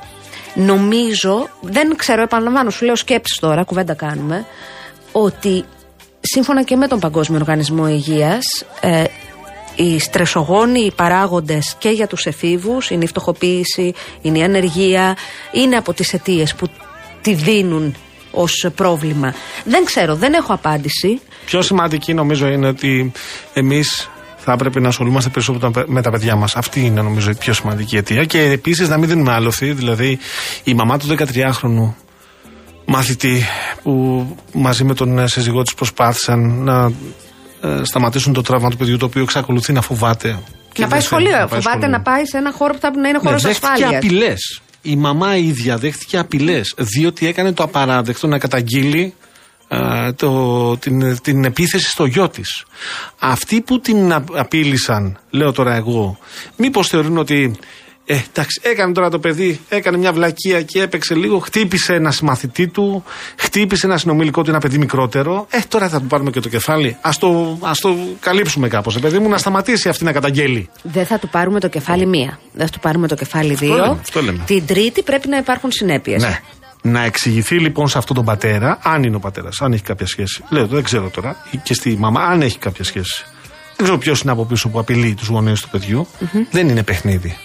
νομίζω, 0.55 1.48
δεν 1.61 1.96
ξέρω 1.96 2.22
επαναλαμβάνω 2.22 2.70
σου 2.70 2.84
λέω 2.84 2.96
σκέψεις 2.96 3.38
τώρα, 3.38 3.64
κουβέντα 3.64 3.94
κάνουμε 3.94 4.46
ότι 5.12 5.64
σύμφωνα 6.20 6.62
και 6.62 6.76
με 6.76 6.86
τον 6.86 6.98
Παγκόσμιο 6.98 7.38
Οργανισμό 7.38 7.88
Υγείας 7.88 8.44
ε, 8.80 9.05
οι 9.76 9.98
στρεσογόνοι 9.98 10.80
οι 10.80 10.92
παράγοντες 10.96 11.74
και 11.78 11.88
για 11.88 12.07
τους 12.07 12.26
εφήβους 12.26 12.90
είναι 12.90 13.05
η 13.05 13.07
φτωχοποίηση, 13.07 13.94
είναι 14.20 14.38
η 14.38 14.42
ανεργία 14.42 15.16
είναι 15.53 15.76
από 15.76 15.92
τις 15.92 16.12
αιτίες 16.12 16.55
που 16.55 16.66
τη 17.20 17.34
δίνουν 17.34 17.96
ως 18.30 18.66
πρόβλημα 18.74 19.34
δεν 19.64 19.84
ξέρω, 19.84 20.14
δεν 20.14 20.32
έχω 20.32 20.53
απάντηση 20.53 21.20
Πιο 21.44 21.62
σημαντική 21.62 22.14
νομίζω 22.14 22.46
είναι 22.46 22.68
ότι 22.68 23.12
εμείς 23.53 24.11
θα 24.41 24.53
έπρεπε 24.53 24.80
να 24.80 24.88
ασχολούμαστε 24.88 25.30
περισσότερο 25.30 25.84
με 25.86 26.03
τα 26.03 26.11
παιδιά 26.11 26.36
μας. 26.36 26.57
Αυτή 26.57 26.80
είναι 26.80 27.03
νομίζω 27.03 27.30
η 27.30 27.34
πιο 27.34 27.53
σημαντική 27.53 27.97
αιτία. 27.97 28.24
Και 28.24 28.43
επίσης 28.43 28.88
να 28.88 28.99
μην 28.99 29.09
δίνουμε 29.09 29.32
άλοθη, 29.32 29.72
δηλαδή 29.72 30.18
η 30.64 30.74
μαμά 30.74 30.99
του 30.99 31.07
13χρονου 31.07 31.95
μαθητή 32.84 33.43
που 33.82 34.26
μαζί 34.53 34.84
με 34.84 34.95
τον 34.95 35.28
σύζυγό 35.28 35.62
της 35.62 35.74
προσπάθησαν 35.74 36.62
να 36.62 36.93
ε, 37.61 37.84
σταματήσουν 37.84 38.32
το 38.32 38.43
τραύμα 38.43 38.70
του 38.70 38.76
παιδιού 38.76 38.97
το 38.97 39.07
οποίο 39.07 39.22
εξακολουθεί 39.22 39.72
να 39.72 39.80
φοβάται. 39.80 40.38
Να 40.78 40.86
πάει 40.86 41.01
σχολείο. 41.01 41.30
Να 41.30 41.47
πάει 41.47 41.61
φοβάται 41.61 41.86
να 41.86 42.01
πάει 42.01 42.26
σε 42.26 42.36
ένα 42.36 42.53
χώρο 42.53 42.72
που 42.72 42.80
θα 42.80 42.91
να 42.97 43.09
είναι 43.09 43.18
χώρος 43.18 43.43
ναι, 43.43 43.51
ασφάλειας. 43.51 43.91
Δέχτηκε 43.91 44.07
απειλές. 44.07 44.61
Η 44.82 44.97
μαμά 44.97 45.36
ίδια 45.36 45.76
δέχτηκε 45.76 46.18
απειλές. 46.18 46.74
Διότι 46.76 47.26
έκανε 47.26 47.53
το 47.53 47.62
απαράδεκτο 47.62 48.26
να 48.26 48.38
καταγγείλει 48.38 49.03
ε, 49.03 49.30
το, 50.16 50.76
την, 50.76 51.20
την 51.22 51.44
επίθεση 51.44 51.90
στο 51.90 52.04
γιο 52.04 52.28
της. 52.28 52.64
Αυτοί 53.18 53.60
που 53.60 53.80
την 53.80 54.12
απείλησαν, 54.32 55.18
λέω 55.30 55.52
τώρα 55.52 55.74
εγώ, 55.74 56.18
μήπως 56.56 56.88
θεωρούν 56.88 57.18
ότι 57.18 57.58
ε, 58.10 58.18
εντάξει, 58.28 58.60
έκανε 58.62 58.92
τώρα 58.92 59.10
το 59.10 59.18
παιδί, 59.18 59.60
έκανε 59.68 59.96
μια 59.96 60.12
βλακεία 60.12 60.62
και 60.62 60.82
έπαιξε 60.82 61.14
λίγο, 61.14 61.38
χτύπησε 61.38 61.94
ένας 61.94 62.16
συμμαθητή 62.16 62.68
του, 62.68 63.04
χτύπησε 63.36 63.86
ένα 63.86 63.98
συνομιλικό 63.98 64.42
του, 64.42 64.50
ένα 64.50 64.58
παιδί 64.58 64.78
μικρότερο. 64.78 65.46
Ε, 65.50 65.58
τώρα 65.68 65.88
θα 65.88 66.00
του 66.00 66.06
πάρουμε 66.06 66.30
και 66.30 66.40
το 66.40 66.48
κεφάλι. 66.48 66.96
Α 67.00 67.10
το, 67.18 67.58
ας 67.60 67.80
το 67.80 67.96
καλύψουμε 68.20 68.68
κάπως, 68.68 68.98
παιδί 68.98 69.18
μου, 69.18 69.28
να 69.28 69.38
σταματήσει 69.38 69.88
αυτή 69.88 70.04
να 70.04 70.12
καταγγέλει. 70.12 70.68
Δεν 70.82 71.06
θα 71.06 71.18
του 71.18 71.28
πάρουμε 71.28 71.60
το 71.60 71.68
κεφάλι 71.68 72.06
μία. 72.06 72.38
Δεν 72.52 72.66
θα 72.66 72.72
του 72.72 72.80
πάρουμε 72.80 73.08
το 73.08 73.14
κεφάλι 73.14 73.54
δύο. 73.54 73.84
Αυτό 73.84 74.22
λέμε, 74.22 74.42
Την 74.46 74.66
τρίτη 74.66 75.02
πρέπει 75.02 75.28
να 75.28 75.36
υπάρχουν 75.36 75.70
συνέπειες. 75.72 76.22
Ναι. 76.22 76.40
Να 76.83 77.05
εξηγηθεί 77.05 77.59
λοιπόν 77.59 77.89
σε 77.89 77.99
αυτόν 77.99 78.16
τον 78.16 78.24
πατέρα, 78.24 78.78
αν 78.83 79.03
είναι 79.03 79.16
ο 79.16 79.20
πατέρας, 79.20 79.61
αν 79.61 79.72
έχει 79.72 79.83
κάποια 79.83 80.07
σχέση. 80.07 80.43
Λέω, 80.49 80.66
δεν 80.66 80.83
ξέρω 80.83 81.09
τώρα, 81.09 81.37
και 81.62 81.74
στη 81.74 81.97
μαμά, 81.99 82.20
αν 82.20 82.43
έχει 82.43 82.59
κάποια 82.59 82.85
σχέση. 82.85 83.24
Δεν 83.76 83.85
ξέρω 83.85 83.99
ποιος 83.99 84.20
είναι 84.20 84.33
από 84.33 84.45
πίσω 84.45 84.68
που 84.68 84.78
απειλεί 84.78 85.14
τους 85.14 85.28
γονείς 85.28 85.61
του 85.61 85.68
παιδιου 85.68 86.07
Δεν 86.51 86.68
είναι 86.68 86.83
παιχνίδι. 86.83 87.37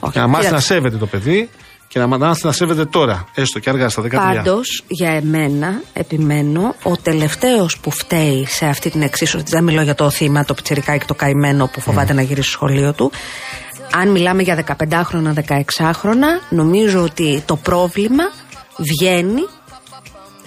Okay. 0.00 0.10
Και 0.12 0.18
να 0.18 0.26
μάθει 0.26 0.50
να 0.50 0.60
σέβεται 0.60 0.96
το 0.96 1.06
παιδί 1.06 1.48
και 1.88 1.98
να 1.98 2.06
μάθει 2.06 2.46
να 2.46 2.52
σέβεται 2.52 2.84
τώρα, 2.84 3.24
έστω 3.34 3.58
και 3.58 3.70
αργά 3.70 3.88
στα 3.88 4.02
13. 4.02 4.10
Πάντως, 4.10 4.84
για 4.88 5.10
εμένα, 5.10 5.82
επιμένω, 5.92 6.74
ο 6.82 6.96
τελευταίος 6.96 7.78
που 7.78 7.90
φταίει 7.90 8.46
σε 8.46 8.66
αυτή 8.66 8.90
την 8.90 9.02
εξίσωση, 9.02 9.44
δεν 9.48 9.64
μιλώ 9.64 9.82
για 9.82 9.94
το 9.94 10.10
θύμα, 10.10 10.44
το 10.44 10.54
πιτσερικάκι, 10.54 11.06
το 11.06 11.14
καημένο 11.14 11.66
που 11.72 11.80
φοβάται 11.80 12.12
να 12.12 12.22
γυρίσει 12.22 12.48
στο 12.48 12.56
σχολείο 12.56 12.92
του. 12.92 13.12
Αν 13.92 14.10
μιλάμε 14.10 14.42
για 14.42 14.64
15χρονα, 14.66 15.34
16χρονα, 15.34 16.40
νομίζω 16.50 17.02
ότι 17.02 17.42
το 17.46 17.56
πρόβλημα 17.56 18.24
βγαίνει 18.80 19.42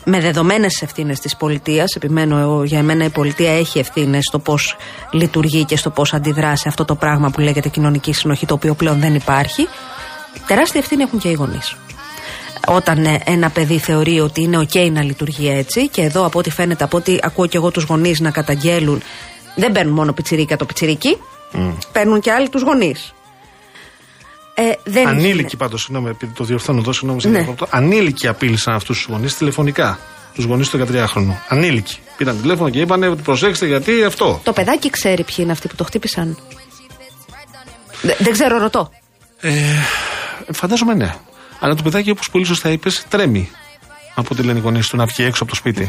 με 0.05 0.19
δεδομένες 0.19 0.81
ευθύνες 0.81 1.19
της 1.19 1.35
πολιτείας. 1.35 1.95
Επιμένω, 1.95 2.63
για 2.63 2.83
μένα 2.83 3.05
η 3.05 3.09
πολιτεία 3.09 3.51
έχει 3.51 3.79
ευθύνες 3.79 4.23
στο 4.23 4.39
πώς 4.39 4.75
λειτουργεί 5.11 5.65
και 5.65 5.77
στο 5.77 5.89
πώς 5.89 6.13
αντιδρά 6.13 6.55
σε 6.55 6.67
αυτό 6.67 6.85
το 6.85 6.95
πράγμα 6.95 7.29
που 7.29 7.39
λέγεται 7.39 7.69
κοινωνική 7.69 8.13
συνοχή, 8.13 8.45
το 8.45 8.53
οποίο 8.53 8.73
πλέον 8.73 8.99
δεν 8.99 9.15
υπάρχει. 9.15 9.67
Τεράστια 10.47 10.79
ευθύνη 10.79 11.03
έχουν 11.03 11.19
και 11.19 11.29
οι 11.29 11.33
γονείς. 11.33 11.75
Όταν 12.67 13.05
ε, 13.05 13.19
ένα 13.25 13.49
παιδί 13.49 13.77
θεωρεί 13.77 14.19
ότι 14.19 14.41
είναι 14.41 14.57
OK 14.57 14.91
να 14.91 15.03
λειτουργεί 15.03 15.49
έτσι, 15.49 15.89
και 15.89 16.01
εδώ 16.01 16.25
από 16.25 16.39
ό,τι 16.39 16.49
φαίνεται, 16.49 16.83
από 16.83 16.97
ό,τι 16.97 17.17
ακούω 17.21 17.47
και 17.47 17.57
εγώ 17.57 17.71
τους 17.71 17.83
γονείς 17.83 18.19
να 18.19 18.31
καταγγέλουν, 18.31 19.01
δεν 19.55 19.71
παίρνουν 19.71 19.93
μόνο 19.93 20.13
πιτσιρίκα 20.13 20.55
το 20.55 20.65
πιτσιρίκι, 20.65 21.17
mm. 21.53 21.73
παίρνουν 21.91 22.19
και 22.19 22.31
άλλοι 22.31 22.49
τους 22.49 22.61
γονείς. 22.61 23.13
Ε, 24.53 24.71
δεν 24.83 25.07
Ανήλικοι 25.07 25.57
πάντως, 25.57 25.81
συγγνώμη, 25.81 26.09
επειδή 26.09 26.33
το 26.33 26.43
διορθώνω 26.43 26.79
εδώ, 26.79 26.93
συγγνώμη, 26.93 27.21
ναι. 27.25 27.47
Ανήλικοι 27.69 28.27
απείλησαν 28.27 28.73
αυτούς 28.73 28.97
τους 28.97 29.07
γονείς 29.09 29.35
τηλεφωνικά. 29.37 29.99
Τους 30.33 30.45
γονείς 30.45 30.69
του 30.69 30.77
13χρονου. 30.77 31.35
Ανήλικοι. 31.47 31.97
Πήραν 32.17 32.41
τηλέφωνο 32.41 32.69
και 32.69 32.79
είπαν 32.79 33.03
ότι 33.03 33.21
προσέξτε 33.21 33.65
γιατί 33.65 34.03
αυτό. 34.03 34.39
Το 34.43 34.53
παιδάκι 34.53 34.89
ξέρει 34.89 35.23
ποιοι 35.23 35.35
είναι 35.39 35.51
αυτοί 35.51 35.67
που 35.67 35.75
το 35.75 35.83
χτύπησαν. 35.83 36.37
δεν 38.17 38.31
ξέρω, 38.31 38.57
ρωτώ. 38.57 38.89
Ε, 39.39 39.51
φαντάζομαι 40.51 40.93
ναι. 40.93 41.15
Αλλά 41.59 41.75
το 41.75 41.83
παιδάκι, 41.83 42.09
όπως 42.09 42.29
πολύ 42.29 42.45
σωστά 42.45 42.69
είπες, 42.69 43.05
τρέμει 43.09 43.49
από 44.15 44.35
τη 44.35 44.43
λένε 44.43 44.59
οι 44.59 44.61
γονείς 44.61 44.87
του 44.87 44.97
να 44.97 45.05
βγει 45.05 45.23
έξω 45.23 45.43
από 45.43 45.51
το 45.51 45.57
σπιτι 45.57 45.87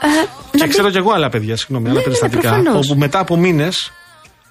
Ε, 0.00 0.58
και 0.58 0.66
ξέρω 0.66 0.90
κι 0.90 0.96
εγώ 0.96 1.12
άλλα 1.12 1.28
παιδιά, 1.28 1.56
συγγνώμη, 1.56 1.84
ναι, 1.84 1.90
άλλα 1.90 1.98
ναι, 1.98 2.04
περιστατικά. 2.04 2.62
όπου 2.74 2.94
μετά 2.96 3.18
από 3.18 3.36
μήνες 3.36 3.92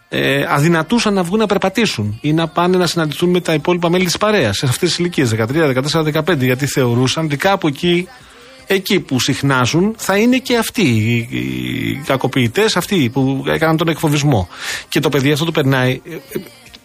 ε, 0.10 0.46
αδυνατούσαν 0.50 1.14
να 1.14 1.24
βγουν 1.24 1.40
να 1.40 1.46
περπατήσουν 1.46 2.18
ή 2.22 2.34
να 2.34 2.48
πάνε 2.48 2.78
να 2.78 2.88
συναντηθούν 2.88 3.30
με 3.30 3.42
τα 3.42 3.54
υπόλοιπα 3.54 3.90
μέλη 3.90 4.06
της 4.06 4.18
παρέας 4.18 4.58
σε 4.58 4.66
αυτές 4.66 4.90
τις 4.90 4.98
ηλικίες, 4.98 5.30
13, 5.30 5.74
14, 5.92 6.04
15, 6.04 6.38
γιατί 6.38 6.66
θεωρούσαν 6.66 7.26
ότι 7.26 7.38
κάπου 7.38 7.68
εκεί, 7.68 8.08
εκεί 8.68 9.00
που 9.00 9.20
συχνάζουν 9.20 9.96
θα 9.98 10.18
είναι 10.18 10.38
και 10.38 10.58
αυτοί 10.58 10.82
οι, 10.82 11.16
οι 11.16 12.02
κακοποιητές, 12.06 12.78
αυτοί 12.78 13.10
που 13.10 13.44
έκαναν 13.48 13.78
τον 13.78 13.88
εκφοβισμό. 13.88 14.50
Και 14.90 15.00
το 15.00 15.10
παιδί 15.10 15.32
αυτό 15.32 15.46
το 15.46 15.52
περνάει. 15.52 16.02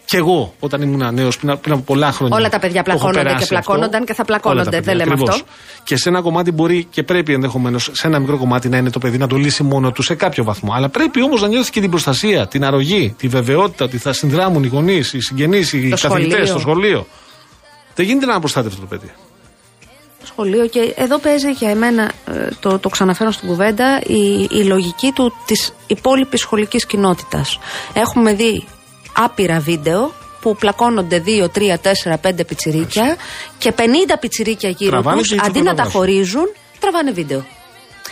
Ε, 0.03 0.15
και 0.15 0.17
εγώ, 0.17 0.53
όταν 0.59 0.81
ήμουν 0.81 1.13
νέος, 1.13 1.37
πριν, 1.37 1.59
πριν, 1.59 1.73
από 1.73 1.83
πολλά 1.83 2.11
χρόνια. 2.11 2.37
Όλα 2.37 2.49
τα 2.49 2.59
παιδιά 2.59 2.83
πλακώνονται 2.83 3.35
και 3.39 3.45
πλακώνονταν 3.45 3.93
αυτό. 3.93 4.05
και 4.05 4.13
θα 4.13 4.25
πλακώνονται. 4.25 4.79
Δεν 4.79 4.95
λέμε 4.95 5.13
αυτό. 5.13 5.37
Και 5.83 5.95
σε 5.95 6.09
ένα 6.09 6.21
κομμάτι 6.21 6.51
μπορεί 6.51 6.87
και 6.89 7.03
πρέπει 7.03 7.33
ενδεχομένως, 7.33 7.89
σε 7.93 8.07
ένα 8.07 8.19
μικρό 8.19 8.37
κομμάτι 8.37 8.69
να 8.69 8.77
είναι 8.77 8.89
το 8.89 8.99
παιδί 8.99 9.17
να 9.17 9.27
το 9.27 9.35
λύσει 9.35 9.63
μόνο 9.63 9.91
του 9.91 10.01
σε 10.01 10.15
κάποιο 10.15 10.43
βαθμό. 10.43 10.73
Αλλά 10.73 10.89
πρέπει 10.89 11.23
όμως 11.23 11.41
να 11.41 11.47
νιώθεις 11.47 11.69
και 11.69 11.79
την 11.79 11.89
προστασία, 11.89 12.47
την 12.47 12.65
αρρωγή, 12.65 13.15
τη 13.17 13.27
βεβαιότητα 13.27 13.85
ότι 13.85 13.97
θα 13.97 14.13
συνδράμουν 14.13 14.63
οι 14.63 14.67
γονείς, 14.67 15.13
οι 15.13 15.21
συγγενείς, 15.21 15.73
οι 15.73 15.93
καθηγητές 16.01 16.49
στο 16.49 16.59
σχολείο. 16.59 17.07
Δεν 17.95 18.05
γίνεται 18.05 18.25
να 18.25 18.31
είναι 18.31 18.37
απροστάτευτο 18.37 18.81
το 18.81 18.87
παιδί. 18.87 19.11
Σχολείο 20.23 20.67
και 20.67 20.93
εδώ 20.95 21.19
παίζει 21.19 21.51
για 21.51 21.69
εμένα, 21.69 22.11
ε, 22.25 22.47
το, 22.59 22.79
το 22.79 22.89
ξαναφέρω 22.89 23.31
στην 23.31 23.47
κουβέντα, 23.47 24.01
η, 24.07 24.47
η 24.51 24.63
λογική 24.63 25.11
του 25.11 25.33
της 25.45 25.73
υπόλοιπης 25.87 26.39
σχολικής 26.39 26.85
κοινότητας. 26.85 27.59
Έχουμε 27.93 28.33
δει 28.33 28.65
άπειρα 29.13 29.59
βίντεο 29.59 30.13
που 30.41 30.55
πλακώνονται 30.55 31.23
2, 31.25 31.47
3, 31.47 31.49
4, 32.03 32.13
5 32.21 32.47
πιτσιρίκια 32.47 33.15
και 33.57 33.73
50 33.77 33.81
πιτσιρίκια 34.19 34.69
γύρω 34.69 35.01
τους, 35.01 35.35
αντί 35.39 35.61
να 35.61 35.75
τα 35.75 35.83
χωρίζουν, 35.83 36.45
τραβάνε 36.79 37.11
βίντεο. 37.11 37.45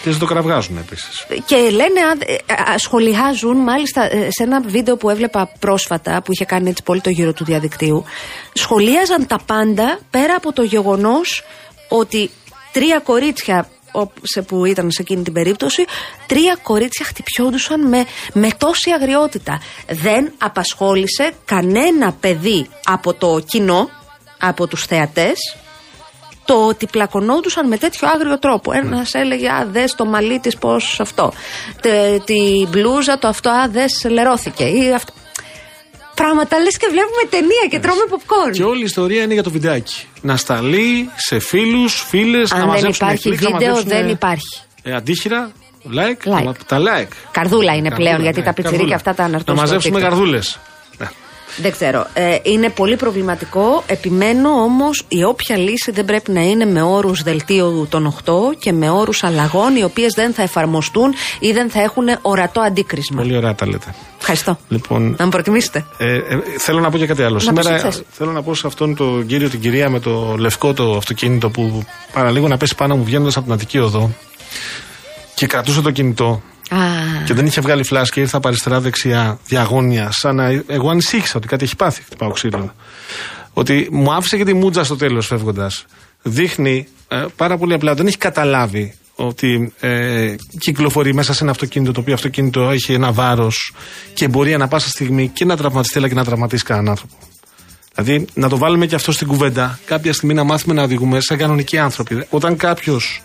Και 0.03 0.09
το 0.09 0.25
κραυγάζουν 0.25 0.77
επίσης. 0.77 1.25
Και 1.45 1.55
λένε, 1.55 1.99
ε, 2.25 2.77
σχολιάζουν, 2.77 3.57
μάλιστα 3.57 4.03
ε, 4.03 4.27
σε 4.31 4.43
ένα 4.43 4.61
βίντεο 4.61 4.97
που 4.97 5.09
έβλεπα 5.09 5.51
πρόσφατα, 5.59 6.21
που 6.21 6.31
είχε 6.31 6.45
κάνει 6.45 6.69
έτσι 6.69 6.83
πολύ 6.83 7.01
το 7.01 7.09
γύρο 7.09 7.33
του 7.33 7.43
διαδικτύου, 7.43 8.03
σχολίαζαν 8.53 9.27
τα 9.27 9.39
πάντα 9.45 9.99
πέρα 10.09 10.35
από 10.35 10.53
το 10.53 10.63
γεγονός 10.63 11.43
ότι 11.87 12.29
τρία 12.71 12.99
κορίτσια 12.99 13.69
σε 14.21 14.41
που 14.41 14.65
ήταν 14.65 14.91
σε 14.91 15.01
εκείνη 15.01 15.23
την 15.23 15.33
περίπτωση, 15.33 15.85
τρία 16.27 16.57
κορίτσια 16.61 17.05
χτυπιόντουσαν 17.05 17.87
με, 17.87 18.05
με 18.33 18.49
τόση 18.57 18.91
αγριότητα. 18.91 19.61
Δεν 19.87 20.33
απασχόλησε 20.37 21.31
κανένα 21.45 22.11
παιδί 22.19 22.69
από 22.83 23.13
το 23.13 23.39
κοινό, 23.47 23.89
από 24.39 24.67
τους 24.67 24.85
θεατές, 24.85 25.55
το 26.45 26.67
ότι 26.67 26.85
πλακωνόντουσαν 26.85 27.67
με 27.67 27.77
τέτοιο 27.77 28.07
άγριο 28.07 28.39
τρόπο. 28.39 28.71
Ένας 28.71 29.13
έλεγε, 29.13 29.49
Α, 29.49 29.65
δες 29.71 29.95
το 29.95 30.05
μαλλί 30.05 30.39
της 30.39 30.57
πώς 30.57 30.99
αυτό. 30.99 31.33
Τη 32.25 32.65
μπλούζα 32.67 33.17
το 33.17 33.27
αυτό, 33.27 33.49
Α, 33.49 33.67
δες 33.67 34.05
λερώθηκε. 34.09 34.63
Ή 34.63 34.93
αυτό 34.93 35.13
πράγματα 36.15 36.59
λες 36.59 36.77
και 36.77 36.87
βλέπουμε 36.89 37.23
ταινία 37.29 37.65
και 37.69 37.79
τρώμε 37.79 38.01
popcorn. 38.09 38.51
Και 38.51 38.63
όλη 38.63 38.81
η 38.81 38.83
ιστορία 38.83 39.23
είναι 39.23 39.33
για 39.33 39.43
το 39.43 39.51
βιντεάκι. 39.51 40.05
Να 40.21 40.37
σταλεί 40.37 41.09
σε 41.15 41.39
φίλους, 41.39 42.03
φίλες, 42.07 42.51
να 42.51 42.65
μαζέψουν 42.65 43.07
δεν 43.07 43.15
υπάρχει 43.15 43.31
βίντεο, 43.31 43.81
δεν 43.83 44.09
υπάρχει. 44.09 44.61
Ε, 44.83 44.93
αντίχειρα, 44.93 45.51
like, 45.95 46.29
like. 46.29 46.55
Τα 46.65 46.79
like. 46.79 47.11
Καρδούλα 47.31 47.75
είναι 47.75 47.91
πλέον, 47.95 48.21
γιατί 48.21 48.39
ναι, 48.39 48.45
τα 48.45 48.53
πιτσιρίκια 48.53 48.95
αυτά 48.95 49.13
τα 49.13 49.23
αναρτούν. 49.23 49.55
Να 49.55 49.61
μαζέψουμε 49.61 49.99
καρδούλες. 49.99 50.59
Δεν 51.57 51.71
ξέρω. 51.71 52.07
Ε, 52.13 52.37
είναι 52.43 52.69
πολύ 52.69 52.95
προβληματικό. 52.95 53.83
Επιμένω 53.87 54.49
όμως 54.49 55.03
η 55.07 55.23
όποια 55.23 55.57
λύση 55.57 55.91
δεν 55.91 56.05
πρέπει 56.05 56.31
να 56.31 56.41
είναι 56.41 56.65
με 56.65 56.81
όρους 56.81 57.23
δελτίου 57.23 57.87
των 57.89 58.15
8 58.25 58.33
και 58.59 58.71
με 58.71 58.89
όρους 58.89 59.23
αλλαγών 59.23 59.75
οι 59.75 59.83
οποίες 59.83 60.13
δεν 60.13 60.33
θα 60.33 60.41
εφαρμοστούν 60.41 61.13
ή 61.39 61.51
δεν 61.51 61.69
θα 61.69 61.81
έχουν 61.81 62.03
ορατό 62.21 62.61
αντίκρισμα. 62.61 63.21
Πολύ 63.21 63.37
ωραία 63.37 63.55
τα 63.55 63.67
λέτε. 63.67 63.95
Ευχαριστώ. 64.19 64.57
Λοιπόν, 64.67 65.15
να 65.17 65.23
μου 65.25 65.31
προτιμήσετε. 65.31 65.85
Ε, 65.97 66.15
ε, 66.15 66.21
θέλω 66.57 66.79
να 66.79 66.89
πω 66.89 66.97
και 66.97 67.05
κάτι 67.05 67.23
άλλο. 67.23 67.39
Σήμερα 67.39 67.91
θέλω 68.09 68.31
να 68.31 68.43
πω 68.43 68.53
σε 68.53 68.67
αυτόν 68.67 68.95
τον 68.95 69.25
κύριο, 69.25 69.49
την 69.49 69.59
κυρία 69.59 69.89
με 69.89 69.99
το 69.99 70.35
λευκό 70.37 70.73
το 70.73 70.95
αυτοκίνητο 70.95 71.49
που 71.49 71.83
παραλίγο 72.13 72.47
να 72.47 72.57
πέσει 72.57 72.75
πάνω 72.75 72.95
μου 72.95 73.03
βγαίνοντας 73.03 73.35
από 73.35 73.45
την 73.45 73.53
Αττική 73.53 73.77
Οδό 73.77 74.09
και 75.33 75.47
κρατούσε 75.47 75.81
το 75.81 75.91
κινητό 75.91 76.41
και 77.25 77.33
δεν 77.33 77.45
είχε 77.45 77.61
βγάλει 77.61 77.83
φλάσ 77.83 78.09
και 78.09 78.19
ήρθα 78.19 78.37
από 78.37 78.47
αριστερά-δεξιά, 78.47 79.39
διαγώνια, 79.45 80.11
σαν 80.11 80.35
να. 80.35 80.63
Εγώ 80.67 80.89
ανησύχησα 80.89 81.33
ότι 81.37 81.47
κάτι 81.47 81.63
έχει 81.63 81.75
πάθει. 81.75 82.01
Χτυπάω 82.01 82.31
ξύλο. 82.31 82.73
Ότι 83.53 83.87
μου 83.91 84.13
άφησε 84.13 84.37
και 84.37 84.45
τη 84.45 84.53
μούτζα 84.53 84.83
στο 84.83 84.95
τέλος 84.95 85.27
φεύγοντας. 85.27 85.85
Δείχνει 86.21 86.87
ε, 87.07 87.25
πάρα 87.35 87.57
πολύ 87.57 87.73
απλά, 87.73 87.93
δεν 87.93 88.07
έχει 88.07 88.17
καταλάβει 88.17 88.93
ότι 89.15 89.73
ε, 89.79 90.35
κυκλοφορεί 90.59 91.13
μέσα 91.13 91.33
σε 91.33 91.43
ένα 91.43 91.51
αυτοκίνητο 91.51 91.91
το 91.91 91.99
οποίο 91.99 92.13
αυτοκίνητο 92.13 92.69
έχει 92.69 92.93
ένα 92.93 93.11
βάρος 93.11 93.73
και 94.13 94.27
μπορεί 94.27 94.53
ανα 94.53 94.67
πάσα 94.67 94.89
στιγμή 94.89 95.27
και 95.27 95.45
να 95.45 95.57
τραυματιστεί 95.57 95.97
αλλά 95.97 96.07
και 96.07 96.13
να 96.13 96.23
τραυματίσει 96.23 96.63
κανέναν 96.63 96.89
άνθρωπο. 96.89 97.15
Δηλαδή 97.93 98.25
να 98.33 98.49
το 98.49 98.57
βάλουμε 98.57 98.85
και 98.85 98.95
αυτό 98.95 99.11
στην 99.11 99.27
κουβέντα, 99.27 99.79
κάποια 99.85 100.13
στιγμή 100.13 100.33
να 100.33 100.43
μάθουμε 100.43 100.73
να 100.73 100.83
οδηγούμε 100.83 101.19
σαν 101.21 101.37
κανονικοί 101.37 101.77
άνθρωποι. 101.77 102.25
Όταν 102.29 102.55
κάποιος 102.55 103.21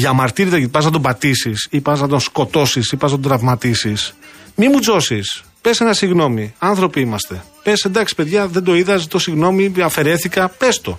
διαμαρτύρεται 0.00 0.56
γιατί 0.56 0.72
πας 0.72 0.84
να 0.84 0.90
τον 0.90 1.02
πατήσεις 1.02 1.66
ή 1.70 1.80
πας 1.80 2.00
να 2.00 2.08
τον 2.08 2.20
σκοτώσεις 2.20 2.92
ή 2.92 2.96
πας 2.96 3.10
να 3.10 3.18
τον 3.20 3.30
τραυματίσεις. 3.30 4.14
Μη 4.54 4.68
μου 4.68 4.78
τζώσεις. 4.78 5.42
Πες 5.60 5.80
ένα 5.80 5.92
συγγνώμη. 5.92 6.54
Άνθρωποι 6.58 7.00
είμαστε. 7.00 7.44
Πες 7.62 7.84
εντάξει, 7.84 8.14
παιδιά, 8.14 8.46
δεν 8.46 8.64
το 8.64 8.74
είδα, 8.74 8.96
ζητώ 8.96 9.18
συγγνώμη, 9.18 9.72
αφαιρέθηκα. 9.82 10.48
Πες 10.48 10.80
το. 10.80 10.98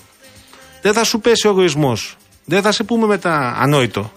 Δεν 0.81 0.93
θα 0.93 1.03
σου 1.03 1.19
πέσει 1.19 1.47
ο 1.47 1.49
εγωισμός. 1.49 2.17
Δεν 2.45 2.61
θα 2.61 2.71
σε 2.71 2.83
πούμε 2.83 3.05
μετά 3.07 3.57
ανόητο. 3.59 4.11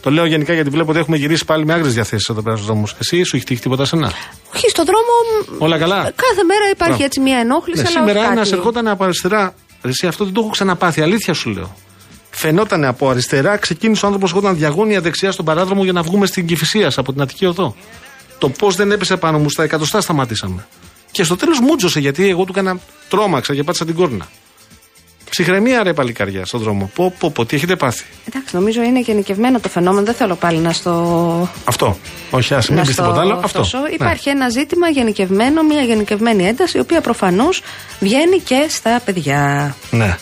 Το 0.00 0.10
λέω 0.10 0.26
γενικά 0.26 0.54
γιατί 0.54 0.70
βλέπω 0.70 0.90
ότι 0.90 0.98
έχουμε 0.98 1.16
γυρίσει 1.16 1.44
πάλι 1.44 1.64
με 1.64 1.72
άγριες 1.72 1.94
διαθέσεις 1.94 2.28
εδώ 2.28 2.42
πέρα 2.42 2.56
στους 2.56 2.68
δρόμους. 2.68 2.94
Εσύ 2.98 3.22
σου 3.22 3.36
έχει 3.36 3.44
τύχει 3.44 3.60
τίποτα 3.60 3.84
σένα; 3.84 4.12
Όχι, 4.54 4.68
στον 4.68 4.84
δρόμο. 4.84 5.58
Όλα 5.58 5.78
καλά; 5.78 5.96
Κάθε 5.96 6.42
μέρα 6.46 6.64
υπάρχει 6.70 6.92
Μπράβο. 6.92 7.04
έτσι 7.04 7.20
μια 7.20 7.38
ενόχληση. 7.38 7.82
Ναι, 7.82 7.88
σήμερα 7.88 8.30
ένας 8.30 8.52
ερχόταν 8.52 8.88
από 8.88 9.04
αριστερά. 9.04 9.54
Εσύ 9.82 10.06
αυτό 10.06 10.24
δεν 10.24 10.32
το 10.32 10.40
έχω 10.40 10.50
ξαναπάθει. 10.50 11.00
Αλήθεια 11.00 11.34
σου 11.34 11.50
λέω. 11.50 11.76
Φαινόταν 12.30 12.84
από 12.84 13.10
αριστερά, 13.10 13.56
ξεκίνησε 13.56 14.04
ο 14.04 14.08
άνθρωπος 14.08 14.30
ερχόταν 14.30 14.56
διαγώνια 14.56 15.00
δεξιά 15.00 15.32
στον 15.32 15.44
παράδρομο 15.44 15.84
για 15.84 15.92
να 15.92 16.02
βγούμε 16.02 16.26
στην 16.26 16.46
Κυφυσία 16.46 16.92
από 16.96 17.12
την 17.12 17.22
Αττική 17.22 17.46
Οδό. 17.46 17.74
Το 18.38 18.48
πώς 18.48 18.76
δεν 18.76 18.92
έπεσε 18.92 19.16
πάνω 19.16 19.38
μου 19.38 19.50
στα 19.50 19.62
εκατοστά 19.62 20.00
σταματήσαμε. 20.00 20.66
Και 21.10 21.24
στο 21.24 21.36
τέλος 21.36 21.60
μούτζωσε 21.60 22.00
γιατί 22.00 22.28
εγώ 22.28 22.44
του 22.44 22.52
έκανα 22.52 22.78
τρόμαξα 23.08 23.54
και 23.54 23.62
πάτησα 23.62 23.84
την 23.84 23.94
κόρνα. 23.94 24.28
Ψυχραιμία 25.30 25.82
ρε 25.82 25.92
παλικάρια 25.92 26.44
στον 26.44 26.60
δρόμο. 26.60 26.90
Πω, 26.94 27.14
πω, 27.18 27.30
πω, 27.30 27.44
τι 27.44 27.56
έχετε 27.56 27.76
πάθει. 27.76 28.04
Εντάξει, 28.28 28.54
νομίζω 28.54 28.82
είναι 28.82 29.00
γενικευμένο 29.00 29.60
το 29.60 29.68
φαινόμενο. 29.68 30.04
Δεν 30.04 30.14
θέλω 30.14 30.34
πάλι 30.34 30.58
να 30.58 30.72
στο. 30.72 31.48
Αυτό. 31.64 31.98
Όχι, 32.30 32.54
άσε, 32.54 32.72
μην 32.72 32.84
πεις 32.84 32.96
τίποτα 32.96 33.20
άλλο. 33.20 33.40
Αυτό. 33.44 33.58
Ναι. 33.58 33.94
Υπάρχει 33.94 34.28
ένα 34.28 34.48
ζήτημα 34.48 34.88
γενικευμένο, 34.88 35.62
μια 35.62 35.82
γενικευμένη 35.82 36.46
ένταση, 36.46 36.76
η 36.76 36.80
οποία 36.80 37.00
προφανώς 37.00 37.62
βγαίνει 38.00 38.38
και 38.38 38.66
στα 38.68 39.00
παιδιά. 39.04 39.74
Ναι. 39.90 40.16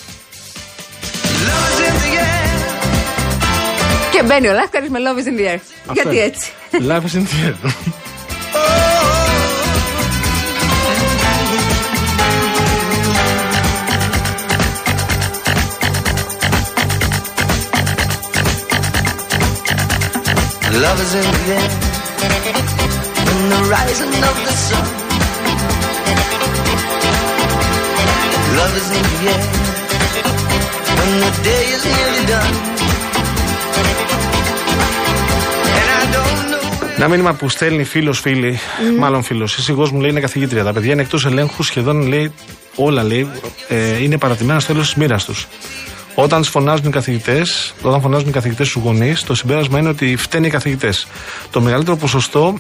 Και 4.11 4.24
μπαίνει 4.24 4.47
ο 4.47 4.53
Λάσκαρη 4.53 4.89
με 4.89 4.99
Love 4.99 5.18
is 5.18 5.28
in 5.28 5.36
the 5.39 5.45
air. 5.51 5.59
Γιατί 5.93 6.20
έτσι. 6.20 6.51
Love 6.72 7.03
is 7.05 7.16
in 7.16 7.26
the 7.26 7.38
air. 7.45 7.55
Love 20.86 20.99
is 21.05 21.14
in 21.14 21.22
the 21.22 21.43
air, 21.57 21.70
in 23.32 23.41
the 23.53 23.59
rising 23.74 24.14
of 24.30 24.38
the 24.45 24.53
sun. 24.66 24.86
Love 28.59 28.76
is 28.82 28.89
in 28.97 29.03
the 29.11 29.20
air, 29.34 29.43
When 31.09 31.20
the 31.26 31.32
day 31.48 31.64
is 31.76 31.82
nearly 31.94 32.24
done. 32.32 32.54
Ένα 36.96 37.09
μήνυμα 37.09 37.34
που 37.34 37.48
στέλνει 37.48 37.84
φίλος, 37.84 38.20
φίλη, 38.20 38.59
mm. 38.59 38.98
μάλλον 38.98 39.22
φίλος, 39.22 39.56
η 39.56 39.62
σύγχρο 39.62 39.88
μου 39.92 40.00
λέει 40.00 40.11
είναι 40.11 40.20
καθηγήτρια. 40.20 40.64
Τα 40.64 40.72
παιδιά 40.72 40.92
είναι 40.92 41.02
εκτός 41.02 41.26
ελέγχου, 41.26 41.62
σχεδόν 41.62 42.06
λέει 42.06 42.32
όλα 42.74 43.02
λέει, 43.02 43.30
ε, 43.68 44.02
είναι 44.02 44.18
παρατημένα 44.18 44.61
στο 44.61 44.72
τέλος 44.72 44.86
της 44.86 44.96
μοίρας 44.96 45.24
τους. 45.24 45.46
Όταν 46.14 46.44
φωνάζουν 46.44 46.86
οι 46.86 46.90
καθηγητές, 46.90 47.74
όταν 47.82 48.00
φωνάζουν 48.00 48.28
οι 48.28 48.32
καθηγητές 48.32 48.68
στους 48.68 48.82
γονείς, 48.82 49.22
το 49.22 49.34
συμπέρασμα 49.34 49.78
είναι 49.78 49.88
ότι 49.88 50.16
φταίνε 50.16 50.47
οι 50.46 50.50
καθηγητές. 50.50 51.06
Το 51.50 51.61
μεγαλύτερο 51.61 51.96
ποσοστό 51.96 52.59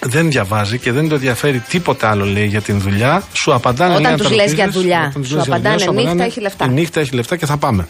δεν 0.00 0.30
διαβάζει 0.30 0.78
και 0.78 0.92
δεν 0.92 1.08
το 1.08 1.14
ενδιαφέρει 1.14 1.58
τίποτα 1.58 2.10
άλλο 2.10 2.24
λέει 2.24 2.46
για 2.46 2.60
την 2.60 2.80
δουλειά. 2.80 3.22
Σου 3.32 3.54
απαντάνε 3.54 3.94
Όταν 3.94 4.16
τους 4.16 4.30
λες 4.30 4.52
για 4.52 4.68
δουλειά. 4.68 5.12
Σου 5.24 5.40
απαντάνε 5.40 5.84
νύχτα 5.92 6.24
έχει 6.24 6.40
λεφτά. 6.40 6.66
Νύχτα 6.66 7.00
έχει 7.00 7.14
λεφτά 7.14 7.36
και 7.36 7.46
θα 7.46 7.56
πάμε. 7.56 7.88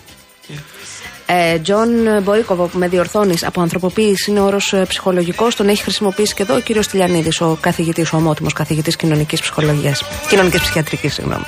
Ε, 1.26 1.58
Τζον 1.58 1.88
Μπορίκοβο, 2.22 2.66
που 2.66 2.78
με 2.78 2.88
διορθώνεις 2.88 3.44
από 3.44 3.60
ανθρωποποίηση, 3.60 4.30
είναι 4.30 4.40
όρος 4.40 4.72
ε, 4.72 4.84
ψυχολογικός. 4.88 5.56
Τον 5.56 5.68
έχει 5.68 5.82
χρησιμοποιήσει 5.82 6.34
και 6.34 6.42
εδώ 6.42 6.54
ο 6.54 6.60
κύριος 6.60 6.86
Τηλιανίδης, 6.86 7.40
ο 7.40 7.58
καθηγητής, 7.60 8.12
ο 8.12 8.16
ομότιμος 8.16 8.52
καθηγητής 8.52 8.96
κοινωνικής 8.96 9.40
ψυχολογίας. 9.40 10.02
Κοινωνικής 10.28 10.60
ψυχιατρικής, 10.60 11.14
συγγνώμη. 11.14 11.44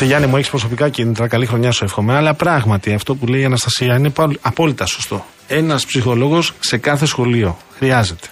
Σε 0.00 0.06
Γιάννη 0.06 0.26
μου 0.26 0.36
έχεις 0.36 0.50
προσωπικά 0.50 0.88
κίνητρα, 0.88 1.28
καλή 1.28 1.46
χρονιά 1.46 1.70
σου 1.72 1.84
εύχομαι. 1.84 2.16
Αλλά 2.16 2.34
πράγματι 2.34 2.92
αυτό 2.92 3.14
που 3.14 3.26
λέει 3.26 3.40
η 3.40 3.44
Αναστασία 3.44 3.96
είναι 3.96 4.12
απόλυτα 4.40 4.86
σωστό. 4.86 5.24
Ένας 5.46 5.86
ψυχολόγος 5.86 6.52
σε 6.60 6.76
κάθε 6.76 7.06
σχολείο 7.06 7.56
χρειάζεται. 7.78 8.26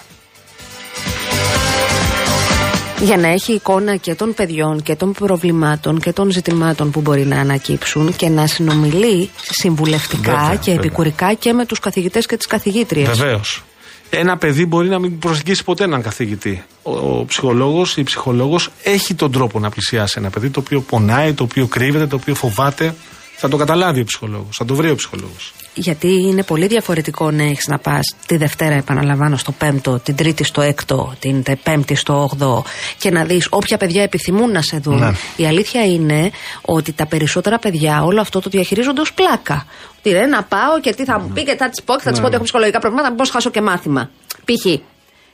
Για 3.00 3.16
να 3.16 3.28
έχει 3.28 3.52
εικόνα 3.52 3.96
και 3.96 4.14
των 4.14 4.34
παιδιών 4.34 4.82
και 4.82 4.94
των 4.94 5.12
προβλημάτων 5.12 6.00
και 6.00 6.12
των 6.12 6.30
ζητημάτων 6.30 6.90
που 6.90 7.00
μπορεί 7.00 7.24
να 7.24 7.40
ανακύψουν 7.40 8.16
και 8.16 8.28
να 8.28 8.46
συνομιλεί 8.46 9.30
συμβουλευτικά 9.50 10.58
και 10.60 10.70
επικουρικά 10.70 11.34
και 11.34 11.52
με 11.52 11.66
τους 11.66 11.78
καθηγητές 11.80 12.26
και 12.26 12.36
τις 12.36 12.46
καθηγήτριες. 12.46 13.08
Βεβαίως. 13.08 13.62
Ένα 14.10 14.36
παιδί 14.36 14.66
μπορεί 14.66 14.88
να 14.88 14.98
μην 14.98 15.18
προσεγγίσει 15.18 15.64
ποτέ 15.64 15.84
έναν 15.84 16.02
καθηγητή. 16.02 16.64
Ο, 16.82 16.90
ο 16.90 17.24
ψυχολόγος 17.24 17.96
ή 17.96 18.00
η 18.00 18.02
ψυχολόγος 18.02 18.70
έχει 18.82 19.14
τον 19.14 19.32
τρόπο 19.32 19.58
να 19.58 19.70
πλησιάσει 19.70 20.14
ένα 20.18 20.30
παιδί 20.30 20.50
το 20.50 20.60
οποίο 20.60 20.80
πονάει, 20.80 21.32
το 21.32 21.42
οποίο 21.42 21.66
κρύβεται, 21.66 22.06
το 22.06 22.16
οποίο 22.16 22.34
φοβάται. 22.34 22.94
Θα 23.36 23.48
το 23.48 23.56
καταλάβει 23.56 24.00
ο 24.00 24.04
ψυχολόγος, 24.04 24.56
θα 24.58 24.64
το 24.64 24.74
βρει 24.74 24.90
ο 24.90 24.94
ψυχολόγος. 24.94 25.52
Γιατί 25.80 26.08
είναι 26.08 26.42
πολύ 26.42 26.66
διαφορετικό 26.66 27.30
να 27.30 27.42
έχεις 27.42 27.66
να 27.66 27.78
πας 27.78 28.14
τη 28.26 28.36
Δευτέρα, 28.36 28.74
επαναλαμβάνω, 28.74 29.36
στο 29.36 29.52
Πέμπτο, 29.52 29.98
την 29.98 30.16
Τρίτη 30.16 30.44
στο 30.44 30.60
Έκτο, 30.60 31.14
την 31.18 31.42
Πέμπτη 31.62 31.94
στο 31.94 32.22
Όγδο 32.22 32.64
και 32.98 33.10
να 33.10 33.24
δεις 33.24 33.46
όποια 33.50 33.76
παιδιά 33.76 34.02
επιθυμούν 34.02 34.50
να 34.50 34.62
σε 34.62 34.78
δουν. 34.78 34.98
Ναι. 34.98 35.12
Η 35.36 35.46
αλήθεια 35.46 35.84
είναι 35.84 36.30
ότι 36.62 36.92
τα 36.92 37.06
περισσότερα 37.06 37.58
παιδιά 37.58 38.02
όλο 38.02 38.20
αυτό 38.20 38.40
το 38.40 38.50
διαχειρίζονται 38.50 39.00
ως 39.00 39.12
πλάκα. 39.12 39.66
Τι 40.02 40.10
ρε, 40.10 40.26
να 40.26 40.42
πάω 40.42 40.80
και 40.80 40.94
τι 40.94 41.04
θα 41.04 41.20
μου 41.20 41.28
πει 41.28 41.44
και 41.44 41.56
θα 41.56 41.68
της 41.68 41.82
πω 41.82 41.94
και 41.94 42.02
θα 42.02 42.10
της 42.10 42.20
πω 42.20 42.26
ότι 42.26 42.34
έχω 42.34 42.44
ψυχολογικά 42.44 42.78
προβλήματα, 42.78 43.14
πώς 43.14 43.30
χάσω 43.30 43.50
και 43.50 43.60
μάθημα. 43.60 44.10
Π.χ. 44.44 44.80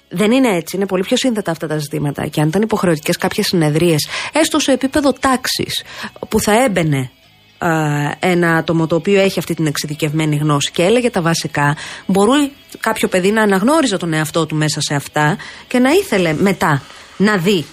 Δεν 0.09 0.30
είναι 0.30 0.49
έτσι. 0.57 0.76
Είναι 0.76 0.86
πολύ 0.86 1.03
πιο 1.03 1.16
σύνδετα 1.16 1.51
αυτά 1.51 1.66
τα 1.66 1.78
ζητήματα. 1.78 2.26
Και 2.26 2.40
αν 2.40 2.49
ήταν 2.49 2.62
υποχρεωτικές 2.62 3.16
κάποιες 3.16 3.47
συνεδρίες, 3.47 4.09
έστω 4.32 4.59
σε 4.59 4.72
επίπεδο 4.72 5.12
τάξης, 5.12 5.84
που 6.28 6.40
θα 6.40 6.62
έμπαινε 6.62 7.11
ένα 8.18 8.56
άτομο 8.56 8.86
το 8.86 8.94
οποίο 8.94 9.20
έχει 9.20 9.38
αυτή 9.38 9.54
την 9.54 9.66
εξειδικευμένη 9.66 10.36
γνώση 10.36 10.70
και 10.70 10.82
έλεγε 10.82 11.10
τα 11.10 11.22
βασικά, 11.22 11.76
μπορεί 12.06 12.52
κάποιο 12.80 13.08
παιδί 13.08 13.30
να 13.30 13.42
αναγνώριζε 13.42 13.96
τον 13.96 14.12
εαυτό 14.12 14.46
του 14.46 14.56
μέσα 14.56 14.80
σε 14.80 14.94
αυτά 14.94 15.36
και 15.68 15.78
να 15.78 15.90
ήθελε 15.90 16.32
μετά 16.32 16.82
να 17.16 17.36
δει 17.36 17.64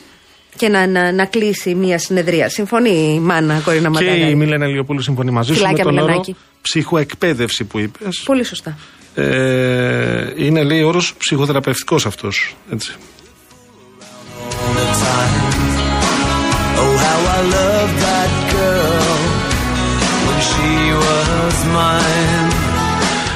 και 0.56 0.70
να, 0.70 0.88
να, 0.88 1.12
να 1.12 1.26
κλείσει 1.26 1.76
μια 1.76 2.00
συνεδρία. 2.00 2.50
Συμφωνεί 2.50 3.14
η 3.16 3.20
μάνα 3.20 3.60
Κορίνα 3.64 3.90
Ματάνα. 3.90 4.12
Και 4.12 4.26
η 4.26 4.36
Μιλένα 4.36 4.66
Λιοπούλου 4.66 5.02
συμφωνεί 5.02 5.32
μαζί 5.32 5.56
σου 5.56 5.68
με 5.68 5.84
τον 5.84 5.98
όρο 5.98 6.26
ψυχοεκπαίδευση 6.62 7.64
που 7.64 7.80
είπες. 7.80 8.22
Πολύ 8.26 8.44
σωστά. 8.44 8.78
Ε, 9.16 10.34
είναι 10.36 10.64
λέει 10.64 10.82
όρος 10.82 11.14
ψυχοθεραπευτικός 11.18 12.06
αυτός. 12.06 12.56
Έτσι. 12.72 12.96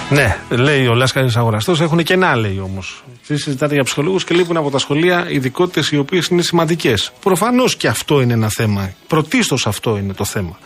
Ναι, 0.09 0.37
λέει 0.49 0.87
ο 0.87 0.93
Λάσκαρη 0.93 1.31
Αγοραστός, 1.35 1.81
έχουν 1.81 2.03
και 2.03 2.15
να 2.15 2.35
λέει 2.35 2.59
όμως. 2.63 3.03
Εσεί 3.21 3.41
συζητάτε 3.41 3.73
για 3.73 3.83
ψυχολόγους 3.83 4.23
και 4.23 4.35
λείπουν 4.35 4.57
από 4.57 4.69
τα 4.69 4.77
σχολεία 4.77 5.29
ειδικότητες 5.29 5.91
οι 5.91 5.97
οποίες 5.97 6.27
είναι 6.27 6.41
σημαντικές. 6.41 7.11
Προφανώς 7.19 7.75
και 7.75 7.87
αυτό 7.87 8.21
είναι 8.21 8.33
ένα 8.33 8.49
θέμα. 8.49 8.93
Πρωτίστως 9.07 9.67
αυτό 9.67 9.97
είναι 9.97 10.13
το 10.13 10.25
θέμα 10.25 10.57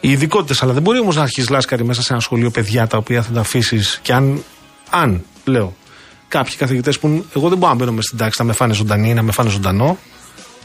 οι 0.00 0.10
ειδικότητες. 0.10 0.62
Αλλά 0.62 0.72
δεν 0.72 0.82
μπορεί 0.82 0.98
όμως 0.98 1.16
να 1.16 1.22
αρχίσεις 1.22 1.50
λάσκαρη 1.50 1.84
μέσα 1.84 2.02
σε 2.02 2.12
ένα 2.12 2.22
σχολείο 2.22 2.50
παιδιά 2.50 2.86
τα 2.86 2.96
οποία 2.96 3.22
θα 3.22 3.32
τα 3.32 3.40
αφήσεις 3.40 3.98
και 4.02 4.12
αν, 4.12 4.42
αν 4.90 5.24
λέω, 5.44 5.76
κάποιοι 6.28 6.56
καθηγητές 6.56 6.98
που 6.98 7.24
εγώ 7.36 7.48
δεν 7.48 7.58
μπορώ 7.58 7.72
να 7.72 7.78
μπαίνω 7.78 7.92
μες 7.92 8.04
στην 8.04 8.18
τάξη 8.18 8.40
να 8.40 8.46
με 8.46 8.52
φάνε 8.52 8.74
ζωντανή 8.74 9.10
ή 9.10 9.14
να 9.14 9.22
με 9.22 9.32
φάνε 9.32 9.50
ζωντανό, 9.50 9.98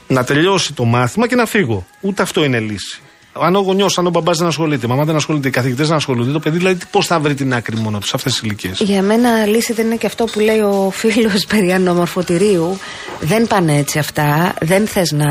να 0.07 0.23
τελειώσει 0.23 0.73
το 0.73 0.85
μάθημα 0.85 1.27
και 1.27 1.35
να 1.35 1.45
φύγω. 1.45 1.85
Ούτε 2.01 2.21
αυτό 2.21 2.43
είναι 2.43 2.59
λύση. 2.59 3.01
Αν 3.33 3.55
ο 3.55 3.59
γονιό, 3.59 3.89
αν 3.95 4.07
ο 4.07 4.09
μπαμπάς 4.09 4.37
δεν 4.37 4.47
ασχολείται, 4.47 4.85
η 4.85 4.89
μαμά 4.89 5.03
δεν 5.03 5.15
ασχολείται, 5.15 5.47
οι 5.47 5.51
καθηγητές 5.51 5.87
δεν 5.87 5.97
ασχολούνται, 5.97 6.31
το 6.31 6.39
παιδί 6.39 6.57
δηλαδή 6.57 6.85
πώς 6.91 7.07
θα 7.07 7.19
βρει 7.19 7.33
την 7.33 7.53
άκρη 7.53 7.75
μόνο 7.75 7.99
τους 7.99 8.07
σε 8.07 8.15
αυτές 8.15 8.33
τις 8.33 8.41
ηλικίες; 8.41 8.79
Για 8.79 9.01
μένα 9.01 9.45
λύση 9.45 9.73
δεν 9.73 9.85
είναι 9.85 9.95
και 9.95 10.05
αυτό 10.05 10.25
που 10.25 10.39
λέει 10.39 10.59
ο 10.59 10.89
φίλος 10.93 11.45
περί 11.51 11.71
ανομορφωτηρίου. 11.71 12.79
Δεν 13.19 13.47
πάνε 13.47 13.77
έτσι 13.77 13.99
αυτά. 13.99 14.53
Δεν 14.61 14.87
θες 14.87 15.11
να, 15.11 15.27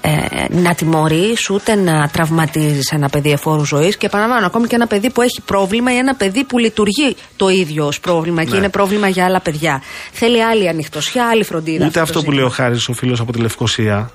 ε, 0.00 0.10
να 0.48 0.74
τιμωρείς 0.74 1.50
ούτε 1.50 1.74
να 1.74 2.08
τραυματίζεις 2.08 2.90
ένα 2.92 3.08
παιδί 3.08 3.30
εφόρου 3.30 3.64
ζωής. 3.64 3.96
Και 3.96 4.06
επαναλαμβάνω, 4.06 4.46
ακόμη 4.46 4.66
και 4.66 4.74
ένα 4.74 4.86
παιδί 4.86 5.10
που 5.10 5.22
έχει 5.22 5.40
πρόβλημα 5.44 5.92
ή 5.92 5.96
ένα 5.96 6.14
παιδί 6.14 6.44
που 6.44 6.58
λειτουργεί 6.58 7.16
το 7.36 7.48
ίδιο 7.48 7.86
ως 7.86 8.00
πρόβλημα 8.00 8.42
ναι. 8.42 8.50
και 8.50 8.56
είναι 8.56 8.68
πρόβλημα 8.68 9.08
για 9.08 9.24
άλλα 9.24 9.40
παιδιά. 9.40 9.82
Θέλει 10.12 10.44
άλλη 10.44 10.68
ανοιχτοσιά, 10.68 11.28
άλλη 11.28 11.44
φροντίδα. 11.44 11.86
Ούτε 11.86 12.00
αυτό 12.00 12.22
που 12.22 12.32
λέει 12.32 12.44
ο 12.44 12.48
Χάρης, 12.48 12.88
ο 12.88 12.92
φίλος 12.92 13.20
από 13.20 13.32
τη 13.32 13.38
Λευκοσία, 13.38 14.10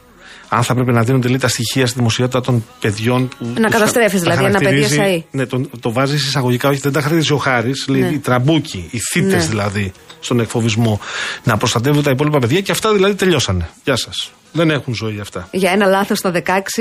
αν 0.55 0.63
θα 0.63 0.73
πρέπει 0.73 0.91
να 0.91 1.03
δίνονται 1.03 1.27
λέει, 1.27 1.37
τα 1.37 1.47
στοιχεία 1.47 1.87
στη 1.87 1.97
δημοσιότητα 1.97 2.41
των 2.41 2.65
παιδιών. 2.79 3.27
Που 3.27 3.53
να 3.59 3.69
καταστρέφεις 3.69 4.21
δηλαδή 4.21 4.45
ένα 4.45 4.59
παιδί 4.59 4.83
εσάι. 4.83 5.23
Ναι, 5.31 5.45
το, 5.45 5.69
το 5.79 5.91
βάζεις 5.91 6.27
εισαγωγικά, 6.27 6.69
όχι 6.69 6.79
δεν 6.79 6.91
τα 6.91 6.99
χαρακτηρίζει 6.99 7.33
ο 7.33 7.37
Χάρης, 7.37 7.87
λέει 7.87 8.01
ναι. 8.01 8.07
οι 8.07 8.17
τραμπούκοι, 8.17 8.87
οι 8.91 8.99
θήτες 9.11 9.43
ναι. 9.43 9.49
δηλαδή 9.49 9.91
στον 10.19 10.39
εκφοβισμό. 10.39 10.99
Να 11.43 11.57
προστατεύουν 11.57 12.03
τα 12.03 12.11
υπόλοιπα 12.11 12.39
παιδιά 12.39 12.61
και 12.61 12.71
αυτά 12.71 12.93
δηλαδή 12.93 13.15
τελειώσανε. 13.15 13.69
Γεια 13.83 13.95
σας. 13.95 14.31
Δεν 14.53 14.69
έχουν 14.69 14.93
ζωή 14.93 15.19
αυτά. 15.19 15.47
Για 15.51 15.71
ένα 15.71 15.85
λάθος 15.85 16.17
στα 16.17 16.31
16 16.31 16.39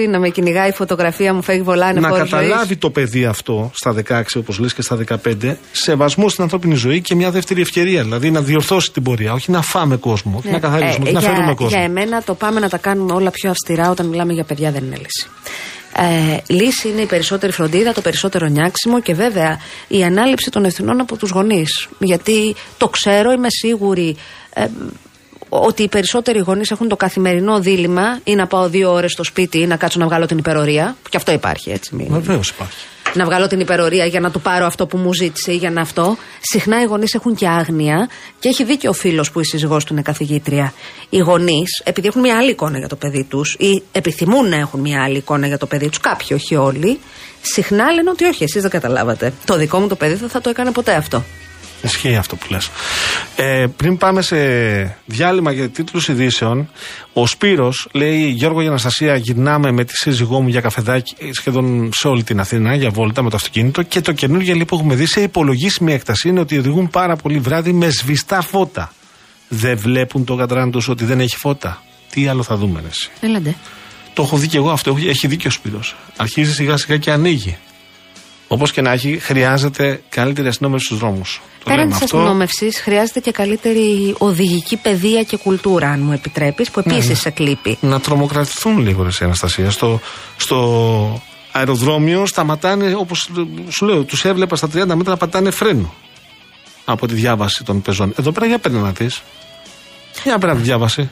να 0.09 0.19
με 0.19 0.29
κυνηγάει 0.29 0.69
η 0.69 0.73
φωτογραφία 0.73 1.35
μου, 1.35 1.43
φεύγει 1.43 1.63
βολάνε 1.63 2.01
Να 2.01 2.11
καταλάβει 2.11 2.77
το 2.77 2.91
παιδί 2.91 3.25
αυτό 3.25 3.71
στα 3.75 3.95
16, 4.09 4.23
όπως 4.37 4.59
λες 4.59 4.75
και 4.75 4.83
στα 4.83 4.99
15, 5.25 5.55
σεβασμό 5.73 6.29
στην 6.29 6.43
ανθρώπινη 6.43 6.75
ζωή 6.75 7.01
και 7.01 7.15
μια 7.15 7.31
δεύτερη 7.31 7.61
ευκαιρία. 7.61 8.03
Δηλαδή 8.03 8.31
να 8.31 8.41
διορθώσει 8.41 8.93
την 8.93 9.03
πορεία. 9.03 9.33
Όχι 9.33 9.51
να 9.51 9.63
φάμε 9.63 9.97
κόσμο, 9.97 10.41
ναι. 10.45 10.51
να 10.51 10.59
καθαρίσουμε, 10.59 11.09
ε, 11.09 11.13
να 11.13 11.21
φέρουμε 11.21 11.55
κόσμο. 11.55 11.79
Για 11.79 11.87
εμένα 11.87 12.23
το 12.23 12.35
πάμε 12.35 12.61
να 12.61 12.69
τα 12.69 12.79
κάνουμε 12.79 13.13
όλα 13.13 13.31
πιο 13.31 13.51
αυστηρά 13.51 13.91
όταν 13.91 14.07
μιλάμε 14.07 14.33
για 14.33 14.45
παιδιά 14.45 14.71
δεν 14.71 14.85
είναι 14.85 14.97
λύση. 14.97 15.27
Ε, 15.97 16.37
λύση 16.47 16.89
είναι 16.89 17.01
η 17.01 17.07
περισσότερη 17.07 17.53
φροντίδα, 17.53 17.93
το 17.93 18.01
περισσότερο 18.01 18.47
νιάξιμο 18.47 19.01
και 19.01 19.15
βέβαια 19.15 19.59
η 19.89 20.03
ανάληψη 20.05 20.51
των 20.51 20.65
ευθυνών 20.65 21.01
από 21.01 21.17
τους 21.17 21.31
γονείς. 21.31 21.89
Γιατί 21.99 22.55
το 22.77 22.89
ξέρω, 22.89 23.33
είμαι 23.33 23.49
σίγουρη. 23.51 24.17
Ε, 24.55 24.67
ότι 25.55 25.83
οι 25.83 25.89
περισσότεροι 25.89 26.39
γονείς 26.39 26.71
έχουν 26.71 26.89
το 26.89 26.97
καθημερινό 26.97 27.61
δίλημα 27.61 28.21
ή 28.25 28.35
να 28.35 28.47
πάω 28.47 28.69
δύο 28.69 28.93
ώρες 28.93 29.13
στο 29.13 29.25
σπίτι 29.25 29.59
ή 29.59 29.67
να 29.67 29.77
κάτσω 29.77 29.99
να 29.99 30.07
βγάλω 30.07 30.27
την 30.27 30.39
υπερορία. 30.39 30.97
Και 31.09 31.17
αυτό 31.17 31.33
υπάρχει 31.33 31.71
έτσι. 31.71 32.07
Βεβαίως 32.09 32.49
υπάρχει 32.49 32.87
να 33.15 33.25
βγάλω 33.25 33.47
την 33.47 33.61
υπερορία 33.61 34.07
για 34.07 34.21
να 34.21 34.31
του 34.31 34.41
πάρω 34.41 34.67
αυτό 34.67 34.87
που 34.87 34.97
μου 34.97 35.13
ζήτησε 35.15 35.53
ή 35.53 35.57
για 35.57 35.71
να 35.71 35.81
αυτό. 35.81 36.17
Συχνά 36.41 36.83
οι 36.83 36.85
γονείς 36.85 37.15
έχουν 37.15 37.35
και 37.35 37.49
άγνοια 37.49 38.09
και 38.39 38.49
έχει 38.49 38.65
δίκιο 38.65 38.91
ο 38.91 38.93
φίλος 38.93 39.31
που 39.31 39.41
η 39.41 39.45
σύζυγός 39.45 39.85
του 39.85 39.93
είναι 39.93 40.03
καθηγήτρια. 40.03 40.73
Οι 41.11 41.19
γονείς, 41.19 41.83
επειδή 41.85 42.07
έχουν 42.07 42.21
μια 42.21 42.37
άλλη 42.37 42.51
εικόνα 42.51 42.79
για 42.79 42.89
το 42.89 42.97
παιδί 42.97 43.25
τους 43.25 43.57
ή 43.59 43.83
επιθυμούν 43.93 44.49
να 44.49 44.57
έχουν 44.57 44.81
μια 44.81 45.03
άλλη 45.03 45.17
εικόνα 45.17 45.47
για 45.47 45.59
το 45.59 45.67
παιδί 45.67 45.89
τους, 45.89 46.01
κάποιοι 46.01 46.29
όχι 46.41 46.57
όλοι, 46.57 46.99
συχνά 47.43 47.93
λένε 47.93 48.11
ότι 48.11 48.25
όχι, 48.25 48.45
εσείς 48.45 48.63
δεν 48.63 48.71
καταλάβατε. 48.71 49.33
Το 49.45 49.57
δικό 49.57 49.79
μου 49.79 49.89
το 49.89 49.97
παιδί 49.97 50.15
δεν 50.15 50.29
θα 50.29 50.41
το 50.41 50.51
έκανε 50.51 50.71
ποτέ 50.71 50.93
αυτό. 50.93 51.25
Ισχύει 51.83 52.17
αυτό 52.17 52.37
που 52.37 52.47
λες. 52.51 52.71
Ε, 53.37 53.67
πριν 53.77 53.97
πάμε 53.97 54.23
σε 54.23 54.37
διάλειμμα 55.07 55.53
για 55.53 55.69
τίτλους 55.69 56.09
ειδήσεων, 56.09 56.69
ο 57.13 57.27
Σπύρος 57.27 57.89
λέει 57.93 58.29
Γιώργο 58.29 58.61
για 58.61 58.71
Αναστασία 58.71 59.17
γυρνάμε 59.17 59.73
με 59.73 59.85
τη 59.85 59.97
σύζυγό 59.97 60.41
μου 60.41 60.49
για 60.49 60.61
καφεδάκι 60.61 61.15
σχεδόν 61.33 61.91
σε 61.93 62.09
όλη 62.09 62.23
την 62.23 62.41
Αθήνα 62.41 62.75
για 62.75 62.91
βόλτα 62.91 63.23
με 63.23 63.31
το 63.31 63.37
αυτοκίνητο 63.37 63.83
και 63.83 64.01
το 64.01 64.13
καινούργιο 64.13 64.55
λέει 64.55 64.65
που 64.65 64.75
έχουμε 64.75 64.95
δει 64.95 65.07
σε 65.07 65.23
υπολογίσιμη 65.23 65.93
έκταση 65.93 66.29
είναι 66.29 66.41
ότι 66.41 66.59
οδηγούν 66.59 66.89
πάρα 66.89 67.17
πολύ 67.17 67.39
βράδυ 67.39 67.73
με 67.73 67.89
σβηστά 67.89 68.41
φώτα. 68.41 68.93
Δεν 69.49 69.79
βλέπουν 69.79 70.25
το 70.25 70.37
κατράν 70.37 70.71
τους 70.71 70.89
ότι 70.89 71.05
δεν 71.05 71.21
έχει 71.21 71.37
φώτα. 71.37 71.83
Τι 72.11 72.29
άλλο 72.29 72.43
θα 72.43 72.57
δούμε 72.57 72.83
εσύ; 72.89 73.11
Έλαντε. 73.21 73.55
Το 74.15 74.23
έχω 74.23 74.37
δει 74.37 74.47
και 74.47 74.57
εγώ 74.57 74.71
αυτό. 74.71 74.97
Έχει 75.07 75.27
δίκιο 75.27 75.49
ο 75.49 75.53
Σπύρος. 75.53 75.97
Αρχίζει 76.17 76.53
σιγά 76.53 76.77
σιγά 76.77 76.97
και 76.97 77.11
ανοίγει. 77.11 77.57
Όπως 78.53 78.73
και 78.73 78.81
να 78.81 78.93
έχει, 78.93 79.19
χρειάζεται 79.19 80.03
καλύτερη 80.09 80.49
αστυνόμευση 80.49 80.87
στους 80.87 80.99
δρόμους. 80.99 81.43
Πέραν 81.65 81.89
της 81.89 82.03
αστυνόμευσης, 82.03 82.81
χρειάζεται 82.81 83.21
και 83.21 83.31
καλύτερη 83.31 84.15
οδηγική 84.19 84.77
παιδεία 84.77 85.23
και 85.23 85.37
κουλτούρα, 85.37 85.89
αν 85.89 86.01
μου 86.01 86.13
επιτρέπεις, 86.13 86.71
που 86.71 86.81
επίσης 86.81 87.09
ναι, 87.09 87.15
σε 87.15 87.31
κλείπει. 87.31 87.79
Να 87.81 88.01
τρομοκρατηθούν 88.01 88.79
λίγο, 88.79 89.03
Ρε 89.03 89.11
Αναστασία. 89.21 89.71
Στο, 89.71 90.01
στο 90.37 91.23
αεροδρόμιο 91.53 92.27
σταματάνε, 92.27 92.95
όπως 92.95 93.31
σου 93.69 93.87
λέω, 93.87 94.03
τους 94.03 94.25
έβλεπα 94.25 94.57
στα 94.57 94.67
30 94.67 94.71
μέτρα 94.73 94.97
να 95.11 95.17
πατάνε 95.17 95.51
φρένο 95.51 95.95
από 96.85 97.07
τη 97.07 97.15
διάβαση 97.15 97.65
των 97.65 97.83
πεζών. 97.83 98.13
Εδώ 98.19 98.33
πέρα 98.33 98.47
για 98.47 98.59
πέντε 98.59 98.79
να 98.79 98.91
δεις. 98.91 99.23
Για 100.25 100.39
πέρα 100.39 100.55
τη 100.55 100.61
διάβαση 100.61 101.11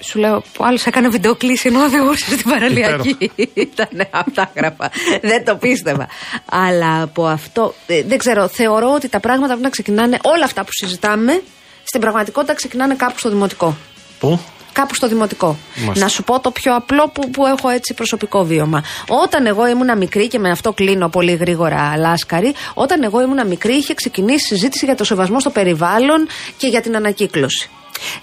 σου 0.00 0.18
λέω, 0.18 0.42
ο 0.58 0.64
άλλος 0.64 0.86
έκανε 0.86 1.08
βιντεοκλήση 1.08 1.68
ενώ 1.68 1.84
οδηγούσε 1.84 2.24
στην 2.24 2.50
παραλιακή. 2.50 3.30
Ήταν 3.54 4.08
αυτά 4.10 4.50
γράφα. 4.56 4.90
Δεν 5.22 5.44
το 5.44 5.56
πίστευα. 5.56 6.08
Αλλά 6.50 7.02
από 7.02 7.26
αυτό. 7.26 7.74
Ε, 7.86 8.02
δεν 8.02 8.18
ξέρω, 8.18 8.48
θεωρώ 8.48 8.92
ότι 8.92 9.08
τα 9.08 9.20
πράγματα 9.20 9.48
πρέπει 9.48 9.62
να 9.62 9.70
ξεκινάνε. 9.70 10.18
Όλα 10.22 10.44
αυτά 10.44 10.64
που 10.64 10.70
συζητάμε 10.72 11.42
στην 11.84 12.00
πραγματικότητα 12.00 12.54
ξεκινάνε 12.54 12.94
κάπου 12.94 13.18
στο 13.18 13.28
δημοτικό. 13.28 13.76
Πού; 14.18 14.40
Κάπου 14.72 14.94
στο 14.94 15.08
δημοτικό. 15.08 15.56
Να 15.94 16.08
σου 16.08 16.22
πω 16.24 16.40
το 16.40 16.50
πιο 16.50 16.74
απλό 16.76 17.08
που, 17.08 17.30
που 17.30 17.46
έχω 17.46 17.68
έτσι 17.68 17.94
προσωπικό 17.94 18.44
βίωμα. 18.44 18.84
Όταν 19.08 19.46
εγώ 19.46 19.68
ήμουν 19.68 19.98
μικρή, 19.98 20.28
και 20.28 20.38
με 20.38 20.50
αυτό 20.50 20.72
κλείνω 20.72 21.08
πολύ 21.08 21.32
γρήγορα 21.32 21.96
λάσκαρη, 21.96 22.54
όταν 22.74 23.02
εγώ 23.02 23.22
ήμουν 23.22 23.46
μικρή, 23.46 23.72
είχε 23.72 23.94
ξεκινήσει 23.94 24.46
συζήτηση 24.46 24.84
για 24.84 24.94
το 24.94 25.04
σεβασμό 25.04 25.40
στο 25.40 25.50
περιβάλλον 25.50 26.26
και 26.56 26.66
για 26.66 26.80
την 26.80 26.96
ανακύκλωση. 26.96 27.70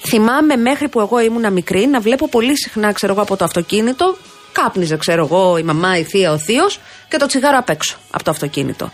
Θυμάμαι 0.08 0.56
μέχρι 0.56 0.88
που 0.88 1.00
εγώ 1.00 1.20
ήμουν 1.20 1.54
μικρή 1.54 1.88
να 1.88 2.00
βλέπω 2.00 2.30
πολύ 2.30 2.58
συχνά, 2.58 2.92
ξέρω 2.92 3.14
εγώ, 3.14 3.22
από 3.22 3.36
το 3.36 3.44
αυτοκίνητο. 3.44 4.18
Κάπνιζε, 4.52 4.98
ξέρω 4.98 5.26
εγώ, 5.26 5.58
η 5.58 5.64
μαμά, 5.64 5.98
η 5.98 6.04
θεία, 6.04 6.32
ο 6.32 6.38
θείος 6.38 6.80
και 7.10 7.18
το 7.18 7.26
τσιγάρο 7.26 7.58
απ' 7.58 7.70
έξω 7.70 7.98
από 8.12 8.24
το 8.24 8.32
αυτοκίνητο. 8.32 8.92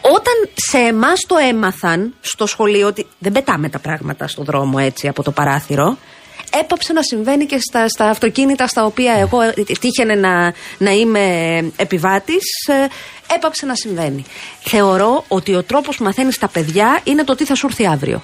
Όταν 0.00 0.34
σε 0.54 0.78
εμάς 0.78 1.20
το 1.26 1.36
έμαθαν 1.36 2.14
στο 2.20 2.46
σχολείο 2.46 2.86
ότι 2.86 3.06
δεν 3.18 3.32
πετάμε 3.32 3.68
τα 3.68 3.78
πράγματα 3.78 4.28
στον 4.28 4.44
δρόμο 4.44 4.78
έτσι 4.80 5.08
από 5.08 5.22
το 5.22 5.30
παράθυρο, 5.30 5.96
έπαψε 6.60 6.92
να 6.92 7.02
συμβαίνει 7.02 7.46
και 7.46 7.58
στα, 7.58 7.88
στα 7.88 8.08
αυτοκίνητα 8.08 8.66
στα 8.66 8.84
οποία 8.84 9.12
εγώ 9.12 9.38
τύχαινε 9.80 10.14
να, 10.14 10.54
να 10.78 10.90
είμαι 10.90 11.24
επιβάτης, 11.76 12.44
ε, 12.66 12.86
έπαψε 13.34 13.66
να 13.66 13.74
συμβαίνει. 13.74 14.24
Θεωρώ 14.60 15.24
ότι 15.28 15.54
ο 15.54 15.62
τρόπος 15.62 15.96
που 15.96 16.04
μαθαίνεις 16.04 16.38
τα 16.38 16.48
παιδιά 16.48 17.00
είναι 17.04 17.24
το 17.24 17.34
τι 17.34 17.44
θα 17.44 17.54
σου 17.54 17.66
έρθει 17.66 17.86
αύριο. 17.86 18.22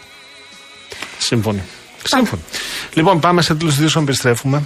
Σύμφωνοι. 1.19 1.63
Σύμφωνοι. 2.07 2.43
Λοιπόν, 2.95 3.21
πάμε 3.21 3.43
σε 3.43 3.55
τέλος 3.55 3.77
δύο 3.77 3.89
επιστρέφουμε. 4.03 4.63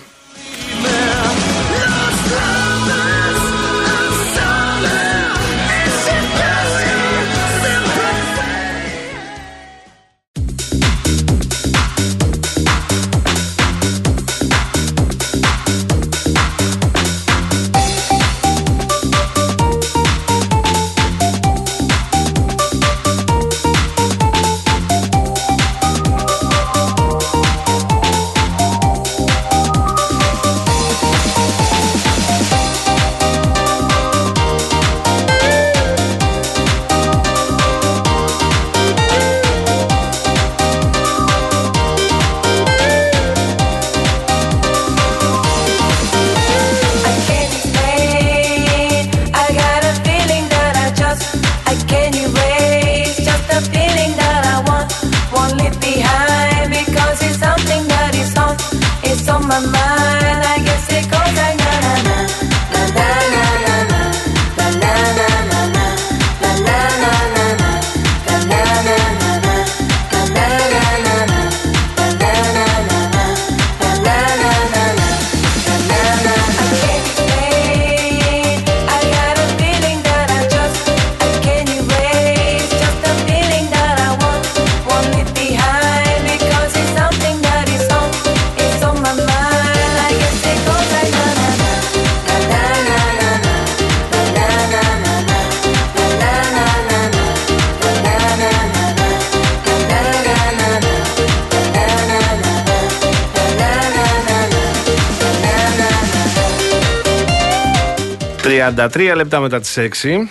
33 108.95 109.13
λεπτά 109.15 109.41
μετά 109.41 109.61
τις 109.61 109.79
6. 109.79 110.29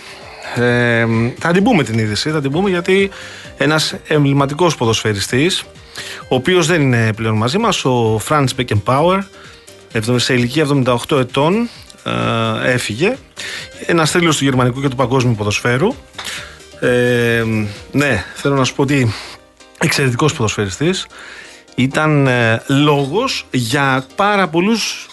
Ε, 0.62 1.06
θα 1.38 1.52
την 1.52 1.64
πούμε 1.64 1.82
την 1.82 1.98
είδηση, 1.98 2.30
θα 2.30 2.40
την 2.40 2.50
πούμε 2.50 2.70
γιατί 2.70 3.10
ένας 3.56 3.94
εμβληματικός 4.06 4.76
ποδοσφαιριστής 4.76 5.64
ο 6.28 6.34
οποίος 6.34 6.66
δεν 6.66 6.80
είναι 6.80 7.12
πλέον 7.12 7.36
μαζί 7.36 7.58
μας, 7.58 7.84
ο 7.84 8.20
Franz 8.28 8.46
Beckenbauer, 8.56 9.20
σε 10.16 10.34
ηλικία 10.34 10.66
78 10.84 11.18
ετών, 11.18 11.68
ε, 12.04 12.72
έφυγε. 12.72 13.16
Ένας 13.86 14.10
θρύλος 14.10 14.36
του 14.36 14.44
γερμανικού 14.44 14.80
και 14.80 14.88
του 14.88 14.96
παγκόσμιου 14.96 15.34
ποδοσφαίρου. 15.34 15.94
Ε, 16.80 17.44
ναι, 17.92 18.24
θέλω 18.34 18.54
να 18.54 18.64
σου 18.64 18.74
πω 18.74 18.82
ότι 18.82 19.14
εξαιρετικός 19.78 20.32
ποδοσφαιριστής. 20.32 21.06
Ήταν 21.74 22.26
ε, 22.26 22.62
λόγος 22.66 23.46
για 23.50 24.06
πάρα 24.16 24.48
πολλούς 24.48 25.09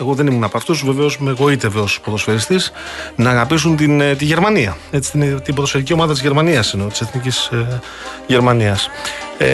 εγώ 0.00 0.14
δεν 0.14 0.26
ήμουν 0.26 0.44
από 0.44 0.56
αυτούς, 0.56 0.84
βεβαίως 0.84 1.18
με 1.18 1.30
εγωίτευε 1.30 1.80
ως 1.80 2.00
ποδοσφαιριστής, 2.00 2.72
να 3.16 3.30
αγαπήσουν 3.30 3.76
την, 3.76 4.00
ε, 4.00 4.14
τη 4.14 4.24
Γερμανία. 4.24 4.76
Έτσι, 4.90 5.10
την, 5.10 5.42
την 5.42 5.54
ποδοσφαιρική 5.54 5.92
ομάδα 5.92 6.12
της 6.12 6.22
Γερμανίας 6.22 6.72
εννοώ, 6.72 6.88
της 6.88 7.00
εθνικής 7.00 7.46
ε, 7.46 7.80
Γερμανίας. 8.26 8.90
Ε, 9.38 9.46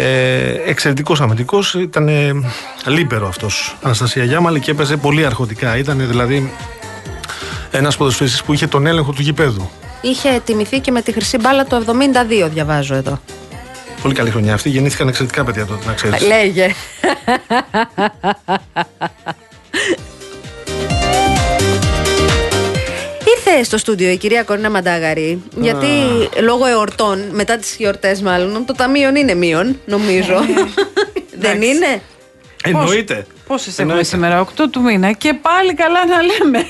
Εξαιρετικός 0.67 1.21
αμυντικός, 1.21 1.75
ήταν 1.75 2.09
ε, 2.09 2.33
λίπερο 2.87 3.29
αυτός 3.29 3.77
Αναστασία 3.83 4.25
Γιάμαλη 4.25 4.61
και 4.61 4.71
έπαιζε 4.71 4.97
πολύ 4.97 5.27
αρχοντικά. 5.27 5.77
Ήταν 5.77 6.07
δηλαδή 6.07 6.53
Ένας 7.77 7.97
ποδοσφαιριστής 7.97 8.43
που 8.43 8.53
είχε 8.53 8.67
τον 8.67 8.87
έλεγχο 8.87 9.13
του 9.13 9.23
γηπέδου. 9.23 9.71
Είχε 10.01 10.41
τιμηθεί 10.45 10.81
και 10.81 10.91
με 10.91 11.03
τη 11.03 11.13
χρυσή 11.13 11.39
μπάλα 11.39 11.65
το 11.65 11.85
72, 12.45 12.49
διαβάζω 12.51 12.95
εδώ. 12.95 13.21
Πολύ 14.03 14.15
καλή 14.15 14.31
χρονιά 14.31 14.55
αυτή. 14.55 14.69
Γεννήθηκαν 14.69 15.09
εξαιρετικά 15.09 15.45
παιδιά 15.45 15.67
τότε, 15.67 15.87
να 15.87 15.93
ξέρεις. 15.93 16.27
Λέγε. 16.27 16.71
Στο 23.63 23.79
στούντιο 23.79 24.11
η 24.11 24.17
κυρία 24.17 24.43
Κορίνα 24.43 24.71
Μαντάγαρη, 24.71 25.43
γιατί 25.57 25.87
λόγω 26.43 26.67
εορτών, 26.67 27.25
μετά 27.31 27.57
τις 27.57 27.77
γιορτές 27.77 28.23
μάλλον, 28.23 28.65
το 28.65 28.73
ταμείο 28.73 29.17
είναι 29.17 29.35
μείον, 29.35 29.81
νομίζω. 29.85 30.35
Δεν 31.39 31.63
είναι; 31.63 32.01
Εννοείται. 32.65 33.27
Πόσε 33.47 33.83
έχουμε 33.83 34.03
σήμερα, 34.03 34.41
8 34.41 34.47
του 34.71 34.81
μήνα. 34.83 35.13
Και 35.13 35.35
πάλι 35.43 35.75
καλά 35.75 36.07
να 36.07 36.23
λέμε. 36.23 36.67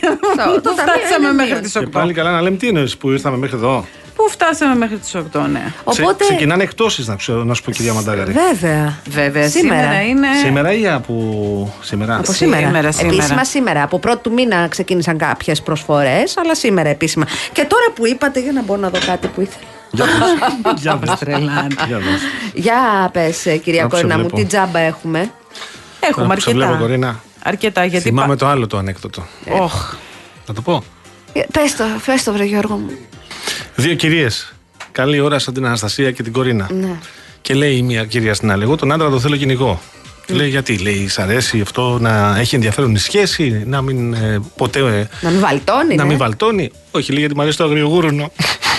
Το 0.63 0.71
φτάσαμε 0.71 1.33
μέχρι 1.33 1.61
τις 1.61 1.77
8. 1.77 1.81
Και 1.81 1.87
πάλι 1.87 2.13
καλά 2.13 2.31
να 2.31 2.41
λέμε 2.41 2.57
τι 2.57 2.67
είναι 2.67 2.85
που 2.99 3.11
ήρθαμε 3.11 3.37
μέχρι 3.37 3.57
εδώ; 3.57 3.87
Πού 4.25 4.31
φτάσαμε 4.31 4.75
μέχρι 4.75 4.97
τις 4.97 5.15
8, 5.15 5.41
ναι. 5.53 5.73
Οπότε... 5.85 6.15
Ξε, 6.19 6.33
ξεκινάνε 6.33 6.63
εκτόσεις, 6.63 7.07
να, 7.07 7.17
ξέρω, 7.17 7.45
να 7.45 7.55
σου 7.55 7.63
πω, 7.63 7.71
κυρία 7.71 7.93
Μαντάγαρη. 7.93 8.33
Βέβαια. 8.33 8.99
Βέβαια. 9.09 9.49
Σήμερα, 9.49 9.81
σήμερα 9.81 10.03
είναι. 10.03 10.27
Σήμερα 10.45 10.73
ή 10.73 10.89
από 10.89 11.75
σήμερα; 11.81 12.17
Από 12.17 12.33
σήμερα. 12.33 12.67
σήμερα, 12.67 12.93
σήμερα. 12.93 13.15
Επίσημα 13.15 13.45
σήμερα. 13.45 13.83
Από 13.83 13.99
πρώτου 13.99 14.21
του 14.21 14.33
μήνα 14.33 14.69
ξεκίνησαν 14.69 15.19
κάποιες 15.19 15.63
προσφορές, 15.63 16.37
αλλά 16.37 16.55
σήμερα 16.55 16.89
επίσημα. 16.89 17.27
Και 17.53 17.65
τώρα 17.65 17.85
που 17.95 18.07
είπατε, 18.07 18.41
για 18.41 18.53
να 18.53 18.63
μπορώ 18.63 18.81
να 18.81 18.91
δω 18.91 18.99
κάτι 19.07 19.27
που 19.27 19.41
ήθελα. 19.41 19.65
Για 20.77 20.97
πες. 20.97 21.21
Για 22.65 23.11
πες 23.13 23.61
κυρία 23.63 23.87
Κορίνα 23.87 24.19
μου, 24.19 24.27
τι 24.27 24.45
τζάμπα 24.45 24.79
έχουμε; 24.79 25.31
Έχουμε 26.01 26.33
αρκετά. 26.33 27.21
Αρκετά 27.43 27.85
γιατί. 27.85 28.05
Θυμάμαι 28.09 28.37
το 28.37 28.47
άλλο 28.47 28.67
το 28.67 28.77
ανέκδοτο. 28.77 29.27
Οχ. 29.61 29.95
Να 30.47 30.55
το 30.55 30.63
πω. 30.63 30.83
Ε, 31.33 31.41
πες 31.53 31.77
το, 31.77 31.85
πες 32.07 32.23
το 32.23 32.33
βρε 32.33 32.45
Γιώργο 32.45 32.77
μου. 32.77 32.91
Δύο 33.75 33.95
κυρίες. 33.95 34.55
Καλή 34.93 35.21
ώρα 35.21 35.39
σαν 35.39 35.55
την 35.55 35.67
Αναστασία 35.67 36.11
και 36.11 36.23
την 36.23 36.33
Κορίνα. 36.33 36.69
Ναι. 36.81 36.99
Και 37.41 37.55
λέει 37.55 37.77
η 37.77 37.83
μία 37.83 38.05
κυρία 38.05 38.35
στην 38.35 38.51
άλλη: 38.51 38.63
Εγώ 38.63 38.77
τον 38.77 38.93
άντρα 38.93 39.11
το 39.11 39.21
θέλω 39.21 39.37
κυνηγό. 39.37 39.81
Mm. 40.29 40.35
Λέει 40.35 40.49
γιατί, 40.49 40.79
λέει, 40.79 41.09
σ' 41.09 41.19
αρέσει 41.19 41.61
αυτό 41.61 41.99
να 42.01 42.37
έχει 42.39 42.55
ενδιαφέρον 42.55 42.95
η 42.95 42.99
σχέση, 42.99 43.63
να 43.67 43.83
μην 43.83 44.15
ε, 44.15 44.41
ποτέ. 44.57 44.79
Ε, 44.79 45.09
να 45.21 45.31
μην 45.31 45.41
βαλτώνει. 45.41 45.95
Να 45.95 46.03
ναι. 46.03 46.09
μην 46.09 46.19
βαλτώνει. 46.19 46.71
Όχι, 46.91 47.11
λέει 47.11 47.21
γιατί 47.21 47.35
μου 47.35 47.43
αρέσει 47.43 47.57
το 47.57 47.65
αγριογούρουνο. 47.65 48.33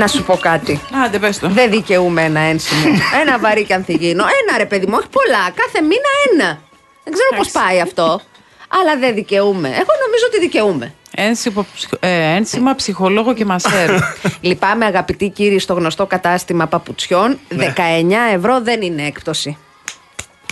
Να 0.00 0.06
σου 0.06 0.22
πω 0.22 0.36
κάτι. 0.36 0.80
Άντε, 1.04 1.18
πες 1.18 1.38
το. 1.38 1.48
Δεν 1.48 1.70
δικαιούμαι 1.70 2.22
ένα 2.22 2.40
ένσημο. 2.40 2.82
ένα 3.20 3.38
βαρύ 3.38 3.64
και 3.64 3.74
ανθυγίνο. 3.74 4.22
Ένα 4.22 4.58
ρε 4.58 4.66
παιδί 4.66 4.86
μου, 4.86 4.94
όχι 4.98 5.08
πολλά. 5.08 5.50
Κάθε 5.54 5.80
μήνα 5.80 6.10
ένα. 6.30 6.58
Δεν 7.04 7.12
ξέρω 7.12 7.28
πώς 7.36 7.50
πάει 7.50 7.80
αυτό. 7.80 8.20
Αλλά 8.68 8.96
δεν 8.98 9.14
δικαιούμαι. 9.14 9.68
Εγώ 9.68 9.92
νομίζω 10.04 10.24
ότι 10.26 10.40
δικαιούμαι. 10.40 10.94
Ένσημα, 11.14 11.66
ε, 12.00 12.34
ένσημα 12.34 12.74
ψυχολόγο 12.74 13.34
και 13.34 13.44
μασέρ. 13.44 13.90
Λυπάμαι, 14.40 14.84
αγαπητοί 14.84 15.28
κύριοι, 15.28 15.58
στο 15.58 15.74
γνωστό 15.74 16.06
κατάστημα 16.06 16.66
παπουτσιών. 16.66 17.38
19 17.50 17.56
ναι. 18.04 18.16
ευρώ 18.34 18.60
δεν 18.60 18.82
είναι 18.82 19.02
έκπτωση. 19.06 19.58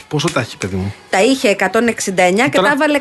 Πόσο 0.08 0.30
τα 0.32 0.40
έχει, 0.40 0.56
παιδί 0.56 0.76
μου; 0.76 0.94
Τα 1.10 1.22
είχε 1.22 1.56
169 1.58 1.64
και 2.50 2.60
τα 2.60 2.70
έβαλε 2.72 3.00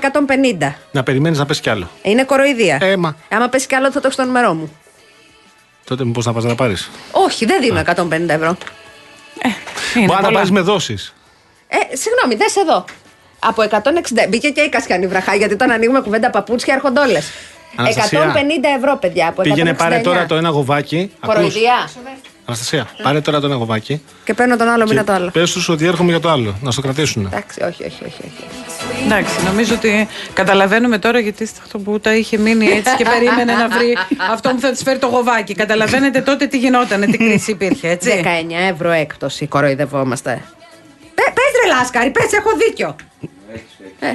150. 0.59 0.73
Να 0.91 1.03
περιμένεις 1.03 1.37
να 1.37 1.45
πες 1.45 1.59
κι 1.59 1.69
άλλο. 1.69 1.89
Είναι 2.01 2.23
κοροϊδία. 2.23 2.77
Έμα. 2.81 3.15
Άμα 3.29 3.47
πέσει 3.47 3.67
κι 3.67 3.75
άλλο, 3.75 3.85
θα 3.85 3.93
το 3.93 4.01
έχω 4.03 4.11
στο 4.11 4.23
νούμερό 4.23 4.53
μου. 4.53 4.71
Τότε 5.87 6.05
μήπως 6.05 6.25
να 6.25 6.33
πας 6.33 6.43
να 6.43 6.55
πάρεις; 6.55 6.89
Όχι, 7.11 7.45
δεν 7.45 7.61
δίνω 7.61 7.79
150 7.79 8.29
ευρώ. 8.29 8.57
Ε, 9.95 10.05
Μπορεί 10.05 10.21
να 10.21 10.31
πάρεις 10.31 10.51
με 10.51 10.59
δόσεις. 10.61 11.13
Ε, 11.67 11.95
συγγνώμη, 11.95 12.35
δες 12.35 12.55
εδώ. 12.55 12.85
Από 13.39 13.61
160. 13.61 14.27
Μπήκε 14.29 14.49
και 14.49 14.61
η 14.61 14.69
Κασιανή 14.69 15.07
βραχά, 15.07 15.35
γιατί 15.35 15.53
όταν 15.53 15.71
ανοίγουμε 15.71 15.99
κουβέντα 16.01 16.29
παπούτσια 16.29 16.73
έρχονται 16.73 16.99
όλες. 16.99 17.29
150 17.75 17.87
ευρώ, 18.77 18.97
παιδιά. 18.97 19.27
Από 19.27 19.41
Πήγαινε 19.41 19.73
πάρε 19.73 19.99
τώρα 19.99 20.25
το 20.25 20.35
ένα 20.35 20.49
γοβάκι. 20.49 21.11
Κοροϊδία. 21.25 21.89
Αναστασία, 22.49 22.87
πάρε 23.03 23.21
τώρα 23.21 23.39
το 23.39 23.45
ένα 23.45 23.55
γοβάκι. 23.55 24.01
Και 24.23 24.33
παίρνω 24.33 24.57
τον 24.57 24.67
άλλο 24.67 24.87
μήνα 24.87 25.03
το 25.03 25.11
άλλο. 25.11 25.29
Πες 25.31 25.51
τους 25.51 25.69
ότι 25.69 25.85
έρχομαι 25.85 26.09
για 26.09 26.19
το 26.19 26.29
άλλο, 26.29 26.55
να 26.61 26.71
στο 26.71 26.81
κρατήσουν. 26.81 27.25
Εντάξει, 27.25 27.63
όχι, 27.63 27.83
όχι, 27.83 28.03
όχι. 28.05 28.21
όχι. 28.25 28.45
Εντάξει, 29.05 29.43
νομίζω 29.45 29.73
ότι 29.75 30.07
καταλαβαίνουμε 30.33 30.97
τώρα 30.97 31.19
γιατί 31.19 31.43
αυτό 31.43 31.79
που 31.79 31.99
τα 31.99 32.15
είχε 32.15 32.37
μείνει 32.37 32.65
έτσι 32.65 32.95
και 32.95 33.03
περίμενε 33.03 33.53
να 33.53 33.67
βρει 33.67 33.97
αυτό 34.31 34.49
που 34.49 34.59
θα 34.59 34.71
της 34.71 34.83
φέρει 34.83 34.99
το 34.99 35.07
γοβάκι. 35.07 35.53
Καταλαβαίνετε 35.53 36.21
τότε 36.21 36.47
τι 36.47 36.57
γινόταν, 36.57 37.01
τι 37.11 37.17
κρίση 37.17 37.51
υπήρχε, 37.51 37.89
έτσι. 37.89 38.21
19 38.23 38.27
ευρώ 38.71 38.91
έκπτωση, 38.91 39.47
κοροϊδευόμαστε. 39.47 40.41
Πε 41.15 41.21
ρε 41.63 41.75
Λάσκαρη, 41.75 42.09
πες, 42.09 42.31
έχω 42.31 42.49
δίκιο. 42.67 42.95
Ε. 43.99 44.13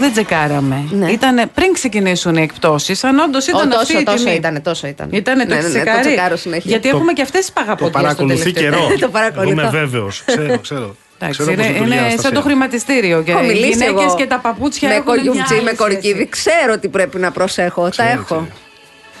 δεν 0.00 0.12
τσεκάραμε. 0.12 0.88
Ναι. 0.90 1.10
Ήταν 1.10 1.50
πριν 1.54 1.72
ξεκινήσουν 1.72 2.36
οι 2.36 2.42
εκπτώσεις. 2.42 3.04
Αν 3.04 3.18
όντως 3.18 3.46
ήταν 3.46 3.60
Ο, 3.60 3.74
τόσο, 3.74 3.80
αυτή 3.80 4.04
τόσο 4.04 4.30
ήταν, 4.30 4.62
τόσο 4.62 4.86
ήταν. 4.86 5.08
Ήτανε 5.12 5.46
το 5.46 5.54
ναι, 5.54 5.60
ναι, 5.60 5.68
ναι, 5.68 6.28
το 6.30 6.36
συνέχεια. 6.36 6.70
Γιατί 6.70 6.90
το, 6.90 6.96
έχουμε 6.96 7.12
και 7.12 7.22
αυτές 7.22 7.40
τις 7.40 7.52
παγαποντιέ. 7.52 7.90
Το 7.90 7.98
παρακολουθεί 7.98 8.52
καιρό. 8.52 8.78
το 9.00 9.08
παρακολουθώ. 9.08 9.50
Είμαι 9.50 9.68
βέβαιος. 9.70 10.22
Ξέρω, 10.26 10.58
ξέρω. 10.58 10.96
Εντάξει, 11.18 11.52
είναι, 11.52 11.66
είναι 11.66 12.14
σαν 12.20 12.32
το 12.32 12.40
χρηματιστήριο. 12.40 13.22
Και 13.22 13.30
οι 13.30 13.52
γυναίκες 13.52 14.14
και 14.16 14.26
τα 14.26 14.38
παπούτσια 14.38 14.88
με 14.88 15.00
κολιουμτζή, 15.00 15.60
με 15.64 15.72
κορκίδι. 15.72 16.28
Ξέρω 16.28 16.78
τι 16.78 16.88
πρέπει 16.88 17.18
να 17.18 17.30
προσέχω. 17.30 17.88
Τα 17.96 18.10
έχω. 18.10 18.46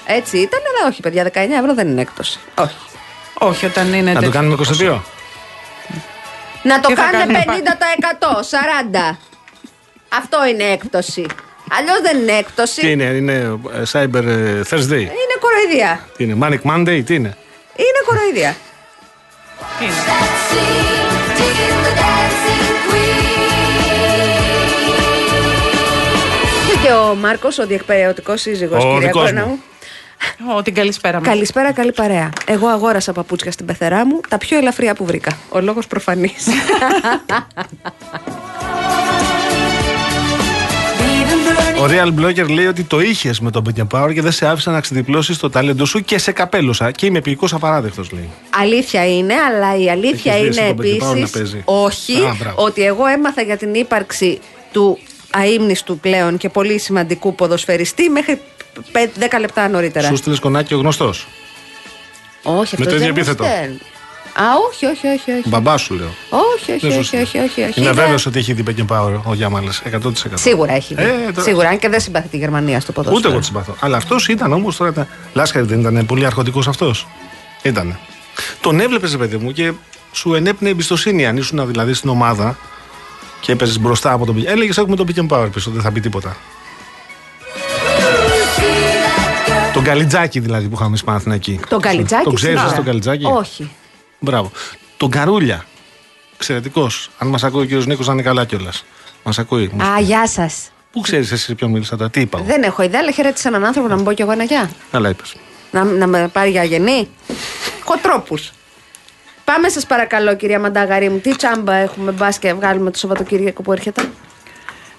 Έτσι 0.06 0.38
ήταν, 0.38 0.60
αλλά 0.60 0.90
όχι, 0.90 1.00
παιδιά, 1.00 1.24
19 1.24 1.36
ευρώ 1.58 1.74
δεν 1.74 1.88
είναι 1.88 2.00
έκπτωση. 2.00 2.38
Όχι. 2.54 2.74
Όχι, 3.38 3.66
όταν 3.66 3.92
είναι. 3.92 4.12
Να 4.12 4.22
το 4.22 4.30
κάνουμε 4.30 4.56
22. 4.80 4.98
Να 6.62 6.80
το 6.80 6.92
κάνουμε 6.92 7.44
50%, 7.46 7.50
40%. 9.12 9.29
Αυτό 10.12 10.46
είναι 10.46 10.64
έκπτωση. 10.64 11.26
Αλλιώς 11.70 12.00
δεν 12.02 12.18
είναι 12.18 12.32
έκπτωση. 12.32 12.80
Τι 12.80 12.90
είναι, 12.90 13.04
είναι 13.04 13.32
ε, 13.32 13.56
Cyber 13.92 14.24
ε, 14.24 14.60
Thursday. 14.70 15.00
Είναι 15.00 15.36
κοροϊδία. 15.40 16.08
Τι 16.16 16.24
είναι, 16.24 16.36
Manic 16.42 16.60
Monday, 16.70 17.02
τι 17.06 17.14
είναι; 17.14 17.36
Είναι 17.76 18.00
κοροϊδία. 18.06 18.56
Και 26.82 26.92
ο 26.92 27.14
Μάρκος, 27.14 27.58
ο 27.58 27.66
διεκπαιρεωτικός 27.66 28.40
σύζυγος, 28.40 28.84
κυρία 28.84 29.10
Κόρνα 29.10 29.46
μου. 29.46 29.62
Ω, 30.56 30.62
την 30.62 30.74
καλησπέρα 30.74 31.18
μου. 31.18 31.24
Καλησπέρα, 31.24 31.72
καλή 31.72 31.92
παρέα. 31.92 32.30
Εγώ 32.46 32.68
αγόρασα 32.68 33.12
παπούτσια 33.12 33.52
στην 33.52 33.66
πεθερά 33.66 34.06
μου, 34.06 34.20
τα 34.28 34.38
πιο 34.38 34.58
ελαφριά 34.58 34.94
που 34.94 35.04
βρήκα. 35.04 35.38
Ο 35.48 35.60
λόγος 35.60 35.86
προφανής. 35.86 36.46
Ο 41.80 41.86
Real 41.88 42.20
Blogger 42.20 42.48
λέει 42.48 42.66
ότι 42.66 42.84
το 42.84 43.00
είχες 43.00 43.40
με 43.40 43.50
τον 43.50 43.64
Power 43.90 44.10
και 44.14 44.22
δεν 44.22 44.32
σε 44.32 44.46
άφησε 44.46 44.70
να 44.70 44.80
ξεδιπλώσεις 44.80 45.38
το 45.38 45.50
ταλέντο 45.50 45.84
σου 45.84 46.00
και 46.00 46.18
σε 46.18 46.32
καπέλωσα. 46.32 46.90
Και 46.90 47.06
είμαι 47.06 47.20
ποιητικό 47.20 47.46
απαράδεκτος, 47.52 48.10
λέει. 48.12 48.28
Αλήθεια 48.50 49.16
είναι, 49.16 49.34
αλλά 49.34 49.76
η 49.76 49.90
αλήθεια 49.90 50.38
είναι 50.38 50.66
επίσης. 50.68 51.56
Όχι, 51.64 52.14
ότι 52.54 52.82
εγώ 52.84 53.06
έμαθα 53.06 53.42
για 53.42 53.56
την 53.56 53.74
ύπαρξη 53.74 54.40
του 54.72 54.98
αείμνηστου 55.30 55.98
πλέον 55.98 56.36
και 56.36 56.48
πολύ 56.48 56.78
σημαντικού 56.78 57.34
ποδοσφαιριστή 57.34 58.08
μέχρι 58.08 58.40
10 58.92 59.40
λεπτά 59.40 59.68
νωρίτερα. 59.68 60.08
Σου 60.08 60.16
στείλες 60.16 60.38
κονάκι 60.38 60.74
ο 60.74 60.78
γνωστός. 60.78 61.26
Όχι, 62.42 62.74
αυτό 62.74 62.78
Με 62.78 62.84
το 62.84 62.96
ίδιο 62.96 63.08
επίθετο. 63.08 63.44
Α, 64.40 64.44
όχι, 64.68 64.86
όχι, 64.86 65.06
όχι. 65.06 65.30
όχι. 65.30 65.48
Μπαμπάς 65.48 65.80
σου 65.80 65.94
λέω. 65.94 66.14
Όχι, 66.54 66.72
όχι, 66.72 66.86
όχι, 66.86 67.16
όχι, 67.16 67.38
όχι, 67.38 67.62
όχι. 67.62 67.80
Είμαι 67.80 67.92
βέβαιος 67.92 68.26
ότι 68.26 68.38
έχει 68.38 68.52
δει 68.52 68.62
Πέκιν 68.62 68.86
Power 68.90 69.20
ο 69.24 69.34
Γιάμαλε. 69.34 69.70
100%. 69.92 70.10
Σίγουρα 70.34 70.72
έχει 70.72 70.94
δει. 70.94 71.02
Ε, 71.02 71.40
Σίγουρα, 71.40 71.68
αν 71.68 71.78
και 71.78 71.88
δεν 71.88 72.00
συμπαθεί 72.00 72.28
τη 72.28 72.36
Γερμανία 72.36 72.80
στο 72.80 72.92
ποδόσφαιρο. 72.92 73.18
Ούτε 73.18 73.28
εγώ 73.28 73.38
τη 73.38 73.44
συμπαθώ. 73.44 73.76
Αλλά 73.80 73.96
αυτός 73.96 74.28
ήταν 74.28 74.52
όμως 74.52 74.76
τώρα. 74.76 74.90
Ήταν... 74.90 75.06
Λάσκαρη 75.32 75.66
δεν 75.66 75.80
ήταν 75.80 76.06
πολύ 76.06 76.26
αρχοντικός 76.26 76.68
αυτός; 76.68 77.06
Ήταν. 77.62 77.98
Τον 78.60 78.80
έβλεπες, 78.80 79.16
παιδί 79.16 79.36
μου, 79.36 79.52
και 79.52 79.72
σου 80.12 80.34
ενέπνεε 80.34 80.70
εμπιστοσύνη 80.70 81.26
αν 81.26 81.36
ήσουν 81.36 81.66
δηλαδή 81.66 81.94
στην 81.94 82.10
ομάδα 82.10 82.58
και 83.40 83.52
έπαιζες 83.52 83.78
μπροστά 83.78 84.12
από 84.12 84.26
τον 84.26 84.34
Πέκιν. 84.34 84.50
Έλεγες 84.50 84.78
έχουμε 84.78 84.96
τον 84.96 85.06
Πέκιν 85.06 85.28
Power 85.30 85.48
πίσω, 85.52 85.70
δεν 85.70 85.82
θα 85.82 85.92
πει 85.92 86.00
τίποτα. 86.00 86.36
Τον 89.72 89.84
Καλιτζάκι 89.84 90.40
δηλαδή 90.40 90.68
που 90.68 90.74
είχαμε 90.74 90.96
στην 90.96 91.32
εκεί. 91.32 91.60
Τον 91.68 91.80
Καλιτζάκι. 91.80 92.24
Τον 92.24 92.34
ξέρεις 92.34 92.62
τον 92.74 92.84
Καλιτζάκι. 92.84 93.24
Όχι. 93.24 93.70
Μπράβο. 94.20 94.50
Τον 94.96 95.10
Καρούλια. 95.10 95.64
Εξαιρετικός. 96.34 97.10
Αν 97.18 97.28
μας 97.28 97.44
ακούει 97.44 97.62
ο 97.62 97.64
κύριος 97.64 97.86
Νίκος, 97.86 98.06
να 98.06 98.12
είναι 98.12 98.22
καλά 98.22 98.44
κιόλας. 98.44 98.84
Μας 99.22 99.38
ακούει. 99.38 99.64
Α, 99.64 100.00
γεια 100.00 100.26
σας. 100.28 100.70
Πού 100.92 101.00
ξέρεις 101.00 101.32
εσύ 101.32 101.54
ποιον 101.54 101.70
μίλησα 101.70 101.96
τώρα, 101.96 102.10
τι 102.10 102.20
είπα. 102.20 102.38
Δεν 102.38 102.62
έχω 102.62 102.82
ιδέα, 102.82 103.00
αλλά 103.02 103.10
χαιρέτησα 103.10 103.48
έναν 103.48 103.64
άνθρωπο 103.64 103.88
να 103.88 103.96
μου 103.96 104.02
πω 104.02 104.12
κι 104.12 104.22
εγώ 104.22 104.32
ένα 104.32 104.44
γεια. 104.44 104.70
Καλά 104.90 105.08
είπες. 105.08 105.34
Να, 105.70 105.84
να 105.84 106.06
με 106.06 106.28
πάρει 106.28 106.50
για 106.50 106.64
γενή. 106.64 107.08
Κοτρόπους. 107.84 108.52
Πάμε 109.44 109.68
σας 109.68 109.86
παρακαλώ, 109.86 110.36
κυρία 110.36 110.60
Μαντάγαρη 110.60 111.08
μου. 111.08 111.18
Τι 111.18 111.36
τσάμπα 111.36 111.74
έχουμε 111.74 112.12
μπας 112.12 112.38
και 112.38 112.52
βγάλουμε 112.52 112.90
το 112.90 112.98
Σαββατοκύριακο 112.98 113.62
που 113.62 113.72
έρχεται. 113.72 114.08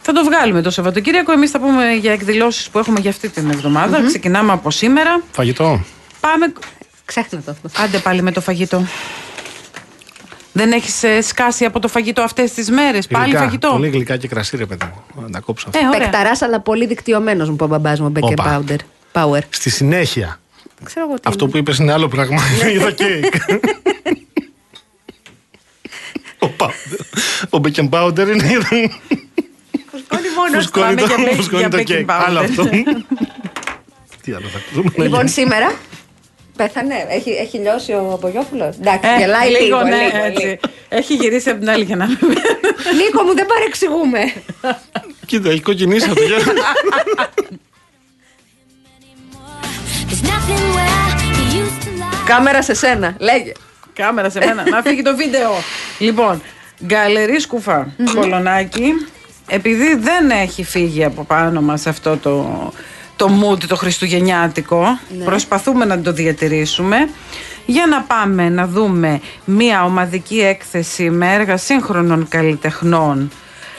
Θα 0.02 0.14
το 0.14 0.24
βγάλουμε 0.24 0.62
το 0.62 0.70
Σαββατοκύριακο. 0.70 1.32
Εμείς 1.32 1.52
θα 1.52 1.60
πούμε 1.60 1.94
για 1.94 2.12
εκδηλώσεις 2.12 2.70
που 2.70 2.80
έχουμε 2.80 3.00
για 3.00 3.10
αυτή 3.10 3.30
την 3.30 3.50
εβδομάδα. 3.50 4.04
Ξεκινάμε 4.06 4.52
από 4.52 4.72
σήμερα. 4.72 5.22
Φαγητό. 5.32 5.84
Πάμε. 6.20 6.54
Ξέχνα 7.12 7.42
το 7.46 7.52
αυτό. 7.52 7.82
Άντε 7.84 7.98
πάλι 7.98 8.22
με 8.22 8.32
το 8.32 8.42
φαγητό. 8.42 8.86
Δεν 10.52 10.72
έχεις 10.72 11.04
ε, 11.04 11.22
σκάσει 11.22 11.66
από 11.66 11.80
το 11.80 11.88
φαγητό 11.88 12.22
αυτές 12.22 12.52
τις 12.52 12.70
μέρες; 12.70 13.08
Πάλι 13.08 13.36
φαγητό. 13.36 13.70
Πολύ 13.72 13.90
γλυκά 13.90 14.18
και 14.18 14.28
κρασί, 14.28 14.58
ρε 14.58 14.66
παιδί 14.66 14.86
μου. 14.86 15.26
Να 15.30 15.40
κόψω 15.40 15.70
αυτό. 15.70 15.88
Ε, 15.96 15.98
Πεκταράς, 15.98 16.42
αλλά 16.42 16.60
πολύ 16.60 16.86
δικτυωμένος 16.86 17.50
μου, 17.50 17.56
ο 17.60 17.66
μπαμπάς 17.66 18.00
μου, 18.00 18.10
baking 18.10 18.34
powder. 18.38 18.78
Power. 19.14 19.40
Στη 19.50 19.70
συνέχεια. 19.70 20.40
Ξέρω 20.84 21.06
εγώ 21.06 21.16
τι 21.16 21.22
αυτό 21.26 21.48
που 21.48 21.58
είπες 21.58 21.78
είναι 21.78 21.92
άλλο 21.92 22.08
πράγμα. 22.08 22.42
Είδα 22.74 22.92
κέικ. 22.92 23.34
Ο 27.50 27.58
baking 27.58 27.86
powder 27.92 28.28
είναι. 28.28 28.60
Φουσκώνει 29.92 30.30
μόνος 30.38 30.70
Φουσκώνει 31.36 31.68
το 31.68 31.84
κέικ. 31.84 32.12
Άλλο 32.12 32.40
αυτό. 32.40 32.64
Τι 34.24 34.32
άλλο 34.32 34.48
θα 34.48 34.60
πούμε. 34.74 35.04
Λοιπόν, 35.04 35.28
σήμερα 35.28 35.74
Πέθανε, 36.56 37.06
έχει, 37.10 37.30
έχει 37.30 37.58
λιώσει 37.58 37.92
ο 37.92 38.12
Απογιόπουλο. 38.14 38.64
Εντάξει, 38.80 39.10
ε, 39.16 39.18
γελάει 39.18 39.50
λίγο, 39.50 39.64
λίγο, 39.64 39.82
ναι, 39.84 39.96
λίγο, 39.96 40.24
έτσι. 40.26 40.60
Έχει 40.90 41.14
γυρίσει 41.14 41.50
από 41.50 41.60
την 41.60 41.70
άλλη 41.70 41.84
για 41.84 41.96
να 41.96 42.06
μην 42.06 42.18
Νίκο 42.98 43.24
μου, 43.24 43.36
δεν 43.36 43.46
παρεξηγούμε. 43.46 44.20
Κοίτα, 45.26 45.50
έχει 45.50 45.62
κοκκινήσει 45.62 46.10
αυτό. 46.10 46.52
Κάμερα 52.26 52.62
σε 52.62 52.74
σένα, 52.74 53.16
λέγε. 53.20 53.52
Κάμερα 53.94 54.30
σε 54.30 54.40
μένα, 54.40 54.70
να 54.70 54.82
φύγει 54.82 55.02
το 55.02 55.16
βίντεο. 55.16 55.52
Λοιπόν, 56.00 56.42
γκαλερί 56.86 57.40
σκουφά, 57.40 57.88
κολονάκι. 58.16 58.94
Επειδή 59.48 59.96
δεν 59.96 60.30
έχει 60.30 60.64
φύγει 60.64 61.04
από 61.04 61.24
πάνω 61.24 61.62
μας 61.62 61.88
αυτό 61.88 62.18
το 62.18 62.74
το 63.22 63.30
mood 63.42 63.64
το 63.64 63.76
χριστουγεννιάτικο. 63.76 65.00
Ναι. 65.18 65.24
Προσπαθούμε 65.24 65.86
να 65.86 66.02
το 66.02 66.12
διατηρήσουμε. 66.12 67.10
Για 67.66 67.86
να 67.86 68.02
πάμε 68.02 68.50
να 68.50 68.68
δούμε 68.68 69.22
μία 69.46 69.84
ομαδική 69.84 70.40
έκθεση 70.40 71.10
με 71.10 71.34
έργα 71.34 71.58
σύγχρονων 71.58 72.28
καλλιτεχνών 72.28 73.32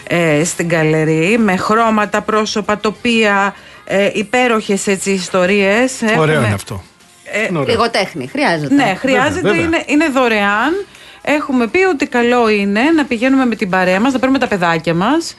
ε, 0.06 0.44
στην 0.44 0.68
καλερί 0.68 1.38
με 1.38 1.56
χρώματα, 1.56 2.20
πρόσωπα, 2.20 2.78
τοπία, 2.78 3.54
ε, 3.84 4.10
υπέροχες 4.12 4.86
έτσι 4.86 5.10
ιστορίες. 5.10 5.92
Ωραίο 6.18 6.42
είναι 6.42 6.54
αυτό. 6.54 6.82
Ε, 7.24 7.64
Λιγοτέχνη, 7.66 8.26
χρειάζεται. 8.26 8.74
Ναι, 8.74 8.94
χρειάζεται, 8.98 9.56
Είναι, 9.56 9.82
είναι 9.86 10.08
δωρεάν 10.08 10.86
έχουμε 11.22 11.66
πει 11.66 11.78
ότι 11.84 12.06
καλό 12.06 12.48
είναι 12.48 12.80
να 12.96 13.04
πηγαίνουμε 13.04 13.46
με 13.46 13.54
την 13.54 13.70
παρέα 13.70 14.00
μας, 14.00 14.12
να 14.12 14.18
παίρνουμε 14.18 14.38
τα 14.38 14.48
παιδάκια 14.48 14.94
μας, 14.94 15.34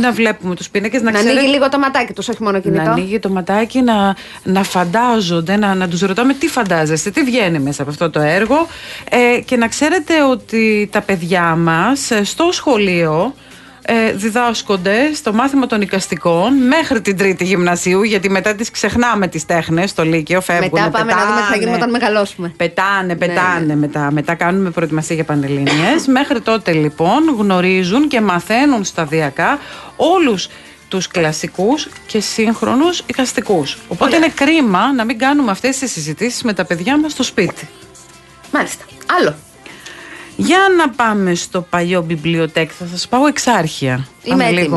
να 0.00 0.12
βλέπουμε 0.12 0.54
τους 0.54 0.70
πίνακες. 0.70 1.02
Να, 1.02 1.10
να 1.10 1.18
ανοίγει 1.18 1.46
λίγο 1.46 1.68
το 1.68 1.78
ματάκι 1.78 2.12
τους, 2.12 2.28
όχι 2.28 2.42
μόνο 2.42 2.60
κινητό. 2.60 2.82
Να 2.82 2.90
ανοίγει 2.90 3.18
το 3.18 3.28
ματάκι, 3.28 3.80
να, 3.82 4.16
να 4.42 4.62
φαντάζονται, 4.62 5.56
να, 5.56 5.74
να 5.74 5.88
τους 5.88 6.00
ρωτάμε 6.00 6.34
τι 6.34 6.48
φαντάζεστε, 6.48 7.10
τι 7.10 7.22
βγαίνει 7.22 7.58
μέσα 7.58 7.82
από 7.82 7.90
αυτό 7.90 8.10
το 8.10 8.20
έργο. 8.20 8.66
Ε, 9.10 9.40
και 9.40 9.56
να 9.56 9.68
ξέρετε 9.68 10.22
ότι 10.22 10.88
τα 10.92 11.00
παιδιά 11.00 11.56
μας 11.56 12.10
ε, 12.10 12.24
στο 12.24 12.48
σχολείο 12.52 13.34
ε, 13.92 14.12
διδάσκονται 14.12 15.12
στο 15.14 15.32
μάθημα 15.32 15.66
των 15.66 15.80
οικαστικών 15.80 16.54
μέχρι 16.54 17.00
την 17.00 17.16
τρίτη 17.16 17.44
γυμνασίου, 17.44 18.02
γιατί 18.02 18.30
μετά 18.30 18.54
τις 18.54 18.70
ξεχνάμε 18.70 19.28
τις 19.28 19.46
τέχνες 19.46 19.90
στο 19.90 20.04
Λύκειο. 20.04 20.40
Φεύγουν. 20.40 20.68
Μετά 20.72 20.90
πάμε 20.90 21.04
πετάνε, 21.04 21.24
να 21.24 21.30
δούμε 21.30 21.40
τι 21.40 21.46
θα 21.52 21.56
γίνουμε 21.56 21.76
όταν 21.76 21.90
μεγαλώσουμε. 21.90 22.52
Πετάνε, 22.56 23.06
ναι, 23.06 23.16
πετάνε 23.16 23.58
ναι, 23.58 23.66
ναι. 23.66 23.74
μετά. 23.74 24.10
Μετά 24.12 24.34
κάνουμε 24.34 24.70
προετοιμασία 24.70 25.14
για 25.14 25.24
πανελλήνιες. 25.24 26.06
μέχρι 26.18 26.40
τότε 26.40 26.72
λοιπόν 26.72 27.36
γνωρίζουν 27.38 28.08
και 28.08 28.20
μαθαίνουν 28.20 28.84
σταδιακά 28.84 29.58
όλους 29.96 30.48
τους 30.88 31.06
κλασικούς 31.06 31.88
και 32.06 32.20
σύγχρονους 32.20 33.02
οικαστικούς. 33.06 33.78
Οπότε 33.88 34.16
είναι 34.16 34.28
κρίμα 34.34 34.92
να 34.92 35.04
μην 35.04 35.18
κάνουμε 35.18 35.50
αυτές 35.50 35.78
τις 35.78 35.92
συζητήσεις 35.92 36.42
με 36.42 36.52
τα 36.52 36.64
παιδιά 36.64 36.98
μας 36.98 37.12
στο 37.12 37.22
σπίτι. 37.22 37.68
Μάλιστα. 38.52 38.84
Άλλο. 39.20 39.34
Για 40.40 40.58
να 40.76 40.88
πάμε 40.90 41.34
στο 41.34 41.60
παλιό 41.60 42.02
βιβλιοτέκ, 42.02 42.70
θα 42.78 42.86
σας 42.86 43.08
πάω 43.08 43.26
εξάρχεια. 43.26 44.06
Είμαι 44.22 44.44
έτοιμη. 44.44 44.60
Λίγο... 44.60 44.76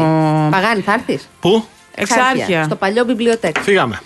Παγάνη, 0.51 0.81
θα 0.81 0.93
έρθεις; 0.93 1.29
Πού; 1.39 1.65
Εξάρχεια. 1.95 2.63
Στο 2.63 2.75
παλιό 2.75 3.05
βιβλιοτέκ. 3.05 3.57
Φύγαμε. 3.59 3.99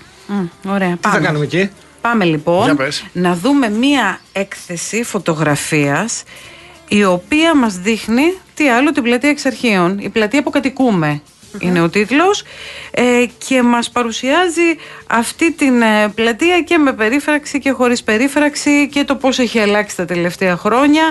ωραία. 0.68 0.98
Τι 1.02 1.10
θα 1.10 1.20
κάνουμε 1.20 1.46
εκεί; 1.46 1.70
Πάμε 2.02 2.26
λοιπόν 2.26 2.78
να 3.12 3.36
δούμε 3.36 3.70
μία 3.70 4.20
έκθεση 4.32 5.04
φωτογραφίας 5.04 6.24
η 6.88 7.04
οποία 7.04 7.56
μας 7.56 7.76
δείχνει 7.76 8.38
τι 8.54 8.70
άλλο 8.70 8.92
την 8.92 9.04
πλατεία 9.04 9.30
εξαρχείων. 9.30 10.00
Η 10.00 10.10
πλατεία 10.10 10.44
που 10.44 10.50
κατοικούμε 10.50 11.22
είναι 11.60 11.82
ο 11.82 11.90
τίτλος 11.90 12.44
ε, 12.92 13.26
και 13.48 13.64
μας 13.64 13.90
παρουσιάζει 13.90 14.78
αυτή 15.08 15.52
την 15.52 15.82
ε, 15.82 16.08
πλατεία 16.16 16.62
και 16.62 16.78
με 16.78 16.94
περίφραξη 16.94 17.60
και 17.60 17.72
χωρίς 17.72 18.04
περίφραξη 18.04 18.90
και 18.90 19.04
το 19.04 19.16
πώς 19.16 19.40
έχει 19.40 19.60
αλλάξει 19.60 19.96
τα 19.96 20.06
τελευταία 20.06 20.58
χρόνια 20.58 21.04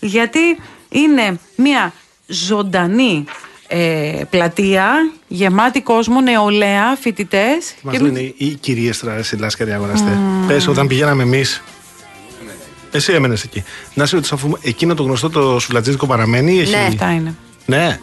γιατί 0.00 0.58
είναι 0.88 1.38
μια 1.56 1.92
ζωντανή 2.26 3.24
ε, 3.68 4.22
πλατεία 4.30 5.12
γεμάτη 5.28 5.80
κόσμο, 5.80 6.20
νεολαία, 6.20 6.96
φοιτητές. 7.00 7.74
Μας 7.82 7.96
και... 7.96 8.02
λένε 8.02 8.20
οι 8.36 8.58
κυρίες 8.60 8.98
τώρα, 8.98 9.22
σε 9.22 9.36
λάσκαροι 9.36 9.72
αγοραστέ. 9.72 10.18
Mm. 10.18 10.46
Πες, 10.46 10.66
όταν 10.66 10.86
πηγαίναμε 10.86 11.22
εμείς. 11.22 11.62
Εσύ 12.90 13.12
έμενες 13.12 13.42
εκεί. 13.42 13.64
Να 13.94 14.06
σε 14.06 14.14
ρωτήσω, 14.14 14.34
αφού 14.34 14.52
εκείνο 14.62 14.94
το 14.94 15.02
γνωστό 15.02 15.30
το 15.30 15.58
σουλατζίδικο 15.58 16.06
παραμένει. 16.06 16.60
Έχει... 16.60 16.70
Ναι, 16.70 16.86
αυτά 16.88 17.12
είναι. 17.12 17.34
Ναι. 17.66 17.98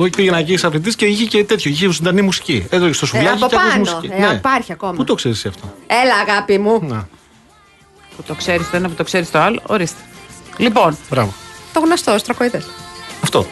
Όχι 0.00 0.10
πήγαινα 0.10 0.38
εκεί 0.38 0.58
αφριτή 0.62 0.94
και 0.94 1.06
είχε 1.06 1.24
και 1.24 1.44
τέτοιο. 1.44 1.70
Είχε 1.70 1.90
ζωντανή 1.90 2.22
μουσική. 2.22 2.66
Εδώ 2.70 2.92
στο 2.92 3.06
σουβλάκι 3.06 3.42
ε, 3.42 3.46
και 3.46 3.56
πάνω. 3.56 3.78
μουσική. 3.78 4.10
Ε, 4.12 4.26
ναι. 4.26 4.34
Υπάρχει 4.34 4.72
ακόμα. 4.72 4.92
Πού 4.92 5.04
το 5.04 5.14
ξέρεις 5.14 5.46
αυτό; 5.46 5.74
Έλα, 5.86 6.14
αγάπη 6.28 6.58
μου. 6.58 6.80
Να. 6.82 7.08
Που 8.16 8.22
το 8.26 8.34
ξέρεις 8.34 8.70
το 8.70 8.76
ένα, 8.76 8.88
που 8.88 8.94
το 8.94 9.04
ξέρεις 9.04 9.30
το 9.30 9.38
άλλο. 9.38 9.60
Ορίστε. 9.66 10.00
Λοιπόν. 10.56 10.96
Μπράβο. 11.10 11.32
Το 11.72 11.80
γνωστό, 11.80 12.18
στρακοειδέ. 12.18 12.62
Αυτό. 13.22 13.46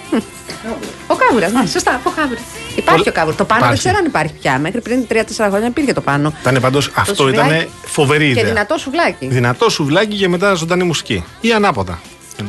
Ο 1.07 1.15
κάβουρας, 1.15 1.53
ναι, 1.53 1.66
σωστά, 1.66 2.01
ο 2.05 2.11
κάβουρας. 2.11 2.43
Υπάρχει 2.77 3.09
ο 3.09 3.12
κάβουρας. 3.12 3.37
Το 3.37 3.45
πάνω 3.45 3.66
δεν 3.66 3.79
ξέρω 3.79 3.97
αν 3.99 4.05
υπάρχει 4.05 4.33
πια. 4.33 4.59
Μέχρι 4.59 4.81
πριν 4.81 5.07
3-4 5.09 5.23
χρόνια 5.37 5.66
υπήρχε 5.66 5.93
το 5.93 6.01
πάνω. 6.01 6.33
Ήταν 6.41 6.59
πάντως 6.61 6.91
αυτό 6.95 7.29
ήταν 7.29 7.69
φοβερή 7.85 8.29
ιδέα. 8.29 8.43
Και 8.43 8.49
δυνατό 8.49 8.79
σουβλάκι. 8.79 9.27
Δυνατό 9.27 9.69
σουβλάκι 9.69 10.16
και 10.16 10.29
μετά 10.29 10.55
ζωντανή 10.55 10.85
μουσική. 10.85 11.25
Ή 11.41 11.53
ανάποδα. 11.53 12.01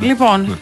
Λοιπόν, 0.02 0.42
ναι. 0.42 0.56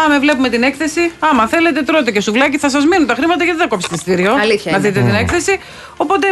Πάμε, 0.00 0.18
βλέπουμε 0.18 0.48
την 0.48 0.62
έκθεση. 0.62 1.12
Άμα 1.18 1.46
θέλετε, 1.46 1.82
τρώτε 1.82 2.10
και 2.10 2.20
σουβλάκι. 2.20 2.58
Θα 2.58 2.70
σας 2.70 2.84
μείνουν 2.86 3.06
τα 3.06 3.14
χρήματα 3.14 3.44
γιατί 3.44 3.58
δεν 3.58 3.68
θα 3.68 3.74
κόψετε 3.74 3.94
εισιτήριο. 3.94 4.32
Να 4.70 4.78
δείτε 4.78 5.00
την 5.00 5.14
έκθεση. 5.14 5.58
Οπότε 5.96 6.26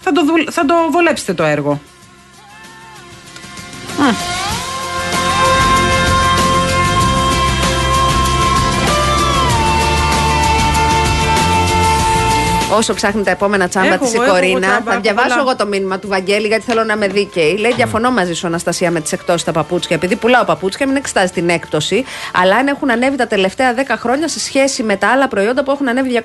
θα 0.00 0.12
το, 0.12 0.22
θα 0.50 0.64
το 0.64 0.74
βολέψετε 0.90 1.34
το 1.34 1.44
έργο. 1.44 1.80
Όσο 12.76 12.94
ψάχνει 12.94 13.22
τα 13.22 13.30
επόμενα 13.30 13.68
τσάμπα 13.68 13.98
της 13.98 14.12
η 14.12 14.16
Κορίνα, 14.16 14.82
θα 14.84 15.00
διαβάσω 15.00 15.38
εγώ 15.38 15.56
το 15.56 15.66
μήνυμα 15.66 15.98
του 15.98 16.08
Βαγγέλη 16.08 16.46
γιατί 16.46 16.64
θέλω 16.64 16.84
να 16.84 16.92
είμαι 16.92 17.08
δίκαιη. 17.08 17.56
Λέει: 17.56 17.72
Διαφωνώ 17.72 18.10
μαζί 18.10 18.34
σου, 18.34 18.46
Αναστασία, 18.46 18.90
με 18.90 19.00
τις 19.00 19.12
εκτόσεις 19.12 19.44
τα 19.44 19.52
παπούτσια. 19.52 19.96
Επειδή 19.96 20.16
πουλάω 20.16 20.44
παπούτσια, 20.44 20.86
μην 20.86 20.96
εξετάζεις 20.96 21.30
την 21.30 21.48
έκπτωση. 21.48 22.04
Αλλά 22.32 22.56
αν 22.56 22.66
έχουν 22.66 22.90
ανέβει 22.90 23.16
τα 23.16 23.26
τελευταία 23.26 23.74
10 23.74 23.78
χρόνια 23.98 24.28
σε 24.28 24.40
σχέση 24.40 24.82
με 24.82 24.96
τα 24.96 25.08
άλλα 25.08 25.28
προϊόντα 25.28 25.64
που 25.64 25.70
έχουν 25.70 25.88
ανέβει 25.88 26.22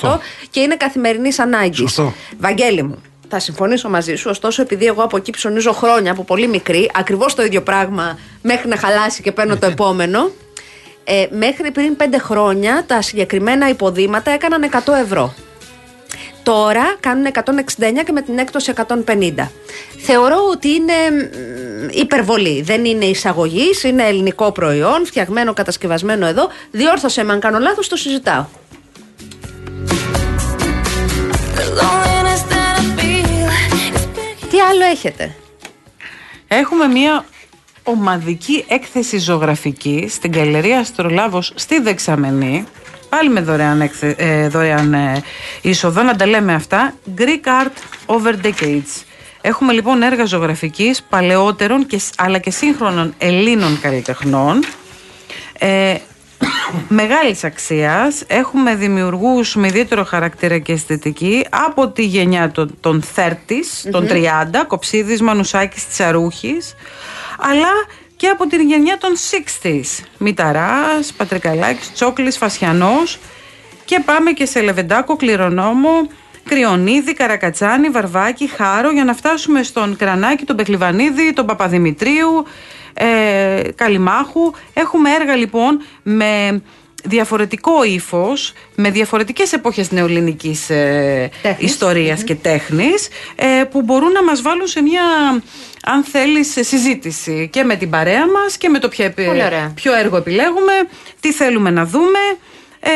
200% 0.00 0.18
και 0.50 0.60
είναι 0.60 0.76
καθημερινής 0.76 1.38
ανάγκης. 1.38 2.00
Βαγγέλη 2.38 2.82
μου. 2.82 3.02
Θα 3.28 3.38
συμφωνήσω 3.38 3.88
μαζί 3.88 4.14
σου, 4.14 4.26
ωστόσο, 4.30 4.62
επειδή 4.62 4.86
εγώ 4.86 5.02
από 5.02 5.16
εκεί 5.16 5.30
ψωνίζω 5.30 5.72
χρόνια 5.72 6.12
από 6.12 6.24
πολύ 6.24 6.46
μικρή, 6.48 6.90
ακριβώς 6.94 7.34
το 7.34 7.42
ίδιο 7.42 7.62
πράγμα 7.62 8.18
μέχρι 8.42 8.68
να 8.68 8.76
χαλάσει 8.76 9.22
και 9.22 9.32
παίρνω 9.32 9.56
το 9.56 9.66
επόμενο. 9.72 10.30
Ε, 11.04 11.26
μέχρι 11.30 11.70
πριν 11.70 11.96
5 11.98 12.02
χρόνια 12.18 12.84
τα 12.86 13.02
συγκεκριμένα 13.02 13.68
υποδήματα 13.68 14.30
έκαναν 14.30 14.70
100 14.72 14.92
ευρώ. 15.02 15.34
Τώρα 16.46 16.96
κάνουν 17.00 17.26
169 17.32 18.02
και 18.04 18.12
με 18.12 18.22
την 18.22 18.38
έκπτωση 18.38 18.72
150. 18.86 19.48
Θεωρώ 19.98 20.36
ότι 20.50 20.68
είναι 20.68 20.92
υπερβολή. 21.90 22.62
Δεν 22.62 22.84
είναι 22.84 23.04
εισαγωγής, 23.04 23.82
είναι 23.82 24.02
ελληνικό 24.02 24.52
προϊόν, 24.52 25.06
φτιαγμένο, 25.06 25.52
κατασκευασμένο 25.52 26.26
εδώ. 26.26 26.48
Διόρθωσε 26.70 27.24
με 27.24 27.32
αν 27.32 27.40
κάνω 27.40 27.58
λάθος, 27.58 27.88
το 27.88 27.96
συζητάω. 27.96 28.44
Τι 34.50 34.60
άλλο 34.60 34.84
έχετε; 34.84 35.34
Έχουμε 36.48 36.86
μία 36.86 37.24
ομαδική 37.82 38.64
έκθεση 38.68 39.18
ζωγραφική 39.18 40.06
στην 40.10 40.32
Καλερία 40.32 40.78
Αστρολάβος 40.78 41.52
στη 41.54 41.80
Δεξαμενή 41.80 42.66
Πάλι 43.16 43.30
με 43.30 43.40
δωρεάν, 43.40 43.80
έκθε, 43.80 44.14
ε, 44.18 44.48
δωρεάν 44.48 44.94
ε, 44.94 45.22
είσοδο, 45.60 46.02
να 46.02 46.16
τα 46.16 46.26
λέμε 46.26 46.54
αυτά. 46.54 46.94
Greek 47.18 47.64
Art 47.64 47.76
Over 48.06 48.34
Decades. 48.42 49.04
Έχουμε 49.40 49.72
λοιπόν 49.72 50.02
έργα 50.02 50.24
ζωγραφικής 50.24 51.02
παλαιότερων 51.02 51.86
και, 51.86 52.00
αλλά 52.16 52.38
και 52.38 52.50
σύγχρονων 52.50 53.14
Ελλήνων 53.18 53.80
καλλιτεχνών. 53.80 54.64
Ε, 55.58 55.94
μεγάλης 56.88 57.44
αξίας. 57.44 58.22
Έχουμε 58.26 58.74
δημιουργούς 58.74 59.54
με 59.54 59.66
ιδιαίτερο 59.66 60.04
χαρακτήρα 60.04 60.58
και 60.58 60.72
αισθητική 60.72 61.46
από 61.50 61.88
τη 61.88 62.04
γενιά 62.04 62.50
των, 62.50 62.76
των 62.80 63.02
30 63.16 63.30
των 63.90 64.06
30, 64.10 64.14
Κοψίδης, 64.66 65.20
Μανουσάκης, 65.22 65.88
Τσαρούχης, 65.88 66.74
αλλά 67.38 67.72
και 68.16 68.28
από 68.28 68.46
την 68.46 68.60
γενιά 68.60 68.98
των 68.98 69.10
60s. 69.62 70.04
Μηταράς, 70.18 71.12
Πατρικαλάκης, 71.16 71.92
Τσόκλης, 71.92 72.36
Φασιανός 72.36 73.18
και 73.84 74.00
πάμε 74.04 74.30
και 74.30 74.46
σε 74.46 74.60
Λεβεντάκο, 74.60 75.16
Κληρονόμο, 75.16 76.08
Κρυονίδη, 76.48 77.14
Καρακατσάνη, 77.14 77.88
Βαρβάκη, 77.88 78.46
Χάρο 78.46 78.90
για 78.90 79.04
να 79.04 79.14
φτάσουμε 79.14 79.62
στον 79.62 79.96
Κρανάκη, 79.96 80.44
τον 80.44 80.56
Πεχλιβανίδη, 80.56 81.32
τον 81.32 81.46
Παπαδημητρίου, 81.46 82.44
ε, 82.94 83.62
Καλιμάχου. 83.74 84.52
Έχουμε 84.72 85.10
έργα 85.10 85.36
λοιπόν 85.36 85.82
με 86.02 86.62
διαφορετικό 87.06 87.84
ύφος, 87.84 88.52
με 88.74 88.90
διαφορετικές 88.90 89.52
εποχές 89.52 89.90
νεοελληνικής 89.90 90.70
ε, 90.70 91.30
ιστορίας 91.58 92.22
και 92.24 92.34
τέχνης, 92.34 93.08
ε, 93.34 93.64
που 93.70 93.82
μπορούν 93.82 94.12
να 94.12 94.24
μας 94.24 94.42
βάλουν 94.42 94.66
σε 94.66 94.82
μια, 94.82 95.02
αν 95.82 96.04
θέλεις, 96.04 96.56
συζήτηση 96.60 97.48
και 97.52 97.62
με 97.64 97.76
την 97.76 97.90
παρέα 97.90 98.26
μας 98.26 98.56
και 98.56 98.68
με 98.68 98.78
το 98.78 98.88
ποιο, 98.88 99.12
ποιο 99.74 99.94
έργο 99.94 100.16
επιλέγουμε, 100.16 100.72
τι 101.20 101.32
θέλουμε 101.32 101.70
να 101.70 101.84
δούμε. 101.84 102.18
Ε, 102.80 102.90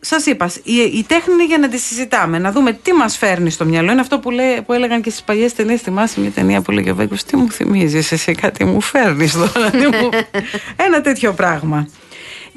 Σας 0.00 0.26
είπα, 0.26 0.50
η, 0.62 0.74
η 0.74 1.04
τέχνη 1.08 1.32
είναι 1.32 1.46
για 1.46 1.58
να 1.58 1.68
τη 1.68 1.78
συζητάμε, 1.78 2.38
να 2.38 2.52
δούμε 2.52 2.72
τι 2.72 2.92
μας 2.92 3.16
φέρνει 3.16 3.50
στο 3.50 3.64
μυαλό. 3.64 3.92
Είναι 3.92 4.00
αυτό 4.00 4.18
που, 4.18 4.30
λέ, 4.30 4.60
που 4.66 4.72
έλεγαν 4.72 5.02
και 5.02 5.10
στις 5.10 5.22
παλιές 5.22 5.52
ταινίες. 5.54 5.80
Θυμάσαι 5.80 6.20
μια 6.20 6.30
ταινία 6.30 6.60
που 6.60 6.70
λέγε 6.70 6.90
ο 6.90 6.94
Βέγκος, 6.94 7.24
Τι 7.24 7.36
μου 7.36 7.50
θυμίζεις, 7.50 8.12
εσύ 8.12 8.34
κάτι 8.34 8.64
μου 8.64 8.80
φέρνεις 8.80 9.32
τώρα. 9.32 9.70
Ένα 10.86 11.00
τέτοιο 11.00 11.32
πράγμα. 11.32 11.88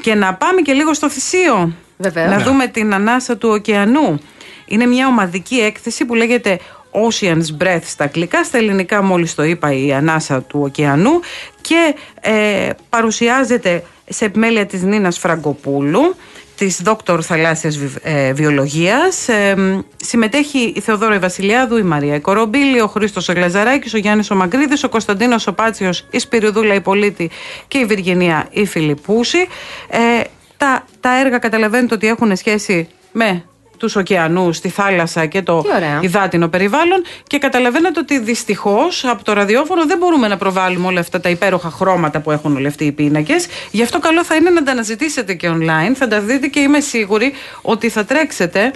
Και 0.01 0.15
να 0.15 0.33
πάμε 0.33 0.61
και 0.61 0.73
λίγο 0.73 0.93
στο 0.93 1.09
θυσίο. 1.09 1.73
Βεβαίως. 1.97 2.29
Να 2.29 2.39
δούμε 2.39 2.67
την 2.67 2.93
ανάσα 2.93 3.37
του 3.37 3.49
ωκεανού. 3.49 4.19
Είναι 4.65 4.85
μια 4.85 5.07
ομαδική 5.07 5.55
έκθεση 5.55 6.05
που 6.05 6.15
λέγεται 6.15 6.59
Ocean's 6.91 7.63
Breath 7.63 7.81
στα 7.83 8.03
αγγλικά, 8.03 8.43
στα 8.43 8.57
ελληνικά 8.57 9.01
μόλις 9.01 9.35
το 9.35 9.43
είπα 9.43 9.73
η 9.73 9.93
ανάσα 9.93 10.41
του 10.41 10.59
ωκεανού 10.63 11.19
και 11.61 11.95
ε, 12.21 12.69
παρουσιάζεται 12.89 13.83
σε 14.09 14.25
επιμέλεια 14.25 14.65
της 14.65 14.83
Νίνας 14.83 15.19
Φραγκοπούλου 15.19 16.15
της 16.59 16.81
δόκτωρ 16.81 17.25
θαλάσσιας 17.25 17.79
ε, 18.01 18.33
βιολογίας. 18.33 19.27
Ε, 19.27 19.55
συμμετέχει 19.95 20.73
η 20.75 20.79
Θεοδόρα 20.79 21.19
Βασιλιάδου, 21.19 21.77
η 21.77 21.83
Μαρία 21.83 22.19
Κορομπίλη, 22.19 22.81
ο 22.81 22.87
Χρήστος 22.87 23.29
ο 23.29 23.33
Γλαζαράκης, 23.33 23.93
ο 23.93 23.97
Γιάννης 23.97 24.31
ο 24.31 24.35
Μαγκρίδης, 24.35 24.83
ο 24.83 24.89
Κωνσταντίνος 24.89 25.47
ο 25.47 25.53
Πάτσιος, 25.53 26.05
η 26.11 26.19
Σπυριδούλα 26.19 26.73
η 26.73 26.81
Πολίτη 26.81 27.29
και 27.67 27.77
η 27.77 27.85
Βυργενία 27.85 28.47
η 28.51 28.65
Φιλιππούση. 28.65 29.47
Ε, 29.89 30.21
τα, 30.57 30.85
τα 30.99 31.19
έργα 31.19 31.37
καταλαβαίνετε 31.37 31.93
ότι 31.93 32.07
έχουν 32.07 32.35
σχέση 32.35 32.87
με 33.11 33.43
τους 33.79 33.95
ωκεανούς, 33.95 34.59
τη 34.59 34.69
θάλασσα 34.69 35.25
και 35.25 35.41
το 35.41 35.65
υδάτινο 36.01 36.47
περιβάλλον. 36.47 37.03
Και 37.27 37.37
καταλαβαίνετε 37.37 37.99
ότι 37.99 38.19
δυστυχώς 38.19 39.05
από 39.05 39.23
το 39.23 39.33
ραδιόφωνο 39.33 39.85
δεν 39.85 39.97
μπορούμε 39.97 40.27
να 40.27 40.37
προβάλλουμε 40.37 40.87
όλα 40.87 40.99
αυτά 40.99 41.19
τα 41.19 41.29
υπέροχα 41.29 41.69
χρώματα 41.69 42.19
που 42.19 42.31
έχουν 42.31 42.55
όλοι 42.55 42.67
αυτοί 42.67 42.85
οι 42.85 42.91
πίνακες. 42.91 43.47
Γι' 43.71 43.83
αυτό 43.83 43.99
καλό 43.99 44.23
θα 44.23 44.35
είναι 44.35 44.49
να 44.49 44.63
τα 44.63 44.71
αναζητήσετε 44.71 45.33
και 45.33 45.49
online. 45.53 45.93
Θα 45.95 46.07
τα 46.07 46.19
δείτε 46.19 46.47
και 46.47 46.59
είμαι 46.59 46.79
σίγουρη 46.79 47.33
ότι 47.61 47.89
θα 47.89 48.05
τρέξετε 48.05 48.71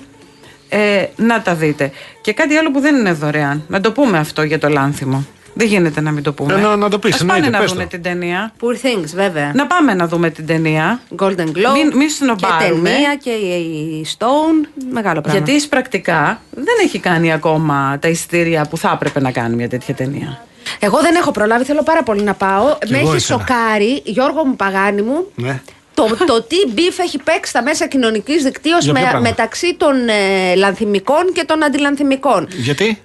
ε, 0.69 1.05
να 1.15 1.41
τα 1.41 1.55
δείτε. 1.55 1.91
Και 2.21 2.33
κάτι 2.33 2.55
άλλο 2.55 2.71
που 2.71 2.79
δεν 2.79 2.95
είναι 2.95 3.11
δωρεάν. 3.11 3.63
Να 3.67 3.81
το 3.81 3.91
πούμε 3.91 4.17
αυτό 4.17 4.43
για 4.43 4.59
το 4.59 4.69
λάνθιμο. 4.69 5.25
Δεν 5.53 5.67
γίνεται 5.67 6.01
να 6.01 6.11
μην 6.11 6.23
το 6.23 6.33
πούμε. 6.33 6.55
Να, 6.55 6.75
να 6.75 6.89
το 6.89 6.99
πεις. 6.99 7.13
Ας 7.13 7.25
πάμε 7.25 7.49
να 7.49 7.65
δούμε 7.65 7.85
την 7.85 8.01
ταινία. 8.01 8.53
Poor 8.61 8.85
Things, 8.85 9.09
βέβαια. 9.13 9.51
Να 9.55 9.67
πάμε 9.67 9.93
να 9.93 10.07
δούμε 10.07 10.29
την 10.29 10.45
ταινία. 10.45 11.01
Golden 11.19 11.29
Globe. 11.29 11.73
Μην, 11.73 11.91
μην 11.95 12.07
και 12.35 12.45
ταινία 12.59 13.15
και 13.23 13.29
η 13.29 14.05
Stone. 14.17 14.67
Μεγάλο 14.91 15.21
πράγμα. 15.21 15.41
Γιατί 15.41 15.67
πρακτικά 15.67 16.41
δεν 16.51 16.75
έχει 16.83 16.99
κάνει 16.99 17.33
ακόμα 17.33 17.97
τα 18.01 18.07
εισιτήρια 18.07 18.65
που 18.69 18.77
θα 18.77 18.91
έπρεπε 18.93 19.19
να 19.19 19.31
κάνει 19.31 19.55
μια 19.55 19.69
τέτοια 19.69 19.93
ταινία. 19.93 20.45
Εγώ 20.79 21.01
δεν 21.01 21.15
έχω 21.15 21.31
προλάβει, 21.31 21.63
θέλω 21.63 21.83
πάρα 21.83 22.03
πολύ 22.03 22.21
να 22.21 22.33
πάω. 22.33 22.77
Με 22.87 22.97
έχει 22.97 23.19
σοκάρει, 23.19 24.01
Γιώργο 24.03 24.45
μου 24.45 24.55
Παγάνη 24.55 25.01
μου. 25.01 25.31
Ναι. 25.35 25.61
Το, 25.93 26.17
το 26.25 26.41
τι 26.41 26.55
beef 26.73 26.99
έχει 26.99 27.17
παίξει 27.17 27.49
στα 27.49 27.63
μέσα 27.63 27.87
κοινωνικής 27.87 28.43
δικτύωσης 28.43 28.91
με, 28.91 29.19
μεταξύ 29.21 29.75
των 29.77 30.07
ε, 30.07 30.55
λανθιμικών 30.55 31.31
και 31.33 31.43
των 31.43 31.63
αντιλανθιμικών. 31.63 32.47
Γιατί; 32.49 33.01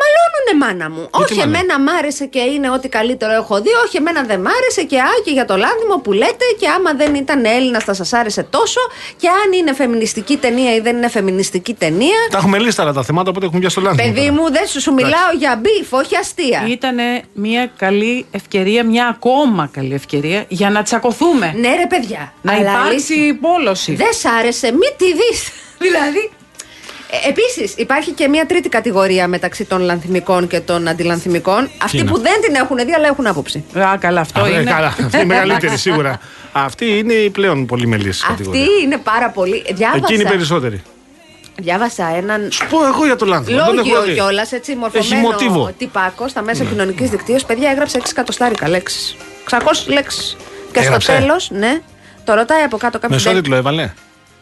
Μαλώνουνε 0.00 0.52
μάνα 0.64 0.90
μου. 0.94 1.08
όχι, 1.10 1.40
εμένα 1.40 1.80
μ' 1.80 1.88
άρεσε 1.88 2.24
και 2.26 2.38
είναι 2.38 2.70
ό,τι 2.70 2.88
καλύτερο 2.88 3.32
έχω 3.32 3.60
δει. 3.60 3.70
Όχι, 3.84 3.96
εμένα 3.96 4.22
δεν 4.22 4.40
μ' 4.40 4.46
άρεσε 4.46 4.82
και 4.82 4.98
άκη 5.18 5.30
για 5.30 5.44
το 5.44 5.56
Λάνθιμο 5.56 5.96
που 6.04 6.12
λέτε. 6.12 6.44
Και 6.58 6.68
άμα 6.68 6.92
δεν 6.94 7.14
ήταν 7.14 7.44
Έλληνας, 7.44 7.80
θα 7.80 7.94
σας 7.94 8.12
άρεσε 8.12 8.42
τόσο. 8.42 8.80
Και 9.16 9.28
αν 9.28 9.52
είναι 9.52 9.74
φεμινιστική 9.74 10.36
ταινία 10.36 10.74
ή 10.74 10.80
δεν 10.80 10.96
είναι 10.96 11.08
φεμινιστική 11.08 11.74
ταινία. 11.74 12.18
Τα 12.30 12.38
έχουμε 12.38 12.58
λύσει 12.58 12.76
τα 12.76 13.02
θέματα, 13.02 13.30
οπότε 13.30 13.44
έχουμε 13.46 13.60
πια 13.60 13.70
στο 13.70 13.80
Λάνθιμο. 13.80 14.12
Παιδί 14.12 14.30
μου, 14.30 14.50
δεν 14.50 14.66
σου, 14.66 14.80
σου 14.80 14.92
μιλάω 14.92 15.30
για 15.38 15.60
beef, 15.62 15.92
όχι 15.92 16.16
αστεία. 16.16 16.64
Ήταν 16.68 16.96
μια 17.32 17.70
καλή 17.76 18.26
ευκαιρία, 18.30 18.84
μια 18.84 19.06
ακόμα 19.06 19.68
καλή 19.72 19.94
ευκαιρία 19.94 20.44
για 20.48 20.70
να 20.70 20.82
τσακωθούμε. 20.82 21.54
Ναι, 21.56 21.68
ρε 21.68 21.86
παιδιά. 21.86 22.32
Να 22.42 22.56
υπάρξει 22.56 23.34
πόλωση. 23.34 23.94
Δεν 23.94 24.12
σ' 24.12 24.24
άρεσε, 24.24 24.72
μη 24.72 24.86
τη 24.96 25.04
δεις. 25.04 25.50
δηλαδή, 25.86 26.18
ε, 26.18 26.35
Επίσης, 27.28 27.74
υπάρχει 27.76 28.12
και 28.12 28.28
μια 28.28 28.46
τρίτη 28.46 28.68
κατηγορία 28.68 29.28
μεταξύ 29.28 29.64
των 29.64 29.80
λανθιμικών 29.80 30.46
και 30.46 30.60
των 30.60 30.88
αντιλανθιμικών. 30.88 31.70
Αυτοί 31.82 32.04
που 32.04 32.18
δεν 32.18 32.40
την 32.40 32.54
έχουν 32.54 32.76
δει, 32.76 32.92
αλλά 32.92 33.06
έχουν 33.06 33.26
άποψη. 33.26 33.64
Α, 33.78 33.96
καλά, 33.98 34.20
αυτό 34.20 34.42
Α, 34.42 34.48
είναι. 34.48 34.62
Καλά, 34.62 34.86
αυτή 34.86 35.02
είναι 35.12 35.22
η 35.22 35.26
μεγαλύτερη 35.26 35.76
σίγουρα. 35.76 36.20
Αυτή 36.52 36.98
είναι 36.98 37.12
η 37.12 37.30
πλέον 37.30 37.66
πολυμελής 37.66 38.24
κατηγορία. 38.28 38.62
Αυτή 38.62 38.84
είναι 38.84 38.98
πάρα 38.98 39.30
πολύ. 39.30 39.64
Διάβασα. 39.74 40.04
Εκείνη 40.04 40.22
η 40.22 40.26
περισσότερη. 40.26 40.82
Διάβασα 41.58 42.14
έναν. 42.16 42.48
Σου 42.52 42.66
πω 42.66 42.86
εγώ 42.86 43.04
για 43.04 43.16
το 43.16 43.26
λάνθιμο. 43.26 43.72
Λόγιο 43.74 44.02
κιόλας, 44.14 44.52
έτσι 44.52 44.76
μορφωμένο 44.76 45.72
τυπάκο 45.78 46.28
στα 46.28 46.42
μέσα 46.42 46.62
ναι. 46.62 46.70
κοινωνικής 46.70 47.10
δικτύωσης. 47.10 47.44
Παιδιά 47.44 47.70
έγραψε 47.70 47.98
6 47.98 48.04
εκατοστάρικα 48.10 48.68
λέξεις. 48.68 49.16
600 49.50 49.56
λέξεις. 49.86 50.36
Και 50.72 50.82
στο 50.82 50.96
τέλος, 51.12 51.50
ναι, 51.50 51.80
το 52.24 52.34
ρωτάει 52.34 52.62
από 52.62 52.76
κάτω 52.76 52.98
κάποιος. 52.98 53.24
Μεσότιτλο 53.24 53.56
έβαλε. 53.56 53.92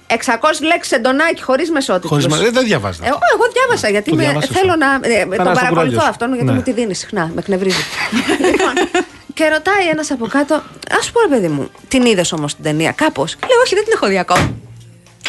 600 0.06 0.14
λέξεις 0.60 0.92
εντονάκι 0.92 1.42
χωρίς 1.42 1.70
μεσότιτλο. 1.70 2.08
Χωρίς 2.08 2.26
μεσότιτλο. 2.26 2.54
Δεν 2.54 2.64
διαβάζω. 2.64 3.00
Εγώ, 3.02 3.18
εγώ 3.34 3.44
διάβασα 3.52 3.88
γιατί 3.88 4.14
με, 4.14 4.24
θέλω 4.52 4.76
να. 4.76 5.08
Ε, 5.08 5.24
τον 5.36 5.52
παρακολουθώ 5.54 6.04
αυτόν 6.08 6.34
γιατί 6.34 6.44
ναι. 6.44 6.52
μου 6.52 6.62
τη 6.62 6.72
δίνει 6.72 6.94
συχνά. 6.94 7.30
Με 7.34 7.40
εκνευρίζει. 7.40 7.82
λοιπόν, 8.50 9.02
και 9.34 9.48
ρωτάει 9.48 9.88
ένας 9.88 10.10
από 10.10 10.26
κάτω, 10.26 10.54
Α 10.54 11.02
σου 11.02 11.12
πω 11.12 11.20
ρε 11.20 11.28
παιδί 11.28 11.48
μου, 11.48 11.70
την 11.88 12.04
είδες 12.04 12.32
όμως 12.32 12.54
την 12.54 12.64
ταινία 12.64 12.92
κάπως; 12.92 13.36
Λέω, 13.40 13.60
Όχι, 13.64 13.74
δεν 13.74 13.84
την 13.84 13.92
έχω 13.96 14.06
δει 14.06 14.18
ακόμα. 14.18 14.54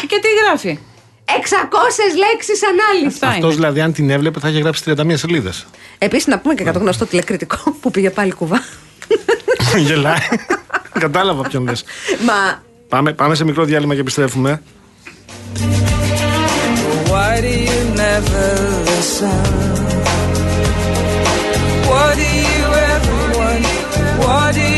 Και 0.00 0.18
τι 0.20 0.28
γράφει; 0.44 0.78
600 1.24 1.32
λέξεις 2.18 2.60
ανάλυση. 2.62 3.18
Αυτός 3.26 3.54
δηλαδή, 3.54 3.80
αν 3.80 3.92
την 3.92 4.10
έβλεπε, 4.10 4.40
θα 4.40 4.48
είχε 4.48 4.58
γράψει 4.60 4.82
31 4.86 5.12
σελίδες. 5.16 5.66
Επίσης, 5.98 6.26
να 6.26 6.38
πούμε 6.38 6.54
και 6.54 6.64
κατά 6.64 6.78
γνωστό 6.78 7.06
τηλεκριτικό 7.06 7.76
που 7.80 7.90
πήγε 7.90 8.10
πάλι 8.10 8.32
κουβά. 8.32 8.64
Γελάει. 9.86 10.28
Κατάλαβα 10.98 11.42
ποιον 11.42 11.64
λες. 11.64 11.84
Μα 12.24 12.64
Πάμε, 12.88 13.12
πάμε 13.12 13.34
σε 13.34 13.44
μικρό 13.44 13.64
διάλειμμα 13.64 13.94
και 13.94 14.00
επιστρέφουμε. 14.00 14.62
Why 17.10 17.40
do 17.40 17.52
you 17.68 17.80
never 18.04 18.46
listen? 18.88 19.38
What 21.90 22.12
do 22.20 22.28
you 22.52 22.64
ever 22.92 23.18
want? 23.38 23.64
What 24.22 24.48
do 24.56 24.60
you 24.60 24.75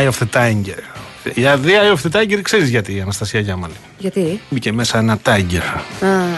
Eye 0.00 0.08
of 0.08 0.18
the 0.22 0.40
Tiger. 0.40 0.82
Για 1.34 1.58
The 1.64 1.68
Eye 1.68 1.96
of 1.96 2.10
the 2.10 2.20
Tiger 2.20 2.40
ξέρεις 2.42 2.68
γιατί 2.68 2.94
η 2.94 3.00
Αναστασία 3.00 3.40
Γιάμαλη. 3.40 3.72
Γιατί; 3.98 4.40
Μπήκε 4.50 4.72
μέσα 4.72 4.98
ένα 4.98 5.18
Tiger. 5.24 5.80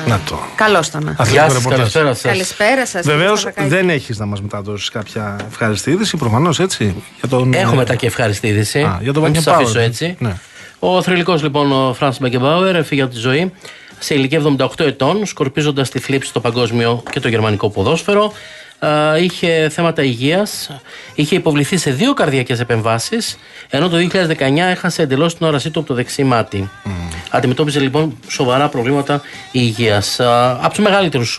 Να 0.06 0.20
το. 0.28 0.38
Καλώς 0.54 0.86
τον. 0.86 1.16
Γεια 1.30 1.48
σας, 1.50 1.64
καλησπέρα 1.64 2.14
σας. 2.14 2.22
Καλησπέρα 2.22 2.86
σας. 2.86 3.06
Βεβαίως 3.06 3.46
δεν 3.66 3.90
έχεις 3.90 4.18
να 4.18 4.26
μας 4.26 4.42
μεταδώσεις 4.42 4.88
κάποια 4.88 5.36
ευχάριστη 5.48 5.90
είδηση, 5.90 6.16
προφανώς 6.16 6.60
έτσι. 6.60 6.94
Για 7.18 7.28
τον... 7.28 7.52
Έχω 7.52 7.74
μετά 7.74 7.94
και 7.94 8.06
ευχάριστη 8.06 8.46
είδηση. 8.46 8.80
Α, 8.80 8.98
για 9.02 9.12
τον 9.12 9.34
Θα 9.34 9.54
αφήσω 9.54 9.78
έτσι. 9.78 10.16
Ναι. 10.18 10.32
Ο 10.78 11.02
θρυλικός 11.02 11.42
λοιπόν 11.42 11.72
ο 11.72 11.94
Φρανς 11.94 12.18
Μπεκενμπάουερ 12.18 12.76
έφυγε 12.76 13.02
από 13.02 13.12
τη 13.12 13.18
ζωή 13.18 13.52
σε 13.98 14.14
ηλικία 14.14 14.42
78 14.58 14.66
ετών, 14.78 15.26
σκορπίζοντας 15.26 15.90
τη 15.90 15.98
θλίψη 15.98 16.28
στο 16.28 16.40
παγκόσμιο 16.40 17.02
και 17.10 17.20
το 17.20 17.28
γερμανικό 17.28 17.70
ποδόσφαιρο. 17.70 18.32
Είχε 19.20 19.68
θέματα 19.68 20.02
υγείας, 20.02 20.70
είχε 21.14 21.36
υποβληθεί 21.36 21.76
σε 21.76 21.90
δύο 21.90 22.14
καρδιακές 22.14 22.60
επεμβάσεις, 22.60 23.38
ενώ 23.70 23.88
το 23.88 23.96
2019 23.96 24.68
έχασε 24.70 25.02
εντελώς 25.02 25.36
την 25.36 25.46
όρασή 25.46 25.70
του 25.70 25.78
από 25.78 25.88
το 25.88 25.94
δεξί 25.94 26.24
μάτι. 26.24 26.70
Mm. 26.84 26.88
Αντιμετώπιζε 27.30 27.80
λοιπόν 27.80 28.18
σοβαρά 28.28 28.68
προβλήματα 28.68 29.20
υγείας. 29.52 30.20
Από 30.60 30.68
τους 30.68 30.84
μεγαλύτερους 30.84 31.38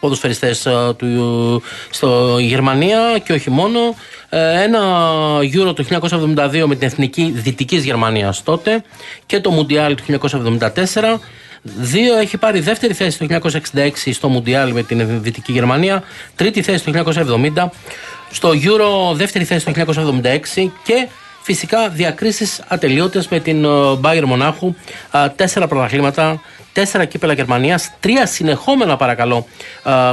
ποδοσφαιριστές 0.00 0.66
του, 0.96 1.62
στο 1.90 2.36
Γερμανία 2.38 3.18
και 3.24 3.32
όχι 3.32 3.50
μόνο. 3.50 3.78
Ε, 4.28 4.62
ένα 4.62 4.80
Euro 5.40 5.74
το 5.74 5.84
1972 6.34 6.64
με 6.66 6.74
την 6.74 6.86
Εθνική 6.86 7.32
Δυτικής 7.36 7.84
Γερμανίας 7.84 8.42
τότε 8.42 8.82
και 9.26 9.40
το 9.40 9.50
Μουντιάλ 9.50 9.94
του 9.94 10.02
1974. 10.02 11.20
Δύο 11.62 12.16
έχει 12.18 12.36
πάρει 12.36 12.60
δεύτερη 12.60 12.94
θέση 12.94 13.18
το 13.18 13.40
1966 13.74 13.90
στο 14.12 14.28
Μουντιάλ 14.28 14.72
με 14.72 14.82
την 14.82 15.22
Δυτική 15.22 15.52
Γερμανία, 15.52 16.02
τρίτη 16.36 16.62
θέση 16.62 16.84
το 16.84 17.12
1970, 17.56 17.68
στο 18.30 18.48
Euro 18.48 19.14
δεύτερη 19.14 19.44
θέση 19.44 19.64
το 19.64 19.72
1976 20.56 20.70
και 20.84 21.08
φυσικά 21.42 21.88
διακρίσεις 21.88 22.60
ατελείωτες 22.68 23.28
με 23.28 23.40
την 23.40 23.66
Bayern 24.02 24.24
Μονάχου, 24.24 24.74
τέσσερα 25.36 25.66
πρωταθλήματα, 25.66 26.40
τέσσερα 26.72 27.04
κύπελα 27.04 27.32
Γερμανίας, 27.32 27.92
τρία 28.00 28.26
συνεχόμενα 28.26 28.96
παρακαλώ 28.96 29.46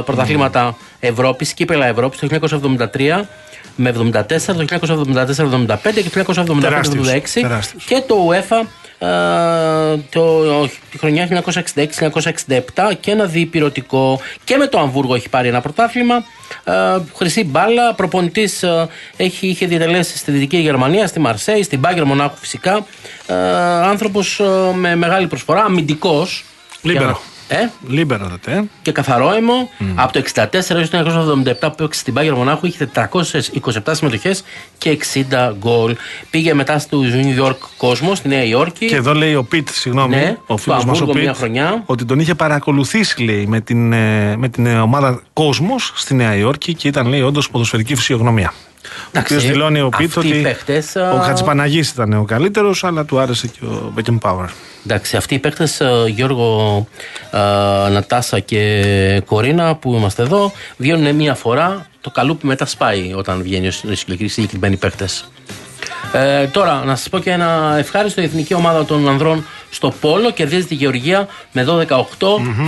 πρωταθλήματα 0.04 0.76
Ευρώπης, 1.00 1.52
κύπελα 1.52 1.86
Ευρώπης 1.86 2.18
το 2.18 2.26
1973 2.26 3.24
με 3.76 3.88
74, 3.88 4.56
το 4.56 4.64
1974-75 4.64 5.76
και 5.94 6.10
το 6.10 6.10
1975-76 6.10 7.76
και 7.86 8.02
το 8.06 8.28
UEFA 8.30 8.66
το, 10.10 10.66
τη 10.90 10.98
χρονιά 10.98 11.42
1966-1967 12.74 12.92
και 13.00 13.10
ένα 13.10 13.24
διηπειρωτικό. 13.24 14.20
Και 14.44 14.56
με 14.56 14.66
το 14.66 14.78
Αμβούργο 14.78 15.14
έχει 15.14 15.28
πάρει 15.28 15.48
ένα 15.48 15.60
πρωτάθλημα. 15.60 16.24
Χρυσή 17.14 17.44
μπάλα, 17.44 17.94
προπονητής 17.94 18.64
έχει, 19.16 19.46
είχε 19.46 19.66
διατελέσει 19.66 20.18
στη 20.18 20.30
Δυτική 20.30 20.56
Γερμανία, 20.56 21.06
στη 21.06 21.20
Μαρσέη, 21.20 21.62
στην 21.62 21.78
Μπάγερν 21.78 22.04
Μονάχου 22.04 22.36
φυσικά. 22.36 22.86
Άνθρωπος 23.82 24.40
με 24.74 24.96
μεγάλη 24.96 25.26
προσφορά, 25.26 25.62
αμυντικός. 25.62 26.44
Λίμπερο. 26.82 27.20
Ε; 27.48 27.56
Λίμπερο 27.88 28.28
τότε. 28.28 28.52
Ε. 28.52 28.64
Και 28.82 28.92
καθαρόαιμο. 28.92 29.70
Μμ. 29.80 29.84
Από 29.94 30.12
το 30.12 30.22
64 30.34 30.46
έως 30.52 30.90
το 30.90 30.98
1977 31.44 31.58
που 31.60 31.66
έπαιξε 31.66 32.00
στην 32.00 32.14
Μπάγερν 32.14 32.34
Μονάχου 32.34 32.66
είχε 32.66 32.88
427 32.94 33.10
συμμετοχές 33.90 34.44
και 34.78 34.98
60 35.30 35.52
γκολ. 35.58 35.96
Πήγε 36.30 36.54
μετά 36.54 36.78
στο 36.78 37.00
New 37.00 37.44
York 37.44 37.56
κόσμο, 37.76 38.14
στη 38.14 38.28
Νέα 38.28 38.44
Υόρκη. 38.44 38.86
Και 38.86 38.96
εδώ 38.96 39.14
λέει 39.14 39.34
ο 39.34 39.44
Πιτ, 39.44 39.68
συγγνώμη, 39.68 40.16
ναι, 40.16 40.36
ο 40.46 40.56
φίλος 40.56 40.84
μας 40.84 41.00
ο 41.00 41.06
Πιτ, 41.06 41.36
ότι 41.86 42.04
τον 42.04 42.20
είχε 42.20 42.34
παρακολουθήσει 42.34 43.22
λέει, 43.22 43.46
με 43.46 43.60
την, 43.60 43.92
ε, 43.92 44.36
με 44.36 44.48
την 44.48 44.66
ομάδα 44.66 45.22
Κόσμο 45.32 45.74
στη 45.94 46.14
Νέα 46.14 46.36
Υόρκη 46.36 46.74
και 46.74 46.88
ήταν 46.88 47.06
λέει 47.06 47.20
όντως 47.20 47.50
ποδοσφαιρική 47.50 47.94
φυσιογνωμία. 47.94 48.52
Ο 49.06 49.18
οποίος 49.18 49.46
δηλώνει 49.46 49.80
ο 49.80 49.88
Πίτ 49.88 50.16
ότι 50.16 50.40
παίχτες, 50.42 50.96
ο 50.96 51.20
Χατζηπαναγής 51.20 51.90
ήταν 51.90 52.12
ο 52.12 52.24
καλύτερος, 52.24 52.84
αλλά 52.84 53.04
του 53.04 53.18
άρεσε 53.18 53.46
και 53.46 53.64
ο 53.64 53.92
Μπέκεν 53.94 54.18
Πάουερ. 54.18 54.48
Εντάξει, 54.88 55.16
αυτοί 55.16 55.34
οι 55.34 55.38
παίχτε, 55.38 55.68
Γιώργο, 56.08 56.86
Νατάσα 57.90 58.40
και 58.40 59.22
Κορίνα 59.26 59.76
που 59.76 59.94
είμαστε 59.94 60.22
εδώ, 60.22 60.52
βγαίνουν 60.76 61.14
μία 61.14 61.34
φορά. 61.34 61.86
Το 62.00 62.10
καλούπι 62.10 62.46
μετά 62.46 62.66
σπάει 62.66 63.12
όταν 63.14 63.42
βγαίνει 63.42 63.68
ο 63.68 63.70
συγκεκριμένοι 64.26 64.76
παίχτε. 64.76 65.08
Ε, 66.12 66.46
τώρα, 66.46 66.84
να 66.84 66.96
σας 66.96 67.08
πω 67.08 67.18
και 67.18 67.30
ένα 67.30 67.74
ευχάριστο. 67.78 68.20
Η 68.20 68.24
εθνική 68.24 68.54
ομάδα 68.54 68.84
των 68.84 69.08
ανδρών 69.08 69.44
στο 69.70 69.94
Πόλο 70.00 70.30
κερδίζει 70.30 70.66
τη 70.66 70.74
Γεωργία 70.74 71.28
με 71.52 71.64
12-18. 71.68 71.86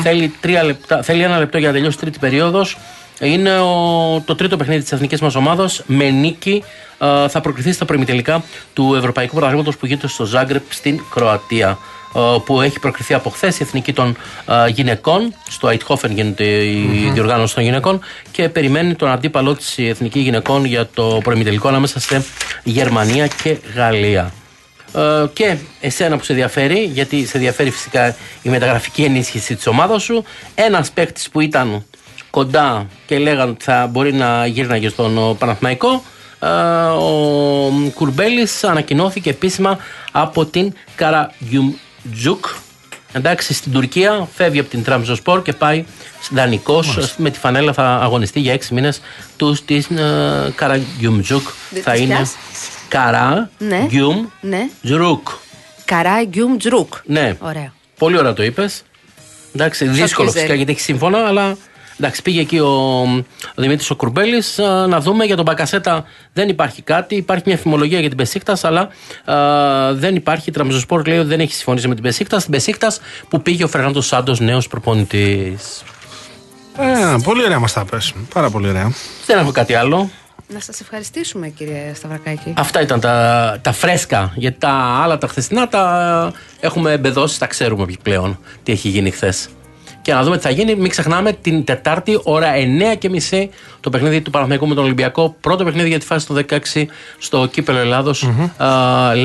Θέλει, 0.03 0.33
λεπτά, 0.65 1.03
θέλει 1.03 1.23
ένα 1.23 1.39
λεπτό 1.39 1.59
για 1.59 1.69
να 1.69 1.75
τελειώσει 1.75 1.99
τρίτη 1.99 2.19
περίοδος. 2.19 2.79
Είναι 3.21 3.59
ο, 3.59 4.23
το 4.25 4.35
τρίτο 4.35 4.57
παιχνίδι 4.57 4.83
της 4.83 4.93
εθνικής 4.93 5.21
μας 5.21 5.35
ομάδας. 5.35 5.83
Με 5.87 6.11
νίκη 6.11 6.65
ε, 6.99 7.29
θα 7.29 7.41
προκριθεί 7.41 7.73
στα 7.73 7.85
προημιτελικά 7.85 8.45
του 8.73 8.95
Ευρωπαϊκού 8.95 9.33
Πρωταθλήματος 9.35 9.77
που 9.77 9.87
γίνεται 9.87 10.09
στο 10.09 10.25
Ζάγκρεπ 10.25 10.63
στην 10.69 11.01
Κροατία. 11.11 11.79
Ε, 12.15 12.21
που 12.45 12.61
έχει 12.61 12.79
προκριθεί 12.79 13.15
από 13.15 13.31
χθες 13.31 13.59
η 13.59 13.63
εθνική 13.63 13.93
των 13.93 14.17
ε, 14.47 14.69
γυναικών. 14.69 15.35
Στο 15.49 15.69
Αιτχόφεν 15.69 16.13
γίνεται 16.13 16.45
η 16.65 17.11
διοργάνωση 17.13 17.55
των 17.55 17.65
γυναικών 17.65 18.01
και 18.31 18.49
περιμένει 18.49 18.95
τον 18.95 19.09
αντίπαλό 19.09 19.55
της 19.55 19.79
η 19.79 19.89
εθνική 19.89 20.19
γυναικών 20.19 20.65
για 20.65 20.89
το 20.95 21.21
προημιτελικό 21.23 21.69
ανάμεσα 21.69 22.01
σε 22.01 22.25
Γερμανία 22.65 23.27
και 23.27 23.59
Γαλλία. 23.75 24.33
Ε, 24.95 25.27
και 25.33 25.57
εσένα 25.81 26.17
που 26.17 26.25
σε 26.25 26.33
ενδιαφέρει, 26.33 26.91
γιατί 26.93 27.27
σε 27.27 27.37
ενδιαφέρει 27.37 27.71
φυσικά 27.71 28.17
η 28.43 28.49
μεταγραφική 28.49 29.03
ενίσχυση 29.03 29.55
της 29.55 29.67
ομάδας 29.67 30.03
σου. 30.03 30.25
Ένας 30.55 30.91
παίκτης 30.91 31.29
που 31.29 31.41
ήταν 31.41 31.85
κοντά 32.31 32.87
και 33.07 33.19
λέγανε 33.19 33.51
ότι 33.51 33.65
θα 33.65 33.87
μπορεί 33.91 34.13
να 34.13 34.47
γύρναγε 34.47 34.89
στον 34.89 35.37
Παναθηναϊκό. 35.39 36.03
Ο 36.99 37.91
Κουρμπέλης 37.95 38.65
ανακοινώθηκε 38.65 39.31
επίσημα 39.31 39.79
από 40.13 40.47
την 40.47 40.73
Καραγιουμτζούκ 42.09 42.47
Εντάξει, 43.13 43.55
στην 43.55 43.73
Τουρκία 43.73 44.29
φεύγει 44.35 44.59
από 44.59 44.69
την 44.69 44.85
Τραμζοσπορ 44.85 45.43
και 45.43 45.53
πάει 45.53 45.85
δανεικό. 46.31 46.85
Με 47.17 47.31
τη 47.31 47.39
φανέλα 47.39 47.73
θα 47.73 47.85
αγωνιστεί 47.85 48.41
για 48.41 48.53
έξι 48.53 48.75
μήνες 48.75 49.01
του 49.37 49.55
στην 49.55 49.85
ε, 49.91 50.51
Καραγκιουμρούκ. 50.55 51.49
Θα 51.83 51.95
είναι 51.95 52.27
Καρά 52.89 53.51
ναι. 53.59 53.85
Γκιουμ 53.87 54.27
ναι. 54.41 54.69
Τζρουκ. 54.83 55.29
Καρά 55.85 56.25
Γκιουμ 56.25 56.57
Τζρουκ. 56.57 56.95
Ναι. 57.05 57.37
Ωραία. 57.39 57.73
Πολύ 57.99 58.19
ωραία 58.19 58.33
το 58.33 58.43
είπες. 58.43 58.83
Εντάξει, 59.55 59.89
δύσκολο 59.89 60.31
φυσικά 60.31 60.55
γιατί 60.55 60.71
έχει 60.71 60.81
σύμφωνα, 60.81 61.27
αλλά 61.27 61.57
Εντάξει, 62.01 62.23
πήγε 62.23 62.41
εκεί 62.41 62.59
ο, 62.59 62.67
ο 63.55 63.63
Δημήτρης 63.63 63.91
ο 63.91 63.97
Κουρμπέλης 63.97 64.59
να 64.89 65.01
δούμε 65.01 65.25
για 65.25 65.37
τον 65.37 65.45
Μπακασέτα. 65.45 66.05
Δεν 66.33 66.49
υπάρχει 66.49 66.83
κάτι. 66.83 67.15
Υπάρχει 67.15 67.43
μια 67.47 67.57
φημολογία 67.57 68.01
για 68.01 68.09
την 68.09 68.19
Μπεσίκτας, 68.19 68.57
αλλά 68.63 68.89
α, 69.25 69.95
δεν 69.95 70.17
υπάρχει. 70.17 70.49
Η 70.49 70.53
Τραμπζονσπόρ 70.53 71.07
λέει 71.07 71.19
ότι 71.19 71.29
δεν 71.29 71.41
έχει 71.41 71.55
συμφωνήσει 71.55 71.89
με 71.89 71.95
την 71.95 72.03
Μπεσίκτας. 72.03 72.39
Στην 72.39 72.53
Μπεσίκτας 72.53 72.93
που 73.29 73.43
πήγε 73.43 73.65
ο 73.65 73.69
Φερνάντος 73.69 74.07
Σάντος, 74.07 74.41
νέος 74.41 74.69
προπονητής. 74.69 75.83
Ε, 76.79 77.17
πολύ 77.23 77.45
ωραία 77.45 77.59
μας 77.59 77.73
τα 77.73 77.85
πες. 77.85 78.15
Πάρα 78.35 78.51
πολύ 78.51 78.69
ωραία. 78.69 78.93
Δεν 79.27 79.39
έχω 79.39 79.51
κάτι 79.51 79.75
άλλο. 79.75 80.11
Να 80.53 80.61
σας 80.61 80.81
ευχαριστήσουμε, 80.81 81.49
κύριε 81.49 81.95
Σταυρακάκη. 81.95 82.53
Αυτά 82.57 82.81
ήταν 82.81 83.01
τα, 83.01 83.59
τα 83.63 83.73
φρέσκα. 83.73 84.33
Γιατί 84.35 84.59
τα 84.59 84.71
άλλα 85.03 85.19
τα 85.19 85.27
χθεσινά 85.27 85.69
τα 85.69 86.33
έχουμε 86.61 86.93
εμπεδώσει, 86.93 87.39
τα 87.39 87.47
ξέρουμε 87.47 87.87
πλέον 88.03 88.39
τι 88.63 88.73
έχει 88.73 88.89
γίνει 88.89 89.11
χθες 89.11 89.49
και 90.09 90.15
να 90.15 90.23
δούμε 90.23 90.37
τι 90.37 90.43
θα 90.43 90.51
γίνει. 90.51 90.75
Μην 90.75 90.91
ξεχνάμε 90.91 91.33
την 91.33 91.65
Τετάρτη, 91.65 92.21
ώρα 92.23 92.49
9.30 93.31 93.49
το 93.81 93.91
παιχνίδι 93.91 94.21
του 94.21 94.31
Παναθηναϊκού 94.31 94.69
με 94.69 94.75
τον 94.75 94.85
Ολυμπιακό. 94.85 95.37
Πρώτο 95.41 95.65
παιχνίδι 95.65 95.89
για 95.89 95.99
τη 95.99 96.07
φάση 96.07 96.27
του 96.27 96.45
16 96.75 96.85
στο 97.19 97.47
κύπελο 97.47 97.79
Ελλάδος. 97.79 98.29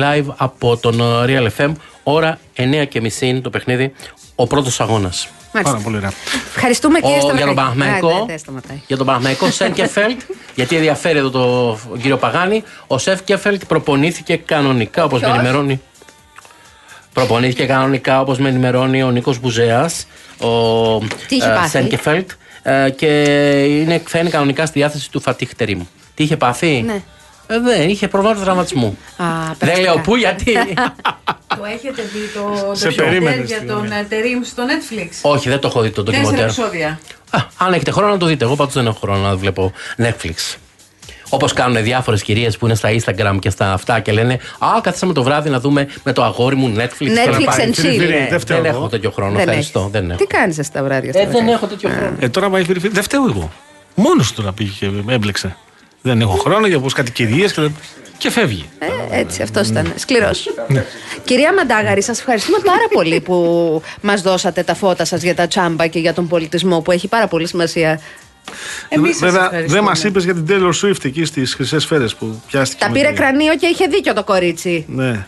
live 0.00 0.24
από 0.36 0.76
τον 0.76 1.00
Real 1.00 1.48
FM. 1.56 1.72
Ώρα 2.02 2.38
9.30 2.56 3.20
είναι 3.20 3.40
το 3.40 3.50
παιχνίδι. 3.50 3.92
Ο 4.34 4.46
πρώτος 4.46 4.80
αγώνας. 4.80 5.28
Πάρα 5.62 5.80
πολύ 5.82 5.96
ωραία. 5.96 6.12
Ευχαριστούμε 6.54 7.00
κύριε 7.00 7.20
Σταματάκη. 7.20 7.36
Για 7.36 7.46
τον 7.46 7.54
Παναθηναϊκό, 7.54 8.26
για 8.86 8.96
τον 8.96 9.06
Παναθηναϊκό 9.06 9.50
Σένκεφελτ, 9.50 10.20
γιατί 10.58 10.76
ενδιαφέρει 10.76 11.18
εδώ 11.18 11.30
το 11.30 11.78
κύριο 11.96 12.16
Παγάνη, 12.16 12.62
ο 12.86 12.98
Σένκεφελτ 12.98 13.64
προπονήθηκε 13.64 14.36
κανονικά 14.36 15.04
όπως 15.04 15.20
με 15.20 15.28
ενημερώνει. 15.28 15.80
Προπονήθηκε 17.12 17.64
κανονικά 17.64 18.20
όπως 18.20 18.38
με 18.38 18.48
ενημερώνει 18.48 19.02
ο 19.02 19.10
Νίκος 19.10 19.40
Μπουζέας 19.40 20.06
ο 20.38 20.94
ε, 21.64 21.68
Σένκεφελτ 21.68 22.30
ε, 22.62 22.90
και 22.90 23.22
είναι, 23.64 24.02
θα 24.06 24.18
είναι 24.18 24.30
κανονικά 24.30 24.66
στη 24.66 24.78
διάθεση 24.78 25.10
του 25.10 25.20
Φατίχ 25.20 25.54
Τερίμ. 25.54 25.80
Τι 26.14 26.22
είχε 26.22 26.36
πάθει; 26.36 26.82
Ναι. 26.86 27.02
Ε, 27.46 27.58
δεν, 27.58 27.88
είχε 27.88 28.08
προβλήματα 28.08 28.40
τραυματισμού. 28.40 28.98
δεν 29.58 29.80
λέω 29.80 29.98
πού, 29.98 30.16
γιατί. 30.16 30.52
το 31.48 31.64
έχετε 31.74 32.02
δει 32.02 32.18
το 32.34 32.72
ντοκιμαντέρ 32.78 33.44
για 33.44 33.66
τον 33.66 33.88
Τερίμ 34.08 34.42
στο 34.42 34.62
Netflix; 34.62 35.08
Όχι, 35.22 35.48
δεν 35.48 35.58
το 35.58 35.68
έχω 35.68 35.80
δει 35.80 35.90
το 35.90 36.02
ντοκιμαντέρ. 36.02 36.44
επεισόδια. 36.44 36.98
αν 37.56 37.72
έχετε 37.72 37.90
χρόνο 37.90 38.12
να 38.12 38.18
το 38.18 38.26
δείτε. 38.26 38.44
Εγώ 38.44 38.56
πάντως 38.56 38.74
δεν 38.74 38.86
έχω 38.86 38.98
χρόνο 38.98 39.18
να 39.18 39.36
βλέπω 39.36 39.72
Netflix. 39.96 40.56
Όπως 41.28 41.52
κάνουν 41.52 41.82
διάφορες 41.82 42.22
κυρίες 42.22 42.56
που 42.56 42.66
είναι 42.66 42.74
στα 42.74 42.88
Instagram 42.92 43.36
και 43.38 43.50
στα 43.50 43.72
αυτά 43.72 44.00
και 44.00 44.12
λένε 44.12 44.38
Α, 44.58 44.80
καθίσαμε 44.82 45.12
το 45.12 45.22
βράδυ 45.22 45.50
να 45.50 45.60
δούμε 45.60 45.88
με 46.02 46.12
το 46.12 46.24
αγόρι 46.24 46.56
μου 46.56 46.74
Netflix. 46.76 47.06
Netflix 47.06 47.60
and 47.60 47.84
chill. 47.84 48.40
Δεν 48.46 48.64
έχω 48.64 48.88
τέτοιο 48.88 49.10
χρόνο. 49.10 49.32
Δεν 49.32 49.40
ευχαριστώ. 49.40 49.88
Δεν 49.92 50.10
έχω. 50.10 50.18
Τι 50.18 50.26
κάνεις 50.26 50.70
τα 50.70 50.84
βράδια 50.84 51.12
ε, 51.14 51.26
Δεν 51.26 51.48
έχω 51.48 51.66
τέτοιο 51.66 51.88
χρόνο. 51.88 52.16
Ε, 52.20 52.28
τώρα 52.28 52.50
πάει 52.50 52.62
Δεν 52.62 53.02
φταίω 53.02 53.24
εγώ. 53.28 53.50
Μόνος 53.94 54.34
τώρα 54.34 54.52
πήγε 54.52 54.70
και 54.78 55.12
έμπλεξε. 55.12 55.56
Δεν 56.02 56.20
έχω 56.20 56.36
χρόνο 56.36 56.66
για 56.66 56.80
πώς 56.80 56.92
κάτι 56.92 57.10
κυρίε 57.10 57.48
και, 57.48 57.68
και 58.18 58.30
φεύγει. 58.30 58.64
Ε, 58.78 59.18
έτσι, 59.18 59.42
αυτός 59.42 59.68
ήταν. 59.68 59.92
Σκληρός. 59.96 60.54
Ναι. 60.68 60.84
Κυρία 61.24 61.54
Μαντάγαρη, 61.54 62.02
σας 62.02 62.18
ευχαριστούμε 62.18 62.58
πάρα 62.64 62.88
πολύ 62.92 63.20
που 63.20 63.82
μας 64.00 64.22
δώσατε 64.22 64.62
τα 64.62 64.74
φώτα 64.74 65.04
σας 65.04 65.22
για 65.22 65.34
τα 65.34 65.46
τσάμπα 65.46 65.86
και 65.86 65.98
για 65.98 66.14
τον 66.14 66.28
πολιτισμό 66.28 66.80
που 66.80 66.90
έχει 66.90 67.08
πάρα 67.08 67.26
πολύ 67.26 67.48
σημασία 67.48 68.00
Εμείς 68.88 69.18
Βέβαια, 69.18 69.50
δεν 69.66 69.82
μας 69.82 70.04
είπες 70.04 70.24
για 70.24 70.34
την 70.34 70.44
Taylor 70.48 70.72
Swift 70.82 71.04
εκεί 71.04 71.24
στις 71.24 71.54
χρυσές 71.54 71.82
σφαίρε 71.82 72.06
που 72.18 72.42
πιάστηκε. 72.46 72.84
Τα 72.84 72.90
πήρε 72.90 73.12
κρανίο 73.12 73.56
και 73.56 73.66
είχε 73.66 73.86
δίκιο 73.86 74.12
το 74.12 74.24
κορίτσι. 74.24 74.84
Ναι. 74.88 75.26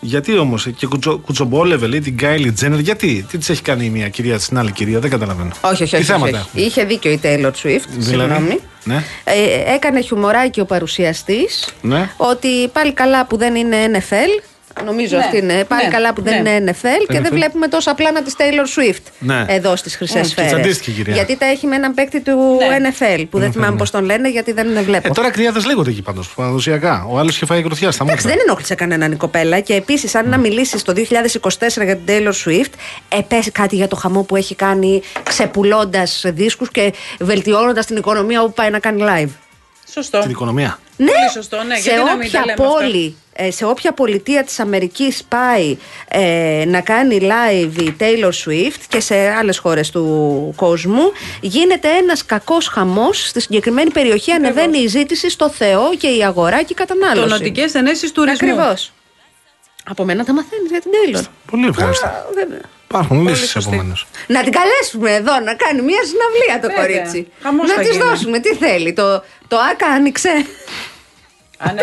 Γιατί 0.00 0.38
όμως 0.38 0.68
και 0.76 0.86
κουτσο, 0.86 1.18
κουτσομπόλευε, 1.18 1.86
λέει 1.86 2.00
την 2.00 2.16
Κάιλι 2.16 2.52
Τζένερ, 2.52 2.78
γιατί, 2.78 3.26
τι 3.30 3.38
της 3.38 3.48
έχει 3.48 3.62
κάνει 3.62 3.84
η 3.84 3.88
μία 3.88 4.08
κυρία 4.08 4.38
στην 4.38 4.58
άλλη 4.58 4.72
κυρία, 4.72 4.98
δεν 4.98 5.10
καταλαβαίνω. 5.10 5.50
Όχι, 5.60 5.82
όχι. 5.82 5.96
όχι, 5.96 6.12
όχι, 6.12 6.22
όχι. 6.22 6.44
Είχε 6.52 6.84
δίκιο 6.84 7.10
η 7.10 7.20
Taylor 7.22 7.50
Swift. 7.50 7.84
Δηλαδή, 7.88 8.02
συγγνώμη. 8.02 8.58
Ναι. 8.84 9.04
Ε, 9.24 9.74
έκανε 9.74 10.00
χιουμοράκι 10.00 10.60
ο 10.60 10.64
παρουσιαστής 10.64 11.74
ναι. 11.82 12.10
ότι 12.16 12.68
πάλι 12.72 12.92
καλά 12.92 13.26
που 13.26 13.36
δεν 13.36 13.54
είναι 13.54 13.76
NFL 13.92 14.42
Νομίζω 14.84 15.16
ναι. 15.16 15.22
αυτή 15.22 15.36
είναι. 15.36 15.64
Πάλι 15.64 15.84
ναι. 15.84 15.90
καλά 15.90 16.12
που 16.12 16.22
δεν 16.22 16.42
ναι. 16.42 16.50
είναι 16.50 16.72
NFL 16.72 17.06
και 17.08 17.20
δεν 17.20 17.32
βλέπουμε 17.32 17.68
τόσο 17.68 17.90
απλά 17.90 18.12
να 18.12 18.22
της 18.22 18.34
Taylor 18.38 18.80
Swift 18.80 19.02
ναι. 19.18 19.44
εδώ 19.48 19.76
στις 19.76 19.96
χρυσές 19.96 20.28
σφαίρες. 20.28 20.80
Γιατί 21.06 21.36
τα 21.36 21.46
έχει 21.46 21.66
με 21.66 21.76
έναν 21.76 21.94
παίκτη 21.94 22.20
του 22.20 22.58
NFL 22.60 23.24
που 23.30 23.38
δεν 23.38 23.52
θυμάμαι 23.52 23.76
πώς 23.76 23.90
τον 23.90 24.04
λένε 24.04 24.30
γιατί 24.30 24.52
δεν 24.52 24.68
είναι 24.68 24.80
βλέπω. 24.80 25.08
Ε, 25.08 25.10
τώρα 25.10 25.30
κρυάδες 25.30 25.64
λέγονται 25.64 25.90
εκεί 25.90 26.02
πάντως 26.02 26.34
παραδοσιακά. 26.34 27.06
Ο 27.08 27.18
άλλος 27.18 27.34
είχε 27.34 27.46
φάει 27.46 27.60
γροθιά 27.60 27.90
στα 27.90 28.04
μάτια. 28.04 28.30
Δεν 28.30 28.38
ενόχλησε 28.46 28.74
κανέναν 28.74 29.12
η 29.12 29.16
κοπέλα 29.16 29.60
και 29.60 29.74
επίσης 29.74 30.14
αν 30.14 30.28
να 30.28 30.38
μιλήσεις 30.38 30.82
το 30.82 30.92
2024 30.96 31.84
για 31.84 31.96
την 31.96 32.04
Taylor 32.06 32.32
Swift, 32.44 32.72
επέσει 33.08 33.50
κάτι 33.50 33.76
για 33.76 33.88
το 33.88 33.96
χαμό 33.96 34.22
που 34.22 34.36
έχει 34.36 34.54
κάνει 34.54 35.02
ξεπουλώντας 35.22 36.24
δίσκους 36.26 36.70
και 36.70 36.92
βελτιώνοντας 37.18 37.86
την 37.86 37.96
οικονομία 37.96 38.42
όπου 38.42 38.52
πάει 38.52 38.70
να 38.70 38.78
κάνει 38.78 39.02
live. 39.06 39.49
Σωστό. 39.92 40.18
Την 40.18 40.30
οικονομία. 40.30 40.78
Ναι, 40.96 41.06
Πολύ 41.06 41.30
σωστό, 41.32 41.62
ναι. 41.62 41.76
Σε 41.76 41.90
όποια 42.14 42.54
πόλη 42.54 43.16
ε, 43.42 43.50
σε 43.50 43.64
όποια 43.64 43.92
πολιτεία 43.92 44.44
της 44.44 44.60
Αμερικής 44.60 45.24
πάει 45.28 45.76
ε, 46.08 46.64
να 46.66 46.80
κάνει 46.80 47.18
live 47.22 47.82
η 47.82 47.94
Taylor 48.00 48.30
Swift 48.44 48.80
και 48.88 49.00
σε 49.00 49.14
άλλες 49.14 49.58
χώρες 49.58 49.90
του 49.90 50.52
κόσμου 50.56 51.12
γίνεται 51.40 51.88
ένας 51.88 52.26
κακός 52.26 52.68
χαμός 52.68 53.26
στη 53.28 53.40
συγκεκριμένη 53.40 53.90
περιοχή 53.90 54.32
ανεβαίνει 54.32 54.78
η 54.78 54.86
ζήτηση 54.86 55.30
στο 55.30 55.50
Θεό 55.50 55.94
και 55.98 56.06
η 56.06 56.24
αγορά 56.24 56.62
και 56.62 56.72
η 56.72 56.74
κατανάλωση. 56.74 57.28
Τονωτικές 57.28 57.74
ενέσεις 57.74 58.12
τουρισμού. 58.12 58.50
Ακριβώς. 58.50 58.92
Από 59.84 60.04
μένα 60.04 60.24
τα 60.24 60.32
μαθαίνεις 60.32 60.70
για 60.70 60.80
την 60.80 60.90
Taylor. 60.94 61.24
Πολύ 61.50 61.66
ευχαριστώ. 61.66 62.08
Υπάρχουν 62.88 63.28
λύσεις 63.28 63.56
επομένως. 63.56 64.06
Να 64.26 64.42
την 64.42 64.52
καλέσουμε 64.52 65.14
εδώ 65.14 65.40
να 65.40 65.54
κάνει 65.54 65.82
μια 65.82 66.00
συναυλία 66.02 66.68
το 66.68 66.80
κορίτσι. 66.80 67.32
να 67.76 67.82
της 67.82 67.96
δώσουμε 67.96 68.38
τι 68.38 68.54
θέλει. 68.54 68.92
Το, 68.92 69.22
το 69.48 69.56
ΑΚΑ 69.56 69.86
άνοιξε. 69.86 70.30
Αν, 71.62 71.76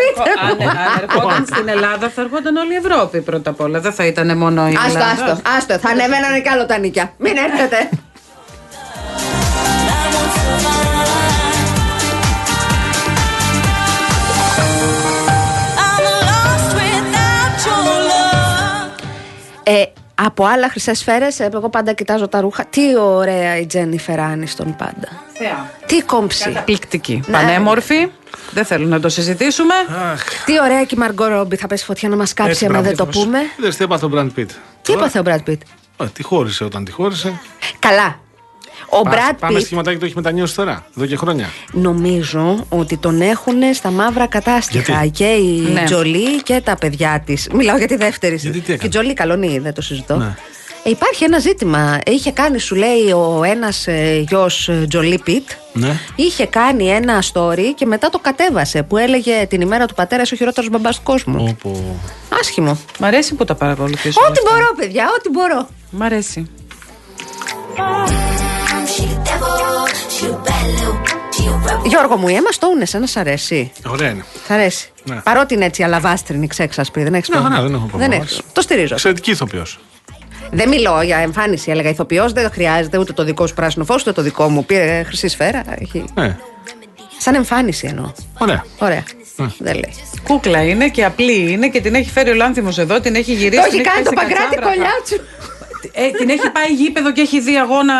ερχόταν 1.02 1.46
στην 1.46 1.68
Ελλάδα 1.68 2.08
θα 2.08 2.22
ερχόταν 2.22 2.56
όλη 2.56 2.72
η 2.72 2.76
Ευρώπη 2.76 3.20
πρώτα 3.20 3.50
απ' 3.50 3.60
όλα. 3.60 3.80
Δεν 3.80 3.92
θα 3.92 4.06
ήταν 4.06 4.38
μόνο 4.38 4.68
η 4.68 4.74
Ελλάδα. 4.86 5.10
Άστο, 5.10 5.24
άστο, 5.24 5.50
άστο. 5.56 5.78
Θα 5.78 5.88
ανεβαίνανε 5.88 6.40
κι 6.40 6.48
άλλο 6.48 6.66
τα 6.66 6.78
νίκια. 6.78 7.12
Μην 7.18 7.36
έρθετε. 7.36 7.88
Ε, 19.68 19.84
από 20.14 20.44
άλλα 20.44 20.68
χρυσές 20.68 20.98
σφαίρες, 20.98 21.40
ε, 21.40 21.48
εγώ 21.54 21.68
πάντα 21.68 21.92
κοιτάζω 21.92 22.28
τα 22.28 22.40
ρούχα. 22.40 22.64
Τι 22.64 22.96
ωραία 22.96 23.56
η 23.56 23.66
Τζένιφερ 23.66 24.20
Άνιστον 24.20 24.76
πάντα. 24.76 25.08
Θεά. 25.32 25.70
Τι 25.86 26.02
κόμψη. 26.02 26.44
Καταπληκτική. 26.44 27.22
Ναι. 27.26 27.32
Πανέμορφη. 27.32 28.10
Δεν 28.50 28.64
θέλω 28.64 28.86
να 28.86 29.00
το 29.00 29.08
συζητήσουμε. 29.08 29.74
Αχ. 30.12 30.44
Τι 30.44 30.60
ωραία 30.60 30.84
και 30.84 30.94
η 30.94 30.98
Μαργκό 30.98 31.26
Ρόμπι 31.26 31.56
θα 31.56 31.66
πέσει 31.66 31.84
φωτιά 31.84 32.08
να 32.08 32.16
μας 32.16 32.32
κάψει, 32.32 32.66
άμα 32.66 32.80
δεν 32.80 32.96
το 32.96 33.06
πούμε. 33.06 33.38
Δεν 33.56 33.70
τι 33.70 33.84
έπαθε 33.84 34.04
ο 34.04 34.08
Μπραντ 34.08 34.30
Πιτ. 34.30 34.50
Τι 34.82 34.92
έπαθε 34.92 35.18
ο 35.18 35.22
Μπραντ 35.22 35.40
Πιτ. 35.40 35.62
Τι 36.12 36.22
χώρισε 36.22 36.64
όταν 36.64 36.84
τη 36.84 36.90
χώρισε. 36.90 37.40
Καλά. 37.78 38.18
Ο 38.88 39.00
Μπραντ 39.00 39.28
Πιτ. 39.28 39.38
Πάμε 39.38 39.60
σχηματάκι 39.60 39.98
το 39.98 40.04
έχει 40.04 40.14
μετανιώσει 40.16 40.54
τώρα, 40.54 40.86
εδώ 40.96 41.06
και 41.06 41.16
χρόνια. 41.16 41.48
Νομίζω 41.72 42.66
ότι 42.68 42.96
τον 42.96 43.20
έχουν 43.20 43.74
στα 43.74 43.90
μαύρα 43.90 44.26
κατάστοιχα 44.26 44.92
Γιατί; 44.92 45.10
και 45.10 45.24
η 45.24 45.70
ναι. 45.72 45.84
Τζολί 45.84 46.42
και 46.42 46.60
τα 46.64 46.76
παιδιά 46.76 47.22
της. 47.26 47.48
Μιλάω 47.52 47.76
για 47.76 47.86
τη 47.86 47.96
δεύτερη. 47.96 48.36
Γιατί 48.36 48.60
τι 48.60 48.78
και 48.78 48.86
η 48.86 48.88
Τζολί 48.88 49.12
καλονή, 49.12 49.58
δεν 49.58 49.74
το 49.74 49.82
συζητώ. 49.82 50.16
Ναι. 50.16 50.34
Ε, 50.82 50.90
υπάρχει 50.90 51.24
ένα 51.24 51.38
ζήτημα. 51.38 51.98
Είχε 52.06 52.32
κάνει, 52.32 52.58
σου 52.58 52.74
λέει, 52.74 53.10
ο 53.12 53.42
ένας 53.44 53.86
ε, 53.86 54.24
γιος 54.28 54.68
ε, 54.68 54.86
Τζολί 54.88 55.20
Πιτ. 55.24 55.48
Ναι. 55.72 56.00
Είχε 56.14 56.46
κάνει 56.46 56.88
ένα 56.88 57.22
story 57.32 57.72
και 57.74 57.86
μετά 57.86 58.10
το 58.10 58.18
κατέβασε 58.18 58.82
που 58.82 58.96
έλεγε 58.96 59.46
την 59.48 59.60
ημέρα 59.60 59.86
του 59.86 59.94
πατέρα 59.94 60.22
ο 60.32 60.36
χειρότερος 60.36 60.70
μπαμπάς 60.70 60.96
του 60.96 61.02
κόσμου. 61.02 61.46
Οπό. 61.48 62.00
Άσχημο. 62.40 62.78
Μ' 62.98 63.04
αρέσει 63.04 63.34
που 63.34 63.44
τα 63.44 63.54
παρακολουθήσω. 63.54 64.20
Ό,τι 64.28 64.40
μπορώ, 64.50 64.74
παιδιά, 64.76 65.04
ό,τι 65.18 65.28
μπορώ. 65.30 65.68
Μ' 65.90 66.02
αρέσει. 66.02 66.50
Γιώργο 71.84 72.16
μου, 72.16 72.28
η 72.28 72.36
Emma 72.36 72.54
Stone 72.58 72.80
εσένα 72.80 73.06
σ' 73.06 73.16
αρέσει; 73.16 73.72
Ωραία 73.86 74.10
είναι. 74.10 74.24
Σ' 74.46 74.50
αρέσει; 74.50 74.90
Ναι. 75.04 75.16
Παρότι 75.16 75.54
είναι 75.54 75.64
έτσι 75.64 75.82
αλαβάστρινη, 75.82 76.46
ξέξασπρη, 76.46 77.02
δεν 77.02 77.14
έχεις 77.14 77.28
ναι, 77.28 77.40
ναι, 77.40 77.62
δεν 77.62 77.74
έχω 77.74 77.86
πρόβλημα. 77.86 78.26
Το 78.52 78.60
στηρίζω. 78.60 78.94
Εξαιρετική 78.94 79.30
ηθοποιός. 79.30 79.78
Δεν 80.50 80.68
μιλώ 80.68 81.02
για 81.02 81.16
εμφάνιση, 81.16 81.70
έλεγα 81.70 81.90
ηθοποιός. 81.90 82.32
Δεν 82.32 82.50
χρειάζεται 82.50 82.98
ούτε 82.98 83.12
το 83.12 83.24
δικό 83.24 83.46
σου 83.46 83.54
πράσινο 83.54 83.84
φως, 83.84 84.02
ούτε 84.02 84.12
το 84.12 84.22
δικό 84.22 84.48
μου. 84.48 84.64
Πήρε 84.64 85.02
χρυσή 85.06 85.28
σφαίρα. 85.28 85.62
Έχει... 85.78 86.04
Ναι. 86.14 86.36
Σαν 87.18 87.34
εμφάνιση 87.34 87.86
εννοώ. 87.86 88.12
Ωραία. 88.38 88.64
Ωραία. 88.78 89.02
Ναι. 89.36 89.46
Δεν 89.58 89.74
λέει. 89.74 89.94
Κούκλα 90.22 90.62
είναι 90.62 90.88
και 90.88 91.04
απλή 91.04 91.52
είναι 91.52 91.68
και 91.68 91.80
την 91.80 91.94
έχει 91.94 92.10
φέρει 92.10 92.30
ο 92.30 92.34
Λάνθιμος 92.34 92.78
εδώ, 92.78 93.00
την 93.00 93.14
έχει 93.14 93.32
γυρίσει. 93.32 93.60
Το 93.60 93.66
έχει 93.72 93.80
κάνει 93.80 94.02
το 94.04 94.10
παγκράτη 94.14 94.56
κολλιάτσου. 94.56 95.20
Ε, 95.92 96.10
την 96.10 96.28
έχει 96.28 96.50
πάει 96.50 96.72
γήπεδο 96.72 97.12
και 97.12 97.20
έχει 97.20 97.40
δει 97.40 97.56
αγώνα 97.56 97.94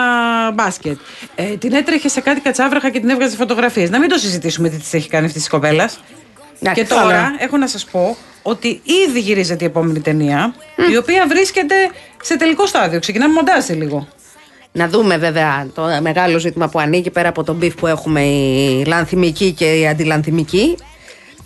μπάσκετ. 0.54 0.98
Ε, 1.34 1.44
την 1.44 1.72
έτρεχε 1.72 2.08
σε 2.08 2.20
κάτι 2.20 2.40
κατσάβραχα 2.40 2.90
και 2.90 3.00
την 3.00 3.08
έβγαζε 3.08 3.36
φωτογραφίες. 3.36 3.90
Να 3.90 3.98
μην 3.98 4.08
το 4.08 4.18
συζητήσουμε 4.18 4.68
τι 4.68 4.76
της 4.76 4.94
έχει 4.94 5.08
κάνει 5.08 5.26
αυτής 5.26 5.40
της 5.40 5.50
κοπέλας. 5.50 6.00
Και 6.74 6.84
τώρα 6.84 7.34
έχω 7.38 7.56
να 7.56 7.66
σας 7.66 7.84
πω 7.84 8.16
ότι 8.42 8.80
ήδη 9.08 9.20
γυρίζεται 9.20 9.64
η 9.64 9.66
επόμενη 9.66 10.00
ταινία, 10.00 10.54
η 10.90 10.96
οποία 10.96 11.26
βρίσκεται 11.28 11.74
σε 12.22 12.36
τελικό 12.36 12.66
στάδιο. 12.66 13.00
Ξεκινάμε 13.00 13.32
μοντάζ 13.34 13.68
λίγο. 13.68 14.08
Να 14.72 14.88
δούμε 14.88 15.16
βέβαια 15.16 15.66
το 15.74 15.82
μεγάλο 16.00 16.38
ζήτημα 16.38 16.68
που 16.68 16.80
ανοίγει 16.80 17.10
πέρα 17.10 17.28
από 17.28 17.44
τον 17.44 17.56
beef 17.56 17.74
που 17.74 17.86
έχουμε 17.86 18.20
η 18.20 18.84
λανθιμική 18.84 19.52
και 19.52 19.78
η 19.78 19.88
αντιλανθιμική. 19.88 20.76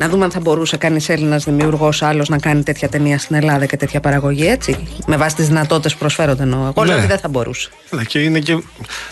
Να 0.02 0.08
δούμε 0.08 0.24
αν 0.24 0.30
θα 0.30 0.40
μπορούσε 0.40 0.76
κανείς 0.76 1.08
Έλληνας 1.08 1.44
δημιουργός 1.44 2.02
άλλος 2.02 2.28
να 2.28 2.38
κάνει 2.38 2.62
τέτοια 2.62 2.88
ταινία 2.88 3.18
στην 3.18 3.36
Ελλάδα 3.36 3.66
και 3.66 3.76
τέτοια 3.76 4.00
παραγωγή, 4.00 4.46
έτσι. 4.46 4.86
Με 5.06 5.16
βάση 5.16 5.34
τις 5.34 5.46
δυνατότητες 5.46 5.92
που 5.92 5.98
προσφέρονται 5.98 6.42
εννοώ. 6.42 6.58
Εγώ 6.66 6.84
λέω 6.84 6.94
ναι. 6.94 6.98
ότι 6.98 7.06
δεν 7.06 7.18
θα 7.18 7.28
μπορούσε. 7.28 7.68
Ναι, 7.90 8.04
και 8.04 8.18
είναι 8.18 8.38
και... 8.38 8.62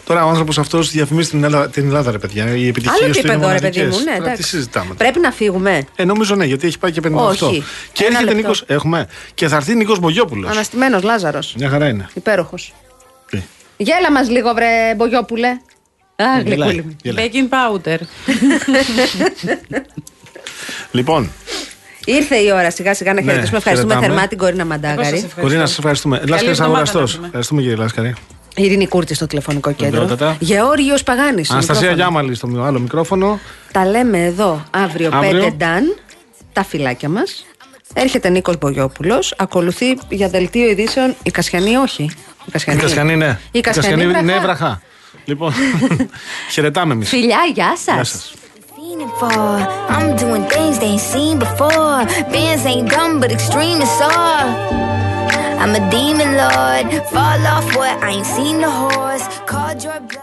Τώρα 0.05 0.25
ο 0.25 0.29
άνθρωπος 0.29 0.59
αυτός 0.59 0.91
διαφημίζει 0.91 1.31
την 1.31 1.45
Ελλάδα, 1.45 1.69
την 1.69 1.87
Ελλάδα, 1.87 2.11
ρε 2.11 2.19
παιδιά. 2.19 2.57
Η 2.57 2.69
επιτυχία 2.69 3.05
Άλλο 3.05 3.15
επίπεδο, 3.19 3.53
ρε 3.53 3.59
παιδί 3.59 3.83
μου. 3.83 3.97
Ναι, 4.25 4.33
τι 4.33 4.43
συζητάμε. 4.43 4.95
Πρέπει 4.95 5.21
να 5.21 5.31
φύγουμε. 5.31 5.85
Ε, 5.97 6.05
νομίζω 6.05 6.35
ναι, 6.35 6.45
γιατί 6.45 6.67
έχει 6.67 6.79
πάει 6.79 6.93
και 6.93 7.01
58. 7.05 7.11
Όχι. 7.12 7.65
Και 7.93 8.05
έρχεται 8.05 8.35
Νίκο. 8.35 8.53
Έχουμε. 8.67 9.09
Και 9.35 9.49
θα 9.49 9.57
έρθει 9.57 9.75
Νίκος 9.75 9.99
Μπογιόπουλος. 9.99 10.51
Αναστημένος 10.51 11.03
Λάζαρος. 11.03 11.55
Μια 11.59 11.69
χαρά 11.69 11.89
είναι. 11.89 12.09
Υπέροχος. 12.15 12.75
Γέλα 13.77 14.12
μας 14.12 14.31
λίγο, 14.31 14.53
βρε 14.55 14.95
Μπογιόπουλε. 14.97 15.49
Α, 16.17 16.41
γλυκούλη. 16.45 16.97
Baking 17.05 17.49
powder. 17.49 17.99
Λοιπόν. 20.90 21.30
Ήρθε 22.05 22.36
η 22.36 22.51
ώρα 22.52 22.70
σιγά 22.70 22.94
σιγά 22.94 23.14
να 23.14 23.20
ναι, 23.20 23.26
χαιρετήσουμε. 23.26 23.59
Ευχαριστούμε 23.59 23.98
θερμά 24.01 24.28
την 24.28 24.38
Κορίνα 24.38 24.64
Μαντάγαρη. 24.64 25.30
Κορίνα, 25.40 25.66
σας 25.66 25.78
ευχαριστούμε. 25.78 26.22
Λάσκαρη 26.28 26.56
Αγοραστός. 26.60 27.20
Ευχαριστούμε 27.24 27.60
κύριε 27.60 27.76
Λάσκαρη. 27.76 28.14
Ειρήνη 28.56 28.86
Κούρτη 28.86 29.14
στο 29.14 29.26
τηλεφωνικό 29.26 29.72
κέντρο. 29.72 30.36
Γεώργιος 30.38 31.02
Παγάνης. 31.02 31.51
Αναστασία 31.51 31.92
Γιάμαλη 31.92 32.34
στο 32.34 32.62
άλλο 32.62 32.78
μικρόφωνο. 32.78 33.40
Τα 33.72 33.86
λέμε 33.86 34.24
εδώ 34.24 34.64
αύριο, 34.70 35.10
αύριο. 35.12 35.44
5 35.44 35.52
Νταν. 35.56 35.97
Τα 36.52 36.64
φυλάκια 36.64 37.09
μας. 37.09 37.44
Έρχεται 37.94 38.28
Νίκος 38.28 38.59
Μπογιόπουλος. 38.59 39.34
Ακολουθεί 39.36 39.98
για 40.09 40.28
δελτίο 40.28 40.68
ειδήσεων 40.70 41.14
η 41.22 41.30
Κασιανή, 41.30 41.76
όχι. 41.76 42.10
Η 42.44 42.51
Κασιανή, 42.51 42.78
η 42.78 42.82
Κασιανή 42.82 43.16
ναι. 43.16 43.38
Η 43.51 43.60
Κασιανή, 43.60 44.05
ναι, 44.22 44.38
βραχά. 44.38 44.82
Λοιπόν, 45.24 45.52
χαιρετάμε 46.52 46.92
εμείς. 46.92 47.09
Φιλιά, 47.09 47.38
γεια 47.55 47.76
σας. 47.84 48.32
I'm 48.99 50.17
doing 50.17 50.45
things 50.49 50.79
they 50.81 50.87
ain't 50.87 51.01
seen 51.01 51.39
before. 51.39 52.05
Bands 52.33 52.67
ain't 52.67 52.91
dumb, 52.91 53.21
but 53.21 53.31
extreme 53.31 53.81
is 53.81 54.01
all. 54.01 54.49
I'm 55.61 55.75
a 55.75 55.91
demon 55.91 56.37
lord. 56.37 57.07
Fall 57.09 57.47
off 57.47 57.77
what 57.77 58.03
I 58.03 58.11
ain't 58.12 58.27
seen 58.27 58.61
the 58.61 58.71
horse. 58.71 59.27
Called 59.47 59.85
your 59.85 60.01
bluff. 60.01 60.21